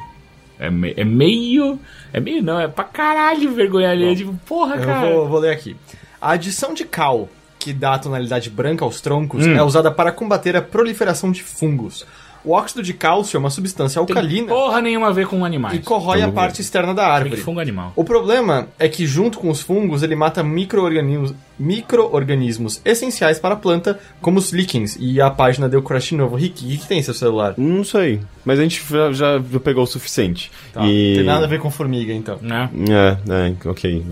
É, 0.60 0.70
me- 0.70 0.94
é 0.96 1.04
meio. 1.04 1.80
É 2.14 2.20
meio 2.20 2.42
não, 2.44 2.60
é 2.60 2.68
pra 2.68 2.84
caralho 2.84 3.54
vergonha 3.54 3.90
ali. 3.92 4.16
Tipo, 4.16 4.34
porra, 4.46 4.76
Eu 4.76 4.86
cara. 4.86 5.12
vou, 5.12 5.28
vou 5.28 5.40
ler 5.40 5.52
aqui. 5.52 5.76
A 6.22 6.32
adição 6.32 6.74
de 6.74 6.86
cal, 6.86 7.28
que 7.60 7.74
dá 7.74 7.96
a 7.96 8.00
tonalidade 8.00 8.50
branca 8.50 8.86
aos 8.86 9.02
troncos, 9.02 9.46
Hum. 9.46 9.56
é 9.56 9.62
usada 9.64 9.92
para 9.92 10.12
combater 10.12 10.56
a 10.56 10.62
proliferação 10.62 11.32
de 11.32 11.44
fungos. 11.44 12.06
O 12.46 12.52
óxido 12.52 12.84
de 12.84 12.94
cálcio 12.94 13.36
é 13.36 13.40
uma 13.40 13.50
substância 13.50 13.96
Tem 14.06 14.16
alcalina 14.16 14.48
porra 14.50 14.80
nenhuma 14.82 15.08
a 15.08 15.12
ver 15.12 15.26
com 15.28 15.44
animais. 15.44 15.76
e 15.76 15.80
corrói 15.80 16.22
a 16.22 16.32
parte 16.32 16.62
externa 16.62 16.94
da 16.94 17.04
Tem 17.04 17.12
árvore. 17.12 17.42
fungo 17.42 17.60
animal. 17.60 17.92
O 17.96 18.04
problema 18.04 18.68
é 18.78 18.88
que, 18.88 19.06
junto 19.08 19.40
com 19.40 19.50
os 19.50 19.62
fungos, 19.62 20.04
ele 20.04 20.16
mata 20.16 20.44
micro-organismos 20.44 21.34
micro-organismos 21.58 22.82
essenciais 22.84 23.40
para 23.40 23.54
a 23.54 23.58
planta, 23.58 23.98
como 24.22 24.38
os 24.40 24.52
líquens. 24.52 24.98
E 25.00 25.22
a 25.22 25.30
página 25.30 25.70
deu 25.70 25.82
crash 25.82 26.10
de 26.10 26.16
novo. 26.16 26.36
Rick, 26.36 26.66
o 26.66 26.68
que, 26.70 26.78
que 26.80 26.88
tem 26.88 27.02
seu 27.02 27.14
celular? 27.14 27.54
Não 27.58 27.84
sei. 27.84 28.20
Mas 28.44 28.60
a 28.60 28.64
gente 28.64 28.84
já, 28.90 29.12
já 29.12 29.40
já 29.40 29.60
pegou 29.60 29.84
o 29.84 29.88
suficiente. 29.88 30.52
Tá, 30.74 30.86
e... 30.86 31.16
Tem 31.16 31.24
nada 31.24 31.46
a 31.46 31.48
ver 31.48 31.60
com 31.60 31.72
formiga, 31.72 32.14
então. 32.14 32.38
Né? 32.42 32.70
É, 32.90 33.18
é, 33.66 33.70
ok. 33.70 34.06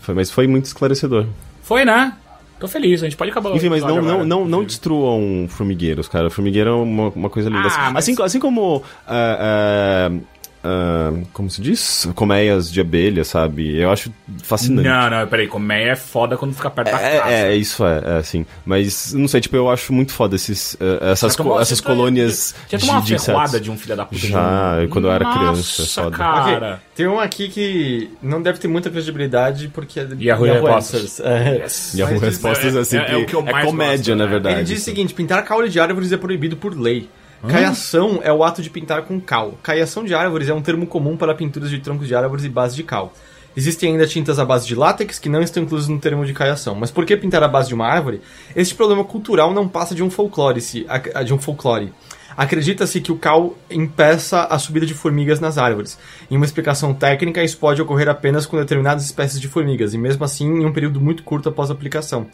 Foi- 0.00 0.14
mas 0.14 0.30
foi 0.30 0.46
muito 0.46 0.64
esclarecedor. 0.66 1.26
Foi, 1.62 1.84
né? 1.84 2.14
Tô 2.58 2.68
feliz, 2.68 3.02
a 3.02 3.06
gente 3.06 3.16
pode 3.16 3.30
acabar 3.30 3.50
Enfim, 3.54 3.68
mas 3.68 3.82
não, 3.82 3.88
episódio 3.98 4.02
não, 4.08 4.14
agora. 4.14 4.26
não, 4.28 4.44
não 4.44 4.64
destruam 4.64 5.46
formigueiros, 5.48 6.08
cara. 6.08 6.30
Formigueiro 6.30 6.70
é 6.70 6.72
uma, 6.74 7.08
uma 7.08 7.28
coisa 7.30 7.48
linda. 7.50 7.68
Ah, 7.68 7.90
mas- 7.90 8.08
assim, 8.08 8.22
assim 8.22 8.38
como. 8.40 8.82
ah, 9.06 10.10
ah, 10.10 10.18
ah, 10.64 11.12
como 11.32 11.50
se 11.50 11.60
diz? 11.60 12.08
Colmeias 12.14 12.72
de 12.72 12.80
abelha, 12.80 13.24
sabe? 13.24 13.76
Eu 13.78 13.90
acho 13.90 14.10
fascinante. 14.42 14.88
Não, 14.88 15.10
não, 15.10 15.26
peraí, 15.28 15.46
colmeia 15.46 15.90
é 15.92 15.96
foda 15.96 16.36
quando 16.36 16.54
fica 16.54 16.70
perto 16.70 16.90
da 16.90 16.98
casa. 16.98 17.28
É, 17.28 17.50
é, 17.52 17.56
isso 17.56 17.84
é, 17.84 18.02
é, 18.04 18.16
assim. 18.16 18.46
Mas, 18.64 19.12
não 19.12 19.28
sei, 19.28 19.40
tipo, 19.40 19.54
eu 19.56 19.70
acho 19.70 19.92
muito 19.92 20.12
foda 20.12 20.34
esses, 20.36 20.76
eh, 20.80 21.10
essas, 21.12 21.32
Já 21.32 21.36
tomou- 21.36 21.54
co- 21.56 21.60
essas 21.60 21.80
colônias 21.80 22.54
Já 22.68 22.78
tomou 22.78 22.94
uma 22.94 23.00
de, 23.02 23.06
de 23.14 23.18
ferroada 23.18 23.60
de 23.60 23.70
um 23.70 23.76
filho 23.76 23.96
da 23.96 24.04
puta? 24.06 24.26
Já, 24.26 24.76
quando 24.90 25.06
eu 25.08 25.12
era 25.12 25.24
Nossa, 25.24 25.38
criança, 25.38 25.82
é 25.82 26.04
foda. 26.04 26.16
cara. 26.16 26.66
Ok, 26.74 26.78
Tem 26.96 27.06
um 27.06 27.20
aqui 27.20 27.48
que 27.48 28.10
não 28.22 28.40
deve 28.40 28.58
ter 28.58 28.68
muita 28.68 28.90
credibilidade 28.90 29.68
porque 29.68 30.00
é 30.00 30.04
de 30.04 30.24
Yahoo 30.26 30.44
Respostas. 30.44 31.20
É. 31.20 31.62
Yes. 31.64 31.94
E 31.94 32.02
a 32.02 32.06
Mas 32.06 32.20
respostas 32.22 32.74
é- 32.74 32.78
é, 32.78 32.80
é- 32.80 32.84
sempre. 32.84 33.12
é 33.12 33.16
o 33.16 33.26
que 33.26 33.34
eu 33.34 33.42
mais 33.42 33.66
comédia, 33.66 34.14
gosto, 34.14 34.18
na 34.18 34.24
né? 34.24 34.30
verdade. 34.30 34.56
Ele 34.56 34.64
diz 34.64 34.80
o 34.80 34.84
seguinte: 34.84 35.12
pintar 35.14 35.44
caule 35.44 35.68
de 35.68 35.78
árvores 35.78 36.10
é 36.12 36.16
proibido 36.16 36.56
por 36.56 36.78
lei. 36.78 37.08
Caiação 37.48 38.20
é 38.22 38.32
o 38.32 38.42
ato 38.42 38.62
de 38.62 38.70
pintar 38.70 39.02
com 39.02 39.20
cal. 39.20 39.54
Caiação 39.62 40.04
de 40.04 40.14
árvores 40.14 40.48
é 40.48 40.54
um 40.54 40.62
termo 40.62 40.86
comum 40.86 41.16
para 41.16 41.34
pinturas 41.34 41.70
de 41.70 41.78
troncos 41.78 42.08
de 42.08 42.14
árvores 42.14 42.44
e 42.44 42.48
base 42.48 42.74
de 42.76 42.82
cal. 42.82 43.12
Existem 43.56 43.92
ainda 43.92 44.06
tintas 44.06 44.38
à 44.38 44.44
base 44.44 44.66
de 44.66 44.74
látex 44.74 45.18
que 45.18 45.28
não 45.28 45.40
estão 45.40 45.62
inclusas 45.62 45.88
no 45.88 45.98
termo 46.00 46.26
de 46.26 46.32
caiação. 46.32 46.74
Mas 46.74 46.90
por 46.90 47.04
que 47.06 47.16
pintar 47.16 47.42
a 47.42 47.48
base 47.48 47.68
de 47.68 47.74
uma 47.74 47.86
árvore? 47.86 48.20
Este 48.56 48.74
problema 48.74 49.04
cultural 49.04 49.52
não 49.52 49.68
passa 49.68 49.94
de 49.94 50.02
um 50.02 50.10
folclore. 50.10 50.60
se- 50.60 50.86
de 51.24 51.32
um 51.32 51.38
folclore. 51.38 51.92
Acredita-se 52.36 53.00
que 53.00 53.12
o 53.12 53.16
cal 53.16 53.54
impeça 53.70 54.42
a 54.42 54.58
subida 54.58 54.84
de 54.84 54.92
formigas 54.92 55.38
nas 55.38 55.56
árvores. 55.56 55.96
Em 56.28 56.34
uma 56.36 56.44
explicação 56.44 56.92
técnica, 56.92 57.44
isso 57.44 57.56
pode 57.58 57.80
ocorrer 57.80 58.08
apenas 58.08 58.44
com 58.44 58.56
determinadas 58.56 59.04
espécies 59.04 59.40
de 59.40 59.46
formigas, 59.46 59.94
e 59.94 59.98
mesmo 59.98 60.24
assim 60.24 60.44
em 60.46 60.64
um 60.66 60.72
período 60.72 61.00
muito 61.00 61.22
curto 61.22 61.48
após 61.48 61.70
a 61.70 61.74
aplicação. 61.74 62.26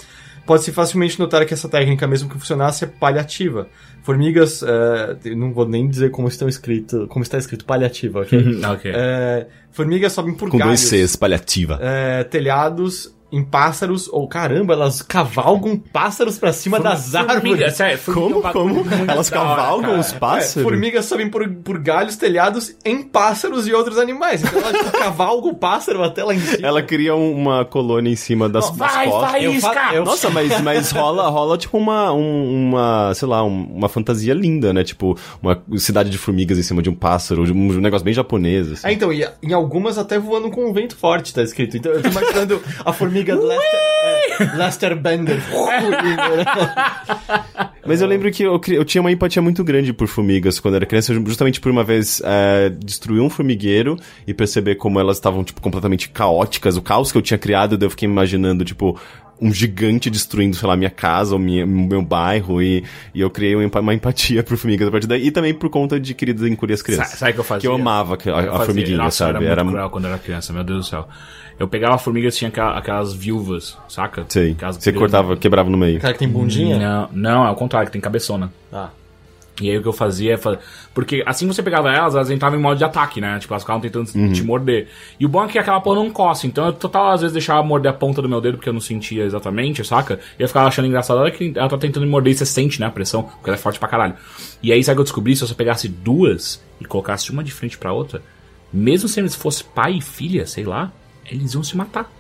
Pode-se 0.51 0.73
facilmente 0.73 1.17
notar 1.17 1.47
que 1.47 1.55
essa 1.55 1.69
técnica, 1.69 2.09
mesmo 2.09 2.29
que 2.29 2.37
funcionasse, 2.37 2.83
é 2.83 2.89
paliativa. 2.89 3.69
Formigas, 4.03 4.65
é, 4.65 5.33
não 5.37 5.53
vou 5.53 5.65
nem 5.65 5.89
dizer 5.89 6.11
como 6.11 6.27
estão 6.27 6.49
escrito, 6.49 7.07
como 7.07 7.23
está 7.23 7.39
escrito 7.39 7.65
paliativa, 7.65 8.23
ok? 8.23 8.59
ok. 8.75 8.93
É, 8.93 9.47
formigas 9.71 10.13
sobem 10.13 10.35
por 10.35 10.51
Com 10.51 10.59
dois 10.59 10.67
galhos, 10.67 10.81
Cs, 10.81 11.15
paliativa. 11.15 11.79
é, 11.81 12.25
telhados, 12.25 13.15
em 13.33 13.43
pássaros, 13.45 14.09
ou 14.09 14.27
caramba, 14.29 14.73
elas 14.75 15.03
cavalgam 15.03 15.77
pássaros 15.79 16.39
pra 16.39 16.53
cima 16.53 16.81
das 16.81 17.11
Formiga, 17.13 17.33
árvores. 17.35 17.75
sério, 17.77 17.99
formiga 17.99 18.35
é 18.35 18.37
um 18.39 18.53
Como? 18.53 18.85
Como? 18.85 19.11
Elas 19.11 19.31
hora, 19.33 19.41
cavalgam 19.57 19.91
cara. 19.91 20.01
os 20.01 20.13
pássaros? 20.13 20.57
É, 20.57 20.63
formigas 20.63 21.05
sobem 21.05 21.29
por, 21.31 21.49
por 21.49 21.79
galhos, 21.79 22.17
telhados, 22.17 22.75
em 22.85 23.03
pássaros 23.03 23.67
e 23.69 23.73
outros 23.73 23.99
animais. 23.99 24.43
Então 24.43 24.59
ela 24.61 24.73
tipo, 24.73 24.91
cavalga 24.99 25.49
o 25.49 25.55
pássaro 25.55 26.03
até 26.03 26.25
lá 26.25 26.35
em 26.35 26.41
cima. 26.41 26.67
Ela 26.67 26.83
cria 26.83 27.15
um- 27.15 27.33
uma 27.37 27.65
colônia 27.65 28.11
em 28.11 28.17
cima 28.17 28.49
das, 28.49 28.69
das 28.71 28.77
Vai, 28.77 29.09
costas. 29.09 29.31
vai, 29.31 29.47
Eu 29.47 29.53
eu- 29.95 30.05
Nossa, 30.05 30.31
mas, 30.31 30.61
mas 30.61 30.91
rola, 30.93 31.29
rola 31.29 31.57
tipo 31.59 31.77
uma, 31.79 32.13
um- 32.13 32.69
uma, 32.69 33.13
sei 33.15 33.29
lá, 33.29 33.43
um- 33.45 33.65
uma 33.75 33.89
fantasia 33.89 34.35
linda, 34.35 34.73
né? 34.73 34.83
Tipo, 34.85 35.17
uma 35.43 35.63
cidade 35.77 36.11
de 36.11 36.19
formigas 36.19 36.59
em 36.59 36.63
cima 36.63 36.83
de 36.83 36.91
um 36.91 36.95
pássaro, 36.95 37.43
um 37.53 37.81
negócio 37.81 38.05
bem 38.05 38.15
japonês, 38.15 38.73
assim. 38.73 38.87
É, 38.89 38.93
então, 38.93 39.13
e 39.13 39.27
em 39.43 39.53
algumas 39.53 39.99
até 39.99 40.19
voando 40.19 40.51
com 40.51 40.69
um 40.69 40.73
vento 40.73 40.97
forte, 40.97 41.33
tá 41.35 41.43
escrito. 41.43 41.77
Então 41.77 41.93
eu 41.93 42.03
tô 42.03 42.09
imaginando 42.09 42.61
a 42.85 42.93
formiga 42.93 43.20
Lester, 43.25 43.81
é, 44.41 44.57
Lester 44.57 44.97
Bender. 44.97 45.39
Mas 47.87 48.01
eu 48.01 48.07
lembro 48.07 48.31
que 48.31 48.43
eu, 48.43 48.61
eu 48.69 48.85
tinha 48.85 49.01
uma 49.01 49.11
empatia 49.11 49.43
muito 49.43 49.65
grande 49.65 49.93
por 49.93 50.07
formigas 50.07 50.61
quando 50.61 50.77
era 50.77 50.87
criança, 50.87 51.13
justamente 51.27 51.61
por 51.61 51.71
uma 51.71 51.83
vez 51.83 52.23
é, 52.25 52.71
destruir 52.71 53.21
um 53.21 53.29
formigueiro 53.29 53.97
e 54.27 54.35
perceber 54.35 54.77
como 54.77 55.01
elas 55.01 55.17
estavam, 55.17 55.43
tipo, 55.43 55.61
completamente 55.61 56.09
caóticas. 56.09 56.77
O 56.77 56.83
caos 56.83 57.11
que 57.11 57.19
eu 57.19 57.23
tinha 57.23 57.39
criado, 57.39 57.77
daí 57.77 57.87
eu 57.87 57.91
fiquei 57.91 58.09
imaginando, 58.09 58.65
tipo, 58.65 58.99
um 59.41 59.53
gigante 59.53 60.11
destruindo, 60.11 60.55
sei 60.57 60.69
lá, 60.69 60.77
minha 60.77 60.91
casa 60.91 61.33
ou 61.35 61.39
minha, 61.39 61.67
meu 61.67 62.03
bairro. 62.03 62.61
E, 62.63 62.85
e 63.15 63.21
eu 63.21 63.31
criei 63.31 63.55
uma, 63.55 63.65
empa- 63.65 63.81
uma 63.81 63.95
empatia 63.95 64.43
por 64.43 64.57
formigas 64.57 64.87
a 64.89 64.91
partir 64.91 65.07
daí. 65.07 65.27
E 65.27 65.31
também 65.31 65.55
por 65.55 65.71
conta 65.71 65.99
de 65.99 66.13
Queridas 66.15 66.47
Encolher 66.47 66.75
as 66.75 66.83
Crianças. 66.83 67.09
Sa- 67.09 67.17
Sabe 67.17 67.31
o 67.33 67.35
que 67.35 67.41
eu 67.41 67.45
fazia? 67.45 67.61
Que 67.61 67.67
eu 67.69 67.75
amava 67.75 68.19
a, 68.27 68.39
a 68.39 68.43
Eu 68.61 68.67
formiguinha, 68.67 68.99
Nossa, 68.99 69.17
sabe? 69.33 69.45
Era 69.45 69.65
muito 69.65 69.75
cruel 69.77 69.91
quando 69.91 70.05
eu 70.05 70.11
era 70.11 70.19
criança, 70.19 70.53
meu 70.53 70.63
Deus 70.65 70.87
do 70.87 70.91
céu. 70.91 71.09
Eu 71.59 71.69
pegava 71.69 71.99
formigas, 71.99 72.37
tinha 72.37 72.49
aquela- 72.49 72.79
aquelas 72.79 73.13
viúvas, 73.13 73.77
saca? 73.89 74.25
Sei. 74.29 74.53
Aquelas 74.53 74.77
Você 74.77 74.91
grandes- 74.93 75.11
cortava, 75.13 75.37
quebrava 75.37 75.69
no 75.69 75.77
meio. 75.77 76.01
Cara 76.01 76.13
que 76.15 76.19
tem 76.19 76.29
bundinha? 76.29 76.79
Não, 76.79 77.09
não, 77.13 77.47
é 77.47 77.51
o 77.51 77.55
contrário, 77.55 77.87
que 77.87 77.93
tem 77.93 78.01
cabeçona. 78.01 78.51
Ah. 78.73 78.89
E 79.61 79.71
aí 79.71 79.79
o 79.79 79.83
que 79.83 79.89
eu 79.89 79.93
fazia 79.93 80.35
é. 80.35 80.37
fa- 80.37 80.59
Porque 80.95 81.23
assim 81.27 81.47
que 81.49 81.55
você 81.55 81.63
pegava 81.63 81.91
elas, 81.93 82.15
elas 82.15 82.31
entravam 82.31 82.59
em 82.59 82.63
modo 82.63 82.79
de 82.79 82.85
ataque, 82.85 83.21
né? 83.21 83.39
Tipo, 83.39 83.53
elas 83.55 83.63
ficavam 83.63 83.81
tentando 83.81 84.11
te 84.33 84.43
morder. 84.43 84.89
E 85.19 85.27
o 85.27 85.29
bom 85.29 85.45
é 85.45 85.49
que 85.49 85.59
aquela 85.59 85.81
porra 85.81 85.97
não 85.97 86.11
coça. 86.11 86.47
Então 86.47 86.67
eu 86.67 86.73
total 86.73 87.11
às 87.13 87.21
vezes 87.21 87.33
deixava 87.33 87.63
morder 87.63 87.91
a 87.91 87.95
ponta 87.95 88.21
do 88.23 88.29
meu 88.29 88.41
dedo, 88.41 88.57
porque 88.57 88.69
eu 88.69 88.73
não 88.73 88.81
sentia 88.81 89.25
exatamente, 89.25 89.85
saca? 89.85 90.19
E 90.39 90.43
eu 90.43 90.49
ficava 90.49 90.69
achando 90.69 90.87
engraçado. 90.87 91.19
Olha 91.19 91.31
que 91.31 91.53
ela 91.57 91.69
tá 91.69 91.79
tentando 91.79 92.05
me 92.05 92.11
morder 92.11 92.33
e 92.33 92.37
você 92.37 92.47
sente, 92.47 92.81
né? 92.81 92.87
A 92.87 92.91
pressão, 92.91 93.23
porque 93.23 93.51
ela 93.51 93.57
é 93.57 93.61
forte 93.61 93.79
pra 93.79 93.89
caralho. 93.89 94.15
E 94.63 94.73
aí, 94.73 94.83
sabe 94.83 94.95
o 94.95 94.97
que 94.97 95.01
eu 95.01 95.05
descobri? 95.05 95.35
Se 95.37 95.47
você 95.47 95.55
pegasse 95.55 95.89
duas 95.89 96.63
e 96.81 96.85
colocasse 96.85 97.31
uma 97.31 97.43
de 97.45 97.53
frente 97.53 97.77
pra 97.79 97.93
outra, 97.93 98.23
mesmo 98.73 99.09
se 99.09 99.21
eles 99.21 99.35
fossem 99.35 99.67
pai 99.75 99.95
e 99.95 100.01
filha, 100.01 100.47
sei 100.47 100.65
lá, 100.65 100.93
eles 101.31 101.55
iam 101.55 101.63
se 101.63 101.77
matar. 101.77 102.11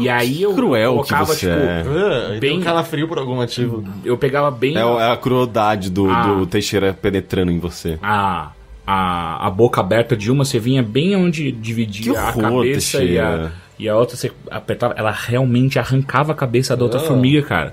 E 0.00 0.08
aí 0.08 0.42
eu 0.42 0.54
cruel 0.54 0.92
colocava, 0.94 1.24
que 1.26 1.32
você 1.32 1.46
tipo, 1.48 1.58
é. 1.60 1.80
Ah, 1.82 2.28
Bem- 2.30 2.40
bem 2.40 2.60
calafrio 2.60 3.06
por 3.08 3.18
algum 3.18 3.36
motivo. 3.36 3.84
eu 4.04 4.16
pegava 4.16 4.50
bem. 4.50 4.76
É, 4.76 4.84
o- 4.84 4.98
é 5.00 5.10
a 5.10 5.16
crueldade 5.16 5.90
do, 5.90 6.08
Ah. 6.10 6.22
do 6.22 6.46
Teixeira 6.46 6.92
penetrando 6.92 7.50
em 7.50 7.58
você. 7.58 7.98
a, 8.02 8.50
a, 8.86 9.46
a 9.46 9.50
boca 9.50 9.80
aberta 9.80 10.16
de 10.16 10.30
uma, 10.30 10.44
você 10.44 10.58
vinha 10.58 10.82
bem 10.82 11.14
onde 11.16 11.52
dividia 11.52 12.12
Que 12.12 12.18
a 12.18 12.28
horror, 12.28 12.42
cabeça 12.64 13.02
e 13.04 13.18
a, 13.18 13.22
Teixeira. 13.26 13.52
E 13.78 13.88
a 13.88 13.96
outra 13.96 14.16
você 14.16 14.30
apertava. 14.50 14.94
Ela 14.96 15.10
realmente 15.10 15.78
arrancava 15.78 16.32
a 16.32 16.34
cabeça 16.34 16.76
da 16.76 16.84
outra 16.84 17.00
Ah. 17.00 17.02
formiga, 17.04 17.42
cara. 17.42 17.72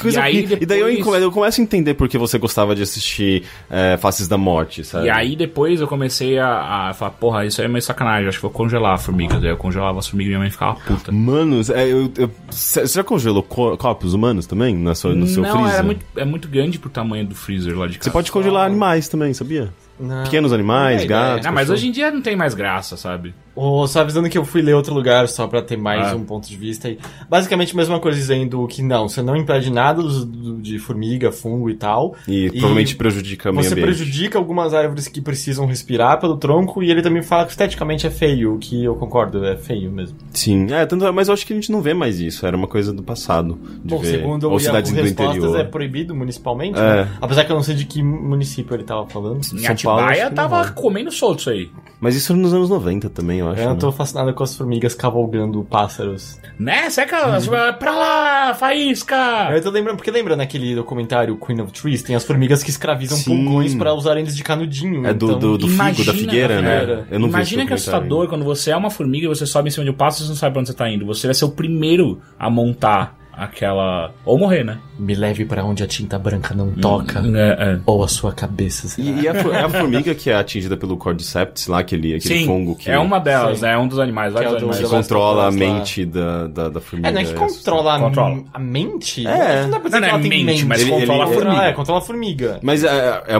Coisa 0.00 0.18
E 0.18 0.22
aí 0.22 0.36
horrível. 0.38 0.58
E 0.60 0.66
daí 0.66 0.80
eu, 0.80 0.86
depois- 0.88 1.04
come- 1.04 1.22
eu 1.22 1.32
começo 1.32 1.60
a 1.60 1.64
entender 1.64 1.94
por 1.94 2.08
que 2.08 2.18
você 2.18 2.38
gostava 2.38 2.74
de 2.74 2.82
assistir 2.82 3.44
é, 3.70 3.96
Faces 3.96 4.28
da 4.28 4.36
Morte, 4.36 4.84
sabe? 4.84 5.06
E 5.06 5.10
aí 5.10 5.36
depois 5.36 5.80
eu 5.80 5.86
comecei 5.86 6.38
a, 6.38 6.88
a 6.90 6.94
falar, 6.94 7.12
porra, 7.12 7.46
isso 7.46 7.60
aí 7.60 7.66
é 7.66 7.68
meio 7.68 7.82
sacanagem, 7.82 8.28
acho 8.28 8.38
que 8.38 8.42
vou 8.42 8.50
congelar 8.50 8.94
a 8.94 8.98
formiga. 8.98 9.38
Daí 9.38 9.50
eu 9.50 9.56
congelava 9.56 9.98
as 9.98 10.06
formigas 10.06 10.28
e 10.28 10.30
minha 10.30 10.40
mãe 10.40 10.50
ficava 10.50 10.74
puta. 10.74 11.12
Manos, 11.12 11.70
é, 11.70 11.84
eu, 11.90 12.10
eu- 12.18 12.30
você 12.50 12.86
já 12.86 13.04
congelou 13.04 13.42
co- 13.42 13.76
corpos 13.76 14.12
humanos 14.14 14.46
também 14.46 14.74
na 14.74 14.94
sua, 14.94 15.14
no 15.14 15.26
seu 15.26 15.42
Não, 15.42 15.62
freezer? 15.62 15.84
muito, 15.84 16.04
é 16.16 16.24
muito 16.24 16.48
grande 16.48 16.78
pro 16.78 16.90
tamanho 16.90 17.24
do 17.26 17.34
freezer 17.34 17.76
lá 17.78 17.86
de 17.86 17.98
casa. 17.98 18.04
Você 18.04 18.10
pode 18.12 18.30
congelar 18.32 18.66
animais 18.66 19.08
também, 19.08 19.32
sabia? 19.32 19.72
Não. 19.98 20.24
Pequenos 20.24 20.52
animais, 20.52 21.02
é 21.02 21.06
gatos. 21.06 21.46
Não, 21.46 21.52
mas 21.52 21.70
hoje 21.70 21.88
em 21.88 21.92
dia 21.92 22.10
não 22.10 22.20
tem 22.20 22.34
mais 22.36 22.54
graça, 22.54 22.96
sabe? 22.96 23.34
Ô, 23.56 23.86
só 23.86 24.00
avisando 24.00 24.28
que 24.28 24.36
eu 24.36 24.44
fui 24.44 24.60
ler 24.60 24.74
outro 24.74 24.92
lugar 24.92 25.28
só 25.28 25.46
pra 25.46 25.62
ter 25.62 25.76
mais 25.76 26.08
Ah. 26.12 26.16
um 26.16 26.24
ponto 26.24 26.48
de 26.48 26.56
vista. 26.56 26.88
E 26.88 26.98
basicamente 27.30 27.72
a 27.72 27.76
mesma 27.76 28.00
coisa 28.00 28.18
dizendo 28.18 28.66
que 28.66 28.82
não, 28.82 29.08
você 29.08 29.22
não 29.22 29.36
impede 29.36 29.70
nada 29.70 30.02
do- 30.02 30.24
do- 30.26 30.60
de 30.60 30.76
formiga, 30.80 31.30
fungo 31.30 31.70
e 31.70 31.74
tal. 31.74 32.16
E, 32.26 32.50
provavelmente 32.50 32.96
prejudica 32.96 33.50
o 33.50 33.52
meio 33.54 33.62
Você 33.64 33.70
ambiente. 33.74 33.86
prejudica 33.86 34.36
algumas 34.38 34.74
árvores 34.74 35.06
que 35.06 35.20
precisam 35.20 35.66
respirar 35.66 36.18
pelo 36.18 36.36
tronco 36.36 36.82
e 36.82 36.90
ele 36.90 37.00
também 37.00 37.22
fala 37.22 37.44
que 37.44 37.52
esteticamente 37.52 38.04
é 38.08 38.10
feio, 38.10 38.54
o 38.54 38.58
que 38.58 38.82
eu 38.82 38.96
concordo, 38.96 39.44
é 39.44 39.56
feio 39.56 39.92
mesmo. 39.92 40.18
Sim, 40.32 40.66
é, 40.72 40.84
tanto, 40.84 41.12
mas 41.12 41.28
eu 41.28 41.34
acho 41.34 41.46
que 41.46 41.52
a 41.52 41.56
gente 41.56 41.70
não 41.70 41.80
vê 41.80 41.94
mais 41.94 42.18
isso. 42.18 42.44
Era 42.44 42.56
uma 42.56 42.66
coisa 42.66 42.92
do 42.92 43.04
passado. 43.04 43.56
De 43.84 43.94
Bom, 43.94 43.98
ver. 44.00 44.08
segundo 44.18 44.50
Ou 44.50 44.56
o 44.56 44.58
cidades 44.58 44.90
do 44.90 45.00
Respostas 45.00 45.36
interior. 45.36 45.60
é 45.60 45.62
proibido 45.62 46.12
municipalmente, 46.12 46.76
É. 46.76 47.04
né? 47.04 47.08
apesar 47.20 47.44
que 47.44 47.52
eu 47.52 47.56
não 47.56 47.62
sei 47.62 47.76
de 47.76 47.84
que 47.84 48.02
município 48.02 48.74
ele 48.74 48.82
tava 48.82 49.06
falando. 49.06 49.44
São 49.44 49.58
Paulo, 49.84 50.00
Atibaia 50.00 50.30
tava 50.30 50.70
comendo 50.72 51.12
solto 51.12 51.40
isso 51.40 51.50
aí. 51.50 51.70
Mas 52.00 52.16
isso 52.16 52.36
nos 52.36 52.52
anos 52.52 52.68
90 52.68 53.08
também, 53.08 53.38
eu 53.38 53.48
acho. 53.48 53.60
Eu 53.60 53.66
não 53.66 53.74
né? 53.74 53.80
tô 53.80 53.90
fascinado 53.90 54.34
com 54.34 54.42
as 54.42 54.54
formigas 54.54 54.94
cavalgando 54.94 55.62
pássaros. 55.64 56.38
Né? 56.58 56.90
Seca, 56.90 57.40
pra 57.78 57.92
lá, 57.92 58.54
faísca! 58.54 59.50
Eu 59.52 59.62
tô 59.62 59.70
lembrando, 59.70 59.96
porque 59.96 60.10
lembra 60.10 60.36
naquele 60.36 60.74
documentário 60.74 61.36
Queen 61.36 61.60
of 61.62 61.72
Trees, 61.72 62.02
tem 62.02 62.14
as 62.14 62.24
formigas 62.24 62.62
que 62.62 62.70
escravizam 62.70 63.16
Sim. 63.16 63.24
pulgões 63.24 63.74
pra 63.74 63.94
usarem 63.94 64.22
eles 64.22 64.36
de 64.36 64.42
canudinho. 64.42 65.06
É 65.06 65.14
do, 65.14 65.26
então... 65.26 65.38
do, 65.38 65.58
do 65.58 65.66
figo, 65.66 65.80
Imagina, 65.80 66.12
da 66.12 66.18
figueira, 66.18 66.60
né? 66.60 67.06
Eu 67.10 67.18
não 67.18 67.28
Imagina 67.28 67.64
que 67.64 67.72
é 67.72 67.76
assustador 67.76 68.28
quando 68.28 68.44
você 68.44 68.70
é 68.70 68.76
uma 68.76 68.90
formiga 68.90 69.24
e 69.24 69.28
você 69.28 69.46
sobe 69.46 69.68
em 69.68 69.72
cima 69.72 69.84
de 69.84 69.90
um 69.90 69.94
pássaro 69.94 70.24
e 70.24 70.26
você 70.26 70.30
não 70.30 70.36
sabe 70.36 70.52
pra 70.52 70.60
onde 70.60 70.68
você 70.68 70.76
tá 70.76 70.90
indo. 70.90 71.06
Você 71.06 71.26
vai 71.26 71.34
ser 71.34 71.46
o 71.46 71.50
primeiro 71.50 72.20
a 72.38 72.50
montar 72.50 73.23
aquela. 73.36 74.10
Ou 74.24 74.38
morrer, 74.38 74.64
né? 74.64 74.78
Me 74.98 75.14
leve 75.14 75.44
pra 75.44 75.64
onde 75.64 75.82
a 75.82 75.86
tinta 75.86 76.18
branca 76.18 76.54
não 76.54 76.70
toca. 76.72 77.20
É, 77.20 77.72
é. 77.74 77.78
Ou 77.86 78.02
a 78.04 78.08
sua 78.08 78.32
cabeça. 78.32 79.00
E, 79.00 79.22
e 79.22 79.28
a, 79.28 79.32
é 79.32 79.62
a 79.64 79.68
formiga 79.68 80.14
que 80.14 80.30
é 80.30 80.34
atingida 80.34 80.76
pelo 80.76 80.96
Cordyceps 80.96 81.66
lá, 81.66 81.80
aquele, 81.80 82.14
aquele 82.14 82.38
Sim, 82.40 82.46
fungo 82.46 82.76
que, 82.76 82.90
é 82.90 82.98
uma 82.98 83.18
delas, 83.18 83.58
Sim. 83.60 83.66
É 83.66 83.76
um 83.78 83.88
dos 83.88 83.98
animais, 83.98 84.32
vários 84.32 84.52
é 84.52 84.56
animais. 84.56 84.78
que 84.80 84.86
controla 84.88 85.48
a 85.48 85.50
mente 85.50 86.04
da, 86.04 86.46
da, 86.46 86.68
da 86.68 86.80
formiga. 86.80 87.08
É, 87.08 87.12
não 87.12 87.20
é 87.20 87.24
que 87.24 87.32
É 87.32 87.34
controla 87.34 87.96
a, 87.96 87.98
Controla. 88.00 88.44
a 88.52 88.58
mente? 88.58 89.26
É. 89.26 89.62
Não 89.62 89.70
dá 89.70 89.80
pra 89.80 89.88
dizer 89.88 90.00
Não, 90.00 90.06
que 90.08 90.12
não 90.12 90.18
é 90.18 90.28
tem 90.28 90.44
mente, 90.44 90.64
mas 90.66 90.80
Ele- 90.82 90.90
controla 90.90 91.24
ele- 91.24 91.30
a 91.30 91.34
formiga. 91.40 91.62
É, 91.64 91.72
controla 91.72 91.98
a 92.00 92.02
formiga. 92.02 92.58
Mas 92.62 92.84
é, 92.84 93.22
é, 93.26 93.36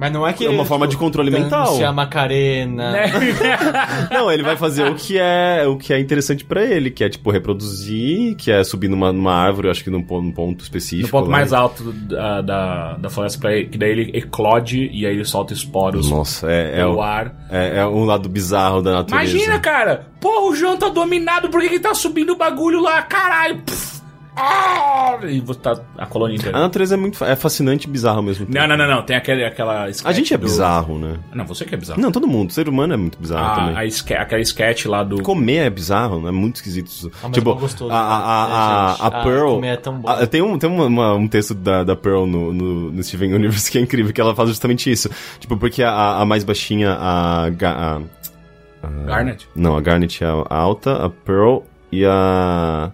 Mas 0.00 0.10
não 0.10 0.26
é 0.26 0.32
que... 0.32 0.46
É 0.46 0.48
uma 0.48 0.64
forma 0.64 0.88
de 0.88 0.96
controle 0.96 1.30
mental. 1.30 1.76
Se 1.76 1.84
a 1.84 1.92
Macarena... 1.92 2.90
Né? 2.90 3.12
Não, 4.10 4.32
ele 4.32 4.42
vai 4.42 4.56
fazer 4.56 4.90
o 4.90 4.94
que 4.94 5.18
é 5.18 5.66
o 5.66 5.76
que 5.76 5.92
é 5.92 6.00
interessante 6.00 6.42
pra 6.42 6.64
ele, 6.64 6.90
que 6.90 7.04
é 7.04 7.08
tipo 7.10 7.30
reproduzir, 7.30 8.34
que 8.36 8.50
é 8.50 8.64
subir 8.64 8.88
numa, 8.88 9.12
numa 9.12 9.34
árvore, 9.34 9.68
acho 9.68 9.84
que 9.84 9.90
num, 9.90 9.98
num 10.08 10.32
ponto 10.32 10.62
específico. 10.62 11.06
No 11.06 11.10
ponto 11.10 11.30
lá. 11.30 11.36
mais 11.36 11.52
alto 11.52 11.92
da, 11.92 12.40
da, 12.40 12.92
da 12.94 13.10
floresta, 13.10 13.38
pra 13.38 13.52
ele, 13.52 13.66
que 13.66 13.76
daí 13.76 13.90
ele 13.90 14.10
eclode 14.16 14.88
e 14.90 15.04
aí 15.04 15.12
ele 15.12 15.24
solta 15.26 15.52
esporos 15.52 16.08
Nossa, 16.08 16.50
é, 16.50 16.80
é, 16.80 16.86
o, 16.86 17.02
ar. 17.02 17.34
é, 17.50 17.80
é 17.80 17.86
um 17.86 18.04
lado 18.06 18.26
bizarro 18.26 18.80
da 18.80 18.92
natureza. 18.92 19.30
Imagina, 19.30 19.58
cara! 19.60 20.06
Porra, 20.18 20.50
o 20.50 20.54
João 20.54 20.78
tá 20.78 20.88
dominado, 20.88 21.50
por 21.50 21.60
que, 21.60 21.68
que 21.68 21.78
tá 21.78 21.92
subindo 21.92 22.32
o 22.32 22.36
bagulho 22.36 22.80
lá? 22.80 23.02
Caralho! 23.02 23.58
Pff, 23.58 23.99
ah, 24.36 25.18
e 25.24 25.40
você 25.40 25.58
tá 25.60 25.78
a 25.98 26.06
colônia 26.06 26.34
A 26.36 26.38
inteira. 26.38 26.58
natureza 26.58 26.94
é 26.94 26.96
muito 26.96 27.22
é 27.24 27.34
fascinante 27.36 27.86
e 27.86 27.90
bizarro 27.90 28.18
ao 28.18 28.22
mesmo 28.22 28.46
tempo. 28.46 28.58
Não, 28.58 28.66
não, 28.66 28.76
não, 28.76 28.96
não. 28.96 29.02
Tem 29.02 29.16
aquele, 29.16 29.44
aquela. 29.44 29.84
A 30.04 30.12
gente 30.12 30.32
é 30.32 30.38
do- 30.38 30.44
bizarro, 30.44 30.98
né? 30.98 31.16
Não, 31.34 31.44
você 31.44 31.64
que 31.64 31.74
é 31.74 31.78
bizarro. 31.78 32.00
Não, 32.00 32.10
todo 32.12 32.26
mundo. 32.26 32.50
O 32.50 32.52
ser 32.52 32.68
humano 32.68 32.94
é 32.94 32.96
muito 32.96 33.18
bizarro 33.18 33.44
a, 33.46 33.54
também. 33.54 33.76
a 33.76 33.90
ske- 33.90 34.14
aquela 34.14 34.40
sketch 34.40 34.86
lá 34.86 35.02
do. 35.02 35.22
Comer 35.22 35.66
é 35.66 35.70
bizarro, 35.70 36.20
né? 36.22 36.28
É 36.28 36.32
muito 36.32 36.56
esquisito. 36.56 36.90
Ah, 37.16 37.18
mas 37.24 37.32
tipo, 37.32 37.50
é 37.50 37.54
bom 37.54 37.60
gostoso, 37.60 37.92
a, 37.92 37.96
a, 37.96 38.00
a, 38.00 38.48
né, 38.48 38.54
a, 38.54 38.88
gente? 38.92 39.02
a 39.02 39.06
Ah, 39.06 39.24
Pearl. 39.24 39.54
comer 39.56 39.68
é 39.68 39.76
tão 39.76 39.94
bom. 40.00 40.08
a- 40.08 40.26
tem 40.26 40.42
um, 40.42 40.58
tem 40.58 40.70
uma- 40.70 40.86
uma- 40.86 41.14
um 41.14 41.28
texto 41.28 41.54
da, 41.54 41.82
da 41.84 41.96
Pearl 41.96 42.24
no, 42.26 42.52
no, 42.52 42.92
no 42.92 43.02
Steven 43.02 43.34
Universe 43.34 43.70
que 43.70 43.78
é 43.78 43.80
incrível, 43.80 44.12
que 44.12 44.20
ela 44.20 44.34
faz 44.34 44.48
justamente 44.48 44.90
isso. 44.90 45.10
Tipo, 45.38 45.56
porque 45.56 45.82
a, 45.82 46.18
a 46.20 46.24
mais 46.24 46.44
baixinha, 46.44 46.92
a, 46.98 47.48
Ga- 47.50 48.00
a. 48.02 49.00
Garnet? 49.06 49.46
Não, 49.54 49.76
a 49.76 49.80
Garnet 49.80 50.24
é 50.24 50.26
a 50.26 50.56
alta, 50.56 51.04
a 51.04 51.10
Pearl 51.10 51.58
e 51.92 52.04
a. 52.06 52.90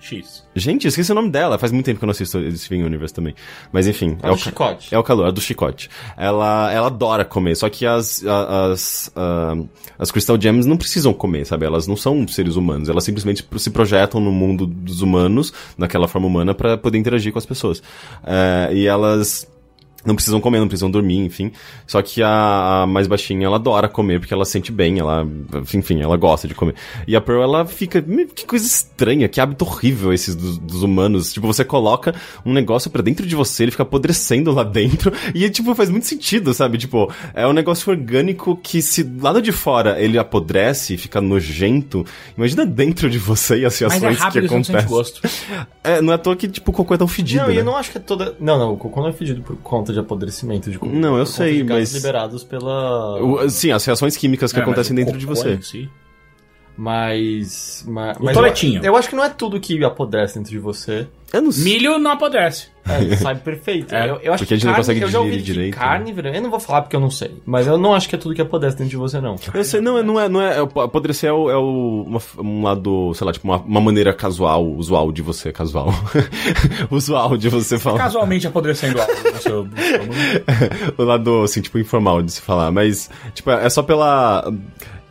X. 0.00 0.44
Gente, 0.54 0.84
eu 0.84 0.88
esqueci 0.88 1.12
o 1.12 1.14
nome 1.14 1.30
dela. 1.30 1.58
Faz 1.58 1.70
muito 1.72 1.86
tempo 1.86 1.98
que 1.98 2.04
eu 2.04 2.06
não 2.06 2.12
assisto 2.12 2.38
Steven 2.56 2.84
Universe 2.84 3.12
também. 3.14 3.34
Mas 3.72 3.86
enfim. 3.86 4.16
É 4.22 4.28
o 4.30 4.34
do 4.34 4.38
ca- 4.38 4.44
chicote. 4.44 4.94
É 4.94 4.98
o 4.98 5.02
calor, 5.02 5.28
é 5.28 5.32
do 5.32 5.40
chicote. 5.40 5.90
Ela, 6.16 6.72
ela 6.72 6.86
adora 6.86 7.24
comer, 7.24 7.54
só 7.56 7.68
que 7.68 7.84
as, 7.86 8.24
as, 8.24 9.10
ah, 9.16 9.56
as 9.98 10.10
Crystal 10.10 10.40
Gems 10.40 10.66
não 10.66 10.76
precisam 10.76 11.12
comer, 11.12 11.44
sabe? 11.44 11.66
Elas 11.66 11.86
não 11.86 11.96
são 11.96 12.26
seres 12.28 12.56
humanos. 12.56 12.88
Elas 12.88 13.04
simplesmente 13.04 13.44
se 13.58 13.70
projetam 13.70 14.20
no 14.20 14.30
mundo 14.32 14.66
dos 14.66 15.02
humanos, 15.02 15.52
naquela 15.76 16.06
forma 16.08 16.26
humana, 16.26 16.54
pra 16.54 16.76
poder 16.78 16.98
interagir 16.98 17.32
com 17.32 17.38
as 17.38 17.46
pessoas. 17.46 17.82
Eh, 18.24 18.70
e 18.74 18.86
elas 18.86 19.49
não 20.04 20.14
precisam 20.14 20.40
comer, 20.40 20.58
não 20.60 20.68
precisam 20.68 20.90
dormir, 20.90 21.18
enfim. 21.18 21.52
Só 21.86 22.00
que 22.02 22.22
a, 22.22 22.82
a 22.82 22.86
mais 22.86 23.06
baixinha, 23.06 23.46
ela 23.46 23.56
adora 23.56 23.88
comer, 23.88 24.18
porque 24.20 24.32
ela 24.32 24.44
sente 24.44 24.72
bem, 24.72 24.98
ela, 24.98 25.26
enfim, 25.74 26.00
ela 26.00 26.16
gosta 26.16 26.48
de 26.48 26.54
comer. 26.54 26.74
E 27.06 27.14
a 27.14 27.20
Pearl, 27.20 27.42
ela 27.42 27.66
fica, 27.66 28.02
"Meu, 28.06 28.26
que 28.28 28.46
coisa 28.46 28.66
estranha, 28.66 29.28
que 29.28 29.40
hábito 29.40 29.64
horrível 29.64 30.12
esses 30.12 30.34
dos, 30.34 30.58
dos 30.58 30.82
humanos. 30.82 31.32
Tipo, 31.32 31.46
você 31.46 31.64
coloca 31.64 32.14
um 32.44 32.52
negócio 32.52 32.90
pra 32.90 33.02
dentro 33.02 33.26
de 33.26 33.34
você, 33.36 33.64
ele 33.64 33.70
fica 33.70 33.82
apodrecendo 33.82 34.52
lá 34.52 34.62
dentro, 34.62 35.12
e, 35.34 35.48
tipo, 35.50 35.74
faz 35.74 35.90
muito 35.90 36.06
sentido, 36.06 36.52
sabe? 36.54 36.78
Tipo, 36.78 37.12
é 37.34 37.46
um 37.46 37.52
negócio 37.52 37.90
orgânico 37.90 38.56
que 38.56 38.80
se 38.82 39.02
lado 39.20 39.42
de 39.42 39.52
fora 39.52 40.00
ele 40.00 40.18
apodrece 40.18 40.94
e 40.94 40.98
fica 40.98 41.20
nojento, 41.20 42.04
imagina 42.36 42.64
dentro 42.64 43.10
de 43.10 43.18
você 43.18 43.58
e 43.60 43.64
as 43.66 43.80
Mas 43.80 44.02
é 44.02 44.08
reações 44.08 44.32
que 44.32 44.38
e 44.38 44.42
não 44.42 44.48
sente 44.64 44.70
acontecem. 44.76 44.88
gosto. 44.88 45.20
É, 45.82 46.00
não 46.02 46.12
é 46.12 46.16
à 46.16 46.18
toa 46.18 46.36
que, 46.36 46.46
tipo, 46.46 46.70
o 46.70 46.74
cocô 46.74 46.92
é 46.94 46.98
tão 46.98 47.08
fedido, 47.08 47.42
Não, 47.44 47.50
e 47.50 47.54
né? 47.54 47.60
eu 47.60 47.64
não 47.64 47.74
acho 47.74 47.90
que 47.90 47.96
é 47.96 48.00
toda... 48.00 48.36
Não, 48.38 48.58
não, 48.58 48.74
o 48.74 48.76
cocô 48.76 49.00
não 49.00 49.08
é 49.08 49.12
fedido 49.12 49.40
por 49.40 49.56
conta 49.56 49.89
de 49.92 49.98
apodrecimento 49.98 50.70
de 50.70 50.78
comida. 50.78 50.98
Não, 50.98 51.16
eu 51.18 51.24
por 51.24 51.30
conta 51.32 51.44
sei, 51.44 51.62
mas- 51.64 51.92
liberados 51.94 52.44
pela... 52.44 53.22
O- 53.22 53.48
Sim, 53.50 53.70
as 53.72 53.84
reações 53.84 54.16
químicas 54.16 54.52
que 54.52 54.58
É, 54.58 54.62
acontecem 54.62 54.94
dentro 54.94 55.16
de 55.18 55.26
você. 55.26 55.60
si- 55.62 55.88
Mas... 56.76 57.84
mas 57.86 58.16
O 58.16 58.24
mas 58.24 58.34
toletinho. 58.36 58.80
Eu, 58.80 58.84
eu 58.86 58.96
acho 58.96 59.08
que 59.08 59.14
não 59.16 59.24
é 59.24 59.28
tudo 59.28 59.60
que 59.60 59.82
apodrece 59.84 60.38
dentro 60.38 60.50
de 60.50 60.58
você. 60.58 61.06
Eu 61.32 61.42
não 61.42 61.52
sei. 61.52 61.64
Milho 61.64 61.98
não 61.98 62.12
apodrece. 62.12 62.68
É, 62.88 63.16
sai 63.16 63.34
perfeito. 63.36 63.94
É, 63.94 64.10
eu, 64.10 64.16
eu 64.22 64.32
acho 64.32 64.44
porque 64.44 64.44
a 64.44 64.46
que 64.46 64.54
gente 64.56 64.64
não 64.66 64.72
carne, 64.72 64.76
consegue 64.86 65.00
eu 65.02 65.08
já 65.08 65.20
ouvi 65.20 65.42
direito, 65.42 65.76
Carne, 65.76 66.14
eu 66.34 66.42
não 66.42 66.50
vou 66.50 66.58
falar 66.60 66.82
porque 66.82 66.96
eu 66.96 67.00
não 67.00 67.10
sei. 67.10 67.40
Mas 67.44 67.66
eu 67.66 67.76
não 67.78 67.94
acho 67.94 68.08
que 68.08 68.14
é 68.14 68.18
tudo 68.18 68.34
que 68.34 68.40
apodrece 68.42 68.76
dentro 68.76 68.90
de 68.90 68.96
você, 68.96 69.20
não. 69.20 69.36
Eu 69.52 69.64
sei, 69.64 69.80
não, 69.80 69.98
é- 69.98 70.02
não 70.02 70.18
é, 70.20 70.28
não 70.28 70.40
é, 70.40 70.58
é 70.58 70.60
apodrecer 70.60 71.28
é, 71.30 71.32
o, 71.32 71.50
é 71.50 71.56
o- 71.56 72.04
uma- 72.06 72.20
um 72.38 72.62
lado, 72.62 73.12
sei 73.14 73.26
lá, 73.26 73.32
tipo, 73.32 73.46
uma, 73.46 73.58
uma 73.58 73.80
maneira 73.80 74.12
casual, 74.12 74.64
usual 74.66 75.12
de 75.12 75.22
você, 75.22 75.52
casual. 75.52 75.88
usual 76.90 77.36
de 77.36 77.48
você 77.48 77.78
falar. 77.78 77.98
Casualmente 77.98 78.46
apodrecendo 78.46 79.00
algo 79.00 79.12
no 79.32 79.38
seu 79.40 79.68
o 80.98 81.02
lado, 81.04 81.42
assim, 81.42 81.60
tipo, 81.60 81.78
informal 81.78 82.22
de 82.22 82.32
se 82.32 82.40
falar, 82.40 82.70
mas, 82.70 83.10
tipo, 83.34 83.50
é 83.50 83.68
só 83.68 83.82
pela... 83.82 84.50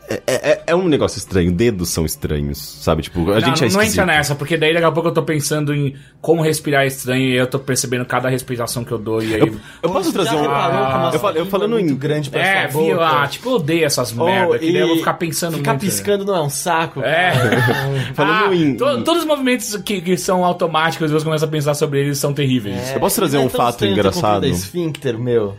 É, 0.09 0.21
é, 0.27 0.63
é 0.67 0.75
um 0.75 0.87
negócio 0.87 1.17
estranho, 1.19 1.51
dedos 1.51 1.89
são 1.89 2.03
estranhos, 2.05 2.57
sabe? 2.57 3.03
Tipo, 3.03 3.29
a 3.31 3.39
não, 3.39 3.39
gente 3.55 3.65
é 3.65 3.69
não, 3.69 3.81
entra 3.81 4.05
nessa, 4.05 4.33
porque 4.33 4.57
daí 4.57 4.73
daqui 4.73 4.85
a 4.85 4.91
pouco 4.91 5.09
eu 5.09 5.13
tô 5.13 5.21
pensando 5.23 5.73
em 5.73 5.95
como 6.19 6.41
respirar 6.41 6.85
estranho 6.87 7.21
e 7.29 7.35
eu 7.35 7.45
tô 7.45 7.59
percebendo 7.59 8.03
cada 8.05 8.27
respiração 8.27 8.83
que 8.83 8.91
eu 8.91 8.97
dou 8.97 9.21
e 9.21 9.35
aí. 9.35 9.41
Eu, 9.41 9.55
eu 9.83 9.89
posso 9.91 10.11
trazer 10.11 10.35
um... 10.35 10.41
reparou 10.41 10.91
como 10.91 11.05
a 11.07 11.11
eu, 11.13 11.19
falo- 11.19 11.37
eu 11.37 11.45
falando 11.45 11.71
é 11.77 11.79
muito 11.81 11.93
em... 11.93 11.97
grande 11.97 12.29
pra 12.29 12.41
é, 12.41 12.67
viu? 12.67 12.81
boca. 12.81 13.05
Ah, 13.07 13.27
tipo, 13.27 13.49
eu 13.49 13.53
odeio 13.55 13.85
essas 13.85 14.11
Oh, 14.17 14.25
merda, 14.25 14.57
que 14.59 14.71
daí 14.71 14.81
eu 14.81 14.87
vou 14.87 14.97
ficar 14.97 15.13
pensando 15.13 15.57
Ficar 15.57 15.71
muito. 15.73 15.83
né? 15.83 15.89
piscando 15.91 16.25
não 16.25 16.35
é 16.35 16.41
um 16.41 16.49
saco, 16.49 17.01
É. 17.03 17.31
Falando 18.15 18.45
Ah, 18.51 18.55
em- 18.55 18.75
to- 18.75 19.03
Todos 19.03 19.21
os 19.21 19.27
movimentos 19.27 19.75
que, 19.77 20.01
que 20.01 20.17
são 20.17 20.43
automáticos, 20.43 21.11
você 21.11 21.23
começa 21.23 21.45
a 21.45 21.47
pensar 21.47 21.73
sobre 21.75 21.99
eles 22.01 22.17
são 22.17 22.33
terríveis. 22.33 22.93
Eu 22.93 22.99
posso 22.99 23.15
trazer 23.15 23.37
é 23.37 23.39
um 23.41 23.47
tão 23.47 23.59
fato 23.59 23.77
ter 23.79 23.89
engraçado? 23.91 24.45
esfíncter, 24.47 25.17
meu. 25.19 25.55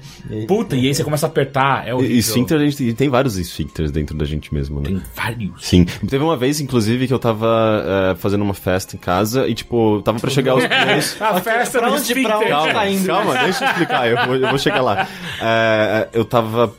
Puta, 0.49 0.75
e 0.77 0.87
aí 0.89 0.95
você 0.95 1.05
começa 1.05 1.27
a 1.27 1.29
apertar, 1.29 1.87
é 1.87 1.95
horrível. 1.95 2.17
E 2.17 2.19
esfíncter, 2.19 2.59
a 2.61 2.65
gente 2.65 2.95
tem 2.95 3.09
vários 3.09 3.37
esfíncteres 3.37 3.91
dentro 3.93 4.17
da 4.17 4.25
gente 4.25 4.40
mesmo, 4.53 4.81
né? 4.81 4.87
Tem 4.87 5.03
vários. 5.15 5.67
Sim. 5.67 5.85
Teve 5.85 6.25
uma 6.25 6.37
vez, 6.37 6.61
inclusive, 6.61 7.07
que 7.07 7.13
eu 7.13 7.19
tava 7.19 7.85
é, 8.13 8.15
fazendo 8.17 8.43
uma 8.43 8.55
festa 8.55 8.97
em 8.97 8.99
casa 8.99 9.47
e, 9.47 9.55
tipo, 9.55 10.01
tava 10.03 10.19
pra 10.19 10.31
chegar 10.31 10.55
os 10.55 10.67
primeiros. 10.67 11.17
A 11.21 11.41
festa 11.41 11.79
pra 11.79 11.93
onde- 11.93 12.23
pra 12.23 12.39
onde 12.39 12.49
Calma, 12.49 12.73
tá 12.73 12.89
indo, 12.89 13.07
calma, 13.07 13.35
deixa 13.39 13.65
eu 13.65 13.69
explicar, 13.71 14.09
eu 14.09 14.27
vou, 14.27 14.37
eu 14.37 14.49
vou 14.49 14.59
chegar 14.59 14.83
lá. 14.83 15.07
É, 15.41 16.09
eu 16.13 16.25
tava 16.25 16.73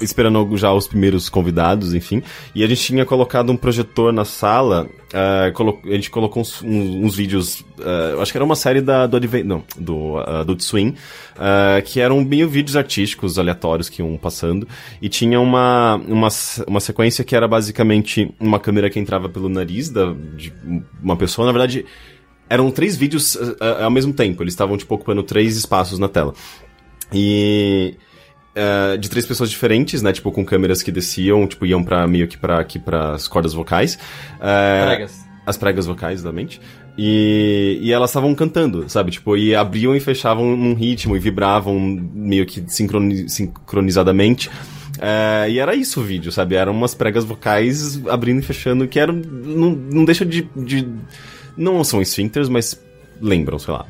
esperando 0.00 0.56
já 0.56 0.72
os 0.72 0.88
primeiros 0.88 1.28
convidados, 1.28 1.94
enfim, 1.94 2.22
e 2.54 2.64
a 2.64 2.66
gente 2.66 2.82
tinha 2.82 3.06
colocado 3.06 3.50
um 3.50 3.56
projetor 3.56 4.12
na 4.12 4.24
sala, 4.24 4.88
colo- 5.54 5.80
a 5.84 5.92
gente 5.92 6.10
colocou 6.10 6.42
uns, 6.42 6.60
uns- 6.62 7.14
vídeos, 7.14 7.64
eu 8.12 8.20
acho 8.20 8.32
que 8.32 8.36
era 8.38 8.44
uma 8.44 8.56
série 8.56 8.80
da, 8.80 9.06
do 9.06 9.16
Advent, 9.16 9.44
não, 9.44 9.62
do 9.78 10.14
uh, 10.14 10.40
Adult 10.40 10.60
Swim, 10.62 10.94
é, 11.38 11.80
que 11.80 12.00
eram 12.00 12.20
meio 12.24 12.48
vídeos 12.48 12.76
artísticos 12.76 13.38
aleatórios 13.38 13.88
que 13.88 14.02
iam 14.02 14.16
passando, 14.16 14.66
e 15.00 15.08
tinha 15.08 15.40
uma, 15.40 15.94
uma, 16.08 16.28
uma 16.66 16.80
sequência 16.80 17.24
que 17.24 17.36
era 17.36 17.46
basicamente 17.46 18.34
uma 18.40 18.58
câmera 18.58 18.90
que 18.90 18.98
entrava 18.98 19.28
pelo 19.28 19.48
nariz 19.48 19.90
da, 19.90 20.12
de 20.36 20.52
uma 21.00 21.16
pessoa, 21.16 21.46
na 21.46 21.52
verdade, 21.52 21.86
eram 22.50 22.70
três 22.70 22.96
vídeos 22.96 23.36
uh, 23.36 23.52
uh, 23.60 23.84
ao 23.84 23.90
mesmo 23.90 24.12
tempo. 24.12 24.42
Eles 24.42 24.52
estavam, 24.54 24.76
tipo, 24.76 24.92
ocupando 24.94 25.22
três 25.22 25.56
espaços 25.56 25.98
na 25.98 26.08
tela. 26.08 26.34
E... 27.12 27.94
uh, 28.56 28.98
de 28.98 29.08
três 29.08 29.26
pessoas 29.26 29.50
diferentes, 29.50 30.02
né? 30.02 30.12
Tipo, 30.12 30.30
com 30.32 30.44
câmeras 30.44 30.82
que 30.82 30.90
desciam, 30.92 31.46
tipo, 31.46 31.66
iam 31.66 31.82
pra, 31.82 32.06
meio 32.06 32.26
que 32.28 32.36
pra, 32.38 32.60
aqui 32.60 32.78
pras 32.78 33.28
cordas 33.28 33.52
vocais. 33.52 33.94
Uh, 34.36 34.86
Pregas. 34.86 35.24
As 35.46 35.56
pregas 35.58 35.86
vocais 35.86 36.22
da 36.22 36.32
mente. 36.32 36.60
E, 36.96 37.78
e 37.82 37.92
elas 37.92 38.10
estavam 38.10 38.34
cantando, 38.34 38.88
sabe? 38.88 39.10
Tipo, 39.10 39.36
e 39.36 39.54
abriam 39.54 39.94
e 39.94 40.00
fechavam 40.00 40.56
num 40.56 40.74
ritmo 40.74 41.16
e 41.16 41.18
vibravam 41.18 41.78
meio 41.78 42.46
que 42.46 42.64
sincroni- 42.68 43.28
sincronizadamente. 43.28 44.48
É, 45.00 45.50
e 45.50 45.58
era 45.58 45.74
isso 45.74 46.00
o 46.00 46.04
vídeo, 46.04 46.30
sabe? 46.30 46.54
Eram 46.54 46.72
umas 46.72 46.94
pregas 46.94 47.24
vocais 47.24 48.00
abrindo 48.06 48.38
e 48.38 48.42
fechando, 48.42 48.86
que 48.86 48.98
eram. 48.98 49.14
Não, 49.14 49.70
não 49.70 50.04
deixa 50.04 50.24
de, 50.24 50.48
de. 50.56 50.88
Não 51.56 51.82
são 51.82 52.00
esfíncteres, 52.00 52.48
mas 52.48 52.80
lembram, 53.20 53.58
sei 53.58 53.74
lá. 53.74 53.84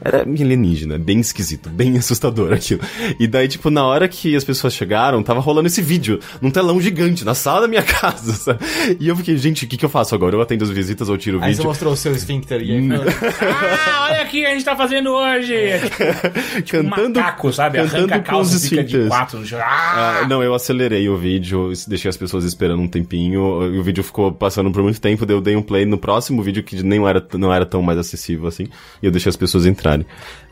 Era 0.00 0.22
alienígena, 0.22 0.98
bem 0.98 1.20
esquisito, 1.20 1.68
bem 1.68 1.96
assustador 1.98 2.52
aquilo. 2.52 2.80
E 3.18 3.26
daí, 3.26 3.48
tipo, 3.48 3.70
na 3.70 3.84
hora 3.84 4.06
que 4.06 4.36
as 4.36 4.44
pessoas 4.44 4.74
chegaram, 4.74 5.22
tava 5.22 5.40
rolando 5.40 5.66
esse 5.66 5.80
vídeo 5.80 6.20
num 6.40 6.50
telão 6.50 6.80
gigante, 6.80 7.24
na 7.24 7.34
sala 7.34 7.62
da 7.62 7.68
minha 7.68 7.82
casa, 7.84 8.32
sabe? 8.34 8.60
E 9.00 9.08
eu 9.08 9.16
fiquei, 9.16 9.36
gente, 9.36 9.64
o 9.64 9.68
que, 9.68 9.76
que 9.76 9.84
eu 9.84 9.88
faço 9.88 10.14
agora? 10.14 10.36
Eu 10.36 10.40
atendo 10.40 10.64
as 10.64 10.70
visitas 10.70 11.08
ou 11.08 11.16
tiro 11.16 11.38
o 11.38 11.42
Aí 11.42 11.50
você 11.50 11.56
vídeo? 11.58 11.68
mostrou 11.68 11.92
o 11.92 11.96
seu 11.96 12.12
esfíncter 12.12 12.60
e 12.62 12.72
aí 12.72 12.88
ah, 12.92 14.04
olha 14.10 14.22
aqui 14.22 14.40
o 14.40 14.42
que 14.42 14.46
a 14.46 14.50
gente 14.50 14.64
tá 14.64 14.76
fazendo 14.76 15.10
hoje! 15.10 15.54
Tipo 16.64 16.78
um 16.86 16.90
Cantando, 16.90 17.20
macaco, 17.20 17.52
sabe? 17.52 17.78
cantando 17.78 17.96
Arranca 17.98 18.14
a 18.16 18.20
calça 18.20 18.56
e 18.56 18.68
fica 18.68 18.84
de 18.84 19.08
quatro. 19.08 19.42
Ah! 19.56 20.20
Ah, 20.22 20.28
não, 20.28 20.42
eu 20.42 20.54
acelerei 20.54 21.08
o 21.08 21.16
vídeo, 21.16 21.72
deixei 21.88 22.08
as 22.08 22.16
pessoas 22.16 22.44
esperando 22.44 22.80
um 22.82 22.88
tempinho, 22.88 23.74
e 23.74 23.78
o 23.78 23.82
vídeo 23.82 24.04
ficou 24.04 24.30
passando 24.32 24.70
por 24.70 24.82
muito 24.82 25.00
tempo, 25.00 25.24
daí 25.24 25.36
eu 25.36 25.40
dei 25.40 25.56
um 25.56 25.62
play 25.62 25.84
no 25.86 25.96
próximo 25.98 26.42
vídeo 26.42 26.62
que 26.62 26.82
nem 26.82 27.04
era, 27.06 27.24
não 27.34 27.52
era 27.52 27.64
tão 27.64 27.80
mais 27.82 27.98
acessível 27.98 28.46
assim, 28.46 28.64
e 29.02 29.06
eu 29.06 29.10
deixei 29.10 29.30
as 29.30 29.36
pessoas 29.36 29.66
entrarem. 29.86 30.06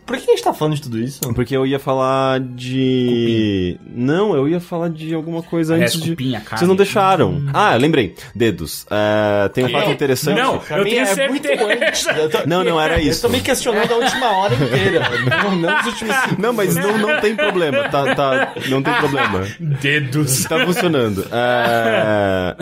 Por 0.07 0.19
que 0.19 0.31
a 0.31 0.35
gente 0.35 0.45
tá 0.45 0.53
falando 0.53 0.75
de 0.75 0.83
tudo 0.83 0.99
isso? 0.99 1.19
Porque 1.33 1.57
eu 1.57 1.67
ia 1.67 1.79
falar 1.79 2.39
de. 2.39 3.79
Não, 3.87 4.37
eu 4.37 4.47
ia 4.47 4.61
falar 4.61 4.91
de 4.91 5.15
alguma 5.15 5.43
coisa 5.43 5.77
antes 5.77 5.99
de. 5.99 6.11
cupim, 6.11 6.33
carne. 6.33 6.47
Vocês 6.59 6.69
não 6.69 6.77
deixaram. 6.77 7.43
Ah, 7.55 7.75
lembrei. 7.77 8.15
Dedos. 8.35 8.87
É, 8.91 9.49
tem 9.49 9.65
um 9.65 9.71
fato 9.71 9.91
interessante. 9.91 10.39
Não, 10.39 10.59
Pra 10.59 10.77
eu 10.77 10.85
mim 10.85 10.91
tenho 10.91 11.07
é 11.07 11.29
muito 11.31 11.47
certeza. 11.49 11.87
antes. 11.87 12.07
Eu 12.07 12.29
tô- 12.29 12.47
Não, 12.47 12.63
não 12.63 12.79
era 12.79 13.01
Eu 13.01 13.09
isso. 13.09 13.23
tô 13.23 13.31
me 13.31 13.41
questionando 13.41 13.91
a 13.93 13.97
última 13.97 14.31
hora 14.37 14.55
inteira. 14.55 15.09
Não, 15.43 15.57
não 15.57 15.81
os 15.81 15.87
últimos 15.87 16.15
cinco. 16.17 16.43
Não, 16.43 16.53
mas 16.53 16.77
não, 16.77 16.99
não 16.99 17.21
tem 17.23 17.35
problema. 17.35 17.89
Tá, 17.89 18.15
tá, 18.15 18.53
não 18.69 18.83
tem 18.83 18.93
problema. 18.97 19.47
Dedos. 19.59 20.45
Tá 20.45 20.67
funcionando. 20.67 21.27
É, 21.33 22.57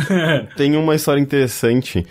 tem 0.56 0.76
uma 0.76 0.94
história 0.94 1.20
interessante 1.20 2.06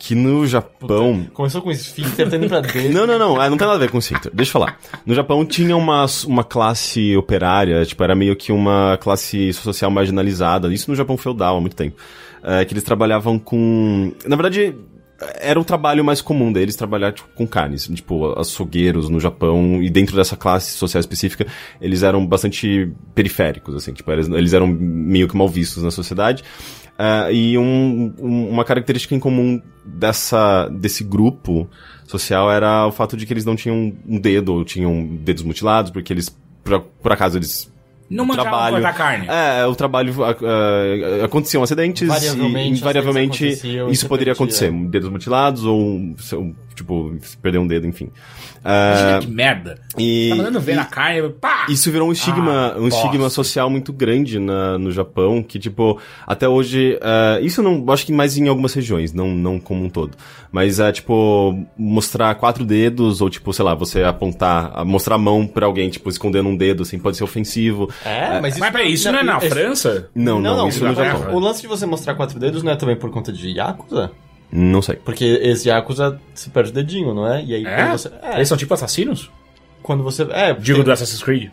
que 0.00 0.14
no 0.14 0.46
Japão. 0.46 1.26
Começou 1.34 1.60
com 1.60 1.70
esfíncter, 1.70 2.28
tá 2.28 2.36
indo 2.36 2.48
pra 2.48 2.60
dentro. 2.62 2.90
Não, 2.90 3.06
não, 3.06 3.18
não, 3.18 3.38
ah, 3.38 3.50
não 3.50 3.58
tem 3.58 3.66
nada 3.66 3.76
a 3.76 3.80
ver 3.80 3.90
com 3.90 4.00
Sinter. 4.00 4.32
Deixa 4.34 4.48
eu 4.48 4.52
falar. 4.54 4.78
No 5.04 5.14
Japão 5.14 5.44
tinha 5.44 5.76
uma, 5.76 6.06
uma 6.26 6.42
classe 6.42 7.14
operária, 7.14 7.84
tipo, 7.84 8.02
era 8.02 8.14
meio 8.14 8.34
que 8.34 8.50
uma 8.50 8.96
classe 8.96 9.52
social 9.52 9.90
marginalizada. 9.90 10.72
Isso 10.72 10.90
no 10.90 10.96
Japão 10.96 11.18
feudal 11.18 11.58
há 11.58 11.60
muito 11.60 11.76
tempo. 11.76 11.96
É, 12.42 12.64
que 12.64 12.72
eles 12.72 12.82
trabalhavam 12.82 13.38
com. 13.38 14.10
Na 14.24 14.36
verdade, 14.36 14.74
era 15.38 15.60
o 15.60 15.64
trabalho 15.64 16.02
mais 16.02 16.22
comum 16.22 16.50
deles 16.50 16.74
trabalhar 16.76 17.12
tipo, 17.12 17.28
com 17.34 17.46
carnes. 17.46 17.86
Tipo, 17.86 18.38
açougueiros 18.38 19.10
no 19.10 19.20
Japão, 19.20 19.82
e 19.82 19.90
dentro 19.90 20.16
dessa 20.16 20.36
classe 20.36 20.72
social 20.72 21.00
específica, 21.00 21.46
eles 21.78 22.02
eram 22.02 22.26
bastante 22.26 22.90
periféricos, 23.14 23.74
assim, 23.74 23.92
tipo, 23.92 24.10
eles, 24.10 24.28
eles 24.28 24.52
eram 24.54 24.66
meio 24.66 25.28
que 25.28 25.36
mal 25.36 25.48
vistos 25.48 25.82
na 25.82 25.90
sociedade. 25.90 26.42
Ah, 27.02 27.32
e 27.32 27.56
um- 27.56 28.12
um- 28.20 28.50
uma 28.50 28.62
característica 28.62 29.14
em 29.14 29.18
comum 29.18 29.58
dessa, 29.86 30.68
desse 30.68 31.02
grupo 31.02 31.66
social 32.06 32.50
era 32.52 32.86
o 32.86 32.92
fato 32.92 33.16
de 33.16 33.24
que 33.24 33.32
eles 33.32 33.44
não 33.46 33.56
tinham 33.56 33.94
um 34.06 34.20
dedo, 34.20 34.52
ou 34.52 34.64
tinham 34.66 35.06
dedos 35.22 35.42
mutilados, 35.42 35.90
porque 35.90 36.12
eles, 36.12 36.28
por, 36.62 36.80
por 37.02 37.10
acaso, 37.10 37.38
eles 37.38 37.72
Não 38.10 38.24
o 38.24 38.26
manjavam 38.26 38.50
cortar 38.82 38.92
carne. 38.92 39.26
É, 39.28 39.64
o 39.66 39.74
trabalho. 39.74 40.12
ah, 40.24 41.24
aconteciam 41.24 41.62
acidentes 41.62 42.06
Variavelmente, 42.06 42.74
e 42.74 42.80
invariavelmente 42.80 43.58
isso 43.90 44.06
poderia 44.06 44.34
acontecer. 44.34 44.70
Dedos 44.70 45.08
mutilados 45.08 45.64
ou, 45.64 45.80
um- 45.80 46.14
tipo, 46.82 47.16
perder 47.40 47.58
um 47.58 47.66
dedo, 47.66 47.86
enfim. 47.86 48.10
Ah, 48.64 48.92
Imagina 48.92 49.20
que 49.20 49.26
merda. 49.28 49.78
e, 49.96 50.28
Tá 50.30 50.36
mandando 50.36 50.60
ver 50.60 50.72
e- 50.72 50.76
na 50.76 50.84
carne, 50.84 51.28
pá! 51.30 51.66
isso 51.68 51.90
virou 51.90 52.08
um 52.08 52.12
estigma, 52.12 52.74
Ah, 52.76 52.78
um 52.78 52.88
estigma 52.88 53.30
social 53.30 53.70
muito 53.70 53.92
grande 53.92 54.38
na, 54.38 54.76
no 54.78 54.90
Japão, 54.92 55.42
que, 55.42 55.58
tipo, 55.58 55.98
até 56.26 56.46
hoje, 56.48 56.98
ah, 57.00 57.38
isso 57.40 57.62
não, 57.62 57.84
acho 57.90 58.04
que 58.04 58.12
mais 58.12 58.36
em 58.36 58.48
algumas 58.48 58.74
regiões, 58.74 59.12
não, 59.14 59.28
não 59.28 59.58
como 59.58 59.84
um 59.84 59.88
todo. 59.88 60.16
Mas 60.52 60.78
é, 60.80 60.90
tipo, 60.92 61.56
mostrar 61.78 62.34
quatro 62.34 62.64
dedos, 62.64 63.20
ou, 63.20 63.30
tipo, 63.30 63.52
sei 63.52 63.64
lá, 63.64 63.74
você 63.74 64.02
apontar, 64.02 64.72
ah, 64.74 64.84
mostrar 64.84 65.14
a 65.14 65.18
mão 65.18 65.46
pra 65.46 65.64
alguém, 65.66 65.88
tipo, 65.88 66.08
escondendo 66.10 66.48
um 66.48 66.56
dedo, 66.56 66.82
assim, 66.82 66.98
pode 66.98 67.16
ser 67.16 67.24
ofensivo. 67.24 67.88
É, 68.04 68.40
mas 68.40 68.54
isso, 68.54 68.60
Mas 68.60 68.72
peraí, 68.72 68.92
isso 68.92 69.10
não, 69.12 69.18
é 69.20 69.22
na 69.22 69.38
isso- 69.38 69.48
França? 69.48 70.10
Não, 70.14 70.40
não, 70.40 70.68
isso 70.68 70.84
no 70.84 70.94
Japão. 70.94 71.20
Japão. 71.20 71.34
O 71.34 71.38
lance 71.38 71.62
de 71.62 71.66
você 71.68 71.86
mostrar 71.86 72.14
quatro 72.14 72.38
dedos 72.38 72.62
não 72.62 72.72
é 72.72 72.76
também 72.76 72.96
por 72.96 73.10
conta 73.10 73.32
de 73.32 73.48
Yakuza? 73.56 74.10
Não 74.52 74.82
sei. 74.82 74.96
Porque 74.96 75.24
esse 75.24 75.68
Yakuza 75.68 76.20
se 76.34 76.50
perde 76.50 76.70
o 76.70 76.72
dedinho, 76.72 77.14
não 77.14 77.26
é? 77.26 77.42
E 77.44 77.54
aí 77.54 77.64
É? 77.66 77.76
quando 77.76 77.90
você. 77.92 78.10
É, 78.22 78.34
Eles 78.36 78.48
são 78.48 78.56
tipo 78.58 78.74
assassinos? 78.74 79.30
quando 79.82 80.02
você. 80.02 80.24
É, 80.30 80.52
Digo 80.52 80.78
tem- 80.78 80.84
do 80.84 80.92
Assassin's 80.92 81.22
Creed. 81.22 81.50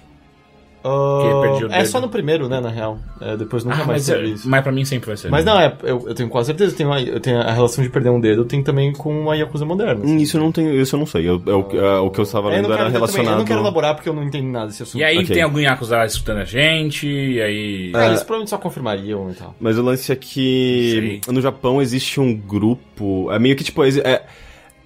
Ah, 0.88 1.68
o 1.68 1.72
é 1.72 1.86
só 1.86 2.00
no 2.00 2.10
primeiro, 2.10 2.48
né, 2.48 2.60
na 2.60 2.70
real. 2.70 2.98
É, 3.20 3.36
depois 3.36 3.64
nunca 3.64 3.82
Ah, 3.82 3.86
mais 3.86 4.08
mas, 4.08 4.10
é- 4.10 4.24
isso. 4.26 4.50
mas 4.50 4.62
pra 4.64 4.72
mim 4.72 4.86
sempre 4.86 5.08
vai 5.08 5.18
ser. 5.18 5.30
Mas 5.30 5.44
não, 5.44 5.60
é, 5.60 5.76
eu, 5.84 6.06
eu 6.08 6.14
tenho 6.16 6.30
quase 6.30 6.48
certeza, 6.48 6.74
eu 6.74 6.78
tenho, 6.78 6.94
a, 6.94 7.02
eu 7.02 7.20
tenho 7.20 7.40
a 7.42 7.52
relação 7.52 7.84
de 7.84 7.90
perder 7.90 8.10
um 8.10 8.20
dedo, 8.20 8.46
tem 8.46 8.64
também 8.64 8.94
com 8.94 9.30
a 9.30 9.36
Yakuza 9.36 9.66
moderna. 9.66 10.04
assim. 10.04 10.18
Isso 10.18 10.38
eu 10.38 10.42
não 10.42 10.52
tenho, 10.52 10.74
isso 10.80 10.96
eu 10.96 11.00
não 11.00 11.06
sei. 11.06 11.28
Eu, 11.28 11.42
eu- 11.46 11.68
é, 11.74 12.00
o 12.00 12.10
que 12.10 12.20
eu 12.20 12.24
estava 12.24 12.48
É, 12.50 12.52
eu, 12.52 12.56
lendo 12.62 12.66
era 12.66 12.74
eu, 12.74 12.78
também, 12.78 12.88
eu 12.88 12.92
relacionado. 12.94 13.38
não 13.38 13.46
quero 13.46 13.60
elaborar 13.60 13.96
porque 13.96 14.08
eu 14.10 14.14
não 14.14 14.24
entendo 14.24 14.48
nada 14.48 14.68
desse 14.68 14.84
assunto. 14.84 15.02
E 15.02 15.04
aí 15.04 15.18
Ok. 15.18 15.28
tem 15.34 15.42
algum 15.44 15.60
Yakuza 15.60 16.06
escutando 16.06 16.38
a 16.40 16.46
gente, 16.46 17.08
e 17.08 17.42
aí... 17.42 17.92
Ah, 17.94 18.08
eles 18.08 18.20
provavelmente 18.22 18.50
só 18.50 18.58
confirmariam 18.58 19.30
e 19.32 19.34
tal. 19.34 19.56
Mas 19.60 19.78
o 19.78 19.82
lance 19.82 20.12
é 20.12 20.16
que 20.16 21.22
no 21.28 21.42
Japão 21.42 21.82
existe 21.82 22.20
um 22.20 22.34
grupo. 22.36 23.32
É 23.32 23.40
meio 23.40 23.56
que 23.56 23.64
tipo. 23.64 23.84
É, 23.84 24.22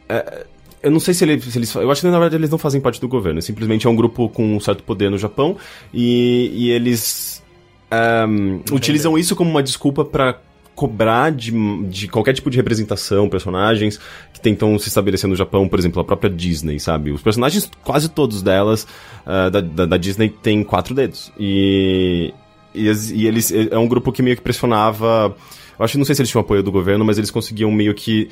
é- 0.09 0.45
eu 0.83 0.91
não 0.91 0.99
sei 0.99 1.13
se, 1.13 1.23
ele- 1.23 1.39
se 1.41 1.57
eles. 1.57 1.73
Eu 1.75 1.89
acho 1.91 2.01
que 2.01 2.07
na 2.07 2.13
verdade 2.19 2.35
eles 2.35 2.49
não 2.49 2.57
fazem 2.57 2.79
parte 2.81 2.99
do 2.99 3.07
governo. 3.07 3.41
Simplesmente 3.41 3.85
é 3.87 3.89
um 3.89 3.95
grupo 3.95 4.27
com 4.29 4.55
um 4.55 4.59
certo 4.59 4.83
poder 4.83 5.09
no 5.11 5.17
Japão. 5.17 5.57
E, 5.93 6.51
e 6.53 6.71
eles. 6.71 7.43
ehm, 7.91 8.59
utilizam 8.71 9.17
isso 9.17 9.35
como 9.35 9.49
uma 9.49 9.61
desculpa 9.63 10.03
pra 10.05 10.39
cobrar 10.73 11.31
de, 11.31 11.51
de 11.89 12.07
qualquer 12.07 12.33
tipo 12.33 12.49
de 12.49 12.57
representação, 12.57 13.29
personagens 13.29 13.99
que 14.33 14.39
tentam 14.39 14.79
se 14.79 14.87
estabelecer 14.87 15.29
no 15.29 15.35
Japão, 15.35 15.67
por 15.67 15.77
exemplo, 15.77 16.01
a 16.01 16.05
própria 16.05 16.29
Disney, 16.29 16.79
sabe? 16.79 17.11
Os 17.11 17.21
personagens, 17.21 17.69
quase 17.83 18.09
todos 18.09 18.41
delas, 18.41 18.87
ah, 19.25 19.49
da, 19.49 19.61
da, 19.61 19.85
da 19.85 19.97
Disney, 19.97 20.29
têm 20.29 20.63
quatro 20.63 20.95
dedos. 20.95 21.31
E, 21.37 22.33
e, 22.73 22.89
e 23.13 23.27
eles 23.27 23.51
é 23.51 23.77
um 23.77 23.87
grupo 23.87 24.11
que 24.11 24.23
meio 24.23 24.35
que 24.35 24.41
pressionava. 24.41 25.35
Eu 25.77 25.83
acho 25.85 25.91
que 25.93 25.97
não 25.97 26.05
sei 26.05 26.15
se 26.15 26.21
eles 26.21 26.31
tinham 26.31 26.41
apoio 26.41 26.63
do 26.63 26.71
governo, 26.71 27.03
mas 27.05 27.17
eles 27.17 27.29
conseguiam 27.29 27.69
meio 27.71 27.93
que. 27.93 28.29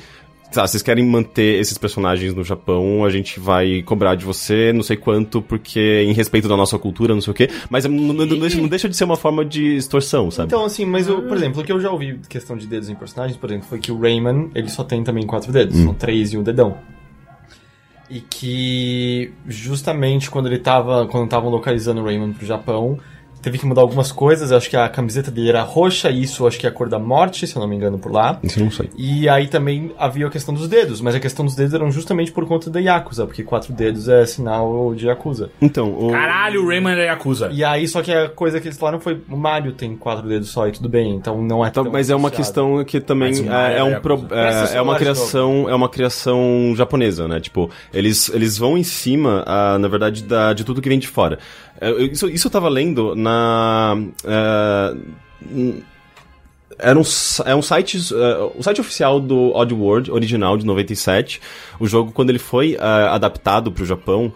Tá, 0.52 0.66
vocês 0.66 0.82
querem 0.82 1.04
manter 1.06 1.60
esses 1.60 1.78
personagens 1.78 2.34
no 2.34 2.42
Japão, 2.42 3.04
a 3.04 3.10
gente 3.10 3.38
vai 3.38 3.82
cobrar 3.82 4.16
de 4.16 4.24
você, 4.24 4.72
não 4.72 4.82
sei 4.82 4.96
quanto, 4.96 5.40
porque 5.40 6.02
em 6.04 6.12
respeito 6.12 6.48
da 6.48 6.56
nossa 6.56 6.76
cultura, 6.76 7.14
não 7.14 7.20
sei 7.20 7.30
o 7.30 7.34
quê. 7.34 7.48
Mas 7.70 7.84
não, 7.84 7.92
não- 7.92 8.26
não 8.26 8.38
deixa, 8.38 8.60
não 8.60 8.66
deixa 8.68 8.88
de 8.88 8.96
ser 8.96 9.04
uma 9.04 9.16
forma 9.16 9.44
de 9.44 9.76
extorsão, 9.76 10.28
sabe? 10.30 10.48
Então, 10.48 10.64
assim, 10.64 10.84
mas, 10.84 11.06
eu, 11.06 11.22
por 11.22 11.36
exemplo, 11.36 11.62
o 11.62 11.64
que 11.64 11.70
eu 11.70 11.78
já 11.80 11.90
ouvi 11.90 12.18
questão 12.28 12.56
de 12.56 12.66
dedos 12.66 12.88
em 12.88 12.96
personagens, 12.96 13.36
por 13.38 13.48
exemplo, 13.48 13.68
foi 13.68 13.78
que 13.78 13.92
o 13.92 13.98
Rayman, 14.00 14.50
ele 14.54 14.68
só 14.68 14.82
tem 14.82 15.04
também 15.04 15.24
quatro 15.24 15.52
dedos, 15.52 15.76
Hum. 15.78 15.84
são 15.84 15.94
três 15.94 16.32
e 16.32 16.36
um 16.38 16.42
dedão. 16.42 16.78
E 18.10 18.20
que, 18.20 19.32
justamente 19.46 20.28
quando 20.30 20.46
ele 20.46 20.58
tava, 20.58 21.06
quando 21.06 21.26
estavam 21.26 21.48
localizando 21.48 22.00
o 22.00 22.04
Rayman 22.04 22.32
pro 22.32 22.44
Japão, 22.44 22.98
teve 23.42 23.58
que 23.58 23.66
mudar 23.66 23.80
algumas 23.82 24.12
coisas, 24.12 24.50
eu 24.50 24.56
acho 24.56 24.68
que 24.68 24.76
a 24.76 24.88
camiseta 24.88 25.30
dele 25.30 25.48
era 25.50 25.62
roxa, 25.62 26.10
e 26.10 26.22
isso 26.22 26.42
eu 26.42 26.46
acho 26.48 26.58
que 26.58 26.66
é 26.66 26.68
a 26.68 26.72
cor 26.72 26.88
da 26.88 26.98
morte, 26.98 27.46
se 27.46 27.56
eu 27.56 27.60
não 27.60 27.68
me 27.68 27.76
engano, 27.76 27.98
por 27.98 28.12
lá. 28.12 28.38
Isso 28.42 28.58
eu 28.60 28.64
não 28.64 28.70
sei. 28.70 28.90
E 28.96 29.28
aí 29.28 29.46
também 29.48 29.92
havia 29.98 30.26
a 30.26 30.30
questão 30.30 30.52
dos 30.54 30.68
dedos, 30.68 31.00
mas 31.00 31.14
a 31.14 31.20
questão 31.20 31.44
dos 31.44 31.54
dedos 31.54 31.72
eram 31.74 31.90
justamente 31.90 32.32
por 32.32 32.46
conta 32.46 32.70
da 32.70 32.80
Yakuza, 32.80 33.26
porque 33.26 33.42
quatro 33.42 33.72
dedos 33.72 34.08
é 34.08 34.24
sinal 34.26 34.94
de 34.94 35.06
Yakuza. 35.06 35.50
Então, 35.60 35.90
o. 35.92 36.10
Caralho, 36.10 36.62
o 36.64 36.68
Rayman 36.68 36.94
é 36.98 37.06
Yakuza. 37.06 37.48
E 37.52 37.64
aí, 37.64 37.86
só 37.88 38.02
que 38.02 38.12
a 38.12 38.28
coisa 38.28 38.60
que 38.60 38.68
eles 38.68 38.78
falaram 38.78 39.00
foi, 39.00 39.20
o 39.28 39.36
Mario 39.36 39.72
tem 39.72 39.96
quatro 39.96 40.28
dedos 40.28 40.48
só 40.50 40.68
e 40.68 40.72
tudo 40.72 40.88
bem, 40.88 41.14
então 41.14 41.42
não 41.42 41.64
é 41.64 41.70
Tá, 41.70 41.82
tão 41.82 41.90
mas 41.92 42.10
é 42.10 42.14
uma 42.14 42.28
associado. 42.28 42.36
questão 42.76 42.84
que 42.84 43.00
também 43.00 43.32
é, 43.48 43.78
é 43.78 43.84
um 43.84 43.92
é 43.92 44.00
pro- 44.00 44.14
é, 44.16 44.26
Presta 44.26 44.76
é 44.76 44.80
uma 44.82 44.96
criação 44.96 45.68
é 45.68 45.74
uma 45.74 45.88
criação 45.88 46.74
japonesa, 46.76 47.26
né? 47.28 47.40
Tipo, 47.40 47.70
eles, 47.92 48.28
eles 48.34 48.58
vão 48.58 48.76
em 48.76 48.82
cima, 48.82 49.44
ah, 49.46 49.78
na 49.78 49.88
verdade, 49.88 50.22
da, 50.24 50.52
de 50.52 50.64
tudo 50.64 50.80
que 50.82 50.88
vem 50.88 50.98
de 50.98 51.08
fora. 51.08 51.38
É, 51.80 51.90
Isso, 52.04 52.28
isso 52.28 52.46
eu 52.46 52.50
tava 52.50 52.68
lendo 52.68 53.14
na 53.16 53.96
hum, 55.42 55.80
era 56.78 56.98
um, 56.98 57.02
é 57.44 57.54
um 57.54 57.62
site, 57.62 57.98
é, 58.14 58.38
o 58.58 58.62
site 58.62 58.80
oficial 58.80 59.20
do 59.20 59.54
Oddworld, 59.54 60.10
original 60.10 60.56
de 60.56 60.64
97. 60.64 61.40
O 61.78 61.86
jogo, 61.86 62.10
quando 62.12 62.30
ele 62.30 62.38
foi 62.38 62.76
ah, 62.80 63.14
adaptado 63.14 63.70
pro 63.70 63.84
Japão, 63.84 64.32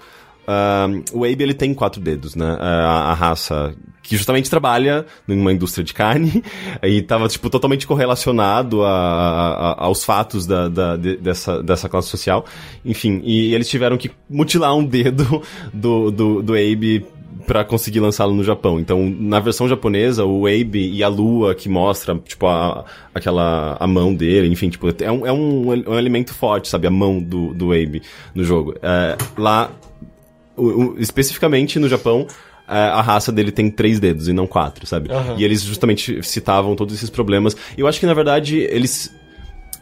ah, 0.46 0.86
o 1.12 1.24
Abe 1.24 1.42
ele 1.42 1.54
tem 1.54 1.72
quatro 1.72 2.00
dedos, 2.02 2.34
né? 2.34 2.56
Ah, 2.60 3.10
a 3.10 3.14
raça 3.14 3.74
que 4.02 4.14
justamente 4.18 4.50
trabalha 4.50 5.06
numa 5.26 5.50
indústria 5.50 5.82
de 5.82 5.94
carne 5.94 6.44
e 6.84 6.98
estava 6.98 7.26
tipo 7.26 7.48
totalmente 7.48 7.86
correlacionado 7.86 8.82
a, 8.82 8.90
a- 8.90 9.84
aos 9.86 10.04
fatos 10.04 10.46
da, 10.46 10.68
da- 10.68 10.96
de- 10.98 11.16
dessa, 11.16 11.62
dessa 11.62 11.88
classe 11.88 12.08
social. 12.08 12.44
Enfim, 12.84 13.22
e 13.24 13.54
eles 13.54 13.66
tiveram 13.66 13.96
que 13.96 14.10
mutilar 14.28 14.76
um 14.76 14.84
dedo 14.84 15.40
do, 15.72 16.10
do, 16.10 16.42
do 16.42 16.52
Abe 16.52 17.06
pra 17.46 17.64
conseguir 17.64 18.00
lançá-lo 18.00 18.34
no 18.34 18.44
Japão. 18.44 18.78
Então, 18.80 19.08
na 19.18 19.40
versão 19.40 19.68
japonesa, 19.68 20.24
o 20.24 20.46
Abe 20.46 20.90
e 20.90 21.02
a 21.02 21.08
lua 21.08 21.54
que 21.54 21.68
mostra, 21.68 22.14
tipo, 22.24 22.46
a, 22.46 22.84
aquela 23.14 23.76
a 23.80 23.86
mão 23.86 24.14
dele, 24.14 24.48
enfim, 24.48 24.68
tipo, 24.70 24.88
é 25.02 25.10
um, 25.10 25.26
é 25.26 25.32
um, 25.32 25.68
um 25.70 25.98
elemento 25.98 26.32
forte, 26.34 26.68
sabe? 26.68 26.86
A 26.86 26.90
mão 26.90 27.20
do, 27.20 27.52
do 27.54 27.72
Abe 27.72 28.02
no 28.34 28.44
jogo. 28.44 28.74
É, 28.82 29.16
lá, 29.36 29.70
o- 30.56 30.62
o- 30.92 30.96
especificamente 30.98 31.78
no 31.78 31.88
Japão, 31.88 32.26
é, 32.68 32.74
a 32.78 33.00
raça 33.02 33.30
dele 33.32 33.50
tem 33.52 33.70
três 33.70 33.98
dedos 34.00 34.28
e 34.28 34.32
não 34.32 34.46
quatro, 34.46 34.86
sabe? 34.86 35.10
Aham. 35.12 35.34
E 35.36 35.44
eles 35.44 35.62
justamente 35.62 36.22
citavam 36.22 36.74
todos 36.76 36.94
esses 36.94 37.10
problemas. 37.10 37.56
Eu 37.76 37.86
acho 37.86 38.00
que, 38.00 38.06
na 38.06 38.14
verdade, 38.14 38.56
eles 38.58 39.14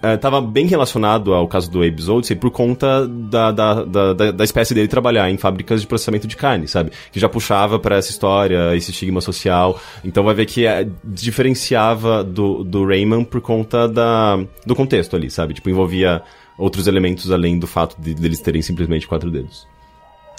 é, 0.03 0.17
tava 0.17 0.41
bem 0.41 0.67
relacionado 0.67 1.33
ao 1.33 1.47
caso 1.47 1.71
do 1.71 1.83
Abe 1.83 2.03
Odyssey 2.11 2.37
por 2.37 2.51
conta 2.51 3.07
da, 3.07 3.53
da, 3.53 3.85
da, 3.85 4.33
da, 4.33 4.45
espécie 4.45 4.75
dele 4.75 4.89
trabalhar 4.89 5.31
em 5.31 5.37
fábricas 5.37 5.81
de 5.81 5.87
processamento 5.87 6.27
de 6.27 6.37
carne, 6.37 6.67
sabe? 6.67 6.91
Que 7.13 7.21
já 7.21 7.29
puxava 7.29 7.79
pra 7.79 7.97
essa 7.97 8.11
história, 8.11 8.75
esse 8.77 8.91
estigma 8.91 9.21
social. 9.21 9.81
Então 10.05 10.25
vai 10.25 10.35
ver 10.35 10.47
que 10.47 10.67
é, 10.67 10.89
diferenciava 11.05 12.25
do, 12.25 12.65
do 12.65 12.85
Rayman 12.85 13.25
por 13.25 13.41
conta 13.41 13.89
da, 13.89 14.39
do 14.67 14.75
contexto 14.75 15.15
ali, 15.15 15.31
sabe? 15.31 15.55
Tipo, 15.55 15.71
envolvia 15.71 16.23
outros 16.59 16.89
elementos 16.89 17.31
além 17.31 17.59
do 17.59 17.69
fato 17.69 17.97
de 18.01 18.13
deles 18.13 18.41
terem 18.41 18.61
simplesmente 18.61 19.07
quatro 19.07 19.31
dedos. 19.31 19.67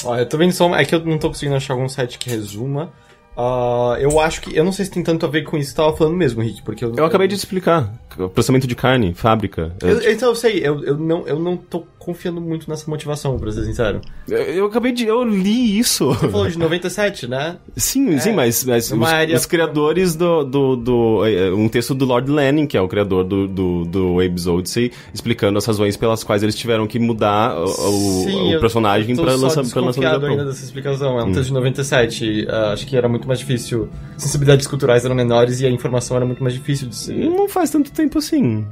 Ó, 0.03 0.17
eu 0.17 0.27
tô 0.27 0.37
vendo 0.37 0.51
só. 0.51 0.75
É 0.75 0.83
que 0.83 0.93
eu 0.93 1.05
não 1.05 1.17
tô 1.17 1.29
conseguindo 1.29 1.55
achar 1.55 1.73
algum 1.73 1.87
site 1.87 2.19
que 2.19 2.29
resuma. 2.29 2.91
Ah, 3.35 3.97
eu 3.99 4.19
acho 4.19 4.41
que. 4.41 4.55
Eu 4.55 4.63
não 4.63 4.71
sei 4.71 4.85
se 4.85 4.91
tem 4.91 5.01
tanto 5.03 5.25
a 5.25 5.29
ver 5.29 5.43
com 5.43 5.57
isso 5.57 5.69
que 5.71 5.75
você 5.75 5.81
tava 5.81 5.95
falando 5.97 6.15
mesmo, 6.15 6.41
Rick, 6.41 6.61
porque 6.61 6.85
eu. 6.85 6.93
Eu 6.95 7.05
acabei 7.05 7.27
de 7.27 7.35
explicar. 7.35 7.91
Processamento 8.35 8.67
de 8.67 8.75
carne, 8.75 9.11
fábrica. 9.15 9.71
É, 9.81 9.89
Eu, 9.89 10.11
então 10.11 10.29
eu 10.29 10.35
sei, 10.35 10.59
eu, 10.59 10.83
eu, 10.83 10.95
não, 10.95 11.25
eu 11.27 11.39
não 11.39 11.57
tô 11.57 11.83
confiando 11.97 12.39
muito 12.39 12.69
nessa 12.69 12.87
motivação, 12.87 13.39
pra 13.39 13.51
ser 13.51 13.63
sincero. 13.63 14.01
Eu, 14.29 14.37
eu 14.37 14.65
acabei 14.67 14.91
de. 14.91 15.07
Eu 15.07 15.23
li 15.23 15.79
isso. 15.79 16.05
Você 16.13 16.29
falou 16.29 16.47
de 16.47 16.59
97, 16.59 17.27
né? 17.27 17.55
Sim, 17.75 18.19
sim, 18.19 18.31
mas, 18.33 18.63
mas 18.65 18.91
os, 18.91 19.01
área- 19.01 19.35
os 19.35 19.47
criadores 19.47 20.15
do, 20.15 20.43
do, 20.43 20.75
do- 20.75 21.25
é, 21.25 21.51
Um 21.51 21.67
texto 21.67 21.95
do 21.95 22.05
Lord 22.05 22.29
Lanning, 22.29 22.67
que 22.67 22.77
é 22.77 22.81
o 22.81 22.87
criador 22.87 23.23
do, 23.23 23.47
do, 23.47 23.83
do 23.85 24.19
Abe's 24.19 24.45
Odyssey, 24.45 24.91
explicando 25.11 25.57
as 25.57 25.65
razões 25.65 25.97
pelas 25.97 26.23
quais 26.23 26.43
eles 26.43 26.53
tiveram 26.53 26.85
que 26.85 26.99
mudar 26.99 27.57
o, 27.57 27.63
o- 27.63 28.23
Sim, 28.25 28.49
o 28.49 28.53
eu- 28.53 28.59
personagem 28.59 29.15
pra 29.15 29.33
lançar, 29.35 29.63
pra 29.67 29.81
lançar 29.81 30.23
ainda 30.23 30.45
dessa 30.45 30.63
explicação. 30.63 31.19
É 31.19 31.23
um 31.23 31.31
texto 31.31 31.47
de 31.47 31.53
97. 31.53 32.45
ah, 32.47 32.73
acho 32.73 32.85
que 32.85 32.95
era 32.95 33.09
muito 33.09 33.22
mais 33.27 33.39
difícil. 33.39 33.89
Sensibilidades 34.17 34.67
culturais 34.67 35.05
eram 35.05 35.15
menores 35.15 35.59
e 35.59 35.65
a 35.65 35.69
informação 35.69 36.17
era 36.17 36.25
muito 36.25 36.41
mais 36.41 36.53
difícil 36.53 36.87
de 36.87 36.95
ser. 36.95 37.15
Não 37.15 37.47
faz 37.47 37.69
tanto 37.69 37.91
tempo 37.91 38.17
assim. 38.19 38.65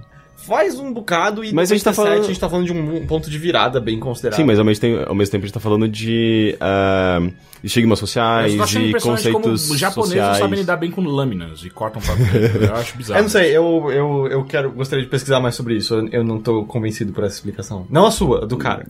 Faz 0.45 0.80
um 0.80 0.91
bocado 0.91 1.43
e 1.43 1.53
Mas 1.53 1.72
a 1.72 1.76
gente 1.76 1.84
tá 1.84 1.91
97 1.91 1.95
falando- 1.95 2.23
a 2.23 2.27
gente 2.27 2.39
tá 2.39 2.49
falando 2.49 2.65
de 2.65 2.73
um 2.73 3.05
ponto 3.07 3.30
de 3.30 3.38
virada 3.38 3.80
bem 3.80 3.99
considerável. 3.99 4.43
Sim, 4.43 4.47
mas 4.47 4.59
ao 4.59 4.65
mesmo 4.65 4.81
tempo, 4.81 5.09
ao 5.09 5.15
mesmo 5.15 5.31
tempo 5.31 5.43
a 5.43 5.47
gente 5.47 5.53
tá 5.53 5.59
falando 5.59 5.88
de 5.88 6.55
ah, 6.59 7.19
estigmas 7.63 7.99
sociais, 7.99 8.51
de 8.53 8.57
como 8.57 8.99
conceitos 8.99 9.69
os 9.69 9.77
japoneses 9.80 10.13
sociais. 10.15 10.38
sabem 10.39 10.59
lidar 10.59 10.77
bem 10.77 10.89
com 10.91 11.01
lâminas 11.01 11.63
e 11.63 11.69
cortam 11.69 12.01
papel. 12.01 12.26
Eu 12.69 12.76
acho 12.76 12.97
bizarro. 12.97 13.19
Eu 13.22 13.23
não 13.23 13.30
sei, 13.30 13.55
eu, 13.55 13.91
eu, 13.91 14.27
eu 14.27 14.43
quero, 14.45 14.72
gostaria 14.72 15.03
de 15.05 15.09
pesquisar 15.11 15.39
mais 15.39 15.53
sobre 15.55 15.76
isso. 15.76 15.93
Eu, 15.93 16.07
eu 16.09 16.23
não 16.23 16.39
tô 16.39 16.65
convencido 16.65 17.13
por 17.13 17.23
essa 17.23 17.35
explicação. 17.35 17.85
Não 17.89 18.05
a 18.07 18.11
sua, 18.11 18.43
a 18.43 18.45
do 18.45 18.57
cara. 18.57 18.88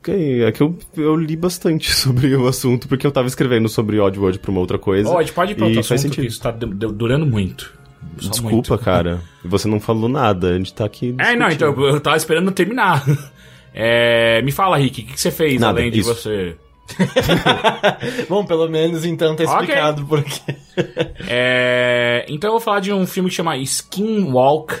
Ok, 0.00 0.42
é 0.44 0.50
que 0.52 0.62
eu, 0.62 0.76
eu 0.96 1.16
li 1.16 1.36
bastante 1.36 1.90
sobre 1.94 2.34
o 2.34 2.46
assunto, 2.46 2.88
porque 2.88 3.06
eu 3.06 3.10
tava 3.12 3.28
escrevendo 3.28 3.68
sobre 3.68 3.98
Oddworld 4.00 4.38
pra 4.38 4.50
uma 4.50 4.60
outra 4.60 4.78
coisa. 4.78 5.08
Ó, 5.10 5.18
a 5.18 5.22
gente 5.22 5.32
pode 5.32 5.52
ir 5.52 5.54
pra 5.54 5.66
outro 5.66 5.82
faz 5.82 6.00
assunto, 6.00 6.14
sentido. 6.14 6.26
isso 6.30 6.40
tá 6.40 6.50
du- 6.50 6.66
du- 6.66 6.92
durando 6.92 7.26
muito. 7.26 7.76
Só 8.18 8.30
Desculpa, 8.30 8.54
muito. 8.54 8.78
cara. 8.78 9.20
Você 9.44 9.68
não 9.68 9.80
falou 9.80 10.08
nada. 10.08 10.50
A 10.50 10.58
gente 10.58 10.74
tá 10.74 10.84
aqui. 10.84 11.14
É, 11.18 11.36
não, 11.36 11.48
então 11.48 11.68
discutindo. 11.68 11.86
eu 11.88 11.94
eu 11.94 12.00
tava 12.00 12.16
esperando 12.16 12.50
terminar. 12.52 13.04
É, 13.80 14.42
me 14.42 14.50
fala, 14.50 14.76
Rick, 14.76 15.02
o 15.02 15.04
que, 15.06 15.12
que 15.12 15.20
você 15.20 15.30
fez 15.30 15.60
Nada, 15.60 15.78
além 15.78 15.90
de 15.90 16.00
isso. 16.00 16.12
você? 16.12 16.56
Bom, 18.28 18.44
pelo 18.44 18.68
menos 18.68 19.04
então 19.04 19.36
tá 19.36 19.44
explicado 19.44 20.04
por 20.04 20.24
quê. 20.24 20.56
É, 21.28 22.24
então 22.28 22.48
eu 22.48 22.52
vou 22.52 22.60
falar 22.60 22.80
de 22.80 22.92
um 22.92 23.06
filme 23.06 23.28
que 23.28 23.36
chama 23.36 23.56
Skinwalk 23.58 24.74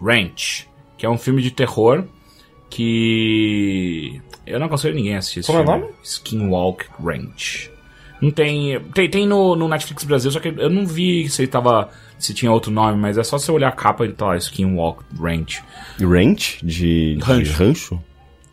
Ranch, 0.00 0.66
que 0.96 1.04
é 1.06 1.08
um 1.08 1.18
filme 1.18 1.42
de 1.42 1.50
terror 1.50 2.04
que 2.70 4.20
eu 4.46 4.58
não 4.58 4.66
aconselho 4.66 4.94
ninguém 4.94 5.14
a 5.14 5.18
assistir 5.18 5.40
esse 5.40 5.46
Como 5.46 5.58
é 5.58 5.62
o 5.62 5.64
nome? 5.64 5.86
Skinwalk 6.02 6.86
Ranch. 7.02 7.70
Não 8.20 8.30
tem, 8.30 8.80
tem, 8.94 9.08
tem 9.08 9.26
no, 9.26 9.54
no 9.54 9.68
Netflix 9.68 10.02
Brasil, 10.04 10.30
só 10.30 10.40
que 10.40 10.48
eu 10.48 10.68
não 10.70 10.86
vi 10.86 11.28
se 11.28 11.42
ele 11.42 11.48
tava 11.48 11.88
se 12.18 12.34
tinha 12.34 12.50
outro 12.50 12.70
nome, 12.70 12.98
mas 12.98 13.16
é 13.16 13.22
só 13.22 13.38
você 13.38 13.52
olhar 13.52 13.68
a 13.68 13.72
capa 13.72 14.04
e 14.04 14.12
tá 14.12 14.26
lá 14.26 14.36
Skinwalk 14.36 15.04
Ranch. 15.18 15.62
Ranch? 16.00 16.58
De, 16.62 17.14
de 17.14 17.22
Rancho. 17.22 17.52
rancho? 17.52 18.02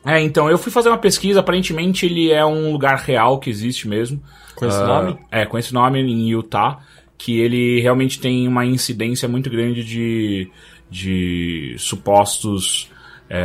É, 0.05 0.21
então, 0.21 0.47
eu 0.47 0.57
fui 0.59 0.71
fazer 0.71 0.89
uma 0.89 0.99
pesquisa, 0.99 1.39
aparentemente 1.39 2.05
ele 2.05 2.31
é 2.31 2.45
um 2.45 2.71
lugar 2.71 2.97
real 2.99 3.39
que 3.39 3.49
existe 3.49 3.87
mesmo. 3.87 4.21
Com 4.55 4.67
esse 4.67 4.77
Ah, 4.77 4.85
nome? 4.85 5.17
É, 5.31 5.45
com 5.45 5.57
esse 5.57 5.73
nome 5.73 5.99
em 5.99 6.29
Utah, 6.29 6.77
que 7.17 7.39
ele 7.39 7.81
realmente 7.81 8.19
tem 8.19 8.47
uma 8.47 8.65
incidência 8.67 9.27
muito 9.27 9.49
grande 9.49 9.83
de, 9.83 10.47
de 10.91 11.75
supostos 11.79 12.87
é, 13.30 13.39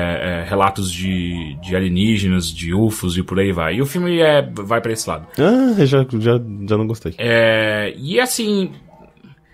é, 0.44 0.48
relatos 0.48 0.92
de, 0.92 1.56
de 1.62 1.74
alienígenas, 1.74 2.52
de 2.52 2.74
UFOs 2.74 3.16
e 3.16 3.22
por 3.22 3.38
aí 3.38 3.52
vai. 3.52 3.76
E 3.76 3.82
o 3.82 3.86
filme 3.86 4.18
é, 4.18 4.42
vai 4.42 4.80
pra 4.80 4.92
esse 4.92 5.08
lado. 5.08 5.26
Ah, 5.38 5.84
já, 5.84 6.06
já, 6.18 6.40
já 6.68 6.76
não 6.76 6.86
gostei. 6.86 7.14
É, 7.18 7.94
e 7.96 8.20
assim, 8.20 8.72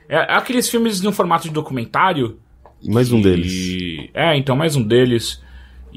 é 0.09 0.19
aqueles 0.19 0.69
filmes 0.69 1.01
no 1.01 1.12
formato 1.12 1.44
de 1.44 1.55
documentário 1.55 2.39
Mais 2.85 3.11
um 3.12 3.20
deles. 3.20 4.11
É, 4.12 4.36
então, 4.36 4.55
mais 4.55 4.77
um 4.77 4.82
deles. 4.82 5.43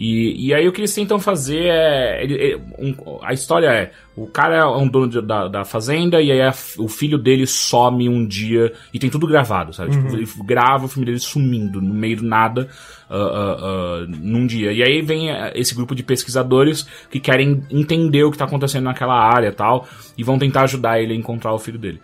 E, 0.02 0.48
e 0.48 0.54
aí 0.54 0.66
o 0.66 0.72
que 0.72 0.80
eles 0.80 0.96
tentam 0.96 1.20
fazer 1.20 1.66
é. 1.66 2.24
ele- 2.24 2.56
um- 2.80 2.96
a 3.22 3.34
história 3.34 3.68
é: 3.68 3.92
o 4.16 4.28
cara 4.28 4.56
é 4.56 4.66
um 4.66 4.88
dono 4.88 5.10
de- 5.10 5.22
da, 5.22 5.50
da 5.50 5.66
fazenda 5.66 6.22
e 6.22 6.32
aí 6.32 6.42
a 6.42 6.54
o 6.78 6.88
filho 6.88 7.18
dele 7.18 7.46
some 7.46 8.08
um 8.08 8.26
dia 8.26 8.72
e 8.94 8.98
tem 8.98 9.10
tudo 9.10 9.28
gravado, 9.28 9.74
sabe? 9.74 9.92
Tipo, 9.92 10.16
ele 10.16 10.26
grava 10.46 10.86
o 10.86 10.88
filme 10.88 11.06
dele 11.06 11.20
sumindo 11.20 11.82
no 11.82 11.94
meio 11.94 12.16
do 12.16 12.24
nada 12.24 12.70
ah, 13.10 13.16
ah, 13.18 13.58
ah, 13.62 14.06
num 14.08 14.48
dia. 14.48 14.72
E 14.72 14.82
aí 14.82 15.02
vem 15.02 15.28
esse 15.54 15.76
grupo 15.76 15.94
de 15.94 16.02
pesquisadores 16.02 16.88
que 17.12 17.20
querem 17.20 17.62
entender 17.70 18.24
o 18.24 18.32
que 18.32 18.38
tá 18.38 18.46
acontecendo 18.46 18.86
naquela 18.86 19.16
área 19.20 19.50
e 19.50 19.52
tal 19.52 19.86
e 20.18 20.24
vão 20.24 20.40
tentar 20.40 20.62
ajudar 20.64 21.02
ele 21.02 21.12
a 21.12 21.16
encontrar 21.18 21.54
o 21.54 21.60
filho 21.60 21.78
dele. 21.78 22.00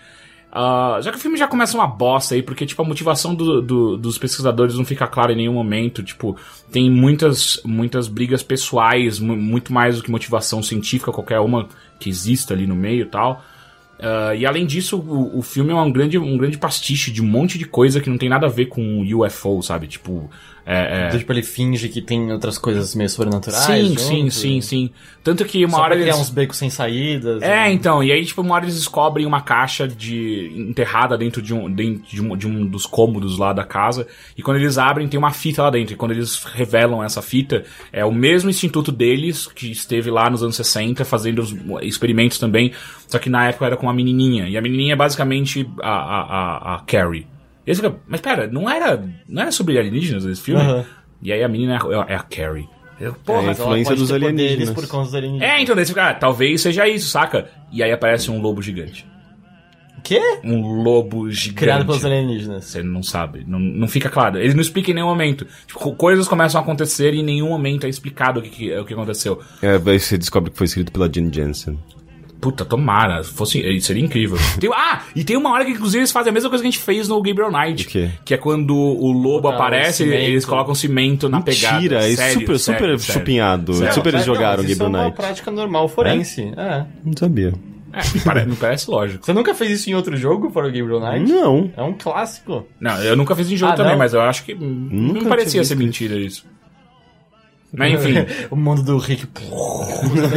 Ah, 0.58 1.00
já 1.02 1.12
que 1.12 1.18
o 1.18 1.20
filme 1.20 1.38
já 1.38 1.50
começa 1.50 1.76
uma 1.76 1.86
bosta 1.86 2.34
aí, 2.34 2.42
porque, 2.42 2.66
tipo, 2.66 2.82
a 2.82 2.86
motivação 2.86 3.36
do- 3.36 3.62
do- 3.62 3.98
dos 3.98 4.18
pesquisadores 4.18 4.76
não 4.78 4.86
fica 4.86 5.06
clara 5.06 5.34
em 5.34 5.36
nenhum 5.36 5.52
momento. 5.54 6.02
Tipo, 6.02 6.38
tem 6.72 6.90
muitas, 6.90 7.60
muitas 7.66 8.08
brigas 8.08 8.42
pessoais, 8.42 9.20
mu- 9.20 9.36
muito 9.36 9.74
mais 9.74 9.98
do 9.98 10.04
que 10.04 10.10
motivação 10.10 10.64
científica, 10.64 11.12
qualquer 11.12 11.42
uma 11.42 11.68
que 12.00 12.10
exista 12.10 12.54
ali 12.54 12.66
no 12.66 12.76
meio 12.76 13.02
e 13.02 13.06
tal. 13.10 13.44
Ah, 14.00 14.34
e 14.34 14.46
além 14.46 14.66
disso, 14.66 14.98
o, 14.98 15.40
o 15.40 15.42
filme 15.42 15.72
é 15.72 15.76
um 15.76 15.92
grande, 15.92 16.18
um 16.18 16.38
grande 16.38 16.58
pastiche 16.58 17.12
de 17.12 17.22
um 17.22 17.28
monte 17.28 17.58
de 17.58 17.66
coisa 17.66 18.00
que 18.00 18.10
não 18.10 18.18
tem 18.18 18.30
nada 18.30 18.46
a 18.46 18.50
ver 18.50 18.68
com 18.68 19.02
UFO, 19.14 19.62
sabe? 19.62 19.88
Tipo, 19.88 20.30
é, 20.66 21.04
é- 21.04 21.08
Então, 21.08 21.20
tipo, 21.20 21.32
ele 21.32 21.44
finge 21.44 21.88
que 21.90 22.02
tem 22.02 22.32
outras 22.32 22.58
coisas 22.58 22.96
meio 22.96 23.10
sobrenaturais. 23.10 23.64
Sim, 23.66 23.88
junto, 23.90 24.02
sim, 24.02 24.30
sim, 24.30 24.62
sim. 24.62 24.90
Tanto 25.24 25.46
que 25.46 25.64
uma 25.64 25.78
Só 25.78 25.84
hora 25.84 25.96
pra 25.96 26.04
eles... 26.04 26.18
uns 26.18 26.30
becos 26.30 26.58
sem 26.58 26.70
saídas. 26.70 27.42
É, 27.44 27.48
né? 27.48 27.72
então, 27.72 28.04
e 28.04 28.12
aí, 28.12 28.26
tipo, 28.26 28.42
uma 28.42 28.56
hora 28.56 28.66
eles 28.66 28.76
descobrem 28.76 29.26
uma 29.26 29.42
caixa 29.42 29.88
de 29.88 30.52
enterrada 30.56 31.18
dentro 31.18 31.42
de 31.42 31.54
um, 31.54 31.72
dentro 31.72 32.04
de 32.08 32.22
um, 32.22 32.36
de 32.36 32.48
um 32.48 32.66
dos 32.66 32.86
cômodos 32.86 33.38
lá 33.38 33.54
da 33.54 33.64
casa, 33.64 34.08
e 34.36 34.42
quando 34.42 34.58
eles 34.58 34.78
abrem 34.78 35.08
tem 35.08 35.18
uma 35.20 35.32
fita 35.32 35.62
lá 35.62 35.70
dentro, 35.70 35.94
e 35.94 35.98
quando 35.98 36.12
eles 36.12 36.44
revelam 36.44 37.04
essa 37.04 37.22
fita, 37.22 37.64
é 37.94 38.04
o 38.04 38.12
mesmo 38.12 38.50
instituto 38.50 38.92
deles, 38.92 39.46
que 39.48 39.72
esteve 39.72 40.10
lá 40.10 40.30
nos 40.30 40.42
anos 40.42 40.56
60 40.56 41.06
fazendo 41.06 41.40
os 41.40 41.54
experimentos 41.84 42.40
também, 42.40 42.72
só 43.08 43.20
que 43.20 43.30
na 43.30 43.50
época 43.50 43.66
era 43.66 43.78
com 43.78 43.86
uma 43.86 43.94
menininha, 43.94 44.50
e 44.50 44.58
a 44.58 44.62
menininha 44.62 44.94
é 44.94 44.96
basicamente 44.96 45.70
a, 45.82 45.90
a, 45.90 46.22
a, 46.22 46.76
a 46.76 46.80
Carrie. 46.82 47.28
E 47.66 47.74
fica, 47.76 47.96
mas 48.08 48.22
pera, 48.22 48.48
não 48.48 48.70
era, 48.70 49.04
não 49.28 49.42
era 49.42 49.52
sobre 49.52 49.78
alienígenas 49.80 50.24
esse 50.26 50.42
filme? 50.42 50.62
Aham. 50.62 50.86
E 51.22 51.32
aí 51.34 51.44
a 51.44 51.48
menina 51.48 51.76
é, 52.08 52.14
é 52.14 52.16
a 52.16 52.20
Carrie. 52.24 52.68
Eu, 53.00 53.12
É, 53.12 53.16
Porra, 53.26 53.50
a 53.50 53.52
influência 53.52 53.96
dos 53.96 54.12
alienígenas. 54.12 54.70
por 54.72 54.88
conta 54.88 55.06
dos 55.06 55.16
alienígenas. 55.16 55.50
é, 55.54 55.62
então 55.62 55.76
daí 55.76 55.86
você 55.86 55.92
fica, 55.94 56.10
ah, 56.10 56.14
talvez 56.14 56.62
seja 56.62 56.88
isso, 56.88 57.10
saca? 57.10 57.50
E 57.72 57.82
aí 57.84 57.92
aparece 57.92 58.30
um 58.32 58.40
lobo 58.40 58.62
gigante. 58.62 59.06
O 59.98 60.02
quê? 60.02 60.22
Um 60.44 60.84
lobo 60.84 61.30
gigante. 61.32 61.56
Criado 61.60 61.86
pelos 61.86 62.06
alienígenas. 62.06 62.66
Você 62.66 62.84
não 62.84 63.02
sabe, 63.02 63.44
não, 63.48 63.58
não 63.60 63.88
fica 63.88 64.08
claro. 64.10 64.38
Eles 64.38 64.54
não 64.54 64.62
explicam 64.62 64.92
em 64.92 64.96
nenhum 64.96 65.08
momento. 65.08 65.48
Tipo, 65.66 65.80
co- 65.80 65.96
coisas 65.96 66.28
começam 66.28 66.62
a 66.62 66.64
acontecer 66.64 67.14
e 67.16 67.20
em 67.22 67.24
nenhum 67.24 67.50
momento 67.50 67.86
é 67.88 67.90
explicado 67.90 68.40
o 68.40 68.44
que, 68.44 68.50
que- 68.50 68.78
o 68.78 68.86
que 68.86 68.94
aconteceu. 68.94 69.42
É, 69.64 69.72
aí 69.84 70.00
você 70.00 70.18
descobre 70.18 70.52
que 70.52 70.58
foi 70.58 70.66
escrito 70.66 70.92
pela 70.92 71.12
Jen 71.12 71.32
Jensen. 71.34 71.80
Puta, 72.46 72.64
tomara, 72.64 73.24
fosse, 73.24 73.60
eh, 73.66 73.80
seria 73.80 74.04
incrível. 74.04 74.38
Tem- 74.60 74.70
ah, 74.72 75.02
e 75.16 75.24
tem 75.24 75.36
uma 75.36 75.50
hora 75.52 75.66
que 75.66 75.72
inclusive 75.72 76.02
eles 76.02 76.12
fazem 76.12 76.30
a 76.30 76.34
mesma 76.34 76.48
coisa 76.48 76.62
que 76.62 76.68
a 76.68 76.72
gente 76.72 76.80
fez 76.84 77.08
no 77.08 77.20
Gabriel 77.24 77.52
Knight. 77.52 77.86
O 77.86 77.90
quê? 77.90 78.12
Que 78.24 78.36
é 78.36 78.38
quando 78.38 78.76
o 78.78 79.12
lobo 79.12 79.42
Botar 79.42 79.56
o 79.56 79.62
aparece, 79.62 80.04
cimento. 80.04 80.22
eles 80.22 80.46
colocam 80.46 80.76
cimento 80.76 81.28
na 81.28 81.42
pegada. 81.42 81.74
Mentira, 81.78 82.08
é 82.08 82.16
Sério, 82.16 82.34
super, 82.34 82.60
sério, 82.60 82.60
super 82.60 83.00
sério. 83.00 83.14
chupinhado. 83.20 83.74
Sério? 83.74 83.94
super 83.96 84.10
eles 84.14 84.20
Mas 84.20 84.28
não, 84.28 84.36
jogaram 84.36 84.62
mas 84.62 84.72
isso 84.72 84.82
é 84.82 84.86
Gabriel 84.86 85.00
uma 85.02 85.06
Knight. 85.10 85.16
prática 85.18 85.50
normal 85.52 85.88
forense. 85.90 86.54
É. 86.56 86.86
Não 87.04 87.14
sabia. 87.18 87.54
É, 87.92 88.00
me, 88.14 88.20
pare- 88.22 88.46
me 88.46 88.56
parece 88.56 88.92
lógico. 88.92 89.26
Você 89.26 89.34
nunca 89.34 89.56
fez 89.56 89.72
isso 89.72 89.90
em 89.90 89.96
outro 89.96 90.16
jogo 90.16 90.52
para 90.52 90.68
o 90.68 90.72
Gabriel 90.72 91.00
Knight? 91.00 91.32
Não. 91.32 91.72
É 91.76 91.82
um 91.82 91.94
clássico. 91.94 92.68
Não, 92.80 92.96
eu 93.02 93.16
nunca 93.16 93.36
fiz 93.36 93.50
em 93.50 93.58
jogo 93.58 93.72
Ah, 93.72 93.76
também, 93.76 93.94
não? 93.94 94.00
mas 94.00 94.14
eu 94.14 94.22
acho 94.22 94.44
que 94.46 94.54
não 94.54 94.68
Nunca 94.70 95.22
me 95.22 95.30
parecia 95.30 95.64
ser 95.64 95.76
mentira 95.76 96.16
isso. 96.16 96.46
Mas 97.78 97.94
enfim. 97.94 98.14
o 98.50 98.56
mundo 98.56 98.82
do 98.84 98.98
Rick. 98.98 99.26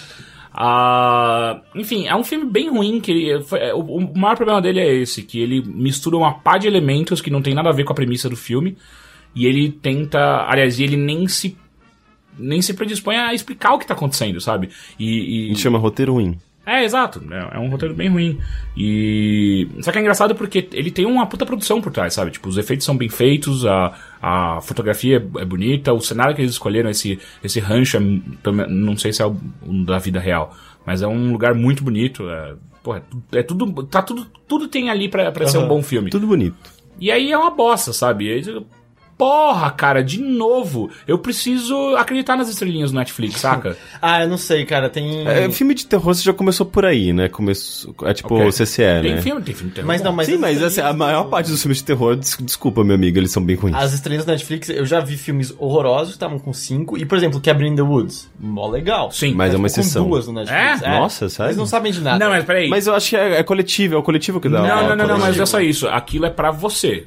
Ah, 0.55 1.63
enfim, 1.75 2.07
é 2.07 2.15
um 2.15 2.23
filme 2.23 2.45
bem 2.45 2.69
ruim. 2.69 3.01
que 3.01 3.41
foi- 3.45 3.59
é, 3.59 3.75
o, 3.75 3.79
o 3.81 4.19
maior 4.19 4.37
problema 4.37 4.61
dele 4.61 4.81
é 4.81 4.95
esse: 4.97 5.23
que 5.23 5.41
ele 5.41 5.63
mistura 5.63 6.17
uma 6.17 6.35
pá 6.35 6.59
de 6.59 6.67
elementos 6.67 7.23
que 7.23 7.31
não 7.31 7.41
tem 7.41 7.55
nada 7.55 7.71
a 7.71 7.73
ver 7.73 7.85
com 7.85 7.93
a 7.93 7.97
premissa 7.97 8.29
do 8.29 8.37
filme. 8.37 8.77
E 9.35 9.47
ele 9.47 9.71
tenta. 9.71 10.45
Aliás, 10.47 10.79
ele 10.79 10.97
nem 10.97 11.27
se. 11.27 11.57
Nem 12.39 12.61
se 12.63 12.75
predispõe 12.75 13.17
a 13.17 13.33
explicar 13.35 13.73
o 13.75 13.79
que 13.79 13.87
tá 13.87 13.95
acontecendo, 13.95 14.41
sabe? 14.41 14.69
E. 14.99 15.53
e- 15.53 15.57
chama 15.57 15.79
roteiro 15.79 16.13
ruim. 16.13 16.39
É, 16.65 16.85
exato. 16.85 17.23
É, 17.31 17.57
é 17.57 17.59
um 17.59 17.69
roteiro 17.69 17.95
bem 17.95 18.09
ruim. 18.09 18.39
E. 18.77 19.69
Só 19.81 19.91
que 19.91 19.99
é 19.99 20.01
engraçado 20.01 20.35
porque 20.35 20.69
ele 20.73 20.91
tem 20.91 21.05
uma 21.05 21.27
puta 21.27 21.45
produção 21.45 21.81
por 21.81 21.93
trás, 21.93 22.15
sabe? 22.15 22.31
Tipo, 22.31 22.49
os 22.49 22.57
efeitos 22.57 22.87
são 22.87 22.97
bem 22.97 23.09
feitos, 23.09 23.67
a, 23.67 23.93
a 24.21 24.61
fotografia 24.61 25.17
é 25.17 25.45
bonita, 25.45 25.93
o 25.93 26.01
cenário 26.01 26.35
que 26.35 26.41
eles 26.41 26.53
escolheram, 26.53 26.89
esse, 26.89 27.19
esse 27.43 27.59
rancho, 27.59 27.97
é, 27.97 28.01
não 28.69 28.97
sei 28.97 29.13
se 29.13 29.23
é 29.23 29.27
o 29.27 29.37
da 29.85 29.99
vida 29.99 30.21
real, 30.21 30.55
mas 30.87 31.03
é 31.03 31.07
um 31.07 31.33
lugar 31.33 31.55
muito 31.55 31.83
bonito. 31.83 32.29
É, 32.29 32.55
porra, 32.83 33.03
é 33.33 33.43
tudo. 33.43 33.83
Tá 33.85 34.01
tudo, 34.01 34.27
tudo 34.47 34.69
tem 34.69 34.89
ali 34.89 35.09
pra, 35.09 35.33
pra 35.33 35.47
ser 35.47 35.59
um 35.59 35.67
bom 35.67 35.83
filme. 35.83 36.11
Tudo 36.11 36.27
bonito. 36.29 36.57
E 37.01 37.11
aí 37.11 37.33
é 37.33 37.37
uma 37.39 37.51
bosta, 37.51 37.93
sabe? 37.93 38.31
Aí, 38.31 38.43
Porra, 39.23 39.71
cara, 39.71 40.03
de 40.03 40.21
novo. 40.21 40.91
Eu 41.07 41.17
preciso 41.17 41.95
acreditar 41.97 42.37
nas 42.37 42.49
estrelinhas 42.49 42.91
do 42.91 42.99
Netflix, 42.99 43.41
saca? 43.41 43.77
Ah, 44.03 44.23
eu 44.25 44.29
não 44.29 44.37
sei, 44.37 44.65
cara, 44.65 44.89
tem... 44.91 45.25
É, 45.29 45.49
filme 45.51 45.75
de 45.75 45.87
terror 45.87 46.13
você 46.13 46.23
já 46.25 46.33
começou 46.33 46.67
por 46.67 46.85
aí, 46.85 47.13
né? 47.13 47.29
Começou, 47.29 47.95
é 48.03 48.13
tipo 48.13 48.35
Ok. 48.35 48.49
o 48.49 48.51
CCE, 48.51 48.83
Tem 49.01 49.15
né? 49.15 49.23
filme, 49.23 49.41
tem 49.43 49.55
filme 49.55 49.69
de 49.71 49.77
terror. 49.77 49.87
Mas 49.87 50.03
não, 50.03 50.13
mas 50.13 50.27
Sim, 50.27 50.35
as 50.35 50.41
mas 50.41 50.63
assim, 50.63 50.81
a 50.81 50.93
maior 50.93 51.23
do- 51.23 51.31
parte 51.31 51.49
dos 51.51 51.63
filmes 51.63 51.79
de 51.79 51.85
terror, 51.85 52.17
des- 52.17 52.37
desculpa, 52.41 52.83
meu 52.83 52.97
amigo, 52.97 53.17
eles 53.17 53.31
são 53.31 53.45
bem 53.45 53.55
ruins. 53.55 53.77
As 53.77 53.93
estrelinhas 53.93 54.25
da 54.25 54.33
Netflix, 54.33 54.69
eu 54.71 54.85
já 54.85 54.99
vi 54.99 55.17
filmes 55.17 55.55
horrorosos 55.57 56.09
que 56.09 56.17
estavam 56.17 56.41
com 56.41 56.53
5. 56.53 56.99
E, 56.99 57.05
por 57.05 57.17
exemplo, 57.17 57.41
Cabin 57.41 57.69
in 57.69 57.77
the 57.77 57.83
Woods. 57.83 58.29
Mó 58.41 58.69
legal. 58.69 59.13
Sim. 59.13 59.35
Mas 59.35 59.53
é 59.55 59.57
uma 59.57 59.61
com 59.63 59.67
exceção. 59.67 60.09
duas 60.09 60.27
no 60.27 60.33
Netflix. 60.33 60.83
É? 60.83 60.89
Nossa, 60.99 61.29
sério? 61.29 61.51
Eles 61.51 61.57
não 61.59 61.67
sabem 61.67 61.93
de 61.93 62.01
nada. 62.01 62.19
Não, 62.19 62.31
mas 62.33 62.45
peraí. 62.45 62.69
Mas 62.69 62.89
eu 62.89 62.95
acho 62.97 63.11
que 63.11 63.17
é, 63.17 63.39
é 63.39 63.43
coletivo, 63.45 63.95
é 63.95 63.99
o 63.99 64.03
coletivo 64.03 64.41
que 64.41 64.49
dá. 64.49 64.63
Não, 64.63 64.67
é 64.81 64.89
não, 64.89 64.97
não, 64.97 65.07
não, 65.07 65.19
mas 65.21 65.39
é 65.39 65.47
só 65.47 65.61
isso. 65.61 65.87
Aquilo 65.87 66.27
é 66.27 66.31
pra 66.31 66.51
você. 66.51 67.07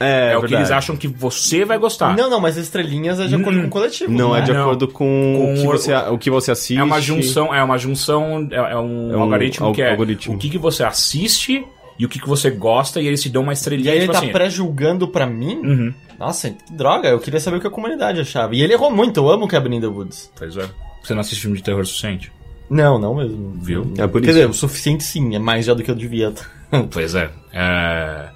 É, 0.00 0.32
É, 0.32 0.38
o 0.38 0.42
que 0.42 0.54
eles 0.54 0.70
acham 0.70 0.96
que 0.96 1.08
você 1.08 1.64
vai 1.64 1.76
gostar. 1.78 2.16
Não, 2.16 2.30
não, 2.30 2.40
mas 2.40 2.56
as 2.56 2.64
estrelinhas 2.64 3.18
é 3.18 3.26
de 3.26 3.34
acordo 3.34 3.60
com 3.60 3.66
o 3.66 3.70
coletivo. 3.70 4.12
Não 4.12 4.34
é 4.36 4.40
de 4.42 4.52
Não. 4.52 4.60
acordo 4.62 4.86
com, 4.88 4.94
Com 5.36 5.52
o, 5.52 5.54
que 5.56 5.60
o- 5.66 5.70
você, 5.72 5.94
o 5.94 6.18
que 6.18 6.30
você 6.30 6.50
assiste. 6.52 6.78
É 6.78 6.82
uma 6.84 7.00
junção, 7.00 7.52
é 7.54 7.62
uma 7.62 7.76
junção, 7.78 8.46
é, 8.50 8.56
é 8.56 8.76
um, 8.76 9.12
É 9.12 9.16
um 9.16 9.22
algoritmo 9.22 9.66
al- 9.66 9.72
que 9.72 9.82
é 9.82 9.90
algoritmo. 9.90 10.34
o 10.34 10.38
que, 10.38 10.48
que 10.50 10.58
você 10.58 10.84
assiste 10.84 11.64
e 11.98 12.06
o 12.06 12.08
que, 12.08 12.20
que 12.20 12.28
você 12.28 12.48
gosta, 12.50 13.00
e 13.00 13.06
eles 13.08 13.20
te 13.20 13.28
dão 13.28 13.42
uma 13.42 13.52
E 13.52 13.54
estrelinha, 13.54 13.90
aí 13.90 13.96
ele 13.98 14.06
tipo 14.06 14.12
tá 14.12 14.18
assim. 14.20 14.30
pré-julgando 14.30 15.08
pra 15.08 15.26
mim? 15.26 15.56
Uhum. 15.64 15.94
Nossa, 16.16 16.50
que 16.50 16.72
droga, 16.72 17.08
eu 17.08 17.18
queria 17.18 17.40
saber 17.40 17.56
o 17.56 17.60
que 17.60 17.66
a 17.66 17.70
comunidade 17.70 18.20
achava. 18.20 18.54
E 18.54 18.62
ele 18.62 18.72
errou 18.74 18.90
muito, 18.92 19.18
eu 19.18 19.28
amo 19.28 19.48
Cabin 19.48 19.76
in 19.76 19.80
the 19.80 19.86
Woods. 19.88 20.30
Pois 20.38 20.56
é. 20.56 20.64
Você 21.02 21.12
não 21.14 21.20
assiste 21.22 21.40
filme 21.40 21.56
de 21.56 21.62
terror 21.64 21.80
o 21.80 21.84
suficiente? 21.86 22.30
Não, 22.70 22.98
não 22.98 23.14
mesmo. 23.16 23.54
Viu? 23.62 23.92
É 23.98 24.06
por 24.06 24.20
Quer 24.20 24.28
isso. 24.28 24.38
dizer, 24.38 24.48
o 24.50 24.52
suficiente 24.52 25.02
sim, 25.02 25.34
é 25.34 25.38
mais 25.40 25.64
já 25.64 25.74
do 25.74 25.82
que 25.82 25.90
eu 25.90 25.94
devia. 25.96 26.32
Pois 26.90 27.14
é. 27.14 27.30
É, 27.52 28.28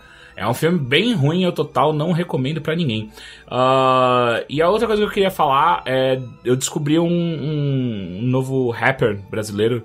é 0.43 0.49
um 0.49 0.55
filme 0.55 0.79
bem 0.79 1.15
ruim, 1.15 1.45
eu 1.45 1.53
total 1.53 1.93
não 1.93 2.13
recomendo 2.13 2.61
pra 2.61 2.75
ninguém. 2.77 3.11
Ah, 3.49 4.43
e 4.49 4.61
a 4.61 4.69
outra 4.69 4.87
coisa 4.87 5.03
que 5.03 5.09
eu 5.09 5.13
queria 5.13 5.31
falar 5.31 5.83
é. 5.87 6.21
Eu 6.45 6.57
descobri 6.57 6.99
um, 6.99 7.07
um- 7.07 8.19
um 8.23 8.27
novo 8.27 8.71
rapper 8.71 9.19
brasileiro 9.31 9.85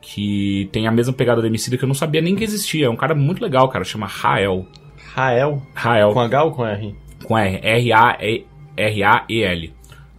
que 0.00 0.68
tem 0.72 0.86
a 0.86 0.90
mesma 0.90 1.12
pegada 1.12 1.42
da 1.42 1.48
Emicida 1.48 1.76
que 1.76 1.84
eu 1.84 1.88
não 1.88 1.94
sabia 1.94 2.20
nem 2.20 2.34
que 2.36 2.44
existia. 2.44 2.86
É 2.86 2.90
um 2.90 2.96
cara 2.96 3.14
muito 3.14 3.42
legal, 3.42 3.68
cara. 3.68 3.84
Chama 3.84 4.06
Rael. 4.06 4.66
Rael, 5.14 5.62
Rael. 5.74 6.12
com 6.12 6.20
H 6.20 6.44
ou 6.44 6.52
com 6.52 6.64
R? 6.66 6.94
Com 7.24 7.36
R. 7.36 7.60
R-A-E- 7.62 8.46
R-A-E-L. 8.76 9.72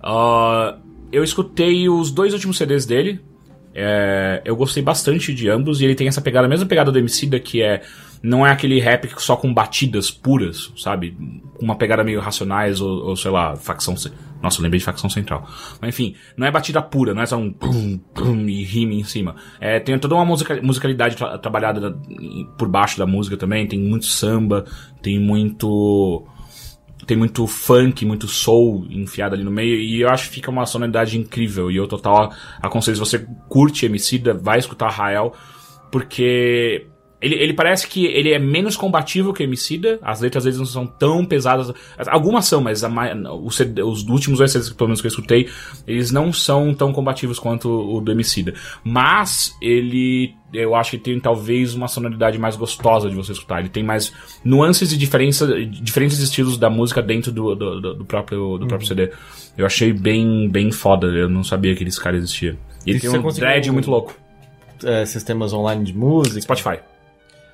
Ah, 0.03 0.77
eu 1.11 1.23
escutei 1.23 1.89
os 1.89 2.11
dois 2.11 2.33
últimos 2.33 2.57
CDs 2.57 2.85
dele. 2.85 3.19
É, 3.73 4.41
eu 4.43 4.55
gostei 4.55 4.83
bastante 4.83 5.33
de 5.33 5.49
ambos. 5.49 5.79
E 5.81 5.85
ele 5.85 5.95
tem 5.95 6.07
essa 6.07 6.21
pegada, 6.21 6.45
a 6.45 6.49
mesma 6.49 6.65
pegada 6.65 6.91
do 6.91 6.99
Emicida, 6.99 7.39
que 7.39 7.61
é. 7.61 7.81
Não 8.21 8.45
é 8.45 8.51
aquele 8.51 8.79
rap 8.79 9.09
só 9.17 9.35
com 9.37 9.53
batidas 9.53 10.11
puras, 10.11 10.73
sabe? 10.77 11.15
Com 11.57 11.63
uma 11.63 11.75
pegada 11.77 12.03
meio 12.03 12.19
racionais 12.19 12.81
ou, 12.81 13.07
ou, 13.07 13.15
sei 13.15 13.31
lá, 13.31 13.55
facção. 13.55 13.95
Nossa, 14.41 14.59
eu 14.59 14.63
lembrei 14.63 14.79
de 14.79 14.85
facção 14.85 15.09
central. 15.09 15.47
Mas 15.81 15.89
enfim, 15.89 16.15
não 16.35 16.45
é 16.45 16.51
batida 16.51 16.81
pura, 16.81 17.13
não 17.13 17.21
é 17.21 17.25
só 17.25 17.37
um 17.37 17.51
pum, 17.51 17.97
pum 18.13 18.45
e 18.47 18.63
rime 18.63 18.99
em 18.99 19.03
cima. 19.03 19.35
É, 19.59 19.79
tem 19.79 19.97
toda 19.99 20.15
uma 20.15 20.25
musica- 20.25 20.61
musicalidade 20.61 21.15
tra- 21.15 21.37
trabalhada 21.37 21.79
da- 21.91 21.97
por 22.57 22.67
baixo 22.67 22.97
da 22.97 23.05
música 23.05 23.37
também. 23.37 23.65
Tem 23.67 23.79
muito 23.79 24.05
samba, 24.05 24.65
tem 25.01 25.17
muito 25.19 26.25
tem 27.07 27.17
muito 27.17 27.47
funk, 27.47 28.05
muito 28.05 28.27
soul 28.27 28.85
enfiado 28.89 29.33
ali 29.33 29.43
no 29.43 29.49
meio, 29.49 29.75
e 29.79 29.99
eu 30.01 30.09
acho 30.09 30.27
que 30.29 30.35
fica 30.35 30.51
uma 30.51 30.63
sonoridade 30.67 31.17
incrível, 31.17 31.71
e 31.71 31.75
eu 31.75 31.87
total 31.87 32.31
aconselho, 32.61 32.97
se 32.97 32.99
você 32.99 33.25
curte 33.47 33.83
Emicida, 33.87 34.31
vai 34.31 34.59
escutar 34.59 34.89
Rael, 34.89 35.33
porque 35.91 36.85
ele, 37.21 37.35
ele 37.35 37.53
parece 37.53 37.87
que 37.87 38.05
ele 38.05 38.31
é 38.31 38.39
menos 38.39 38.77
combativo 38.77 39.33
que 39.33 39.43
Emicida, 39.43 39.99
as 40.01 40.21
letras 40.21 40.43
deles 40.45 40.57
não 40.59 40.65
são 40.65 40.87
tão 40.87 41.25
pesadas, 41.25 41.71
algumas 42.07 42.45
são, 42.45 42.61
mas 42.61 42.83
a 42.83 42.89
os, 43.33 43.59
os 43.59 44.03
últimos 44.07 44.39
dois 44.39 44.51
CDs, 44.51 44.69
pelo 44.71 44.87
menos 44.87 45.01
que 45.01 45.07
eu 45.07 45.09
escutei, 45.09 45.49
eles 45.85 46.11
não 46.11 46.31
são 46.31 46.73
tão 46.73 46.93
combativos 46.93 47.37
quanto 47.39 47.69
o 47.69 47.99
do 47.99 48.11
Emicida, 48.11 48.53
mas 48.83 49.55
ele 49.61 50.33
eu 50.51 50.73
acho 50.73 50.91
que 50.91 50.97
tem 50.97 51.19
talvez 51.19 51.75
uma 51.75 51.87
sonoridade 51.87 52.39
mais 52.39 52.55
gostosa 52.55 53.07
de 53.07 53.15
você 53.15 53.33
escutar. 53.33 53.59
Ele 53.59 53.69
tem 53.69 53.83
mais 53.83 54.11
nuances 54.43 54.91
e 54.91 54.97
diferença, 54.97 55.45
diferentes 55.65 56.17
estilos 56.17 56.57
da 56.57 56.71
música 56.71 57.03
dentro 57.03 57.31
do, 57.31 57.53
do, 57.53 57.93
do- 57.93 58.05
próprio, 58.05 58.57
do 58.57 58.65
próprio 58.65 58.87
CD. 58.87 59.11
Eu 59.55 59.63
achei 59.67 59.93
bem, 59.93 60.49
bem 60.49 60.71
foda. 60.71 61.05
Eu 61.05 61.29
não 61.29 61.43
sabia 61.43 61.75
que 61.75 61.83
esse 61.83 62.01
cara 62.01 62.17
existia. 62.17 62.57
E 62.83 62.89
ele 62.89 62.99
tem 62.99 63.11
um 63.11 63.27
dread 63.31 63.71
muito 63.71 63.91
louco. 63.91 64.17
É, 64.83 65.05
sistemas 65.05 65.53
online 65.53 65.83
de 65.83 65.95
música. 65.95 66.41
Spotify. 66.41 66.79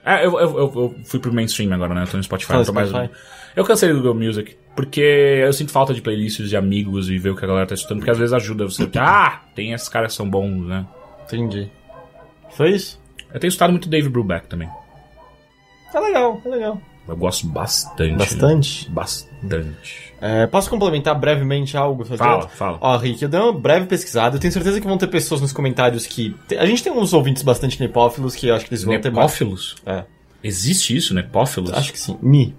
É, 0.06 0.26
eu, 0.26 0.40
eu, 0.40 0.57
eu, 0.57 0.72
eu 0.76 0.95
fui 1.03 1.19
pro 1.19 1.34
mainstream 1.34 1.73
agora, 1.73 1.95
né? 1.95 2.03
Eu 2.03 2.07
tô 2.07 2.18
no 2.18 2.23
Spotify. 2.23 2.48
Fala 2.49 2.60
não 2.60 2.65
tô 2.65 2.73
mais... 2.73 2.90
Spotify. 2.90 3.14
Eu 3.56 3.64
cansei 3.64 3.90
do 3.90 3.95
Google 3.95 4.15
Music. 4.15 4.56
Porque 4.76 5.02
eu 5.02 5.52
sinto 5.53 5.72
falta 5.72 5.94
de 5.94 6.02
playlists 6.02 6.49
de 6.49 6.57
amigos 6.57 7.10
e 7.10 7.18
ver 7.18 7.30
o 7.30 7.36
que 7.36 7.44
a 7.44 7.48
galera 7.48 7.65
tá 7.65 7.73
escutando. 7.73 7.99
Porque 7.99 8.11
às 8.11 8.18
vezes 8.18 8.34
ajuda 8.34 8.65
você. 8.65 8.90
Ah, 8.98 9.41
tem 9.56 9.72
esses 9.72 9.90
caras 9.90 10.11
que 10.11 10.18
são 10.18 10.30
bons, 10.30 10.68
né? 10.68 10.86
Entendi. 11.23 11.72
Foi 12.52 12.72
isso? 12.72 13.02
Eu 13.34 13.40
tenho 13.40 13.49
escutado 13.49 13.72
muito 13.72 13.90
Dave 13.90 14.10
Brubeck 14.10 14.48
também. 14.48 14.69
É 15.94 15.99
legal, 15.99 16.41
é 16.45 16.49
legal. 16.49 16.82
Eu 17.07 17.15
gosto 17.15 17.48
bastante. 17.48 18.15
Bastante. 18.15 18.90
Bastante. 18.90 20.14
É, 20.19 20.48
posso 20.48 20.69
complementar 20.69 21.14
brevemente 21.19 21.77
algo? 21.77 22.03
Fala, 22.03 22.48
fala. 22.48 22.77
Ó, 22.82 22.98
Rick, 22.98 23.22
eu 23.22 23.30
dei 23.30 23.40
uma 23.40 23.53
breve 23.53 23.86
pesquisada. 23.86 24.38
Eu 24.38 24.40
tenho 24.40 24.52
certeza 24.52 24.82
que 24.82 24.88
vão 24.88 24.98
ter 24.98 25.07
pessoas 25.07 25.41
nos 25.41 25.53
comentários 25.53 26.07
que. 26.07 26.36
A 26.57 26.65
gente 26.65 26.82
tem 26.82 26.91
uns 26.91 27.14
ouvintes 27.14 27.44
bastante 27.44 27.80
nepófilos 27.80 28.36
que 28.36 28.48
eu 28.48 28.56
acho 28.56 28.65
que 28.65 28.73
eles 28.73 28.84
vão 28.84 28.99
ter 28.99 29.11
mais. 29.11 29.26
Nepófilos? 29.27 29.76
É, 29.86 30.03
Existe 30.44 30.95
isso, 30.95 31.14
nepófilos? 31.14 31.72
acho 31.73 31.91
que 31.91 31.99
sim. 31.99 32.18
Ni. 32.22 32.56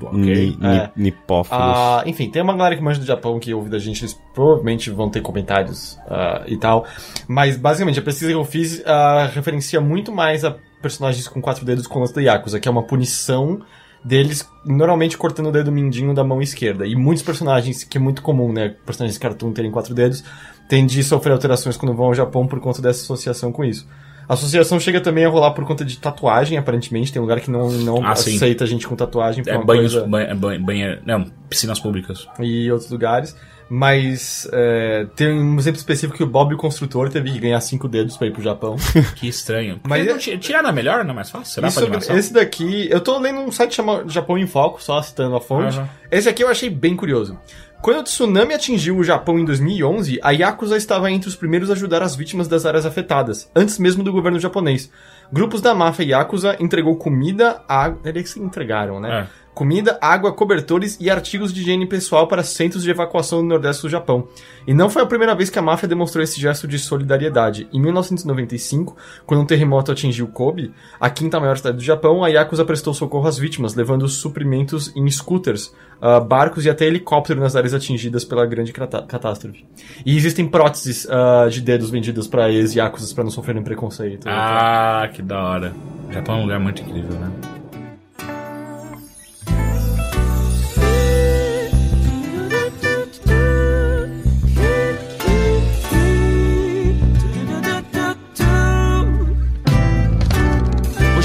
Ok. 0.00 0.12
Ni, 0.12 0.56
ni, 0.56 0.76
É. 0.76 0.90
nipófilos. 0.96 1.62
Ah, 1.66 2.02
enfim, 2.06 2.28
tem 2.30 2.42
uma 2.42 2.54
galera 2.54 2.76
que 2.76 2.82
manja 2.82 3.00
do 3.00 3.06
Japão 3.06 3.38
que 3.40 3.52
ouve 3.54 3.70
da 3.70 3.78
gente, 3.78 4.02
eles 4.02 4.18
provavelmente 4.34 4.90
vão 4.90 5.08
ter 5.08 5.22
comentários 5.22 5.98
ah, 6.08 6.44
e 6.46 6.56
tal. 6.56 6.84
Mas, 7.26 7.56
basicamente, 7.56 7.98
a 7.98 8.02
pesquisa 8.02 8.30
que 8.30 8.36
eu 8.36 8.44
fiz 8.44 8.82
ah, 8.86 9.30
referencia 9.34 9.80
muito 9.80 10.12
mais 10.12 10.44
a 10.44 10.54
personagens 10.86 11.26
com 11.28 11.40
quatro 11.40 11.64
dedos 11.64 11.86
com 11.86 12.00
lance 12.00 12.14
da 12.14 12.20
Yakuza, 12.22 12.58
que 12.60 12.68
é 12.68 12.70
uma 12.70 12.82
punição 12.82 13.60
deles 14.04 14.48
normalmente 14.64 15.18
cortando 15.18 15.48
o 15.48 15.52
dedo 15.52 15.72
mindinho 15.72 16.14
da 16.14 16.22
mão 16.22 16.40
esquerda. 16.40 16.86
E 16.86 16.94
muitos 16.94 17.24
personagens, 17.24 17.82
que 17.84 17.98
é 17.98 18.00
muito 18.00 18.22
comum, 18.22 18.52
né? 18.52 18.74
Personagens 18.84 19.14
de 19.14 19.20
cartoon 19.20 19.52
terem 19.52 19.70
quatro 19.70 19.94
dedos, 19.94 20.22
tendem 20.68 21.00
a 21.00 21.02
sofrer 21.02 21.32
alterações 21.32 21.76
quando 21.76 21.94
vão 21.94 22.06
ao 22.06 22.14
Japão 22.14 22.46
por 22.46 22.60
conta 22.60 22.80
dessa 22.80 23.02
associação 23.02 23.50
com 23.50 23.64
isso. 23.64 23.86
A 24.28 24.34
associação 24.34 24.78
chega 24.80 25.00
também 25.00 25.24
a 25.24 25.28
rolar 25.28 25.52
por 25.52 25.64
conta 25.64 25.84
de 25.84 25.98
tatuagem, 25.98 26.58
aparentemente. 26.58 27.12
Tem 27.12 27.22
lugar 27.22 27.40
que 27.40 27.50
não, 27.50 27.70
não 27.70 28.04
Ah, 28.04 28.14
sim. 28.16 28.34
aceita 28.36 28.66
gente 28.66 28.86
com 28.86 28.96
tatuagem. 28.96 29.44
É 29.46 29.56
banhos, 29.64 29.92
coisa- 29.94 30.06
banho, 30.06 30.36
banho, 30.36 30.64
banho- 30.64 30.98
não, 31.06 31.24
piscinas 31.48 31.78
públicas. 31.78 32.26
e 32.40 32.70
outros 32.70 32.90
lugares. 32.90 33.36
Mas 33.68 34.48
é, 34.52 35.06
tem 35.16 35.28
um 35.32 35.58
exemplo 35.58 35.78
específico 35.78 36.16
que 36.16 36.22
o 36.22 36.26
Bob 36.26 36.54
o 36.54 36.56
Construtor 36.56 37.10
teve 37.10 37.32
que 37.32 37.38
ganhar 37.40 37.60
cinco 37.60 37.88
dedos 37.88 38.16
pra 38.16 38.26
ir 38.28 38.30
pro 38.32 38.42
Japão. 38.42 38.76
Que 39.16 39.28
estranho. 39.28 39.80
Mas 39.86 40.06
é- 40.06 40.10
não, 40.10 40.18
ti- 40.18 40.38
tirar 40.38 40.62
não 40.62 40.70
é 40.70 40.72
melhor, 40.72 41.04
não 41.04 41.10
é 41.12 41.14
mais 41.14 41.30
fácil? 41.30 41.52
Será 41.54 41.68
Isso- 41.68 42.12
esse 42.12 42.32
daqui, 42.32 42.88
eu 42.90 43.00
tô 43.00 43.18
lendo 43.18 43.40
um 43.40 43.50
site 43.50 43.74
chamado 43.74 44.08
Japão 44.08 44.38
em 44.38 44.46
Foco, 44.46 44.82
só 44.82 45.00
citando 45.02 45.34
a 45.36 45.40
fonte. 45.40 45.76
Aham. 45.78 45.88
Esse 46.10 46.28
aqui 46.28 46.42
eu 46.44 46.48
achei 46.48 46.70
bem 46.70 46.94
curioso. 46.94 47.38
Quando 47.82 47.98
o 48.00 48.02
tsunami 48.04 48.54
atingiu 48.54 48.96
o 48.96 49.04
Japão 49.04 49.38
em 49.38 49.44
2011, 49.44 50.18
a 50.22 50.30
Yakuza 50.30 50.76
estava 50.76 51.10
entre 51.10 51.28
os 51.28 51.36
primeiros 51.36 51.68
a 51.70 51.74
ajudar 51.74 52.02
as 52.02 52.16
vítimas 52.16 52.48
das 52.48 52.64
áreas 52.64 52.86
afetadas, 52.86 53.50
antes 53.54 53.78
mesmo 53.78 54.02
do 54.02 54.12
governo 54.12 54.38
japonês. 54.40 54.90
Grupos 55.30 55.60
da 55.60 55.74
máfia 55.74 56.04
Yakuza 56.04 56.56
entregou 56.58 56.96
comida, 56.96 57.60
água... 57.68 57.98
Eles 58.04 58.32
que 58.32 58.40
entregaram, 58.40 58.98
né? 59.00 59.20
É. 59.22 59.45
Comida, 59.56 59.98
água, 60.02 60.34
cobertores 60.34 60.98
e 61.00 61.08
artigos 61.08 61.50
de 61.50 61.62
higiene 61.62 61.86
pessoal 61.86 62.28
para 62.28 62.42
centros 62.42 62.82
de 62.82 62.90
evacuação 62.90 63.40
no 63.40 63.48
nordeste 63.48 63.80
do 63.80 63.88
Japão. 63.88 64.28
E 64.66 64.74
não 64.74 64.90
foi 64.90 65.00
a 65.00 65.06
primeira 65.06 65.34
vez 65.34 65.48
que 65.48 65.58
a 65.58 65.62
máfia 65.62 65.88
demonstrou 65.88 66.22
esse 66.22 66.38
gesto 66.38 66.68
de 66.68 66.78
solidariedade. 66.78 67.66
Em 67.72 67.80
1995, 67.80 68.94
quando 69.24 69.40
um 69.40 69.46
terremoto 69.46 69.90
atingiu 69.90 70.26
Kobe, 70.26 70.74
a 71.00 71.08
quinta 71.08 71.40
maior 71.40 71.56
cidade 71.56 71.78
do 71.78 71.82
Japão, 71.82 72.22
a 72.22 72.28
Yakuza 72.28 72.66
prestou 72.66 72.92
socorro 72.92 73.26
às 73.26 73.38
vítimas, 73.38 73.74
levando 73.74 74.06
suprimentos 74.08 74.92
em 74.94 75.10
scooters, 75.10 75.74
ah, 76.02 76.20
barcos 76.20 76.66
e 76.66 76.68
até 76.68 76.84
helicóptero 76.84 77.40
nas 77.40 77.56
áreas 77.56 77.72
atingidas 77.72 78.26
pela 78.26 78.44
grande 78.44 78.74
catástrofe. 78.74 79.64
E 80.04 80.14
existem 80.18 80.46
próteses 80.46 81.08
ah, 81.08 81.48
de 81.48 81.62
dedos 81.62 81.88
vendidas 81.88 82.28
para 82.28 82.52
ex-Yakuzas 82.52 83.10
para 83.10 83.24
não 83.24 83.30
sofrerem 83.30 83.62
preconceito. 83.62 84.28
Ah, 84.28 85.08
que 85.10 85.22
da 85.22 85.42
hora. 85.42 85.72
O 86.10 86.12
Japão 86.12 86.34
é 86.34 86.38
um 86.40 86.42
lugar 86.42 86.60
muito 86.60 86.82
incrível, 86.82 87.18
né? 87.18 87.32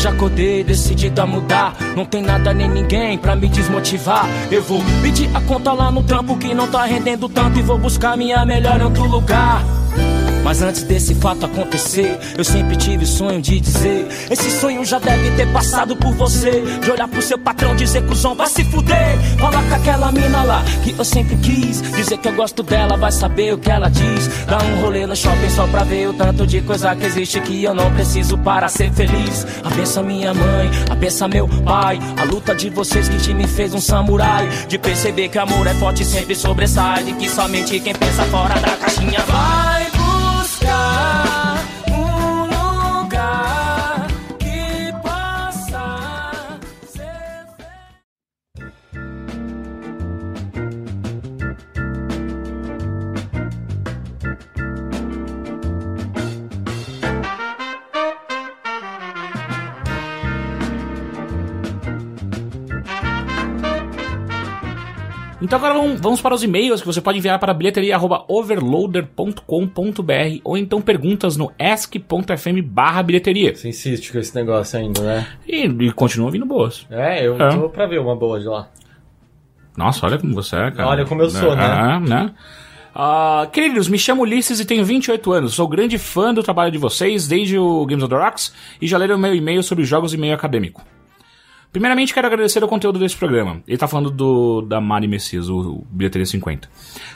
Acordei 0.07 0.63
decidido 0.63 1.21
a 1.21 1.25
mudar. 1.25 1.75
Não 1.95 2.05
tem 2.05 2.21
nada 2.21 2.53
nem 2.53 2.69
ninguém 2.69 3.17
pra 3.17 3.35
me 3.35 3.47
desmotivar. 3.47 4.25
Eu 4.51 4.61
vou 4.61 4.81
pedir 5.01 5.29
a 5.35 5.41
conta 5.41 5.71
lá 5.73 5.91
no 5.91 6.03
trampo 6.03 6.37
que 6.37 6.53
não 6.53 6.67
tá 6.67 6.85
rendendo 6.85 7.27
tanto 7.29 7.59
e 7.59 7.61
vou 7.61 7.77
buscar 7.77 8.17
minha 8.17 8.45
melhor 8.45 8.79
em 8.79 8.83
outro 8.83 9.05
lugar. 9.05 9.63
Mas 10.43 10.61
antes 10.61 10.83
desse 10.83 11.13
fato 11.15 11.45
acontecer, 11.45 12.17
eu 12.37 12.43
sempre 12.43 12.75
tive 12.75 13.05
sonho 13.05 13.41
de 13.41 13.59
dizer: 13.59 14.07
Esse 14.29 14.49
sonho 14.51 14.83
já 14.83 14.99
deve 14.99 15.31
ter 15.31 15.47
passado 15.51 15.95
por 15.95 16.13
você. 16.13 16.61
De 16.81 16.91
olhar 16.91 17.07
pro 17.07 17.21
seu 17.21 17.37
patrão, 17.37 17.75
dizer 17.75 18.03
que 18.03 18.13
o 18.13 18.35
vai 18.35 18.47
se 18.47 18.63
fuder. 18.65 19.17
Falar 19.39 19.63
com 19.63 19.75
aquela 19.75 20.11
mina 20.11 20.43
lá 20.43 20.63
que 20.83 20.95
eu 20.97 21.05
sempre 21.05 21.35
quis. 21.37 21.81
Dizer 21.81 22.17
que 22.17 22.27
eu 22.27 22.33
gosto 22.33 22.63
dela, 22.63 22.97
vai 22.97 23.11
saber 23.11 23.53
o 23.53 23.57
que 23.57 23.69
ela 23.69 23.89
diz. 23.89 24.27
Dar 24.45 24.63
um 24.63 24.81
rolê 24.81 25.05
no 25.05 25.15
shopping 25.15 25.49
só 25.49 25.67
pra 25.67 25.83
ver 25.83 26.09
o 26.09 26.13
tanto 26.13 26.45
de 26.47 26.61
coisa 26.61 26.95
que 26.95 27.05
existe 27.05 27.39
que 27.41 27.63
eu 27.63 27.73
não 27.73 27.91
preciso 27.93 28.37
para 28.37 28.67
ser 28.67 28.91
feliz. 28.91 29.45
Abença 29.63 30.01
minha 30.01 30.33
mãe, 30.33 30.69
abença 30.89 31.27
meu 31.27 31.47
pai. 31.47 31.99
A 32.19 32.23
luta 32.23 32.55
de 32.55 32.69
vocês 32.69 33.07
que 33.07 33.17
te 33.17 33.33
me 33.33 33.47
fez 33.47 33.73
um 33.73 33.81
samurai. 33.81 34.49
De 34.67 34.77
perceber 34.77 35.29
que 35.29 35.37
amor 35.37 35.67
é 35.67 35.73
forte 35.75 36.03
sempre 36.03 36.35
sobressai. 36.35 37.07
E 37.07 37.13
que 37.13 37.29
somente 37.29 37.79
quem 37.79 37.93
pensa 37.93 38.23
fora 38.25 38.55
da 38.59 38.75
caixinha 38.77 39.19
vai 39.27 39.60
Então 65.51 65.59
agora 65.59 65.73
vamos, 65.73 65.99
vamos 65.99 66.21
para 66.21 66.33
os 66.33 66.43
e-mails 66.43 66.79
que 66.79 66.87
você 66.87 67.01
pode 67.01 67.17
enviar 67.17 67.37
para 67.37 67.53
bilheteria.overloader.com.br 67.53 70.39
ou 70.45 70.57
então 70.57 70.81
perguntas 70.81 71.35
no 71.35 71.51
ask.fm 71.59 72.61
barra 72.63 73.03
bilheteria. 73.03 73.53
Você 73.53 73.67
insiste 73.67 74.13
com 74.13 74.19
esse 74.19 74.33
negócio 74.33 74.79
ainda, 74.79 75.01
né? 75.01 75.27
E, 75.45 75.65
e 75.65 75.91
continuam 75.91 76.31
vindo 76.31 76.45
boas. 76.45 76.87
É, 76.89 77.27
eu 77.27 77.35
É. 77.37 77.49
tô 77.49 77.67
pra 77.67 77.85
ver 77.85 77.99
uma 77.99 78.15
boa 78.15 78.39
de 78.39 78.45
lá. 78.45 78.69
Nossa, 79.75 80.05
olha 80.05 80.17
como 80.17 80.33
você 80.33 80.55
é, 80.55 80.71
cara. 80.71 80.87
Olha 80.87 81.05
como 81.05 81.21
eu 81.21 81.29
sou, 81.29 81.53
né? 81.53 81.65
Ah, 81.65 81.99
né? 81.99 82.31
Ah, 82.95 83.45
queridos, 83.51 83.89
me 83.89 83.99
chamo 83.99 84.21
Ulisses 84.21 84.61
e 84.61 84.65
tenho 84.65 84.85
28 84.85 85.33
anos. 85.33 85.53
Sou 85.53 85.67
grande 85.67 85.97
fã 85.97 86.33
do 86.33 86.41
trabalho 86.41 86.71
de 86.71 86.77
vocês 86.77 87.27
desde 87.27 87.57
o 87.57 87.85
Games 87.85 88.05
of 88.05 88.15
the 88.15 88.17
Rocks 88.17 88.55
e 88.81 88.87
já 88.87 88.97
leram 88.97 89.17
meu 89.17 89.35
e-mail 89.35 89.61
sobre 89.61 89.83
jogos 89.83 90.13
e 90.13 90.17
meio 90.17 90.33
acadêmico. 90.33 90.81
Primeiramente, 91.71 92.13
quero 92.13 92.27
agradecer 92.27 92.61
o 92.61 92.67
conteúdo 92.67 92.99
desse 92.99 93.15
programa. 93.15 93.63
Ele 93.65 93.77
tá 93.77 93.87
falando 93.87 94.11
do, 94.11 94.61
da 94.61 94.81
Mari 94.81 95.07
Messias, 95.07 95.47
o, 95.47 95.57
o 95.57 95.87
Bilheteria 95.89 96.25
50. 96.25 96.69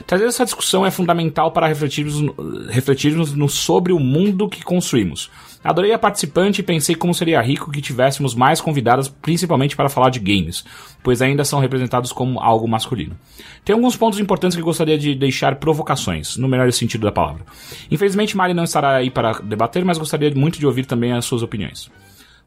Trazer 0.06 0.24
essa 0.24 0.46
discussão 0.46 0.86
é 0.86 0.90
fundamental 0.90 1.52
para 1.52 1.66
refletirmos, 1.66 2.24
refletirmos 2.70 3.34
no, 3.34 3.50
sobre 3.50 3.92
o 3.92 4.00
mundo 4.00 4.48
que 4.48 4.64
construímos. 4.64 5.30
Adorei 5.62 5.92
a 5.92 5.98
participante 5.98 6.60
e 6.60 6.64
pensei 6.64 6.94
como 6.94 7.12
seria 7.12 7.42
rico 7.42 7.70
que 7.70 7.82
tivéssemos 7.82 8.34
mais 8.34 8.58
convidadas, 8.58 9.08
principalmente 9.08 9.76
para 9.76 9.90
falar 9.90 10.08
de 10.08 10.20
games, 10.20 10.64
pois 11.02 11.20
ainda 11.20 11.44
são 11.44 11.60
representados 11.60 12.10
como 12.10 12.40
algo 12.40 12.66
masculino. 12.66 13.14
Tem 13.62 13.74
alguns 13.74 13.94
pontos 13.94 14.18
importantes 14.18 14.56
que 14.56 14.62
gostaria 14.62 14.96
de 14.96 15.14
deixar 15.14 15.56
provocações, 15.56 16.38
no 16.38 16.48
melhor 16.48 16.72
sentido 16.72 17.02
da 17.02 17.12
palavra. 17.12 17.44
Infelizmente, 17.90 18.34
Mari 18.34 18.54
não 18.54 18.64
estará 18.64 18.96
aí 18.96 19.10
para 19.10 19.32
debater, 19.32 19.84
mas 19.84 19.98
gostaria 19.98 20.32
muito 20.34 20.58
de 20.58 20.66
ouvir 20.66 20.86
também 20.86 21.12
as 21.12 21.26
suas 21.26 21.42
opiniões. 21.42 21.90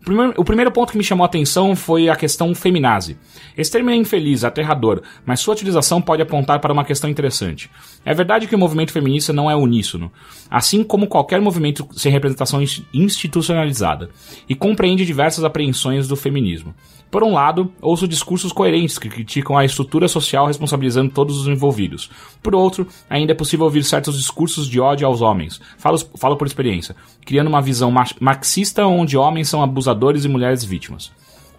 O 0.01 0.05
primeiro, 0.05 0.33
o 0.37 0.43
primeiro 0.45 0.71
ponto 0.71 0.91
que 0.93 0.97
me 0.97 1.03
chamou 1.03 1.23
a 1.23 1.27
atenção 1.27 1.75
foi 1.75 2.07
a 2.07 2.15
questão 2.15 2.55
feminazi. 2.55 3.17
Esse 3.57 3.69
termo 3.69 3.89
é 3.89 3.95
infeliz, 3.95 4.45
aterrador, 4.45 5.01
mas 5.25 5.41
sua 5.41 5.53
utilização 5.53 6.01
pode 6.01 6.21
apontar 6.21 6.59
para 6.61 6.71
uma 6.71 6.85
questão 6.85 7.09
interessante. 7.09 7.69
É 8.05 8.13
verdade 8.13 8.47
que 8.47 8.55
o 8.55 8.57
movimento 8.57 8.93
feminista 8.93 9.33
não 9.33 9.51
é 9.51 9.55
uníssono, 9.55 10.09
assim 10.49 10.83
como 10.83 11.05
qualquer 11.05 11.41
movimento 11.41 11.85
sem 11.91 12.11
representação 12.11 12.61
ins- 12.61 12.81
institucionalizada, 12.93 14.09
e 14.47 14.55
compreende 14.55 15.05
diversas 15.05 15.43
apreensões 15.43 16.07
do 16.07 16.15
feminismo. 16.15 16.73
Por 17.11 17.23
um 17.23 17.33
lado, 17.33 17.71
ouço 17.81 18.07
discursos 18.07 18.51
coerentes 18.51 18.99
que 18.99 19.09
criticam 19.09 19.57
a 19.57 19.65
estrutura 19.65 20.07
social 20.07 20.45
responsabilizando 20.45 21.11
todos 21.11 21.41
os 21.41 21.47
envolvidos. 21.47 22.11
Por 22.41 22.53
outro, 22.53 22.87
ainda 23.09 23.31
é 23.31 23.35
possível 23.35 23.65
ouvir 23.65 23.83
certos 23.83 24.15
discursos 24.15 24.67
de 24.67 24.79
ódio 24.79 25.07
aos 25.07 25.19
homens. 25.19 25.59
Falo, 25.77 25.97
falo 26.15 26.37
por 26.37 26.45
experiência, 26.45 26.95
criando 27.25 27.47
uma 27.47 27.63
visão 27.63 27.91
marxista 28.19 28.85
onde 28.85 29.17
homens 29.17 29.49
são 29.49 29.63
abusadores 29.63 30.23
e 30.23 30.29
mulheres 30.29 30.63
vítimas. 30.63 31.11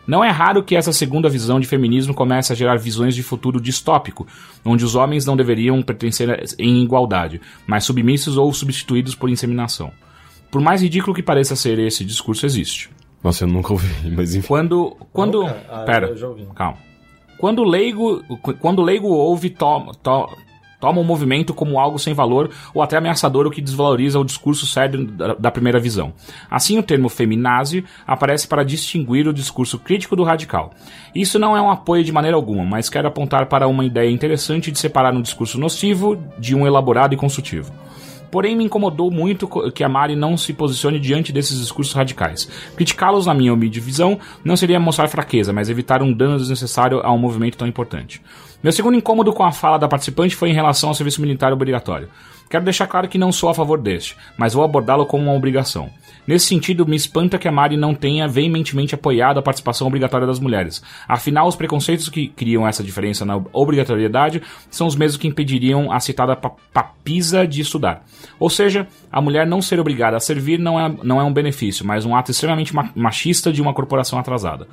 Não 0.07 0.25
é 0.25 0.31
raro 0.31 0.63
que 0.63 0.77
essa 0.77 0.93
segunda 0.93 1.29
visão 1.29 1.59
de 1.59 1.67
feminismo 1.67 2.15
comece 2.15 2.53
a 2.53 2.57
gerar 2.57 2.77
visões 2.77 3.15
de 3.15 3.23
futuro 3.23 3.61
distópico, 3.61 4.27
onde 4.65 4.85
os 4.85 4.95
homens 4.95 5.27
não 5.27 5.37
deveriam 5.37 5.83
pertencer 5.83 6.45
em 6.59 6.83
igualdade, 6.83 7.41
mas 7.67 7.85
submissos 7.85 8.37
ou 8.37 8.53
substituídos 8.53 9.17
por 9.17 9.29
inseminação. 9.29 9.93
Por 10.49 10.61
mais 10.61 10.81
ridículo 10.81 11.15
que 11.15 11.23
pareça 11.23 11.57
ser 11.57 11.79
esse 11.81 12.05
discurso, 12.05 12.47
existe. 12.47 12.89
Nossa, 13.23 13.45
eu 13.45 13.49
nunca 13.49 13.73
ouvi, 13.73 13.89
mas 14.11 14.35
enfim. 14.35 14.47
Quando. 14.49 14.97
Quando. 15.13 15.43
Nunca? 15.43 15.63
Ah, 15.71 15.83
pera, 15.85 16.09
eu 16.09 16.17
já 16.17 16.29
ouvi. 16.29 16.47
calma. 16.55 16.79
Quando 17.39 17.61
o 17.63 17.65
leigo, 17.65 18.23
quando 18.61 18.81
o 18.81 18.83
leigo 18.85 19.09
ouve, 19.09 19.49
toma, 19.49 19.95
to- 20.03 20.29
toma 20.79 21.01
um 21.01 21.05
movimento 21.05 21.55
como 21.55 21.79
algo 21.79 21.99
sem 21.99 22.13
valor 22.13 22.51
ou 22.75 22.83
até 22.83 22.99
ameaçador, 22.99 23.47
o 23.47 23.51
que 23.51 23.63
desvaloriza 23.63 24.19
o 24.21 24.25
discurso 24.25 24.67
sério 24.67 25.07
da, 25.07 25.35
da 25.35 25.51
primeira 25.51 25.81
visão. 25.81 26.13
Assim, 26.51 26.79
o 26.79 26.83
termo 26.83 27.09
feminazi 27.09 27.83
aparece 28.07 28.47
para 28.47 28.63
distinguir 28.63 29.27
o 29.27 29.33
discurso 29.33 29.79
crítico 29.79 30.15
do 30.15 30.23
radical. 30.23 30.71
Isso 31.15 31.39
não 31.39 31.57
é 31.57 31.63
um 31.63 31.71
apoio 31.71 32.05
de 32.05 32.13
maneira 32.13 32.37
alguma, 32.37 32.63
mas 32.65 32.91
quero 32.91 33.09
apontar 33.09 33.47
para 33.47 33.67
uma 33.67 33.87
ideia 33.87 34.11
interessante 34.11 34.71
de 34.71 34.79
separar 34.79 35.15
um 35.15 35.23
discurso 35.23 35.59
nocivo 35.59 36.23
de 36.39 36.55
um 36.55 36.67
elaborado 36.67 37.15
e 37.15 37.17
construtivo. 37.17 37.73
Porém, 38.31 38.57
me 38.57 38.65
incomodou 38.65 39.11
muito 39.11 39.49
que 39.73 39.83
a 39.83 39.89
Mari 39.89 40.15
não 40.15 40.37
se 40.37 40.53
posicione 40.53 41.01
diante 41.01 41.33
desses 41.33 41.59
discursos 41.59 41.95
radicais. 41.95 42.49
Criticá-los, 42.77 43.27
na 43.27 43.35
minha 43.35 43.53
humilde 43.53 43.81
visão, 43.81 44.19
não 44.45 44.57
seria 44.57 44.79
mostrar 44.79 45.09
fraqueza, 45.09 45.53
mas 45.53 45.69
evitar 45.69 46.03
um 46.03 46.13
dano 46.13 46.39
desnecessário 46.39 47.01
a 47.03 47.13
um 47.13 47.19
movimento 47.19 47.59
tão 47.59 47.67
importante. 47.67 48.23
Meu 48.63 48.73
segundo 48.73 48.97
incômodo 48.97 49.33
com 49.33 49.43
a 49.43 49.53
fala 49.53 49.79
da 49.79 49.89
participante 49.89 50.37
foi 50.37 50.51
em 50.51 50.55
relação 50.55 50.91
ao 50.91 50.95
serviço 50.95 51.21
militar 51.21 51.53
obrigatório. 51.53 52.09
Quero 52.51 52.65
deixar 52.65 52.87
claro 52.87 53.09
que 53.09 53.17
não 53.17 53.33
sou 53.33 53.49
a 53.49 53.55
favor 53.55 53.81
deste, 53.81 54.17
mas 54.37 54.55
vou 54.55 54.65
abordá-lo 54.65 55.07
como 55.07 55.25
uma 55.25 55.35
obrigação. 55.35 55.89
Nesse 56.31 56.47
sentido, 56.47 56.87
me 56.87 56.95
espanta 56.95 57.39
que 57.39 57.49
a 57.49 57.51
Mari 57.51 57.77
não 57.77 57.93
tenha 57.93 58.29
veementemente 58.29 58.95
apoiado 58.95 59.39
a 59.39 59.43
participação 59.43 59.89
obrigatória 59.89 60.29
das 60.29 60.39
mulheres. 60.39 60.81
Afinal, 61.09 61.49
os 61.49 61.57
preconceitos 61.57 62.09
que 62.09 62.29
criam 62.29 62.69
essa 62.69 62.85
diferença 62.85 63.25
na 63.25 63.43
obrigatoriedade 63.53 64.41
são 64.71 64.87
os 64.87 64.95
mesmos 64.95 65.17
que 65.17 65.27
impediriam 65.27 65.91
a 65.91 65.99
citada 65.99 66.37
pa- 66.37 66.53
papisa 66.73 67.45
de 67.45 67.61
estudar. 67.61 68.05
Ou 68.39 68.49
seja, 68.49 68.87
a 69.11 69.21
mulher 69.21 69.45
não 69.45 69.61
ser 69.61 69.81
obrigada 69.81 70.17
a 70.17 70.21
servir 70.21 70.57
não 70.57 70.79
é, 70.79 70.95
não 71.03 71.21
é 71.21 71.25
um 71.25 71.33
benefício, 71.33 71.85
mas 71.85 72.07
um 72.07 72.15
ato 72.15 72.31
extremamente 72.31 72.73
ma- 72.73 72.91
machista 72.95 73.53
de 73.53 73.61
uma 73.61 73.75
corporação 73.75 74.17
atrasada. 74.17 74.69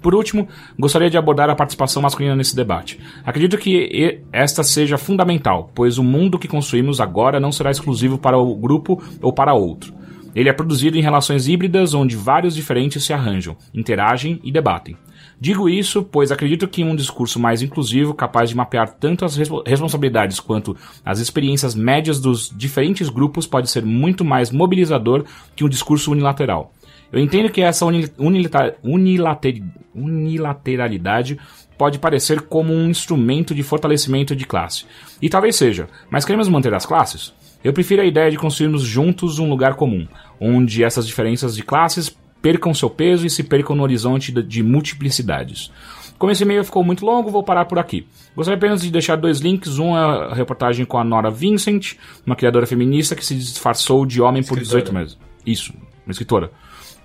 Por 0.00 0.14
último, 0.14 0.46
gostaria 0.78 1.10
de 1.10 1.18
abordar 1.18 1.50
a 1.50 1.56
participação 1.56 2.00
masculina 2.00 2.36
nesse 2.36 2.54
debate. 2.54 3.00
Acredito 3.26 3.58
que 3.58 4.20
esta 4.32 4.62
seja 4.62 4.96
fundamental, 4.96 5.72
pois 5.74 5.98
o 5.98 6.04
mundo 6.04 6.38
que 6.38 6.46
construímos 6.46 7.00
agora 7.00 7.40
não 7.40 7.50
será 7.50 7.72
exclusivo 7.72 8.16
para 8.16 8.38
o 8.38 8.54
grupo 8.54 9.02
ou 9.20 9.32
para 9.32 9.54
outro. 9.54 9.98
Ele 10.34 10.48
é 10.48 10.52
produzido 10.52 10.96
em 10.96 11.02
relações 11.02 11.48
híbridas 11.48 11.92
onde 11.94 12.16
vários 12.16 12.54
diferentes 12.54 13.04
se 13.04 13.12
arranjam, 13.12 13.56
interagem 13.74 14.40
e 14.44 14.52
debatem. 14.52 14.96
Digo 15.40 15.68
isso 15.68 16.02
pois 16.02 16.30
acredito 16.30 16.68
que 16.68 16.84
um 16.84 16.94
discurso 16.94 17.40
mais 17.40 17.62
inclusivo, 17.62 18.14
capaz 18.14 18.50
de 18.50 18.56
mapear 18.56 18.90
tanto 18.90 19.24
as 19.24 19.36
respo- 19.36 19.62
responsabilidades 19.66 20.38
quanto 20.38 20.76
as 21.04 21.18
experiências 21.18 21.74
médias 21.74 22.20
dos 22.20 22.52
diferentes 22.54 23.08
grupos, 23.08 23.46
pode 23.46 23.70
ser 23.70 23.84
muito 23.84 24.24
mais 24.24 24.50
mobilizador 24.50 25.24
que 25.56 25.64
um 25.64 25.68
discurso 25.68 26.12
unilateral. 26.12 26.72
Eu 27.12 27.18
entendo 27.20 27.50
que 27.50 27.60
essa 27.60 27.84
uni- 27.84 28.08
unilita- 28.18 28.76
unilater- 28.84 29.62
unilateralidade 29.94 31.38
pode 31.76 31.98
parecer 31.98 32.42
como 32.42 32.72
um 32.72 32.88
instrumento 32.88 33.54
de 33.54 33.62
fortalecimento 33.62 34.36
de 34.36 34.44
classe. 34.46 34.84
E 35.20 35.28
talvez 35.28 35.56
seja, 35.56 35.88
mas 36.10 36.24
queremos 36.24 36.48
manter 36.48 36.72
as 36.74 36.86
classes? 36.86 37.32
Eu 37.62 37.72
prefiro 37.72 38.00
a 38.02 38.06
ideia 38.06 38.30
de 38.30 38.36
construirmos 38.38 38.82
juntos 38.82 39.38
um 39.38 39.48
lugar 39.50 39.74
comum, 39.74 40.06
onde 40.40 40.82
essas 40.82 41.06
diferenças 41.06 41.54
de 41.54 41.62
classes 41.62 42.14
percam 42.40 42.72
seu 42.72 42.88
peso 42.88 43.26
e 43.26 43.30
se 43.30 43.42
percam 43.42 43.76
no 43.76 43.82
horizonte 43.82 44.32
de- 44.32 44.42
de 44.42 44.62
multiplicidades. 44.62 45.70
Como 46.18 46.32
esse 46.32 46.42
e-mail 46.42 46.64
ficou 46.64 46.82
muito 46.84 47.04
longo, 47.04 47.30
vou 47.30 47.42
parar 47.42 47.64
por 47.66 47.78
aqui. 47.78 48.06
Gostaria 48.34 48.56
apenas 48.56 48.82
de 48.82 48.90
deixar 48.90 49.16
dois 49.16 49.40
links. 49.40 49.78
Um 49.78 49.96
é 49.96 50.30
a 50.30 50.34
reportagem 50.34 50.84
com 50.84 50.98
a 50.98 51.04
Nora 51.04 51.30
Vincent, 51.30 51.94
uma 52.26 52.36
criadora 52.36 52.66
feminista 52.66 53.14
que 53.14 53.24
se 53.24 53.34
disfarçou 53.34 54.04
de 54.06 54.20
homem 54.20 54.42
por 54.42 54.58
18 54.58 54.92
meses. 54.92 55.18
Isso, 55.46 55.72
uma 56.06 56.12
escritora. 56.12 56.50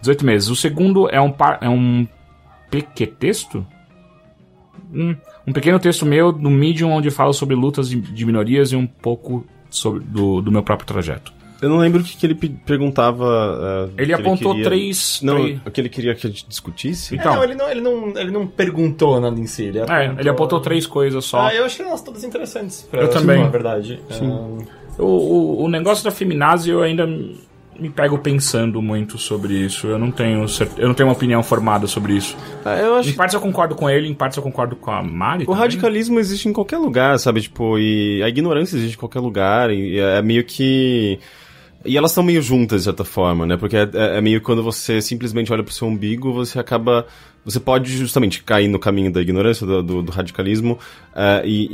18 0.01 0.25
meses. 0.25 0.49
O 0.49 0.55
segundo 0.55 1.09
é 1.09 1.19
um, 1.19 1.31
par, 1.31 1.59
é 1.61 1.69
um 1.69 2.05
pequetexto? 2.69 3.65
Hum, 4.93 5.15
um 5.47 5.53
pequeno 5.53 5.79
texto 5.79 6.05
meu 6.05 6.31
no 6.31 6.49
Medium 6.49 6.91
onde 6.91 7.09
falo 7.09 7.33
sobre 7.33 7.55
lutas 7.55 7.89
de 7.89 8.25
minorias 8.25 8.71
e 8.71 8.75
um 8.75 8.85
pouco 8.85 9.45
sobre, 9.69 10.01
do, 10.01 10.41
do 10.41 10.51
meu 10.51 10.63
próprio 10.63 10.87
trajeto. 10.87 11.33
Eu 11.61 11.69
não 11.69 11.77
lembro 11.77 12.01
o 12.01 12.03
que, 12.03 12.17
que 12.17 12.25
ele 12.25 12.35
pe- 12.35 12.49
perguntava. 12.49 13.89
eh, 13.97 14.01
Ele 14.03 14.05
que 14.07 14.21
apontou 14.21 14.51
queria- 14.51 14.65
três- 14.69 15.19
Não, 15.23 15.35
três- 15.41 15.59
o 15.65 15.71
que 15.71 15.81
ele 15.81 15.89
queria 15.89 16.13
que 16.13 16.27
a 16.27 16.29
gente 16.29 16.45
discutisse? 16.47 17.15
Então. 17.15 17.35
não, 17.35 17.43
ele 17.43 17.55
não, 17.55 17.69
ele, 17.71 17.81
não, 17.81 18.07
ele 18.17 18.31
não 18.31 18.45
perguntou 18.45 19.19
nada 19.21 19.39
em 19.39 19.47
si. 19.47 19.63
Ele 19.63 19.79
É, 19.79 20.13
ele 20.19 20.29
apontou 20.29 20.59
três 20.59 20.85
coisas 20.85 21.23
só. 21.23 21.47
Ah, 21.47 21.55
eu 21.55 21.65
achei 21.65 21.85
elas 21.85 22.01
todas 22.01 22.23
interessantes. 22.25 22.83
Pra 22.91 23.01
Eu 23.03 23.09
também. 23.09 23.41
Na 23.41 23.49
verdade. 23.49 23.99
Sim. 24.11 24.27
O, 24.99 25.03
o, 25.05 25.63
o 25.63 25.67
negócio 25.69 26.03
da 26.03 26.11
feminazi 26.11 26.69
eu 26.69 26.81
ainda 26.83 27.07
me 27.79 27.89
pego 27.89 28.17
pensando 28.19 28.81
muito 28.81 29.17
sobre 29.17 29.53
isso. 29.53 29.87
Eu 29.87 29.99
não 29.99 30.11
tenho 30.11 30.47
cer- 30.47 30.69
eu 30.77 30.87
não 30.87 30.93
tenho 30.95 31.07
uma 31.09 31.15
opinião 31.15 31.41
formada 31.43 31.87
sobre 31.87 32.13
isso. 32.13 32.35
Ah, 32.63 32.77
eu 32.77 32.95
acho 32.95 33.09
Em 33.09 33.13
partes 33.13 33.33
eu 33.33 33.41
concordo 33.41 33.75
com 33.75 33.89
ele, 33.89 34.07
em 34.07 34.13
partes 34.13 34.37
eu 34.37 34.43
concordo 34.43 34.75
com 34.75 34.91
a 34.91 35.01
Mari. 35.03 35.43
O 35.43 35.47
também. 35.47 35.59
radicalismo 35.61 36.19
existe 36.19 36.47
em 36.47 36.53
qualquer 36.53 36.77
lugar, 36.77 37.19
sabe? 37.19 37.41
Tipo, 37.41 37.77
e 37.77 38.21
a 38.23 38.29
ignorância 38.29 38.77
existe 38.77 38.95
em 38.95 38.99
qualquer 38.99 39.19
lugar. 39.19 39.69
E 39.71 39.99
é 39.99 40.21
meio 40.21 40.43
que. 40.43 41.19
E 41.83 41.95
elas 41.97 42.11
estão 42.11 42.23
meio 42.23 42.41
juntas, 42.41 42.81
de 42.81 42.85
certa 42.85 43.03
forma, 43.03 43.45
né? 43.45 43.57
Porque 43.57 43.75
é, 43.77 43.87
é 43.93 44.21
meio 44.21 44.41
quando 44.41 44.63
você 44.63 45.01
simplesmente 45.01 45.53
olha 45.53 45.63
pro 45.63 45.73
seu 45.73 45.87
umbigo, 45.87 46.33
você 46.33 46.57
acaba. 46.59 47.05
Você 47.45 47.59
pode 47.59 47.95
justamente 47.95 48.43
cair 48.43 48.67
no 48.67 48.79
caminho 48.79 49.11
da 49.11 49.21
ignorância, 49.21 49.65
do, 49.67 49.83
do- 49.83 50.01
do 50.01 50.11
radicalismo, 50.11 50.79
eh, 51.15 51.43
e, 51.45 51.69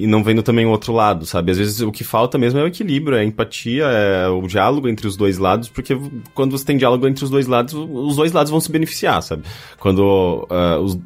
e- 0.00 0.04
e 0.04 0.06
não 0.06 0.24
vendo 0.24 0.42
também 0.42 0.64
o 0.64 0.70
outro 0.70 0.92
lado, 0.92 1.26
sabe? 1.26 1.52
Às 1.52 1.58
vezes 1.58 1.80
o 1.82 1.92
que 1.92 2.02
falta 2.02 2.38
mesmo 2.38 2.58
é 2.58 2.62
o 2.62 2.66
equilíbrio, 2.66 3.16
é 3.16 3.20
a 3.20 3.24
empatia, 3.24 3.84
é 3.84 4.26
o 4.28 4.46
diálogo 4.46 4.88
entre 4.88 5.06
os 5.06 5.14
dois 5.16 5.36
lados, 5.36 5.68
porque 5.68 5.96
quando 6.34 6.56
você 6.56 6.64
tem 6.64 6.76
diálogo 6.78 7.06
entre 7.06 7.22
os 7.24 7.30
dois 7.30 7.46
lados, 7.46 7.74
os 7.74 8.16
dois 8.16 8.32
lados 8.32 8.50
vão 8.50 8.58
se 8.58 8.72
beneficiar, 8.72 9.22
sabe? 9.22 9.42
Quando 9.78 10.48
eh, 10.50 10.78
os- 10.78 10.98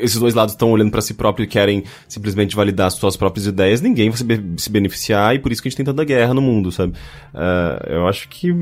esses 0.00 0.18
dois 0.18 0.34
lados 0.34 0.54
estão 0.54 0.70
olhando 0.72 0.90
pra 0.90 1.00
si 1.00 1.14
próprio 1.14 1.44
e 1.44 1.46
querem 1.46 1.84
simplesmente 2.08 2.56
validar 2.56 2.88
as 2.88 2.94
suas 2.94 3.16
próprias 3.16 3.46
ideias, 3.46 3.80
ninguém 3.80 4.10
vai 4.10 4.18
se, 4.18 4.24
be- 4.24 4.42
se 4.60 4.68
beneficiar 4.68 5.34
e 5.34 5.38
por 5.38 5.52
isso 5.52 5.62
que 5.62 5.68
a 5.68 5.70
gente 5.70 5.76
tem 5.76 5.86
tanta 5.86 6.02
guerra 6.04 6.34
no 6.34 6.42
mundo, 6.42 6.72
sabe? 6.72 6.92
Eh, 7.32 7.86
eu 7.96 8.08
acho 8.08 8.28
que, 8.28 8.52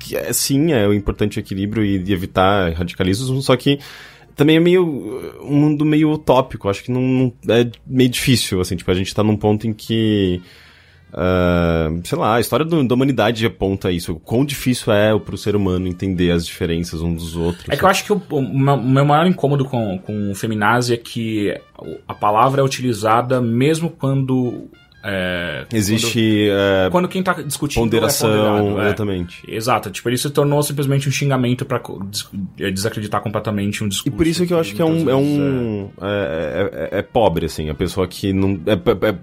que 0.00 0.16
é, 0.16 0.32
sim, 0.32 0.72
é 0.72 0.88
o 0.88 0.94
importante 0.94 1.38
equilíbrio 1.38 1.84
e, 1.84 2.02
e 2.02 2.12
evitar 2.12 2.72
radicalismos, 2.72 3.44
só 3.44 3.54
que 3.56 3.78
também 4.36 4.56
é 4.56 4.60
meio 4.60 4.84
um 5.42 5.54
mundo 5.56 5.84
meio 5.84 6.10
utópico, 6.10 6.68
acho 6.68 6.82
que 6.84 6.90
não, 6.90 7.00
não- 7.02 7.32
é 7.48 7.70
meio 7.86 8.08
difícil, 8.10 8.60
assim, 8.60 8.76
tipo, 8.76 8.90
a 8.90 8.94
gente 8.94 9.14
tá 9.14 9.22
num 9.22 9.36
ponto 9.36 9.66
em 9.66 9.72
que 9.72 10.40
ah, 11.14 11.90
sei 12.04 12.16
lá, 12.16 12.36
a 12.36 12.40
história 12.40 12.64
do- 12.64 12.82
da 12.86 12.94
humanidade 12.94 13.44
aponta 13.44 13.90
isso. 13.92 14.12
O 14.14 14.18
quão 14.20 14.44
difícil 14.46 14.90
é 14.92 15.18
pro 15.18 15.36
ser 15.36 15.54
humano 15.54 15.86
entender 15.86 16.30
as 16.30 16.46
diferenças 16.46 17.02
uns 17.02 17.16
dos 17.22 17.36
outros. 17.36 17.66
É 17.68 17.76
que 17.76 17.84
eu 17.84 17.88
acho 17.88 18.04
que 18.04 18.12
o, 18.14 18.22
o 18.30 18.40
meu 18.58 18.74
o 18.76 18.88
meu 18.88 19.04
maior 19.04 19.26
incômodo 19.26 19.64
com, 19.66 19.98
com 19.98 20.30
o 20.30 20.34
feminazi 20.34 20.94
é 20.94 20.96
que 20.96 21.54
a 22.08 22.14
palavra 22.14 22.62
é 22.62 22.64
utilizada 22.64 23.40
mesmo 23.42 23.90
quando. 23.90 24.70
É, 25.04 25.66
Existe 25.72 26.48
é, 26.48 26.82
Quando, 26.84 26.92
quando 26.92 27.08
quem 27.08 27.22
tá 27.22 27.32
discutindo 27.34 27.82
ponderação, 27.82 28.30
é 28.30 28.60
ponderado, 28.60 28.80
é. 28.80 28.84
exatamente. 28.86 29.42
Exato, 29.48 29.90
tipo, 29.90 30.08
ele 30.08 30.16
se 30.16 30.30
tornou 30.30 30.62
simplesmente 30.62 31.08
um 31.08 31.12
xingamento 31.12 31.66
des- 32.08 32.28
é, 32.60 32.70
desacreditar 32.70 33.20
completamente 33.20 33.82
um 33.82 33.86
E 33.86 33.90
discurso. 33.90 34.16
por 34.16 34.26
isso 34.26 34.46
que 34.46 34.52
eu 34.54 34.58
acho 34.60 34.74
que 34.74 34.80
é 34.80 34.84
um, 34.84 35.10
é, 35.10 35.14
um 35.16 35.90
é, 36.00 36.88
é- 36.98 37.02
pobre, 37.02 37.46
assim, 37.46 37.68
a 37.68 37.74
pessoa 37.74 38.06
que 38.06 38.32
não. 38.32 38.58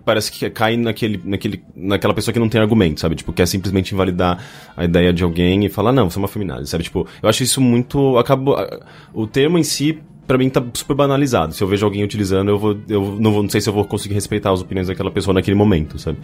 parece 0.03 0.31
que 0.31 0.49
cai 0.49 0.75
naquele, 0.75 1.19
naquele, 1.23 1.63
naquela 1.75 2.13
pessoa 2.13 2.33
que 2.33 2.39
não 2.39 2.49
tem 2.49 2.59
argumento, 2.59 2.99
sabe? 2.99 3.15
Tipo, 3.15 3.31
quer 3.31 3.47
simplesmente 3.47 3.93
invalidar 3.93 4.43
a 4.75 4.83
ideia 4.85 5.13
de 5.13 5.23
alguém 5.23 5.65
e 5.65 5.69
falar, 5.69 5.91
não, 5.91 6.09
você 6.09 6.17
é 6.17 6.21
uma 6.21 6.27
feminazi, 6.27 6.67
sabe? 6.69 6.83
Tipo, 6.83 7.07
eu 7.23 7.29
acho 7.29 7.41
isso 7.43 7.61
muito. 7.61 8.17
Acabou. 8.17 8.57
O 9.13 9.25
termo 9.25 9.57
em 9.57 9.63
si. 9.63 9.99
Pra 10.29 10.37
mim 10.37 10.47
tá 10.47 10.63
super 10.75 10.95
banalizado. 10.95 11.55
Se 11.55 11.63
eu 11.63 11.67
vejo 11.67 11.83
alguém 11.83 12.03
utilizando, 12.03 12.49
eu 12.49 12.59
vou. 12.59 12.77
Eu 12.87 13.17
não, 13.19 13.31
vou, 13.31 13.41
não 13.41 13.49
sei 13.49 13.59
se 13.61 13.67
eu 13.67 13.73
vou 13.73 13.83
conseguir 13.83 14.13
respeitar 14.13 14.51
as 14.51 14.61
opiniões 14.61 14.87
daquela 14.87 15.09
pessoa 15.09 15.33
naquele 15.33 15.57
momento, 15.57 15.97
sabe? 15.97 16.19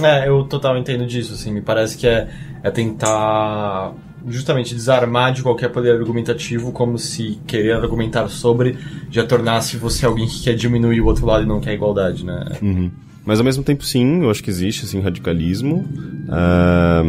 É, 0.00 0.28
eu 0.28 0.44
total 0.44 0.78
entendo 0.78 1.04
disso, 1.04 1.34
assim. 1.34 1.52
Me 1.52 1.60
parece 1.60 1.98
que 1.98 2.06
é, 2.06 2.28
é 2.62 2.70
tentar 2.70 3.94
justamente 4.28 4.72
desarmar 4.72 5.32
de 5.32 5.42
qualquer 5.42 5.70
poder 5.70 5.90
argumentativo, 5.90 6.70
como 6.70 7.00
se 7.00 7.40
querer 7.48 7.72
argumentar 7.72 8.28
sobre 8.28 8.78
já 9.10 9.26
tornasse 9.26 9.76
você 9.76 10.06
alguém 10.06 10.28
que 10.28 10.44
quer 10.44 10.54
diminuir 10.54 11.00
o 11.00 11.06
outro 11.06 11.26
lado 11.26 11.42
e 11.42 11.46
não 11.46 11.60
quer 11.60 11.74
igualdade, 11.74 12.24
né? 12.24 12.44
Uhum. 12.62 12.92
Mas 13.24 13.40
ao 13.40 13.44
mesmo 13.44 13.64
tempo, 13.64 13.84
sim, 13.84 14.22
eu 14.22 14.30
acho 14.30 14.40
que 14.40 14.50
existe, 14.50 14.84
assim, 14.84 15.00
radicalismo. 15.00 15.84
Ah, 16.28 17.02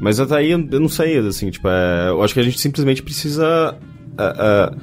mas 0.00 0.18
até 0.18 0.36
aí, 0.36 0.52
eu 0.52 0.80
não 0.80 0.88
sei, 0.88 1.18
assim, 1.18 1.50
tipo, 1.50 1.68
é, 1.68 2.08
eu 2.08 2.22
acho 2.22 2.32
que 2.32 2.40
a 2.40 2.42
gente 2.42 2.58
simplesmente 2.58 3.02
precisa 3.02 3.76
ah, 4.20 4.34
ah, 4.38 4.74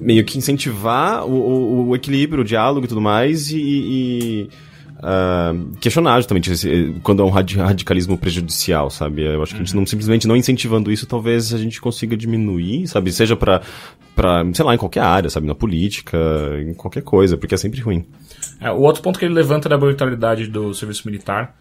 meio 0.00 0.24
que 0.24 0.36
incentivar 0.38 1.24
o, 1.26 1.32
o- 1.32 1.88
o 1.88 1.96
equilíbrio, 1.96 2.42
o 2.42 2.44
diálogo 2.44 2.84
e 2.84 2.88
tudo 2.88 3.00
mais 3.00 3.50
e... 3.50 3.58
e, 3.58 4.48
ah, 5.04 5.52
questionar 5.80 6.16
justamente 6.20 6.52
esse- 6.52 6.94
quando 7.02 7.22
é 7.22 7.24
um 7.24 7.28
radi- 7.30 7.56
radicalismo 7.56 8.16
prejudicial, 8.16 8.88
sabe? 8.88 9.22
Eu 9.22 9.42
acho 9.42 9.52
que 9.54 9.60
a 9.60 9.64
gente 9.64 9.74
não 9.74 9.84
simplesmente 9.84 10.28
não 10.28 10.36
incentivando 10.36 10.92
isso, 10.92 11.06
talvez 11.06 11.52
a 11.52 11.58
gente 11.58 11.80
consiga 11.80 12.16
diminuir, 12.16 12.86
sabe? 12.86 13.10
Seja 13.12 13.34
pra, 13.34 13.62
pra, 14.14 14.44
sei 14.54 14.64
lá, 14.64 14.74
em 14.74 14.78
qualquer 14.78 15.00
área, 15.00 15.28
sabe? 15.28 15.46
Na 15.46 15.56
política, 15.56 16.16
em 16.64 16.72
qualquer 16.74 17.02
coisa, 17.02 17.36
porque 17.36 17.54
é 17.54 17.58
sempre 17.58 17.80
ruim. 17.80 18.04
É, 18.60 18.70
o 18.70 18.78
outro 18.80 19.02
ponto 19.02 19.18
que 19.18 19.24
ele 19.24 19.34
levanta 19.34 19.66
é 19.66 19.70
da 19.70 19.76
brutalidade 19.78 20.46
do 20.46 20.72
serviço 20.72 21.02
militar. 21.06 21.56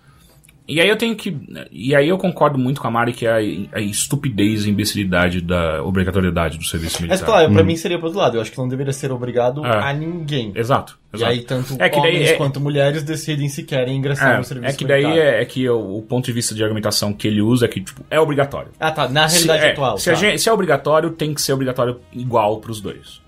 E 0.67 0.79
aí 0.79 0.87
eu 0.87 0.95
tenho 0.95 1.15
que. 1.15 1.35
E 1.71 1.93
aí 1.95 2.07
eu 2.07 2.17
concordo 2.17 2.57
muito 2.57 2.79
com 2.79 2.87
a 2.87 2.91
Mari 2.91 3.11
que 3.13 3.25
é 3.25 3.31
a, 3.31 3.77
a 3.77 3.81
estupidez 3.81 4.65
e 4.65 4.69
imbecilidade 4.69 5.41
da 5.41 5.83
obrigatoriedade 5.83 6.57
do 6.57 6.63
serviço 6.63 7.01
militar. 7.01 7.17
Mas 7.19 7.25
claro, 7.25 7.51
pra 7.51 7.63
mim 7.63 7.75
seria 7.75 7.97
pro 7.97 8.07
outro 8.07 8.21
lado. 8.21 8.37
Eu 8.37 8.41
acho 8.41 8.51
que 8.51 8.57
não 8.57 8.67
deveria 8.69 8.93
ser 8.93 9.11
obrigado 9.11 9.65
É. 9.65 9.69
a 9.89 9.93
ninguém. 9.93 10.51
Exato. 10.55 10.97
E 11.11 11.17
exato. 11.17 11.31
aí, 11.31 11.41
tanto 11.41 11.75
É 11.77 11.89
que 11.89 11.99
daí 11.99 12.15
homens 12.15 12.29
é- 12.29 12.35
quanto 12.35 12.61
mulheres 12.61 13.03
decidem 13.03 13.49
se 13.49 13.63
querem 13.63 13.97
ingressar 13.97 14.35
no 14.35 14.41
É, 14.41 14.43
serviço 14.43 14.73
é 14.73 14.77
que 14.77 14.85
daí 14.85 15.03
militar. 15.05 15.25
é, 15.25 15.41
é 15.41 15.45
que 15.45 15.67
o, 15.67 15.97
o 15.97 16.01
ponto 16.03 16.25
de 16.25 16.31
vista 16.31 16.55
de 16.55 16.63
argumentação 16.63 17.11
que 17.11 17.27
ele 17.27 17.41
usa 17.41 17.65
é 17.65 17.67
que 17.67 17.81
tipo, 17.81 18.05
é 18.09 18.19
obrigatório. 18.19 18.71
Ah, 18.79 18.91
tá. 18.91 19.09
Na 19.09 19.27
Se, 19.27 19.45
realidade 19.45 19.69
é, 19.69 19.71
atual. 19.73 19.97
se, 19.97 20.05
tá. 20.05 20.11
a 20.11 20.15
gente- 20.15 20.39
se 20.39 20.47
é 20.47 20.53
obrigatório, 20.53 21.09
tem 21.09 21.33
que 21.33 21.41
ser 21.41 21.51
obrigatório 21.53 21.99
igual 22.13 22.59
pros 22.61 22.79
dois. 22.79 23.19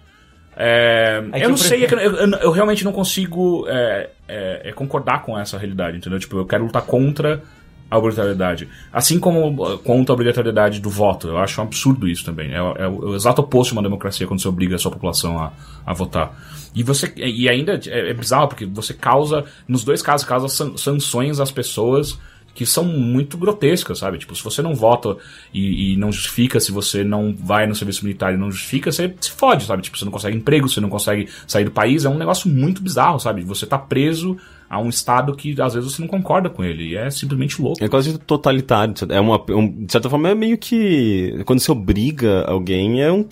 É, 0.57 1.23
É 1.31 1.39
eu 1.39 1.49
não 1.49 1.51
eu 1.51 1.57
sei, 1.57 1.85
é 1.85 1.93
eu, 1.93 1.99
eu- 1.99 2.29
eu 2.39 2.51
realmente 2.51 2.83
não 2.83 2.91
consigo 2.91 3.65
é, 3.67 4.09
é, 4.27 4.69
é 4.69 4.71
concordar 4.71 5.23
com 5.23 5.37
essa 5.37 5.57
realidade, 5.57 5.97
entendeu? 5.97 6.19
Tipo, 6.19 6.37
eu 6.37 6.45
quero 6.45 6.63
lutar 6.65 6.81
contra 6.83 7.41
a 7.89 7.97
obrigatoriedade. 7.97 8.67
Assim 8.91 9.19
como 9.19 9.77
contra 9.79 10.13
a 10.13 10.15
obrigatoriedade 10.15 10.79
do 10.79 10.89
voto. 10.89 11.27
Eu 11.27 11.37
acho 11.37 11.61
um 11.61 11.63
absurdo 11.65 12.07
isso 12.07 12.25
também. 12.25 12.51
É, 12.53 12.61
o- 12.61 13.09
o, 13.11 13.15
exato 13.15 13.41
oposto 13.41 13.69
de 13.71 13.77
uma 13.77 13.83
democracia 13.83 14.25
quando 14.25 14.41
você 14.41 14.47
obriga 14.47 14.75
a 14.75 14.79
sua 14.79 14.91
população 14.91 15.37
a, 15.39 15.51
a 15.85 15.93
votar. 15.93 16.33
E 16.73 16.81
você 16.81 17.11
e 17.15 17.47
ainda 17.47 17.79
é, 17.87 18.13
bizarro, 18.13 18.47
porque 18.47 18.65
você 18.65 18.93
causa, 18.95 19.45
nos 19.67 19.83
dois 19.83 20.01
casos, 20.01 20.25
causa 20.25 20.47
san- 20.47 20.75
sanções 20.75 21.39
às 21.39 21.51
pessoas 21.51 22.17
que 22.53 22.65
são 22.65 22.83
muito 22.85 23.37
grotescas, 23.37 23.97
sabe? 23.99 24.17
Tipo, 24.19 24.35
se 24.35 24.43
você 24.43 24.61
não 24.61 24.75
vota 24.75 25.17
e, 25.53 25.93
e 25.93 25.97
não 25.97 26.11
justifica, 26.11 26.59
se 26.59 26.71
você 26.71 27.03
não 27.03 27.35
vai 27.37 27.65
no 27.65 27.73
serviço 27.73 28.05
militar 28.05 28.33
e 28.33 28.37
não 28.37 28.51
justifica, 28.51 28.91
você 28.91 29.13
se 29.19 29.31
fode, 29.31 29.63
sabe? 29.65 29.81
Tipo, 29.81 29.97
você 29.97 30.05
não 30.05 30.11
consegue 30.11 30.37
emprego, 30.37 30.69
você 30.69 30.79
não 30.79 30.89
consegue 30.89 31.27
sair 31.47 31.65
do 31.65 31.71
país, 31.71 32.05
é 32.05 32.09
um 32.09 32.17
negócio 32.17 32.47
muito 32.49 32.81
bizarro, 32.81 33.19
sabe? 33.19 33.41
Você 33.43 33.65
tá 33.65 33.77
preso 33.77 34.37
a 34.69 34.79
um 34.79 34.89
estado 34.89 35.35
que 35.35 35.59
às 35.61 35.73
vezes 35.73 35.91
você 35.91 36.01
não 36.01 36.07
concorda 36.07 36.49
com 36.49 36.63
ele, 36.63 36.89
e 36.89 36.95
é 36.95 37.09
simplesmente 37.09 37.61
louco. 37.61 37.83
É 37.83 37.87
quase 37.87 38.17
totalitário. 38.19 38.93
É 39.09 39.19
uma, 39.19 39.39
um- 39.51 39.85
de 39.85 39.91
certa 39.91 40.09
forma, 40.09 40.29
é 40.29 40.35
meio 40.35 40.57
que. 40.57 41.41
Quando 41.45 41.59
você 41.59 41.71
obriga 41.71 42.43
alguém, 42.45 43.01
é 43.01 43.11
um 43.11 43.23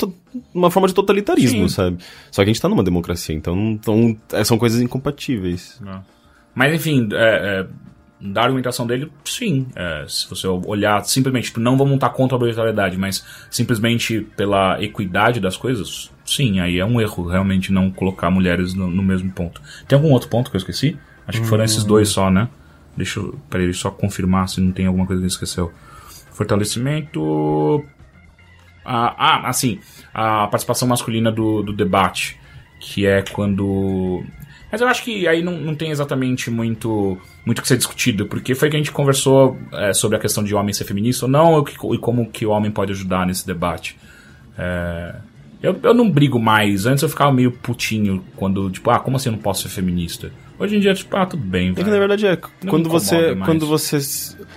uma 0.53 0.72
forma 0.72 0.88
de 0.88 0.93
totalitarismo, 0.93 1.68
Sim. 1.68 1.76
sabe? 1.76 1.98
Só 2.31 2.41
que 2.43 2.49
a 2.49 2.53
gente 2.53 2.61
tá 2.61 2.69
numa 2.69 2.84
democracia, 2.84 3.35
então, 3.35 3.56
então 3.72 4.15
é, 4.31 4.43
são 4.43 4.57
coisas 4.57 4.80
incompatíveis. 4.81 5.81
Mas 6.56 6.73
enfim, 6.73 7.10
é, 7.11 7.15
é, 7.15 7.68
da 8.22 8.43
argumentação 8.43 8.85
dele, 8.85 9.11
sim. 9.26 9.68
É, 9.76 10.06
se 10.07 10.30
você 10.30 10.48
olhar 10.48 11.03
simplesmente, 11.06 11.45
tipo, 11.45 11.60
não 11.60 11.77
vamos 11.77 11.93
lutar 11.93 12.14
contra 12.14 12.35
a 12.35 12.38
obrigatoriedade, 12.38 12.98
mas 12.98 13.26
simplesmente 13.49 14.22
pela 14.38 14.81
equidade 14.81 15.39
das 15.39 15.57
coisas, 15.57 16.11
sim, 16.23 16.60
aí 16.60 16.80
é 16.80 16.85
um 16.85 17.02
erro 17.02 17.27
realmente 17.27 17.72
não 17.72 17.89
colocar 17.89 18.30
mulheres 18.30 18.73
no, 18.73 18.89
no 18.89 19.02
mesmo 19.02 19.31
ponto. 19.31 19.61
Tem 19.88 19.98
algum 19.98 20.11
outro 20.11 20.30
ponto 20.30 20.52
que 20.52 20.56
eu 20.56 20.60
esqueci? 20.60 20.98
Acho 21.27 21.41
que 21.41 21.48
foram 21.48 21.64
esses 21.64 21.84
dois 21.84 22.10
só, 22.10 22.30
né? 22.30 22.48
Deixa 22.95 23.19
eu. 23.19 23.39
Peraí, 23.49 23.73
só 23.73 23.89
confirmar 23.89 24.49
se 24.49 24.60
não 24.60 24.72
tem 24.72 24.85
alguma 24.85 25.06
coisa 25.06 25.22
que 25.22 25.27
esqueceu. 25.27 25.72
Fortalecimento. 26.31 27.84
Ah, 28.84 29.15
ah, 29.18 29.49
assim, 29.49 29.80
a 30.14 30.48
participação 30.48 30.88
masculina 30.88 31.31
do, 31.31 31.61
do 31.61 31.73
debate, 31.73 32.39
que 32.80 33.06
é 33.06 33.22
quando. 33.22 34.23
Mas 34.72 34.80
eu 34.80 34.88
acho 34.88 35.03
que 35.03 35.27
aí 35.27 35.43
não, 35.43 35.53
não 35.53 35.76
tem 35.76 35.91
exatamente 35.91 36.49
muito 36.49 37.18
muito 37.45 37.61
que 37.61 37.68
ser 37.68 37.77
discutido, 37.77 38.26
porque 38.26 38.56
foi 38.56 38.69
que 38.69 38.76
a 38.76 38.80
gente 38.80 38.91
conversou 38.91 39.57
é, 39.73 39.93
sobre 39.93 40.18
a 40.18 40.19
questão 40.19 40.43
de 40.43 40.56
homem 40.56 40.73
ser 40.73 40.85
feminista 40.85 41.26
ou 41.26 41.31
não, 41.31 41.64
e 41.93 41.98
como 41.98 42.30
que 42.30 42.45
o 42.45 42.52
homem 42.52 42.72
pode 42.72 42.91
ajudar 42.91 43.26
nesse 43.26 43.45
debate. 43.45 43.98
É, 44.57 45.15
eu, 45.61 45.80
eu 45.84 45.93
não 45.93 46.10
brigo 46.10 46.39
mais. 46.39 46.85
Antes 46.85 47.03
eu 47.03 47.10
ficava 47.10 47.31
meio 47.31 47.52
putinho 47.52 48.23
quando, 48.35 48.69
tipo, 48.69 48.89
ah, 48.89 48.99
como 48.99 49.18
assim 49.18 49.30
eu 49.30 49.34
não 49.34 49.39
posso 49.39 49.64
ser 49.64 49.69
feminista? 49.69 50.31
Hoje 50.57 50.76
em 50.76 50.80
dia, 50.80 50.93
tipo, 50.93 51.15
ah, 51.18 51.26
tudo 51.26 51.43
bem. 51.43 51.72
É 51.72 51.73
que 51.73 51.84
na 51.84 51.98
verdade 51.98 52.26
é 52.26 52.38
Não 52.64 52.69
quando 52.69 52.89
você. 52.89 53.35
Quando 53.35 53.65
você. 53.65 53.98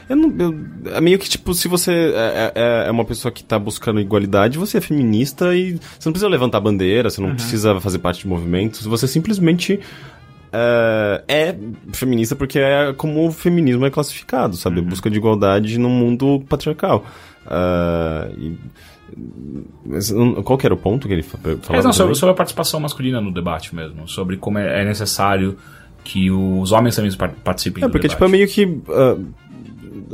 Eu 0.08 0.16
não, 0.16 0.34
eu- 0.38 0.94
é 0.96 1.00
meio 1.00 1.18
que 1.18 1.28
tipo, 1.28 1.54
se 1.54 1.66
você 1.68 1.92
é, 1.92 2.52
é- 2.54 2.84
é 2.88 2.90
uma 2.90 3.04
pessoa 3.04 3.32
que 3.32 3.42
tá 3.42 3.58
buscando 3.58 4.00
igualdade, 4.00 4.58
você 4.58 4.78
é 4.78 4.80
feminista 4.80 5.54
e 5.56 5.72
você 5.74 6.06
não 6.06 6.12
precisa 6.12 6.28
levantar 6.28 6.60
bandeira, 6.60 7.08
você 7.10 7.20
não 7.20 7.28
Uhum. 7.30 7.34
precisa 7.34 7.80
fazer 7.80 7.98
parte 8.00 8.20
de 8.20 8.28
movimentos, 8.28 8.84
você 8.86 9.06
simplesmente 9.08 9.80
é, 10.52 11.24
é 11.26 11.56
feminista 11.92 12.36
porque 12.36 12.58
é 12.58 12.92
como 12.92 13.26
o 13.26 13.32
feminismo 13.32 13.84
é 13.86 13.90
classificado, 13.90 14.56
sabe? 14.56 14.80
Uhum. 14.80 14.86
Busca 14.86 15.10
de 15.10 15.16
igualdade 15.16 15.78
num 15.78 15.90
mundo 15.90 16.44
patriarcal. 16.48 17.04
Ah, 17.46 18.28
e- 18.38 18.56
mas 19.84 20.12
qual 20.44 20.58
que 20.58 20.66
era 20.66 20.74
o 20.74 20.78
ponto 20.78 21.06
que 21.06 21.12
ele 21.14 21.22
fa- 21.22 21.38
falava? 21.38 21.60
Mas 21.70 21.84
não, 21.84 21.92
sobre, 21.92 22.14
sobre 22.14 22.32
a 22.32 22.36
participação 22.36 22.80
masculina 22.80 23.20
no 23.20 23.32
debate 23.32 23.74
mesmo. 23.74 24.08
Sobre 24.08 24.36
como 24.36 24.58
é, 24.58 24.82
é 24.82 24.84
necessário 24.84 25.56
que 26.02 26.30
os 26.30 26.70
homens 26.72 26.94
também 26.96 27.12
par- 27.16 27.32
participem 27.42 27.82
É, 27.82 27.86
do 27.86 27.90
porque 27.90 28.08
debate. 28.08 28.16
tipo, 28.16 28.24
é 28.24 28.28
meio 28.28 28.46
que... 28.48 28.80
ah, 28.90 29.16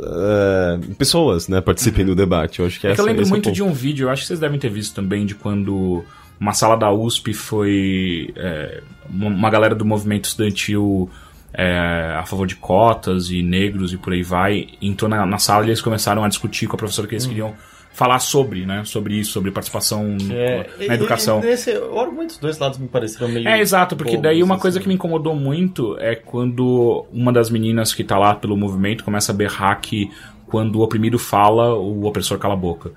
ah, 0.03 0.79
pessoas, 0.97 1.47
né, 1.47 1.61
participem 1.61 2.05
do 2.05 2.15
debate. 2.15 2.59
Eu 2.59 2.65
acho 2.65 2.79
que 2.79 2.87
É 2.87 2.89
que 2.89 2.93
essa, 2.93 3.01
eu 3.01 3.05
lembro 3.05 3.23
é 3.23 3.27
muito 3.27 3.45
ponto. 3.45 3.55
de 3.55 3.63
um 3.63 3.73
vídeo, 3.73 4.05
eu 4.05 4.09
acho 4.09 4.21
que 4.23 4.27
vocês 4.27 4.39
devem 4.39 4.59
ter 4.59 4.69
visto 4.69 4.93
também, 4.95 5.25
de 5.25 5.35
quando 5.35 6.03
uma 6.39 6.53
sala 6.53 6.75
da 6.75 6.91
USP 6.91 7.33
foi. 7.33 8.33
é, 8.35 8.81
uma 9.09 9.49
galera 9.49 9.75
do 9.75 9.85
movimento 9.85 10.25
estudantil 10.25 11.09
é, 11.53 12.15
a 12.17 12.23
favor 12.25 12.47
de 12.47 12.55
cotas 12.55 13.29
e 13.29 13.43
negros 13.43 13.93
e 13.93 13.97
por 13.97 14.13
aí 14.13 14.23
vai, 14.23 14.67
entrou 14.81 15.09
na, 15.09 15.25
na 15.25 15.37
sala 15.37 15.65
e 15.65 15.69
eles 15.69 15.81
começaram 15.81 16.23
a 16.23 16.27
discutir 16.29 16.67
com 16.67 16.75
a 16.75 16.79
professora 16.79 17.07
que 17.07 17.13
eles 17.15 17.25
queriam 17.25 17.53
falar 17.93 18.19
sobre, 18.19 18.65
né? 18.65 18.83
Sobre 18.85 19.15
isso, 19.15 19.31
sobre 19.31 19.51
participação 19.51 20.17
É, 20.31 20.67
na 20.87 20.95
educação. 20.95 21.39
E, 21.39 21.45
nesse, 21.45 21.71
argumento 21.71 22.29
dos 22.29 22.37
dois 22.37 22.57
lados 22.57 22.79
me 22.79 22.87
pareceram 22.87 23.27
meio. 23.29 23.47
É, 23.47 23.59
exato, 23.59 23.95
porque 23.95 24.11
bobos, 24.11 24.23
daí 24.23 24.41
uma 24.41 24.55
assim. 24.55 24.61
coisa 24.61 24.79
que 24.79 24.87
me 24.87 24.95
incomodou 24.95 25.35
muito 25.35 25.97
é 25.99 26.15
quando 26.15 27.05
uma 27.11 27.31
das 27.31 27.49
meninas 27.49 27.93
que 27.93 28.03
tá 28.03 28.17
lá 28.17 28.33
pelo 28.33 28.55
movimento 28.55 29.03
começa 29.03 29.31
a 29.31 29.35
berrar 29.35 29.79
que 29.81 30.09
quando 30.47 30.77
o 30.77 30.81
oprimido 30.81 31.17
fala, 31.17 31.75
o 31.75 32.05
opressor 32.05 32.37
cala 32.37 32.53
a 32.53 32.57
boca. 32.57 32.91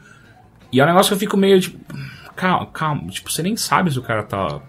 E 0.72 0.80
é 0.80 0.84
um 0.84 0.86
negócio 0.86 1.10
que 1.10 1.14
eu 1.14 1.18
fico 1.18 1.36
meio 1.36 1.60
tipo, 1.60 1.78
calma, 2.34 2.66
calma, 2.66 3.06
tipo, 3.08 3.30
você 3.30 3.42
nem 3.42 3.56
sabe 3.56 3.92
se 3.92 3.98
o 3.98 4.02
cara 4.02 4.22
tá, 4.22 4.60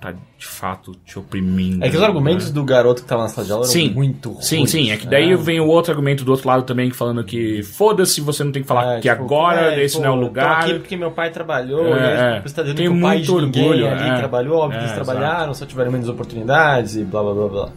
tá 0.00 0.12
de 0.12 0.46
fato 0.46 0.92
te 1.04 1.18
oprimindo. 1.18 1.84
É 1.84 1.88
que 1.88 1.96
os 1.96 2.02
argumentos 2.02 2.48
né? 2.48 2.52
do 2.54 2.62
garoto 2.64 3.02
que 3.02 3.08
tava 3.08 3.22
na 3.22 3.28
sala 3.28 3.46
de 3.46 3.52
aula 3.52 3.64
eram 3.64 3.72
Sim. 3.72 3.90
muito 3.94 4.30
ruins. 4.30 4.46
Sim, 4.46 4.66
sim, 4.66 4.90
é 4.90 4.96
que 4.96 5.06
daí 5.06 5.30
né? 5.30 5.36
vem 5.36 5.58
o 5.58 5.66
outro 5.66 5.90
argumento 5.92 6.24
do 6.24 6.30
outro 6.30 6.46
lado 6.46 6.62
também, 6.64 6.90
falando 6.90 7.24
que 7.24 7.62
foda-se, 7.62 8.20
você 8.20 8.44
não 8.44 8.52
tem 8.52 8.62
que 8.62 8.68
falar 8.68 8.98
É, 8.98 9.00
que 9.00 9.08
tipo, 9.08 9.22
agora 9.22 9.74
é, 9.74 9.82
esse 9.84 9.96
pô, 9.96 10.02
não 10.02 10.08
é 10.08 10.12
o 10.12 10.14
Tô 10.16 10.20
lugar. 10.26 10.60
aqui 10.60 10.74
porque 10.74 10.96
meu 10.96 11.10
pai 11.10 11.30
trabalhou, 11.30 11.86
É, 11.86 11.90
e 11.90 12.02
aí 12.04 12.36
é. 12.38 12.40
você 12.42 12.54
tá 12.54 12.62
dizendo 12.62 12.76
Tem 12.76 12.90
que 12.90 12.96
o 12.98 13.00
pai 13.00 13.20
de 13.20 13.30
muito 13.30 13.46
ninguém 13.46 13.64
orgulho, 13.64 13.88
ali 13.90 14.08
é. 14.10 14.16
trabalhou, 14.18 14.58
óbvio 14.58 14.78
que 14.78 14.84
É, 14.84 14.88
eles 14.88 14.94
trabalharam, 15.04 15.54
só 15.54 15.64
tiveram 15.66 15.90
menos 15.90 16.08
oportunidades 16.08 16.96
e 16.96 17.02
blá 17.04 17.22
blá 17.22 17.32
blá 17.34 17.48
blá. 17.48 17.68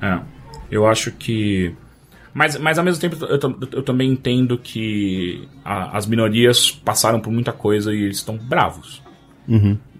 É, 0.00 0.20
eu 0.70 0.86
acho 0.86 1.12
que. 1.12 1.74
Mas, 2.32 2.56
mas 2.58 2.78
ao 2.78 2.84
mesmo 2.84 3.00
tempo 3.00 3.24
eu, 3.24 3.38
tam- 3.38 3.56
eu 3.72 3.82
também 3.82 4.10
entendo 4.10 4.56
que 4.58 5.48
a- 5.64 5.96
as 5.96 6.06
minorias 6.06 6.70
passaram 6.70 7.20
por 7.20 7.32
muita 7.32 7.52
coisa 7.52 7.92
e 7.92 8.02
eles 8.04 8.18
estão 8.18 8.36
bravos. 8.38 9.02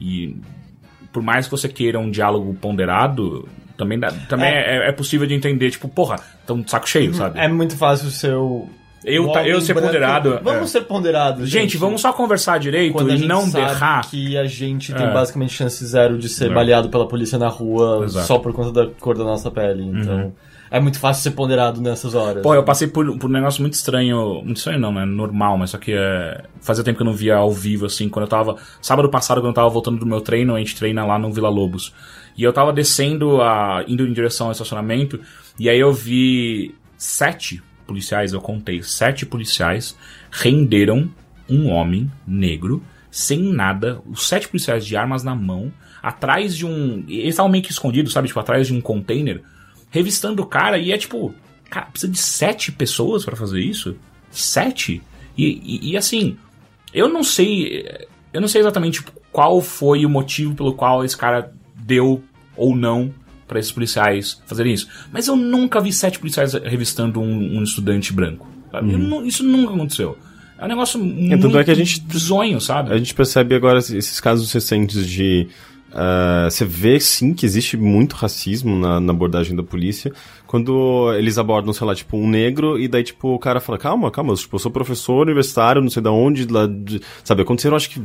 E 0.01 0.37
por 1.13 1.23
mais 1.23 1.47
que 1.47 1.51
você 1.51 1.69
queira 1.69 1.99
um 1.99 2.11
diálogo 2.11 2.55
ponderado, 2.55 3.49
também, 3.77 3.99
dá, 3.99 4.11
também 4.29 4.49
é. 4.53 4.89
é 4.89 4.93
possível 4.93 5.27
de 5.27 5.35
entender, 5.35 5.71
tipo, 5.71 5.89
porra, 5.89 6.17
estão 6.41 6.61
de 6.61 6.71
saco 6.71 6.89
cheio, 6.89 7.15
sabe? 7.15 7.39
É 7.39 7.49
muito 7.49 7.77
fácil 7.77 8.09
o 8.09 8.11
seu. 8.11 8.69
Eu 9.05 9.29
tá- 9.29 9.47
eu 9.47 9.61
ser 9.61 9.73
branco- 9.75 9.87
ponderado, 9.89 10.41
Vamos 10.43 10.63
é. 10.63 10.67
ser 10.67 10.81
ponderados. 10.83 11.49
gente, 11.49 11.77
vamos 11.77 12.01
só 12.01 12.13
conversar 12.13 12.59
direito 12.59 12.93
quando 12.93 13.11
e 13.11 13.17
gente 13.17 13.29
não 13.29 13.49
berrar. 13.49 14.05
que 14.11 14.37
a 14.37 14.45
gente 14.45 14.93
tem 14.93 15.07
É. 15.07 15.13
basicamente 15.13 15.53
chance 15.55 15.87
zero 15.87 16.19
de 16.19 16.29
ser 16.29 16.51
É. 16.51 16.55
baleado 16.55 16.89
pela 16.91 17.07
polícia 17.07 17.39
na 17.39 17.49
rua 17.49 18.03
Exato. 18.05 18.27
só 18.27 18.39
por 18.41 18.53
conta 18.53 18.73
da 18.73 18.91
cor 19.01 19.17
da 19.17 19.23
nossa 19.25 19.51
pele. 19.53 19.85
Então, 19.85 20.33
é 20.71 20.81
muito 20.81 20.99
fácil 20.99 21.23
ser 21.23 21.31
ponderado 21.33 21.81
nessas 21.81 22.15
horas. 22.15 22.43
Pô, 22.43 22.55
eu 22.55 22.63
passei 22.63 22.89
por, 22.89 23.19
por 23.19 23.31
um 23.31 23.33
negócio 23.33 23.61
muito 23.63 23.75
estranho. 23.75 24.43
Muito 24.45 24.59
estranho 24.59 24.79
não, 24.79 24.93
né? 24.93 25.05
Normal, 25.05 25.57
mas 25.57 25.71
só 25.71 25.79
que 25.79 25.93
é. 25.93 26.45
Fazia 26.61 26.85
tempo 26.85 26.97
que 26.97 27.03
eu 27.03 27.07
não 27.07 27.15
via 27.15 27.37
ao 27.37 27.53
vivo, 27.53 27.87
assim, 27.87 28.09
quando 28.09 28.25
eu 28.25 28.29
tava. 28.29 28.57
Sábado 28.81 29.09
passado, 29.09 29.41
quando 29.41 29.49
eu 29.49 29.55
tava 29.55 29.69
voltando 29.69 29.99
do 29.99 30.07
meu 30.07 30.21
treino, 30.21 30.55
a 30.55 30.59
gente 30.59 30.77
treina 30.77 31.05
lá 31.05 31.19
no 31.19 31.33
Vila 31.33 31.49
Lobos. 31.49 31.93
E 32.37 32.43
eu 32.43 32.53
tava 32.53 32.73
descendo, 32.73 33.41
a, 33.43 33.85
indo 33.89 34.07
em 34.07 34.13
direção 34.13 34.47
ao 34.47 34.53
estacionamento, 34.53 35.21
e 35.59 35.69
aí 35.69 35.81
eu 35.81 35.93
vi 35.93 36.75
sete 36.97 37.61
policiais, 37.85 38.33
eu 38.33 38.41
contei, 38.41 38.83
sete 38.83 39.27
policiais 39.27 39.97
renderam 40.31 41.11
um 41.49 41.69
homem 41.69 42.09
negro, 42.27 42.83
sem 43.11 43.43
nada, 43.43 44.01
os 44.07 44.29
sete 44.29 44.47
policiais 44.47 44.87
de 44.87 44.97
armas 44.97 45.25
na 45.25 45.35
mão, 45.35 45.73
atrás 46.03 46.57
de 46.57 46.67
um. 46.67 47.05
Eles 47.09 47.31
estavam 47.31 47.51
meio 47.51 47.65
que 47.65 47.73
escondidos, 47.73 48.13
sabe? 48.13 48.29
Tipo, 48.29 48.41
atrás 48.41 48.67
de 48.67 48.75
um 48.75 48.81
container, 48.81 49.43
revistando 49.91 50.43
o 50.43 50.47
cara, 50.47 50.79
e 50.79 50.93
é 50.93 50.99
tipo. 50.99 51.35
Cara, 51.71 51.87
precisa 51.87 52.11
de 52.11 52.19
sete 52.19 52.73
pessoas 52.73 53.25
pra 53.25 53.37
fazer 53.37 53.61
isso? 53.61 53.95
Sete? 54.31 55.03
E, 55.37 55.47
e, 55.65 55.91
e, 55.93 55.97
assim, 55.97 56.37
eu 56.95 57.09
não 57.09 57.23
sei. 57.23 57.87
Eu 58.33 58.41
não 58.41 58.49
sei 58.49 58.61
exatamente 58.63 59.03
qual 59.31 59.61
foi 59.61 60.05
o 60.07 60.09
motivo 60.11 60.55
pelo 60.55 60.73
qual 60.75 61.05
esse 61.05 61.17
cara 61.17 61.53
deu 61.77 62.23
ou 62.57 62.75
não 62.77 63.13
pra 63.47 63.59
esses 63.59 63.73
policiais 63.73 64.43
fazerem 64.47 64.73
isso. 64.75 64.89
Mas 65.13 65.27
eu 65.29 65.37
nunca 65.37 65.81
vi 65.81 65.93
sete 65.93 66.19
policiais 66.19 66.53
revistando 66.55 67.21
um, 67.21 67.59
um 67.59 67.63
estudante 67.63 68.13
branco. 68.13 68.47
nu- 68.83 69.25
isso 69.27 69.43
nunca 69.45 69.73
aconteceu. 69.75 70.17
É 70.59 70.65
um 70.65 70.69
negócio 70.69 70.99
muito 70.99 71.41
tanto 71.43 71.59
é 71.59 71.65
que 71.65 71.71
a 71.71 71.75
gente- 71.75 72.01
bizonho, 72.01 72.61
sabe? 72.61 72.93
A 72.93 72.99
gente 72.99 73.15
percebe 73.15 73.55
agora 73.55 73.79
esses 73.79 74.21
casos 74.21 74.53
recentes 74.53 75.07
de. 75.07 75.49
Ah, 75.93 76.49
você 76.51 76.65
vê 76.65 76.99
sim 77.01 77.33
que 77.35 77.47
existe 77.47 77.77
muito 77.77 78.15
racismo 78.15 78.77
na, 78.79 79.01
na 79.01 79.13
abordagem 79.13 79.57
da 79.57 79.63
polícia. 79.63 80.13
Quando 80.47 81.13
eles 81.15 81.37
abordam, 81.37 81.75
sei 81.75 81.87
lá, 81.87 81.95
tipo, 81.95 82.17
um 82.17 82.27
negro, 82.27 82.79
e 82.79 82.89
daí, 82.89 83.03
tipo, 83.03 83.35
o 83.35 83.39
cara 83.39 83.61
fala, 83.61 83.77
calma, 83.77 84.11
calma, 84.11 84.33
eu, 84.33 84.37
tipo, 84.37 84.57
eu 84.57 84.59
sou 84.59 84.71
professor 84.71 85.23
universitário, 85.27 85.83
não 85.83 85.91
sei 85.91 86.03
da 86.03 86.11
onde, 86.11 86.47
lá 86.51 86.67
de... 86.67 87.03
sabe? 87.23 87.43
Aconteceram, 87.43 87.77
acho 87.77 87.91
que, 87.91 88.01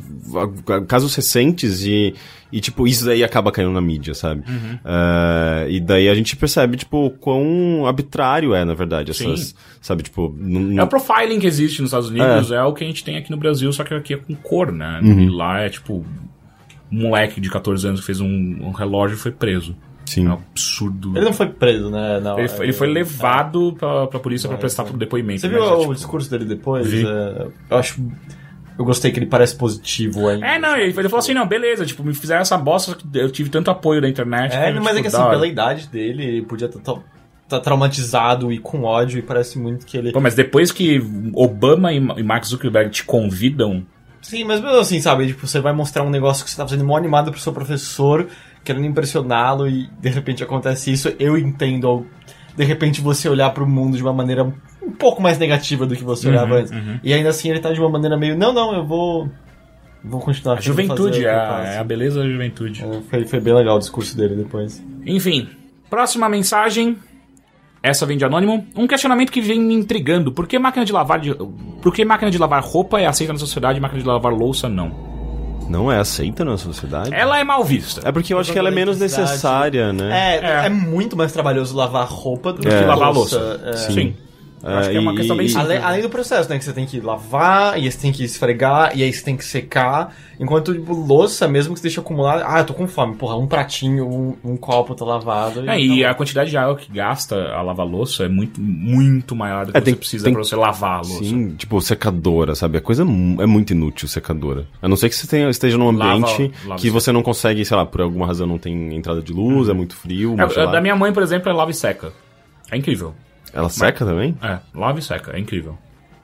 casos 0.88 1.16
recentes 1.16 1.86
e, 1.86 2.14
e, 2.52 2.60
tipo, 2.60 2.86
isso 2.86 3.06
daí 3.06 3.24
acaba 3.24 3.50
caindo 3.50 3.72
na 3.72 3.80
mídia, 3.80 4.14
sabe? 4.14 4.44
Ah, 4.84 5.66
e 5.70 5.80
daí 5.80 6.10
a 6.10 6.14
gente 6.16 6.36
percebe, 6.36 6.76
tipo, 6.76 7.10
quão 7.12 7.86
arbitrário 7.88 8.54
é, 8.54 8.66
na 8.66 8.74
verdade, 8.74 9.12
essas, 9.12 9.40
Sim. 9.40 9.56
sabe? 9.82 10.04
Tipo, 10.04 10.36
não- 10.38 10.82
É 10.82 10.84
o 10.84 10.88
profiling 10.88 11.40
que 11.40 11.48
existe 11.48 11.82
nos 11.82 11.92
Estados 11.92 12.10
Unidos, 12.10 12.52
é, 12.52 12.62
o 12.62 12.74
que 12.74 12.84
a 12.84 12.88
gente 12.88 13.06
tem 13.06 13.16
aqui 13.16 13.32
no 13.32 13.38
Brasil, 13.38 13.72
só 13.72 13.86
que 13.86 13.94
aqui 13.94 14.16
é 14.16 14.18
com 14.18 14.36
cor, 14.36 14.70
né? 14.72 15.00
E 15.02 15.30
lá 15.30 15.62
é 15.62 15.70
tipo. 15.70 16.06
Um 16.94 17.02
moleque 17.08 17.42
de 17.42 17.50
14 17.50 17.88
anos 17.88 18.00
que 18.02 18.06
fez 18.06 18.20
um, 18.22 18.28
um 18.28 18.72
relógio 18.72 19.16
e 19.16 19.18
foi 19.18 19.32
preso. 19.32 19.76
Sim. 20.06 20.28
É 20.28 20.30
um 20.30 20.34
absurdo. 20.34 21.14
Ele 21.16 21.26
não 21.26 21.34
foi 21.34 21.48
preso, 21.48 21.90
né? 21.90 22.20
Não, 22.20 22.38
Ele, 22.38 22.48
foi- 22.50 22.66
ele 22.66 22.74
foi 22.74 22.88
levado 22.88 23.74
pra, 23.80 24.06
pra 24.08 24.20
polícia 24.20 24.48
pra 24.50 24.58
prestar 24.58 24.84
pro 24.84 24.98
depoimento. 24.98 25.42
Você 25.42 25.48
mas 25.48 25.56
viu 25.56 25.64
é, 25.66 25.74
o 25.76 25.80
tipo- 25.80 25.94
discurso 25.96 26.30
dele 26.30 26.46
depois? 26.46 26.88
Vi. 26.88 27.06
É, 27.08 27.48
eu 27.70 27.78
acho. 27.78 28.06
Eu 28.78 28.84
gostei 28.86 29.12
que 29.12 29.20
ele 29.20 29.28
parece 29.28 29.56
positivo 29.56 30.28
ainda. 30.28 30.46
É, 30.46 30.60
não, 30.60 30.76
ele, 30.76 30.86
ele 30.86 30.94
falou 31.10 31.20
assim, 31.20 31.34
não, 31.34 31.48
beleza, 31.48 31.86
tipo, 31.86 32.04
me 32.04 32.14
fizeram 32.14 32.42
essa 32.42 32.58
bosta, 32.58 32.92
só 32.92 32.98
que 32.98 33.06
eu 33.18 33.30
tive 33.32 33.50
tanto 33.50 33.70
apoio 33.72 34.02
da 34.02 34.10
internet. 34.10 34.52
É, 34.56 34.74
que, 34.74 34.80
mas 34.80 34.88
é 34.94 34.98
tipo, 34.98 35.04
que 35.10 35.12
da 35.12 35.22
assim, 35.22 35.30
pela 35.30 35.48
idade 35.48 35.88
dele, 35.90 36.24
ele 36.26 36.42
podia 36.42 36.66
estar 36.68 37.60
traumatizado 37.60 38.52
e 38.52 38.58
com 38.58 38.84
ódio, 38.84 39.20
e 39.20 39.22
parece 39.22 39.60
muito 39.60 39.86
que 39.86 39.96
ele. 39.98 40.12
Pô, 40.12 40.20
mas 40.20 40.36
depois 40.36 40.72
que 40.72 41.00
Obama 41.34 41.94
e 41.94 41.98
e 41.98 42.24
Mark 42.24 42.44
Zuckerberg 42.46 42.90
te 42.90 43.04
convidam, 43.04 43.86
Sim, 44.24 44.44
mas 44.46 44.60
mesmo 44.62 44.78
assim, 44.80 45.00
sabe? 45.00 45.28
Tipo, 45.28 45.46
você 45.46 45.60
vai 45.60 45.74
mostrar 45.74 46.02
um 46.04 46.10
negócio 46.10 46.44
que 46.44 46.50
você 46.50 46.58
tá 46.58 46.64
fazendo 46.68 46.84
mó 46.84 46.98
animado 46.98 47.30
pro 47.30 47.40
seu 47.40 47.54
professor, 47.54 48.28
querendo 48.64 48.86
impressioná-lo, 48.88 49.68
e 49.68 49.88
de 50.00 50.10
repente 50.10 50.44
acontece 50.44 50.92
isso, 50.92 51.14
eu 51.20 51.38
entendo. 51.38 52.08
De 52.56 52.64
repente 52.64 53.02
você 53.02 53.28
olhar 53.30 53.50
pro 53.52 53.68
mundo 53.68 53.98
de 53.98 54.02
uma 54.04 54.14
maneira 54.14 54.44
um 54.82 54.92
pouco 54.92 55.22
mais 55.22 55.38
negativa 55.38 55.86
do 55.86 55.96
que 55.96 56.04
você 56.04 56.28
Uhum, 56.28 56.34
olhava 56.34 56.56
antes. 56.56 56.72
E 57.04 57.14
ainda 57.14 57.30
assim 57.30 57.50
ele 57.50 57.60
tá 57.60 57.72
de 57.72 57.80
uma 57.80 57.90
maneira 57.90 58.18
meio. 58.18 58.38
Não, 58.38 58.54
não, 58.54 58.74
eu 58.74 58.86
vou. 58.86 59.30
Vou 60.04 60.20
continuar 60.20 60.58
a 60.58 60.62
juventude, 60.62 61.26
o 61.26 61.30
a, 61.30 61.48
faço." 61.48 61.68
é 61.72 61.78
a 61.78 61.84
beleza 61.84 62.20
da 62.22 62.30
juventude. 62.30 62.84
É, 62.84 63.02
Foi, 63.10 63.26
foi 63.26 63.40
bem 63.40 63.54
legal 63.54 63.76
o 63.78 63.80
discurso 63.80 64.16
dele 64.18 64.36
depois. 64.36 64.84
Enfim, 65.06 65.50
próxima 65.90 66.28
mensagem. 66.30 66.98
Essa 67.84 68.06
vem 68.06 68.18
de 68.18 68.24
anônimo. 68.24 68.66
Um 68.78 68.88
questionamento 68.88 69.30
que 69.30 69.42
vem 69.42 69.60
me 69.60 69.74
intrigando. 69.74 70.32
Por 70.32 70.48
que 70.48 70.58
máquina 70.58 70.86
de 70.86 70.94
lavar 70.94 71.20
de... 71.20 71.36
Por 71.82 71.94
que 71.94 72.06
máquina 72.06 72.32
de 72.32 72.38
lavar 72.38 72.64
roupa 72.64 73.02
é 73.02 73.06
aceita 73.06 73.34
na 73.34 73.40
sociedade 73.40 73.78
e 73.78 73.82
máquina 73.82 74.02
de 74.02 74.08
lavar 74.08 74.32
louça 74.32 74.70
não? 74.70 75.12
não 75.70 75.92
é 75.92 75.98
aceita 75.98 76.44
na 76.46 76.58
sociedade? 76.58 77.14
Ela 77.14 77.40
é 77.40 77.44
mal 77.44 77.64
vista. 77.64 78.02
É 78.08 78.12
porque 78.12 78.34
eu 78.34 78.40
acho 78.40 78.52
que 78.52 78.60
ela 78.60 78.70
é 78.70 78.72
menos 78.72 79.00
necessária, 79.00 79.92
né? 79.94 80.36
É, 80.36 80.64
É. 80.64 80.66
é, 80.66 80.70
muito 80.70 81.16
mais 81.18 81.32
trabalhoso 81.32 81.76
lavar 81.76 82.08
roupa 82.08 82.54
do 82.54 82.62
que 82.62 82.68
É. 82.68 82.82
lavar 82.86 83.08
a 83.08 83.12
louça. 83.12 83.40
louça. 83.40 83.62
É. 83.66 83.74
Sim. 83.74 84.16
Eu 84.64 84.78
acho 84.78 84.90
que 84.90 84.96
é 84.96 85.00
uma 85.00 85.14
e- 85.14 85.16
questão 85.18 85.36
bem 85.36 85.46
e- 85.46 85.50
simples. 85.50 85.66
Além, 85.70 85.78
além 85.84 86.02
do 86.02 86.10
processo, 86.10 86.50
né? 86.50 86.58
Que 86.58 86.64
você 86.64 86.72
tem 86.74 86.86
que 86.86 87.00
lavar, 87.02 87.78
e 87.78 87.84
aí 87.86 87.92
você 87.92 87.98
tem 88.00 88.12
que 88.12 88.24
esfregar, 88.24 88.98
e 88.98 89.04
aí 89.04 89.12
você 89.12 89.24
tem 89.24 89.36
que 89.36 89.44
secar. 89.44 90.16
Enquanto, 90.40 90.74
tipo, 90.74 90.94
louça, 90.94 91.48
mesmo 91.48 91.74
que 91.74 91.80
você 91.80 91.84
deixa 91.90 92.02
acumular. 92.02 92.44
Ah, 92.46 92.60
eu 92.60 92.66
tô 92.66 92.74
com 92.74 92.88
fome. 92.88 93.16
Porra, 93.16 93.36
um 93.38 93.46
pratinho, 93.46 94.08
um, 94.08 94.36
um 94.54 94.58
copo 94.58 94.96
tá 94.96 95.06
lavado. 95.06 95.70
É, 95.70 95.80
e 95.80 96.04
a 96.04 96.14
quantidade 96.16 96.50
de 96.50 96.58
água 96.58 96.76
que 96.76 96.92
gasta 96.92 97.36
a 97.54 97.62
lavar 97.62 97.86
louça 97.86 98.24
é 98.24 98.28
muito, 98.30 98.60
muito 98.60 99.36
maior 99.36 99.66
do 99.66 99.72
que 99.74 99.78
É, 99.78 99.82
tem- 99.82 99.94
você 99.94 100.00
precisa 100.00 100.24
tem- 100.26 100.34
pra 100.34 100.44
você 100.44 100.56
lavar 100.56 100.94
a 101.00 101.02
louça. 101.02 101.24
Sim, 101.24 101.50
tipo, 101.56 101.80
secadora, 101.82 102.56
sabe? 102.56 102.78
A 102.78 102.82
coisa 102.82 103.04
é 103.04 103.46
muito 103.46 103.72
inútil, 103.74 104.08
secadora. 104.08 104.66
A 104.82 104.88
não 104.88 104.96
ser 104.96 105.10
que 105.10 105.16
você 105.16 105.28
tenha, 105.28 105.50
esteja 105.50 105.78
num 105.78 105.92
Lava- 105.92 106.14
ambiente 106.16 106.52
lava 106.66 106.82
que 106.82 106.88
e 106.88 106.90
você 106.90 107.12
não 107.12 107.22
consegue, 107.22 107.64
sei 107.64 107.78
lá, 107.78 107.86
por 107.86 108.02
alguma 108.02 108.26
razão 108.26 108.48
não 108.48 108.58
tem 108.58 108.96
entrada 108.96 109.22
de 109.22 109.32
luz, 109.34 109.70
é 109.70 109.74
muito 109.74 109.96
frio. 109.96 110.34
É, 110.40 110.50
gelado. 110.50 110.72
da 110.72 110.82
minha 110.82 110.96
mãe, 110.96 111.14
por 111.14 111.22
exemplo, 111.22 111.50
é 111.50 111.54
lava 111.54 111.70
e 111.72 111.74
seca. 111.74 112.12
É 112.72 112.78
incrível. 112.78 113.14
Ela 113.54 113.70
seca 113.70 114.04
também? 114.06 114.36
É, 114.42 114.60
lava 114.74 115.00
e 115.00 115.02
seca, 115.02 115.36
é 115.36 115.40
incrível. 115.40 115.78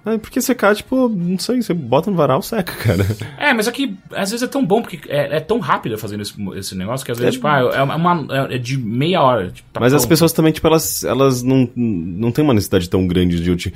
É, 0.05 0.17
porque 0.17 0.39
secar, 0.41 0.73
tipo, 0.75 1.09
não 1.09 1.37
sei, 1.37 1.61
você 1.61 1.73
bota 1.73 2.09
no 2.09 2.15
varal, 2.15 2.41
seca, 2.41 2.71
cara. 2.73 3.05
É, 3.37 3.53
mas 3.53 3.67
aqui, 3.67 3.95
às 4.11 4.31
vezes 4.31 4.41
é 4.43 4.47
tão 4.47 4.65
bom, 4.65 4.81
porque 4.81 4.99
é, 5.09 5.37
é 5.37 5.39
tão 5.41 5.59
rápido 5.59 5.97
fazendo 5.97 6.21
esse, 6.21 6.33
esse 6.57 6.73
negócio, 6.75 7.05
que 7.05 7.11
às 7.11 7.19
vezes, 7.19 7.35
tipo, 7.35 7.45
ah, 7.47 7.59
é, 7.73 7.83
uma, 7.83 8.25
é 8.49 8.57
de 8.57 8.77
meia 8.77 9.21
hora. 9.21 9.51
Tipo, 9.51 9.67
tá 9.73 9.79
Mas 9.79 9.93
as 9.93 10.01
pronto. 10.01 10.09
pessoas 10.09 10.31
também, 10.31 10.53
tipo, 10.53 10.65
elas, 10.67 11.03
elas 11.03 11.43
não, 11.43 11.69
não 11.75 12.31
têm 12.31 12.43
uma 12.43 12.53
necessidade 12.53 12.89
tão 12.89 13.05
grande 13.05 13.41
de 13.43 13.49
eu 13.49 13.57
te. 13.57 13.73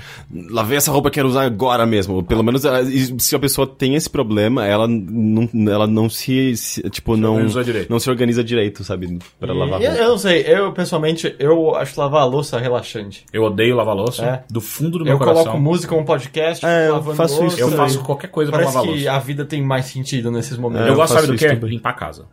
Lavei 0.49 0.77
essa 0.77 0.91
roupa, 0.91 1.11
quero 1.11 1.27
usar 1.27 1.43
agora 1.43 1.85
mesmo. 1.85 2.23
Pelo 2.23 2.41
menos, 2.41 2.63
ela- 2.63 2.81
e 2.83 3.19
se 3.19 3.35
a 3.35 3.39
pessoa 3.39 3.67
tem 3.67 3.95
esse 3.95 4.09
problema, 4.09 4.65
ela 4.65 4.87
não, 4.87 5.49
ela 5.71 5.85
não 5.87 6.09
se, 6.09 6.55
se, 6.55 6.89
tipo, 6.89 7.17
não, 7.17 7.33
organiza 7.33 7.63
direito. 7.65 7.89
não 7.89 7.99
se 7.99 8.09
organiza 8.09 8.43
direito, 8.43 8.83
sabe? 8.83 9.19
Pra 9.39 9.53
lavar 9.53 9.81
eu, 9.81 9.89
roupa. 9.89 10.03
eu 10.03 10.09
não 10.09 10.17
sei, 10.17 10.41
eu 10.47 10.71
pessoalmente, 10.71 11.35
eu 11.37 11.75
acho 11.75 11.99
lavar 11.99 12.21
a 12.21 12.25
louça 12.25 12.57
relaxante. 12.57 13.25
Eu 13.33 13.43
odeio 13.43 13.75
lavar 13.75 13.93
louça, 13.95 14.23
É. 14.25 14.43
do 14.49 14.61
fundo 14.61 14.97
do 14.99 15.03
meu 15.03 15.13
Eu 15.15 15.17
coração. 15.19 15.43
coloco 15.43 15.61
música, 15.61 15.93
um 15.93 16.03
podcast, 16.13 16.65
É, 16.65 16.87
eu 16.87 16.93
lavando 16.93 17.15
faço 17.17 17.45
isso 17.45 17.59
Eu 17.59 17.69
também. 17.69 17.77
faço 17.85 18.03
qualquer 18.03 18.27
coisa 18.29 18.51
pra 18.51 18.59
Parece 18.61 18.75
lavar 18.77 18.91
que 18.93 18.99
louça. 19.03 19.11
a 19.11 19.19
vida 19.19 19.45
tem 19.45 19.61
mais 19.61 19.85
sentido 19.85 20.31
nesses 20.31 20.57
momentos. 20.57 20.85
É, 20.85 20.89
eu 20.89 20.93
eu 20.93 20.95
gosto, 20.97 21.09
sabe 21.13 21.21
faço 21.21 21.31
do 21.31 21.35
isso 21.35 21.45
quê? 21.47 21.53
também. 21.55 21.69
Limpar 21.71 21.89
a 21.89 21.93
casa. 21.93 22.25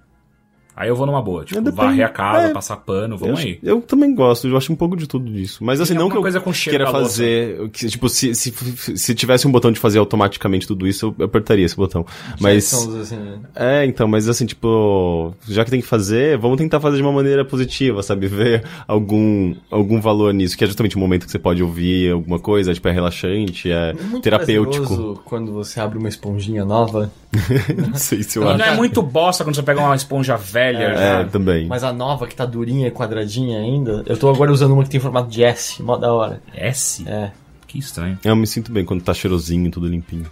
Aí 0.76 0.88
eu 0.88 0.96
vou 0.96 1.04
numa 1.06 1.20
boa, 1.20 1.44
tipo, 1.44 1.58
É, 1.68 1.70
varrer 1.72 2.06
a 2.06 2.08
casa, 2.08 2.48
É. 2.48 2.52
passar 2.52 2.76
pano, 2.78 3.14
Eu, 3.14 3.18
vamos 3.18 3.38
acho- 3.40 3.48
aí. 3.48 3.58
eu 3.62 3.80
também 3.82 4.14
gosto, 4.14 4.48
eu 4.48 4.56
acho 4.56 4.72
um 4.72 4.76
pouco 4.76 4.96
de 4.96 5.06
tudo 5.06 5.30
disso. 5.30 5.62
Mas 5.62 5.80
assim, 5.80 5.92
Tem 5.94 6.02
não 6.02 6.08
que 6.08 6.16
eu 6.16 6.22
coisa 6.22 6.40
com 6.40 6.52
cheiro 6.52 6.78
queira 6.84 6.90
fazer. 6.90 7.68
que, 7.70 7.86
tipo, 7.88 8.08
se, 8.08 8.34
se, 8.34 8.52
se 8.96 9.14
tivesse 9.14 9.46
um 9.46 9.52
botão 9.52 9.70
de 9.70 9.78
fazer 9.78 9.98
automaticamente 9.98 10.66
tudo 10.66 10.86
isso, 10.86 11.14
eu 11.18 11.24
apertaria 11.26 11.66
esse 11.66 11.76
botão. 11.76 12.06
Mas. 12.40 12.72
Assim, 12.72 13.16
né? 13.16 13.38
É, 13.54 13.84
então, 13.84 14.08
mas 14.08 14.28
assim, 14.28 14.46
tipo, 14.46 15.34
já 15.46 15.64
que 15.64 15.70
tem 15.70 15.80
que 15.80 15.86
fazer, 15.86 16.38
vamos 16.38 16.56
tentar 16.56 16.80
fazer 16.80 16.96
de 16.96 17.02
uma 17.02 17.12
maneira 17.12 17.44
positiva, 17.44 18.02
sabe? 18.02 18.26
Ver 18.40 18.64
algum, 18.88 19.54
algum 19.70 20.00
valor 20.00 20.32
nisso, 20.32 20.56
que 20.56 20.64
é 20.64 20.66
justamente 20.66 20.96
o 20.96 20.98
momento 20.98 21.26
que 21.26 21.30
você 21.32 21.38
pode 21.38 21.62
ouvir 21.62 22.12
alguma 22.12 22.38
coisa, 22.38 22.72
tipo, 22.72 22.88
é 22.88 22.92
relaxante, 22.92 23.70
é 23.70 23.92
Muito 23.92 24.20
terapêutico. 24.22 25.20
quando 25.26 25.52
você 25.52 25.78
abre 25.80 25.98
uma 25.98 26.08
esponjinha 26.08 26.64
nova. 26.64 27.10
Não 27.88 27.94
sei 27.94 28.22
se 28.22 28.38
eu 28.38 28.42
E 28.44 28.48
acho. 28.48 28.58
não 28.58 28.64
é 28.64 28.76
muito 28.76 29.00
bosta 29.02 29.44
quando 29.44 29.54
você 29.54 29.62
pega 29.62 29.80
uma 29.80 29.94
esponja 29.94 30.36
velha 30.36 30.59
É, 30.60 30.96
já. 30.96 31.24
também. 31.24 31.66
Mas 31.66 31.82
a 31.84 31.92
nova 31.92 32.26
que 32.26 32.34
tá 32.34 32.44
durinha 32.46 32.88
e 32.88 32.90
quadradinha 32.90 33.58
ainda. 33.58 34.02
Eu 34.06 34.16
tô 34.16 34.28
agora 34.28 34.52
usando 34.52 34.72
uma 34.72 34.82
que 34.84 34.90
tem 34.90 35.00
formato 35.00 35.28
de 35.30 35.42
S, 35.42 35.82
mó 35.82 35.96
da 35.96 36.12
hora. 36.12 36.42
S? 36.54 37.08
É. 37.08 37.30
Que 37.66 37.78
estranho. 37.78 38.18
Eu 38.24 38.34
me 38.36 38.46
sinto 38.46 38.72
bem 38.72 38.84
quando 38.84 39.02
tá 39.02 39.14
cheirosinho, 39.14 39.70
tudo 39.70 39.86
limpinho. 39.86 40.26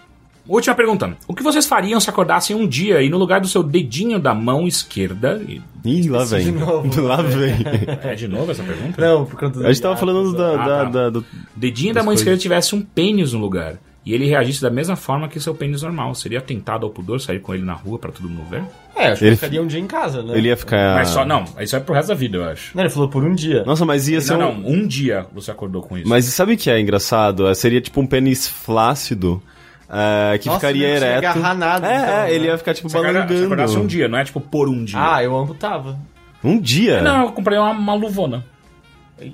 Última 0.47 0.75
pergunta. 0.75 1.15
O 1.29 1.35
que 1.35 1.43
vocês 1.43 1.67
fariam 1.67 2.01
se 2.01 2.09
acordassem 2.09 2.57
um 2.57 2.67
dia 2.67 3.03
e 3.03 3.11
no 3.11 3.19
lugar 3.19 3.39
do 3.39 3.47
seu 3.47 3.63
dedinho 3.63 4.19
da 4.19 4.35
mão 4.35 4.67
esquerda... 4.67 5.43
e- 5.47 5.61
Ih, 5.85 6.09
lá 6.09 6.25
vem. 6.25 6.45
de 6.47 6.53
novo. 6.53 7.01
lá 7.03 7.17
vem. 7.23 7.55
É 8.03 8.15
de 8.15 8.27
novo 8.27 8.51
essa 8.51 8.63
pergunta? 8.63 9.01
Não, 9.01 9.27
por 9.27 9.39
conta 9.39 9.59
do 9.61 9.67
A 9.67 9.73
gente 9.73 9.83
tava 9.83 9.97
falando 9.97 10.33
da, 10.33 10.51
Ah, 10.53 10.57
da, 10.57 10.65
tá. 10.65 10.85
da- 10.91 11.11
do- 11.11 11.25
Dedinho 11.55 11.93
da 11.93 12.01
mão 12.01 12.07
coisas. 12.07 12.21
esquerda 12.23 12.41
tivesse 12.41 12.75
um 12.75 12.81
pênis 12.81 13.35
no 13.35 13.39
lugar 13.41 13.77
e 14.07 14.15
ele 14.15 14.27
reagisse 14.27 14.63
da 14.63 14.71
mesma 14.71 14.97
forma 14.97 15.29
que 15.29 15.39
seu 15.39 15.55
pênis 15.55 15.83
normal. 15.83 16.15
Seria 16.15 16.41
tentado 16.41 16.87
ao 16.87 16.91
pudor 16.91 17.21
sair 17.21 17.41
com 17.41 17.55
ele 17.55 17.65
na 17.65 17.75
rua 17.75 17.99
pra 17.99 18.11
todo 18.11 18.29
mundo 18.29 18.49
ver? 18.49 18.63
É, 18.97 19.09
acho 19.09 19.19
que 19.21 19.27
Ele- 19.27 19.37
ficaria 19.37 19.63
um 19.63 19.67
dia 19.67 19.79
em 19.81 19.87
casa, 19.87 20.23
né? 20.23 20.37
Ele 20.37 20.49
ia 20.49 20.57
ficar. 20.57 20.95
Mas 20.95 21.09
só, 21.09 21.25
não, 21.25 21.45
isso 21.61 21.77
é 21.77 21.81
pro 21.81 21.95
resto 21.95 22.09
da 22.09 22.15
vida, 22.15 22.39
eu 22.39 22.45
acho. 22.45 22.75
Não, 22.77 22.83
ele 22.83 22.91
falou 22.91 23.09
por 23.09 23.23
um 23.23 23.35
dia. 23.35 23.63
Nossa, 23.65 23.85
mas 23.85 24.09
ia 24.09 24.21
ser. 24.21 24.37
Não, 24.37 24.53
um- 24.53 24.59
não, 24.61 24.69
um 24.71 24.87
dia 24.87 25.27
você 25.33 25.51
acordou 25.51 25.83
com 25.83 25.97
isso. 25.99 26.09
Mas 26.09 26.25
sabe 26.27 26.55
o 26.55 26.57
que 26.57 26.71
é 26.71 26.81
engraçado? 26.81 27.47
É, 27.49 27.55
Seria 27.55 27.81
tipo 27.81 28.01
um 28.01 28.07
pênis 28.07 28.49
flácido. 28.49 29.43
é, 29.91 30.37
que 30.39 30.47
Nossa, 30.49 30.61
ficaria 30.61 30.83
não 30.87 30.91
ia 30.95 30.97
ereto. 30.97 31.27
agarrar 31.29 31.55
nada, 31.55 31.87
É, 31.91 31.97
então, 31.97 32.09
é, 32.09 32.23
né? 32.25 32.35
ele 32.35 32.47
ia 32.47 32.59
ficar 32.59 32.75
tipo 32.75 32.89
se 32.91 32.97
se 32.97 33.03
balangando. 33.03 33.45
acordasse 33.45 33.77
um 33.79 33.87
dia, 33.87 34.07
não 34.09 34.19
é 34.19 34.25
tipo 34.25 34.39
por 34.41 34.69
um 34.69 34.85
dia. 34.85 34.99
Ah, 35.01 35.23
eu 35.25 35.35
amputava. 35.37 35.99
Um 36.45 36.61
dia? 36.61 37.01
Não, 37.03 37.23
eu 37.27 37.33
comprei 37.33 37.59
uma, 37.59 37.71
uma 37.71 37.95
luvona. 37.95 38.45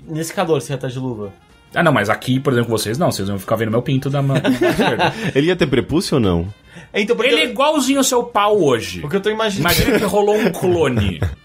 Nesse 0.08 0.32
calor, 0.32 0.60
você 0.62 0.72
ia 0.72 0.76
estar 0.76 0.88
de 0.88 0.98
luva. 0.98 1.32
Ah, 1.74 1.82
não, 1.82 1.92
mas 1.92 2.09
aqui, 2.09 2.38
por 2.40 2.52
exemplo, 2.52 2.70
vocês 2.70 2.96
não, 2.98 3.10
vocês 3.10 3.28
vão 3.28 3.38
ficar 3.38 3.56
vendo 3.56 3.70
meu 3.70 3.82
pinto 3.82 4.09
da 4.10 4.22
mão. 4.22 4.36
Ele 5.34 5.48
ia 5.48 5.56
ter 5.56 5.66
prepúcio 5.66 6.16
ou 6.16 6.20
não? 6.20 6.46
É, 6.92 7.01
Então, 7.01 7.16
porque 7.16 7.30
Ele 7.32 7.40
é 7.42 7.46
eu- 7.46 7.51
igualzinho 7.51 7.98
ao 7.98 8.05
seu 8.05 8.22
pau 8.22 8.60
hoje. 8.62 9.01
o 9.05 9.09
que 9.09 9.16
eu 9.16 9.20
tô 9.20 9.30
imaginando... 9.30 9.60
Imagina 9.74 9.98
que 9.98 10.05
rolou 10.05 10.36
um 10.36 10.51
clone. 10.52 11.20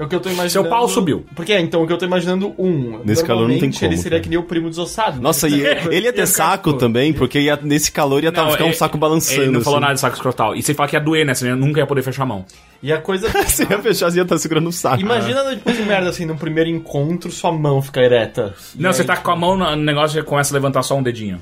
O 0.00 0.08
que 0.08 0.14
eu 0.14 0.20
tô 0.20 0.28
imaginando... 0.30 0.50
Seu 0.50 0.64
pau 0.64 0.88
subiu. 0.88 1.26
Porque, 1.36 1.52
é, 1.52 1.60
então, 1.60 1.82
o 1.82 1.86
que 1.86 1.92
eu 1.92 1.98
tô 1.98 2.06
imaginando, 2.06 2.54
um... 2.58 3.00
Nesse 3.04 3.22
calor 3.24 3.46
não 3.46 3.58
tem 3.58 3.70
como, 3.70 3.84
ele 3.84 3.96
seria 3.98 4.10
cara. 4.18 4.22
que 4.22 4.28
nem 4.30 4.38
o 4.38 4.42
primo 4.42 4.70
desossado. 4.70 5.20
Nossa, 5.20 5.46
e 5.48 5.60
ele 5.92 6.06
ia 6.06 6.12
ter 6.12 6.26
saco 6.26 6.72
também, 6.72 7.12
porque 7.12 7.38
ia, 7.38 7.58
nesse 7.62 7.92
calor 7.92 8.24
ia 8.24 8.32
tá- 8.32 8.44
Não, 8.44 8.52
ficar 8.52 8.64
um 8.64 8.68
ele- 8.68 8.76
saco 8.76 8.96
balançando. 8.96 9.42
Ele 9.42 9.50
não 9.50 9.60
falou 9.60 9.76
assim. 9.78 9.82
nada 9.82 9.94
de 9.94 10.00
saco 10.00 10.16
escrotal. 10.16 10.56
E 10.56 10.62
você 10.62 10.72
fala 10.72 10.88
que 10.88 10.96
ia 10.96 11.00
doer, 11.00 11.26
né? 11.26 11.34
Você 11.34 11.54
nunca 11.54 11.80
ia 11.80 11.86
poder 11.86 12.02
fechar 12.02 12.22
a 12.22 12.26
mão. 12.26 12.46
E 12.82 12.92
a 12.92 12.98
coisa... 12.98 13.28
Você 13.46 13.64
ia 13.68 13.78
fechar, 13.78 14.10
você 14.10 14.18
ia 14.18 14.22
estar 14.22 14.38
segurando 14.38 14.68
o 14.68 14.72
saco. 14.72 15.02
Imagina, 15.02 15.44
tipo, 15.54 15.70
que 15.70 15.82
merda, 15.82 16.08
assim, 16.08 16.24
no 16.24 16.34
primeiro 16.36 16.70
encontro, 16.70 17.30
sua 17.30 17.52
mão 17.52 17.82
fica 17.82 18.00
ereta. 18.00 18.54
Não, 18.74 18.88
aí, 18.88 18.94
você 18.94 19.04
tá 19.04 19.14
tipo, 19.14 19.26
com 19.26 19.32
a 19.32 19.36
mão 19.36 19.56
no 19.56 19.76
negócio 19.76 20.18
e 20.18 20.22
começa 20.22 20.54
a 20.54 20.56
levantar 20.56 20.82
só 20.82 20.96
um 20.96 21.02
dedinho. 21.02 21.38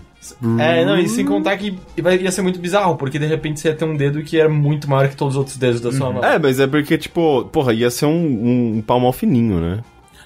É, 0.58 0.84
não, 0.84 0.98
e 0.98 1.08
sem 1.08 1.24
contar 1.24 1.56
que 1.56 1.78
vai- 2.00 2.16
ia 2.18 2.30
ser 2.32 2.42
muito 2.42 2.58
bizarro, 2.58 2.96
porque 2.96 3.18
de 3.18 3.26
repente 3.26 3.60
você 3.60 3.68
ia 3.68 3.74
ter 3.74 3.84
um 3.84 3.96
dedo 3.96 4.22
que 4.22 4.38
era 4.38 4.48
muito 4.48 4.88
maior 4.88 5.08
que 5.08 5.16
todos 5.16 5.34
os 5.34 5.38
outros 5.38 5.56
dedos 5.56 5.80
da 5.80 5.92
sua 5.92 6.12
mão. 6.12 6.24
É, 6.24 6.38
mas 6.38 6.58
é 6.60 6.66
porque, 6.66 6.96
tipo, 6.98 7.44
porra, 7.52 7.72
ia 7.72 7.90
ser 7.90 8.06
um, 8.06 8.76
um 8.76 8.82
pau 8.82 8.98
mal 9.00 9.12
fininho, 9.12 9.60
né? 9.60 9.80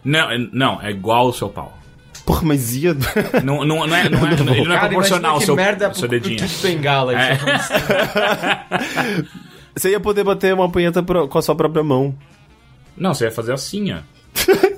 Não, 0.04 0.30
é- 0.30 0.38
não, 0.52 0.80
é 0.82 0.90
igual 0.90 1.28
o 1.28 1.32
seu 1.32 1.48
pau. 1.48 1.78
Porra, 2.24 2.42
mas 2.44 2.76
ia. 2.76 2.94
Não, 3.42 3.64
não, 3.64 3.84
não 3.84 3.96
é, 3.96 4.08
não 4.08 4.26
é, 4.28 4.32
ele 4.34 4.44
não 4.64 4.74
é 4.74 4.76
Cara, 4.76 4.88
proporcional 4.88 5.32
ao 5.32 5.38
que 5.40 5.44
seu, 5.44 5.56
merda 5.56 5.92
seu 5.92 6.06
dedinho. 6.08 6.36
Kid 6.38 6.56
Bengala. 6.62 7.12
É. 7.20 7.32
isso 7.34 7.42
aconteceu. 7.42 9.24
Você 9.74 9.90
ia 9.90 9.98
poder 10.00 10.22
bater 10.22 10.52
uma 10.54 10.70
punheta 10.70 11.02
pro- 11.02 11.26
com 11.28 11.38
a 11.38 11.42
sua 11.42 11.54
própria 11.56 11.82
mão. 11.82 12.14
Não, 12.96 13.14
você 13.14 13.24
ia 13.24 13.30
fazer 13.32 13.52
assim, 13.54 13.92
ó. 13.92 13.98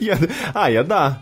Ia- 0.01 0.19
Ah, 0.55 0.71
ia 0.71 0.85
dar. 0.85 1.21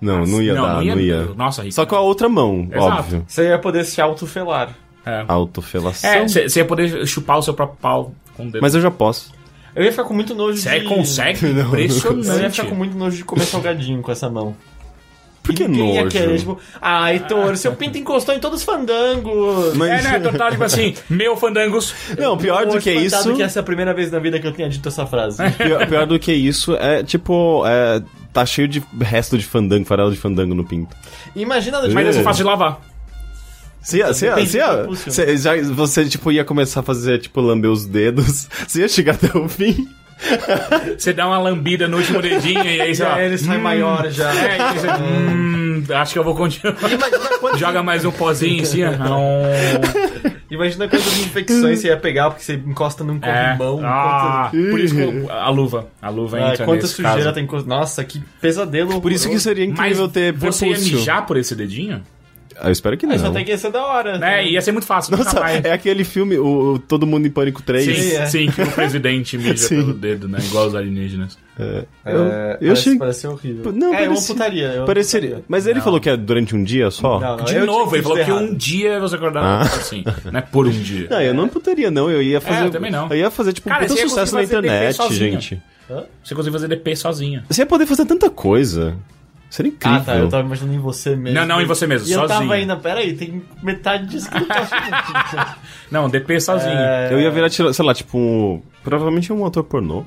Não, 0.00 0.24
não 0.24 0.42
ia 0.42 0.54
dar, 0.54 0.82
não 0.82 0.98
ia. 1.00 1.24
Nossa, 1.36 1.62
Rick. 1.62 1.74
Só 1.74 1.84
com 1.84 1.94
a 1.94 2.00
outra 2.00 2.28
mão, 2.28 2.68
Exato. 2.70 2.86
óbvio. 2.86 3.24
Você 3.28 3.48
ia 3.48 3.58
poder 3.58 3.84
se 3.84 4.00
autofelar. 4.00 4.74
É, 5.04 5.24
Autofelação. 5.28 6.10
É, 6.10 6.26
você 6.28 6.48
você 6.48 6.60
ia 6.60 6.64
poder 6.64 7.06
chupar 7.06 7.38
o 7.38 7.42
seu 7.42 7.54
próprio 7.54 7.78
pau 7.80 8.14
com 8.36 8.44
o 8.46 8.50
dedo. 8.50 8.60
Mas 8.62 8.74
eu 8.74 8.80
já 8.80 8.90
posso. 8.90 9.32
Eu 9.74 9.84
ia 9.84 9.90
ficar 9.90 10.04
com 10.04 10.14
muito 10.14 10.34
nojo 10.34 10.58
Você 10.58 10.80
de... 10.80 10.86
consegue? 10.86 11.46
Não, 11.46 11.54
não 11.64 11.68
Impressionante. 11.68 12.28
Eu 12.28 12.40
ia 12.40 12.50
ficar 12.50 12.66
com 12.68 12.74
muito 12.74 12.96
nojo 12.96 13.16
de 13.16 13.24
comer 13.24 13.44
salgadinho 13.44 14.02
com 14.02 14.10
essa 14.12 14.28
mão. 14.28 14.54
Por 15.42 15.54
que 15.54 15.66
ninguém 15.66 15.94
ia 15.94 16.02
nojo? 16.04 16.10
querer, 16.12 16.38
tipo, 16.38 16.58
ah, 16.82 17.12
Heitor, 17.12 17.56
seu 17.56 17.72
pinto 17.74 17.96
encostou 17.96 18.34
em 18.34 18.38
todos 18.38 18.58
os 18.58 18.64
fandangos. 18.64 19.74
Mas- 19.74 20.04
É, 20.04 20.18
né? 20.18 20.20
Total, 20.30 20.50
tipo 20.50 20.64
assim, 20.64 20.94
meu 21.08 21.34
fandangos. 21.36 21.94
Não, 22.18 22.36
pior 22.36 22.66
do 22.66 22.78
que 22.78 22.92
isso. 22.92 23.34
que 23.34 23.42
essa 23.42 23.58
é 23.58 23.62
a 23.62 23.64
primeira 23.64 23.94
vez 23.94 24.10
na 24.10 24.18
vida 24.18 24.38
que 24.38 24.46
eu 24.46 24.52
tenha 24.52 24.68
dito 24.68 24.86
essa 24.88 25.06
frase. 25.06 25.38
Pior, 25.52 25.86
pior 25.86 26.06
do 26.06 26.18
que 26.18 26.32
isso 26.32 26.76
é, 26.76 27.02
tipo, 27.02 27.64
é, 27.66 28.02
tá 28.32 28.44
cheio 28.46 28.68
de 28.68 28.82
resto 29.00 29.36
de 29.36 29.44
fandango, 29.44 29.84
farelo 29.84 30.10
de 30.10 30.18
fandango 30.18 30.54
no 30.54 30.64
pinto. 30.64 30.96
Imagina, 31.34 31.80
tipo, 31.82 31.94
Mas 31.94 32.16
é 32.16 32.22
fácil 32.22 32.44
de 32.44 32.50
lavar. 32.50 32.80
Você 33.82 33.98
ia, 33.98 34.12
você 34.12 34.26
ia, 34.26 34.34
do 34.34 34.40
ia, 34.40 34.86
você, 34.86 35.36
já, 35.38 35.62
você, 35.62 36.04
tipo, 36.06 36.30
ia 36.30 36.44
começar 36.44 36.80
a 36.80 36.82
fazer, 36.82 37.18
tipo, 37.18 37.40
lamber 37.40 37.70
os 37.70 37.86
dedos. 37.86 38.46
Você 38.68 38.80
ia 38.80 38.88
chegar 38.88 39.14
até 39.14 39.36
o 39.38 39.48
fim. 39.48 39.88
Você 40.98 41.12
dá 41.12 41.26
uma 41.26 41.38
lambida 41.38 41.88
no 41.88 41.96
último 41.96 42.20
dedinho 42.20 42.64
e 42.64 42.80
aí 42.80 42.94
você. 42.94 43.02
já 43.02 43.14
ó, 43.14 43.18
ele 43.18 43.38
sai 43.38 43.58
maior 43.58 44.10
já. 44.10 44.30
É, 44.34 44.56
e 44.56 44.78
você, 44.78 44.86
hum, 44.88 45.84
acho 45.94 46.12
que 46.12 46.18
eu 46.18 46.24
vou 46.24 46.34
continuar. 46.34 46.76
Joga 47.56 47.82
mais 47.82 48.04
um 48.04 48.10
pozinho 48.12 48.60
em 48.60 48.64
cima. 48.64 48.92
Não. 48.96 49.22
imagina 50.50 50.88
quantas 50.88 51.18
infecções 51.20 51.78
você 51.80 51.88
ia 51.88 51.96
pegar 51.96 52.30
porque 52.30 52.44
você 52.44 52.54
encosta 52.54 53.02
num 53.04 53.18
É. 53.22 53.56
corrimão. 53.56 53.80
Ah, 53.84 54.48
quantas- 54.50 54.70
por 54.70 54.80
isso 54.80 54.94
que 54.94 55.30
a 55.30 55.48
luva. 55.50 55.86
A 56.02 56.08
luva 56.10 56.36
Ah, 56.38 56.52
entra 56.52 56.64
quanta 56.64 56.86
sujeira 56.86 57.16
caso. 57.16 57.32
tem. 57.32 57.48
Nossa, 57.66 58.04
que 58.04 58.20
pesadelo. 58.40 59.00
Por 59.00 59.12
isso 59.12 59.28
que 59.28 59.38
seria 59.38 59.64
Mas 59.68 59.72
incrível 59.78 60.08
ter 60.08 60.32
você 60.32 60.66
ia 60.66 60.72
prepúcio. 60.74 60.98
mijar 60.98 61.26
por 61.26 61.36
esse 61.36 61.54
dedinho? 61.54 62.02
Ah, 62.62 62.68
Eu 62.68 62.72
espero 62.72 62.96
que 62.96 63.06
não. 63.06 63.12
Aí 63.14 63.18
só 63.18 63.30
tem 63.30 63.44
que 63.44 63.56
ser 63.56 63.70
da 63.70 63.84
hora. 63.84 64.18
É, 64.24 64.46
ia 64.46 64.60
ser 64.60 64.72
muito 64.72 64.86
fácil. 64.86 65.16
Nossa, 65.16 65.40
mais. 65.40 65.64
é 65.64 65.72
aquele 65.72 66.04
filme, 66.04 66.36
o, 66.38 66.74
o 66.74 66.78
Todo 66.78 67.06
Mundo 67.06 67.26
em 67.26 67.30
Pânico 67.30 67.62
3. 67.62 67.84
Sim, 67.84 67.94
Sim, 67.94 68.16
é. 68.16 68.26
sim, 68.26 68.46
que 68.50 68.62
o 68.62 68.70
presidente 68.72 69.36
mija 69.38 69.56
Sim. 69.56 69.76
pelo 69.80 69.94
dedo, 69.94 70.28
né? 70.28 70.38
Igual 70.42 70.66
os 70.68 70.74
alienígenas. 70.74 71.38
É, 71.58 71.84
É, 72.04 72.12
eu, 72.14 72.18
eu 72.18 72.28
parece, 72.30 72.70
achei. 72.72 72.98
parece 72.98 73.26
horrível. 73.26 73.72
Não, 73.72 73.94
é, 73.94 74.02
eu 74.04 74.08
parecia- 74.08 74.32
amputaria. 74.34 74.66
Eu 74.68 74.84
Pareceria. 74.84 75.28
amputaria. 75.28 75.44
Mas 75.48 75.66
ele 75.66 75.74
Não. 75.78 75.84
falou 75.84 76.00
que 76.00 76.08
é 76.10 76.16
durante 76.16 76.54
um 76.56 76.62
dia 76.64 76.90
só? 76.90 77.18
Não, 77.20 77.36
não, 77.38 77.44
De 77.44 77.58
novo, 77.60 77.94
ele 77.96 78.02
falou 78.02 78.18
que 78.18 78.30
errado. 78.30 78.44
um 78.44 78.54
dia 78.54 79.00
você 79.00 79.14
acordava 79.16 79.46
Ah. 79.46 79.62
assim. 79.76 80.04
Não 80.30 80.38
é 80.38 80.42
por 80.42 80.66
um 80.66 80.70
dia. 80.70 81.06
Não, 81.10 81.20
eu 81.20 81.34
não 81.34 81.44
amputaria, 81.44 81.90
não. 81.90 82.10
Eu 82.10 82.22
ia 82.22 82.40
fazer. 82.40 82.66
eu 82.66 82.70
também 82.70 82.90
não. 82.90 83.08
Eu 83.08 83.16
ia 83.16 83.30
fazer, 83.30 83.52
tipo, 83.52 83.68
Cara, 83.68 83.84
um 83.84 83.88
sucesso 83.88 84.34
na 84.34 84.42
internet, 84.42 84.96
gente. 85.14 85.60
Você 86.22 86.34
consegue 86.36 86.52
fazer 86.52 86.68
DP 86.68 86.94
sozinho. 86.94 87.42
Você 87.48 87.62
ia 87.62 87.66
poder 87.66 87.84
fazer 87.84 88.04
tanta 88.06 88.30
coisa. 88.30 88.96
Seria 89.50 89.70
incrível. 89.72 89.98
Ah, 89.98 90.04
tá. 90.04 90.16
Eu 90.16 90.28
tava 90.28 90.44
imaginando 90.46 90.74
em 90.76 90.78
você 90.78 91.16
mesmo. 91.16 91.38
Não, 91.40 91.44
não, 91.44 91.60
em 91.60 91.66
você 91.66 91.84
mesmo, 91.86 92.08
E 92.08 92.12
eu 92.12 92.20
tava 92.20 92.34
sozinho. 92.34 92.52
ainda, 92.52 92.76
peraí, 92.76 93.14
tem 93.16 93.42
metade 93.62 94.06
disso 94.06 94.30
que 94.30 94.36
eu 94.36 94.40
não 94.42 94.46
tô 94.48 94.54
achando. 94.54 95.56
Não, 95.90 96.08
DP 96.08 96.40
sozinho. 96.40 96.72
É, 96.72 97.12
Eu 97.12 97.20
ia 97.20 97.30
virar, 97.32 97.50
sei 97.50 97.84
lá, 97.84 97.92
tipo, 97.92 98.62
provavelmente 98.84 99.32
um 99.32 99.44
ator 99.44 99.64
pornô. 99.64 100.04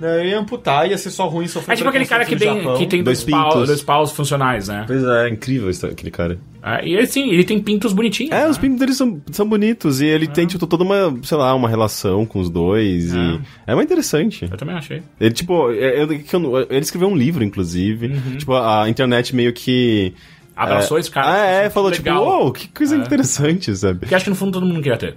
Não, 0.00 0.08
eu 0.08 0.24
ia 0.24 0.38
amputar, 0.40 0.88
ia 0.88 0.96
ser 0.96 1.10
só 1.10 1.26
ruim 1.28 1.46
sofrer 1.46 1.74
É 1.74 1.76
tipo 1.76 1.88
aquele 1.88 2.06
cara 2.06 2.24
que 2.24 2.34
tem, 2.36 2.62
que 2.78 2.86
tem 2.86 3.02
Dois 3.02 3.22
dois, 3.22 3.30
pau- 3.30 3.50
pintos. 3.52 3.66
dois 3.68 3.82
paus 3.82 4.12
funcionais, 4.12 4.68
né? 4.68 4.84
Pois 4.86 5.04
é, 5.04 5.28
incrível 5.28 5.68
esse- 5.68 5.84
aquele 5.86 6.10
cara. 6.10 6.38
Ah, 6.62 6.82
e 6.84 6.94
ele, 6.94 7.06
sim, 7.06 7.28
ele 7.30 7.44
tem 7.44 7.58
pintos 7.60 7.92
bonitinhos. 7.92 8.32
É, 8.32 8.44
né? 8.44 8.48
os 8.48 8.58
pintos 8.58 8.78
dele 8.78 8.92
são, 8.92 9.20
são 9.30 9.48
bonitos 9.48 10.00
e 10.00 10.06
ele 10.06 10.26
tem, 10.26 10.46
tipo, 10.46 10.66
toda 10.66 10.84
uma, 10.84 11.14
sei 11.22 11.36
lá, 11.38 11.54
uma 11.54 11.68
relação 11.68 12.24
com 12.26 12.38
os 12.38 12.48
dois 12.50 13.14
e... 13.14 13.40
É 13.66 13.74
muito 13.74 13.86
interessante. 13.88 14.46
Eu 14.50 14.56
também 14.56 14.74
achei. 14.76 15.02
Ele, 15.20 15.32
tipo, 15.34 15.70
é- 15.72 16.02
é- 16.02 16.06
não- 16.38 16.58
ele 16.58 16.78
escreveu 16.80 17.08
um 17.08 17.16
livro, 17.16 17.42
inclusive. 17.44 18.08
Tipo, 18.38 18.54
a 18.54 18.88
internet 18.88 19.34
meio 19.34 19.52
que... 19.52 20.12
Abraçou 20.56 20.98
esse 20.98 21.10
cara. 21.10 21.32
Ah, 21.32 21.46
é, 21.46 21.58
achou 21.60 21.70
falou 21.70 21.90
tipo, 21.90 22.06
legal. 22.08 22.22
uou, 22.22 22.52
que 22.52 22.68
coisa 22.68 22.94
É. 22.94 22.98
interessante, 22.98 23.74
sabe? 23.74 24.06
Que 24.06 24.14
acho 24.14 24.24
que 24.24 24.30
no 24.30 24.36
fundo 24.36 24.52
todo 24.52 24.66
mundo 24.66 24.82
queria 24.82 24.98
ter. 24.98 25.16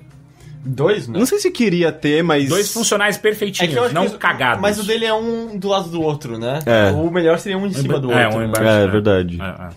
Dois, 0.65 1.07
né? 1.07 1.19
Não 1.19 1.25
sei 1.25 1.39
se 1.39 1.51
queria 1.51 1.91
ter, 1.91 2.23
mas. 2.23 2.47
Dois 2.47 2.71
funcionais 2.71 3.15
É 3.15 3.19
que 3.19 3.27
eu 3.27 3.31
perfeitinhos, 3.31 3.77
acho 3.77 3.93
não 3.93 4.09
que- 4.09 4.17
cagados. 4.17 4.61
Mas 4.61 4.79
o 4.79 4.83
dele 4.83 5.05
é 5.05 5.13
um 5.13 5.57
do 5.57 5.67
lado 5.67 5.89
do 5.89 6.01
outro, 6.01 6.37
né? 6.39 6.59
É. 6.65 6.91
O 6.91 7.11
melhor 7.11 7.37
seria 7.39 7.57
um 7.57 7.65
em 7.67 7.73
cima 7.73 7.99
do 7.99 8.11
É, 8.11 8.23
outro. 8.25 8.37
um 8.37 8.41
né? 8.41 8.47
embaixo. 8.47 8.67
É, 8.69 8.83
É. 8.83 8.87
verdade. 8.87 9.41
É, 9.41 9.45
é. 9.45 9.69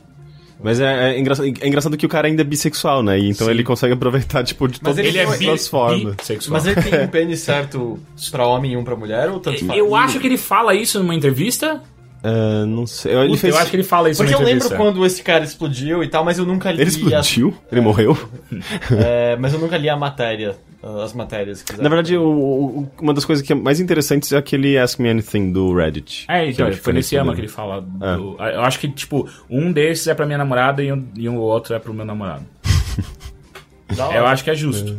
Mas 0.63 0.81
é, 0.81 1.11
é, 1.15 1.19
engraçado, 1.21 1.47
é 1.61 1.69
engraçado 1.69 1.97
que 1.97 2.07
o 2.07 2.09
cara 2.09 2.29
ainda 2.29 2.41
é 2.41 2.45
bissexual, 2.45 3.03
né? 3.03 3.19
E 3.19 3.29
então 3.29 3.47
Sim. 3.47 3.53
ele 3.53 3.63
consegue 3.63 3.93
aproveitar, 3.93 4.43
tipo, 4.43 4.67
de 4.67 4.81
todas 4.81 4.97
ele 4.99 5.09
Ele 5.09 5.19
é 5.19 5.25
as 5.25 5.39
bi, 5.39 5.51
as 5.51 5.69
formas. 5.69 6.15
bissexual. 6.15 6.53
Mas 6.55 6.67
ele 6.67 6.81
tem 6.83 7.01
um 7.05 7.09
pênis 7.09 7.41
certo 7.41 7.99
pra 8.31 8.47
homem 8.47 8.73
e 8.73 8.77
um 8.77 8.83
pra 8.83 8.97
mulher, 8.97 9.29
ou 9.29 9.39
tanto 9.39 9.65
faz? 9.67 9.79
Eu 9.79 9.95
acho 9.95 10.19
que 10.19 10.27
ele 10.27 10.39
fala 10.39 10.75
isso 10.75 10.99
numa 10.99 11.15
entrevista. 11.15 11.83
É, 12.23 12.65
não 12.65 12.87
sei. 12.87 13.13
Ele 13.15 13.29
Puta, 13.29 13.41
fez. 13.41 13.55
Eu 13.55 13.61
acho 13.61 13.71
que 13.71 13.77
ele 13.77 13.83
fala 13.85 14.11
isso 14.11 14.21
Porque 14.23 14.35
eu 14.35 14.43
lembro 14.43 14.69
quando 14.71 15.05
esse 15.07 15.23
cara 15.23 15.45
explodiu 15.45 16.03
e 16.03 16.09
tal, 16.09 16.25
mas 16.25 16.39
eu 16.39 16.45
nunca 16.47 16.71
li 16.73 16.81
Ele 16.81 16.91
explodiu? 16.91 17.57
Ele 17.71 17.81
morreu? 17.81 18.17
é, 18.91 19.37
mas 19.37 19.53
eu 19.53 19.61
nunca 19.61 19.77
li 19.77 19.89
a 19.89 19.97
matéria, 19.97 20.57
as 21.05 21.13
matérias. 21.13 21.63
que. 21.63 21.77
Na 21.77 21.89
verdade, 21.89 22.17
o- 22.17 22.23
o- 22.25 22.91
uma 23.01 23.15
das 23.15 23.25
coisas 23.25 23.47
que 23.47 23.53
é 23.53 23.57
mais 23.57 23.79
interessantes 23.81 24.33
é 24.33 24.37
aquele 24.37 24.77
Ask 24.79 24.99
Me 24.99 25.09
Anything 25.11 25.53
do 25.53 25.75
Reddit. 25.75 26.25
É, 26.29 26.49
então, 26.51 26.69
Que 26.71 26.77
foi 26.77 26.93
nesse 26.95 27.17
ama 27.17 27.35
que 27.35 27.41
ele 27.41 27.49
fala. 27.49 27.81
do- 27.81 28.37
Eu 28.41 28.63
acho 28.63 28.81
que, 28.81 28.89
tipo, 28.89 29.29
um 29.49 29.71
desses 29.71 30.07
é 30.09 30.15
pra 30.15 30.27
minha 30.27 30.39
namorada 30.39 30.83
e 30.83 30.93
um, 30.93 31.07
e 31.15 31.29
um 31.29 31.37
outro 31.37 31.75
é 31.75 31.79
pro 31.79 31.95
meu 31.95 32.05
namorado. 32.05 32.45
Eu 34.15 34.27
acho 34.27 34.43
que 34.43 34.51
é 34.51 34.55
justo. 34.55 34.99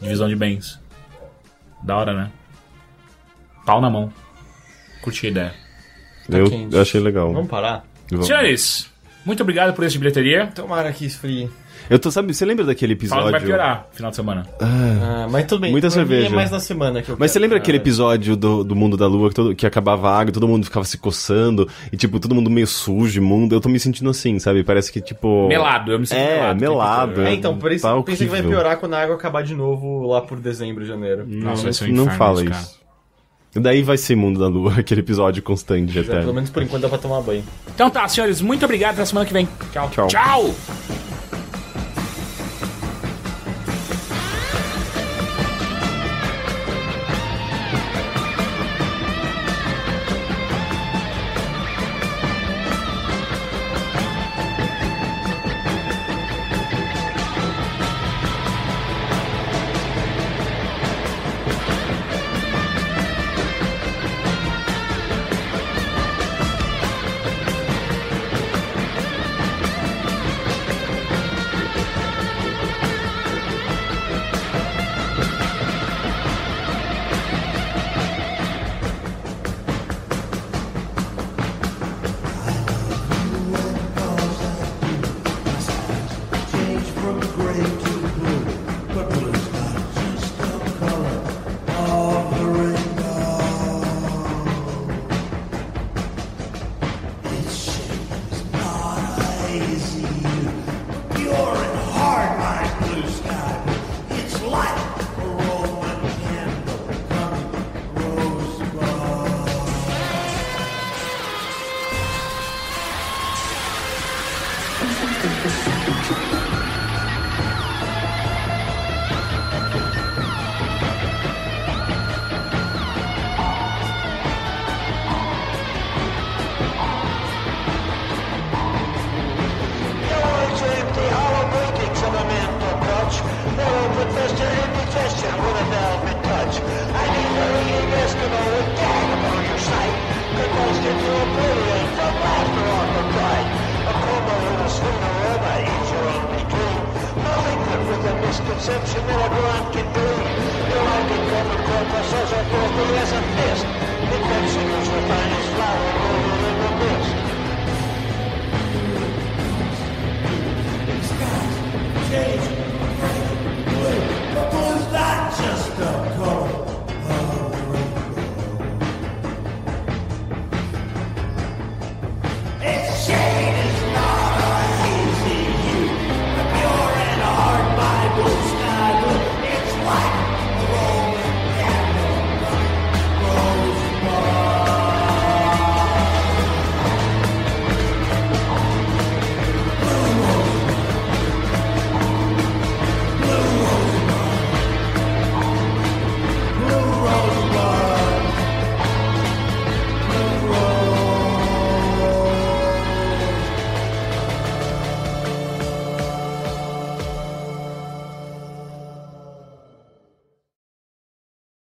Divisão 0.00 0.28
de 0.28 0.34
bens. 0.34 0.80
Da 1.84 1.96
hora, 1.96 2.12
né? 2.12 2.30
Pau 3.64 3.80
na 3.80 3.88
mão. 3.88 4.12
Curti 5.02 5.26
a 5.26 5.30
ideia. 5.30 5.54
Eu, 6.38 6.50
quente. 6.50 6.76
achei 6.78 7.00
legal. 7.00 7.32
Vamos 7.32 7.48
parar? 7.48 7.84
Vamos. 8.10 8.26
Senhores, 8.26 8.86
muito 9.24 9.42
obrigado 9.42 9.74
por 9.74 9.84
esse 9.84 9.98
bilheteria. 9.98 10.46
Tomara 10.54 10.92
que 10.92 11.04
esfrie. 11.06 11.48
Eu 11.88 11.98
tô, 11.98 12.08
sabe, 12.08 12.32
você 12.32 12.44
lembra 12.44 12.64
daquele 12.64 12.94
Fala 12.94 13.00
que 13.00 13.06
episódio? 13.06 13.32
vai 13.32 13.40
piorar 13.40 13.88
final 13.90 14.10
de 14.10 14.16
semana. 14.16 14.46
Ah, 14.60 15.26
mas 15.28 15.44
tudo 15.46 15.62
bem. 15.62 15.72
Muita 15.72 15.88
pra 15.88 16.02
mim 16.02 16.08
cerveja. 16.08 16.26
É 16.28 16.36
mais 16.36 16.48
na 16.48 16.60
semana 16.60 17.02
que 17.02 17.08
eu 17.10 17.16
Mas 17.18 17.32
você 17.32 17.38
quero. 17.38 17.42
lembra 17.42 17.58
aquele 17.58 17.78
Ah, 17.78 17.80
episódio 17.80 18.36
do, 18.36 18.62
do 18.62 18.76
Mundo 18.76 18.96
da 18.96 19.08
Lua 19.08 19.28
que, 19.30 19.34
todo- 19.34 19.54
que 19.56 19.66
acabava 19.66 20.08
a 20.08 20.16
água, 20.20 20.32
todo 20.32 20.46
mundo 20.46 20.64
ficava 20.64 20.84
se 20.86 20.96
coçando 20.98 21.68
e, 21.92 21.96
tipo, 21.96 22.20
todo 22.20 22.32
mundo 22.32 22.48
meio 22.48 22.66
sujo, 22.68 23.18
imundo? 23.18 23.56
Eu 23.56 23.60
tô 23.60 23.68
me 23.68 23.80
sentindo 23.80 24.08
assim, 24.08 24.38
sabe? 24.38 24.62
Parece 24.62 24.92
que, 24.92 25.00
tipo. 25.00 25.48
Melado, 25.48 25.90
eu 25.90 25.98
me 25.98 26.06
sinto 26.06 26.18
É, 26.18 26.36
melado. 26.54 26.60
melado. 26.60 27.22
É, 27.22 27.34
então, 27.34 27.56
por 27.58 27.72
isso 27.72 27.82
Tá 27.82 27.90
eu 27.90 28.04
pensei 28.04 28.28
que 28.28 28.32
vai 28.32 28.42
piorar 28.42 28.76
quando 28.76 28.94
a 28.94 29.02
água 29.02 29.16
acabar 29.16 29.42
de 29.42 29.54
novo 29.56 30.06
lá 30.06 30.20
por 30.20 30.38
dezembro, 30.38 30.84
janeiro. 30.84 31.24
Nossa, 31.26 31.64
vai 31.64 31.72
ser 31.72 31.90
um 31.90 31.94
não 31.94 32.08
fala 32.10 32.42
isso, 32.44 32.52
cara. 32.52 32.79
Daí 33.54 33.82
vai 33.82 33.96
ser 33.98 34.14
Mundo 34.16 34.38
da 34.38 34.46
Lua, 34.48 34.74
aquele 34.78 35.00
episódio 35.00 35.42
constante 35.42 35.98
É, 35.98 36.02
pelo 36.02 36.18
até. 36.22 36.32
menos 36.32 36.50
por 36.50 36.62
enquanto 36.62 36.82
dá 36.82 36.88
pra 36.88 36.98
tomar 36.98 37.20
banho. 37.20 37.42
Então 37.74 37.90
tá, 37.90 38.06
senhores, 38.08 38.40
muito 38.40 38.64
obrigado. 38.64 38.94
Até 38.94 39.04
semana 39.04 39.26
que 39.26 39.32
vem. 39.32 39.48
Tchau. 39.72 39.90
Tchau. 39.90 40.06
Tchau. 40.08 40.54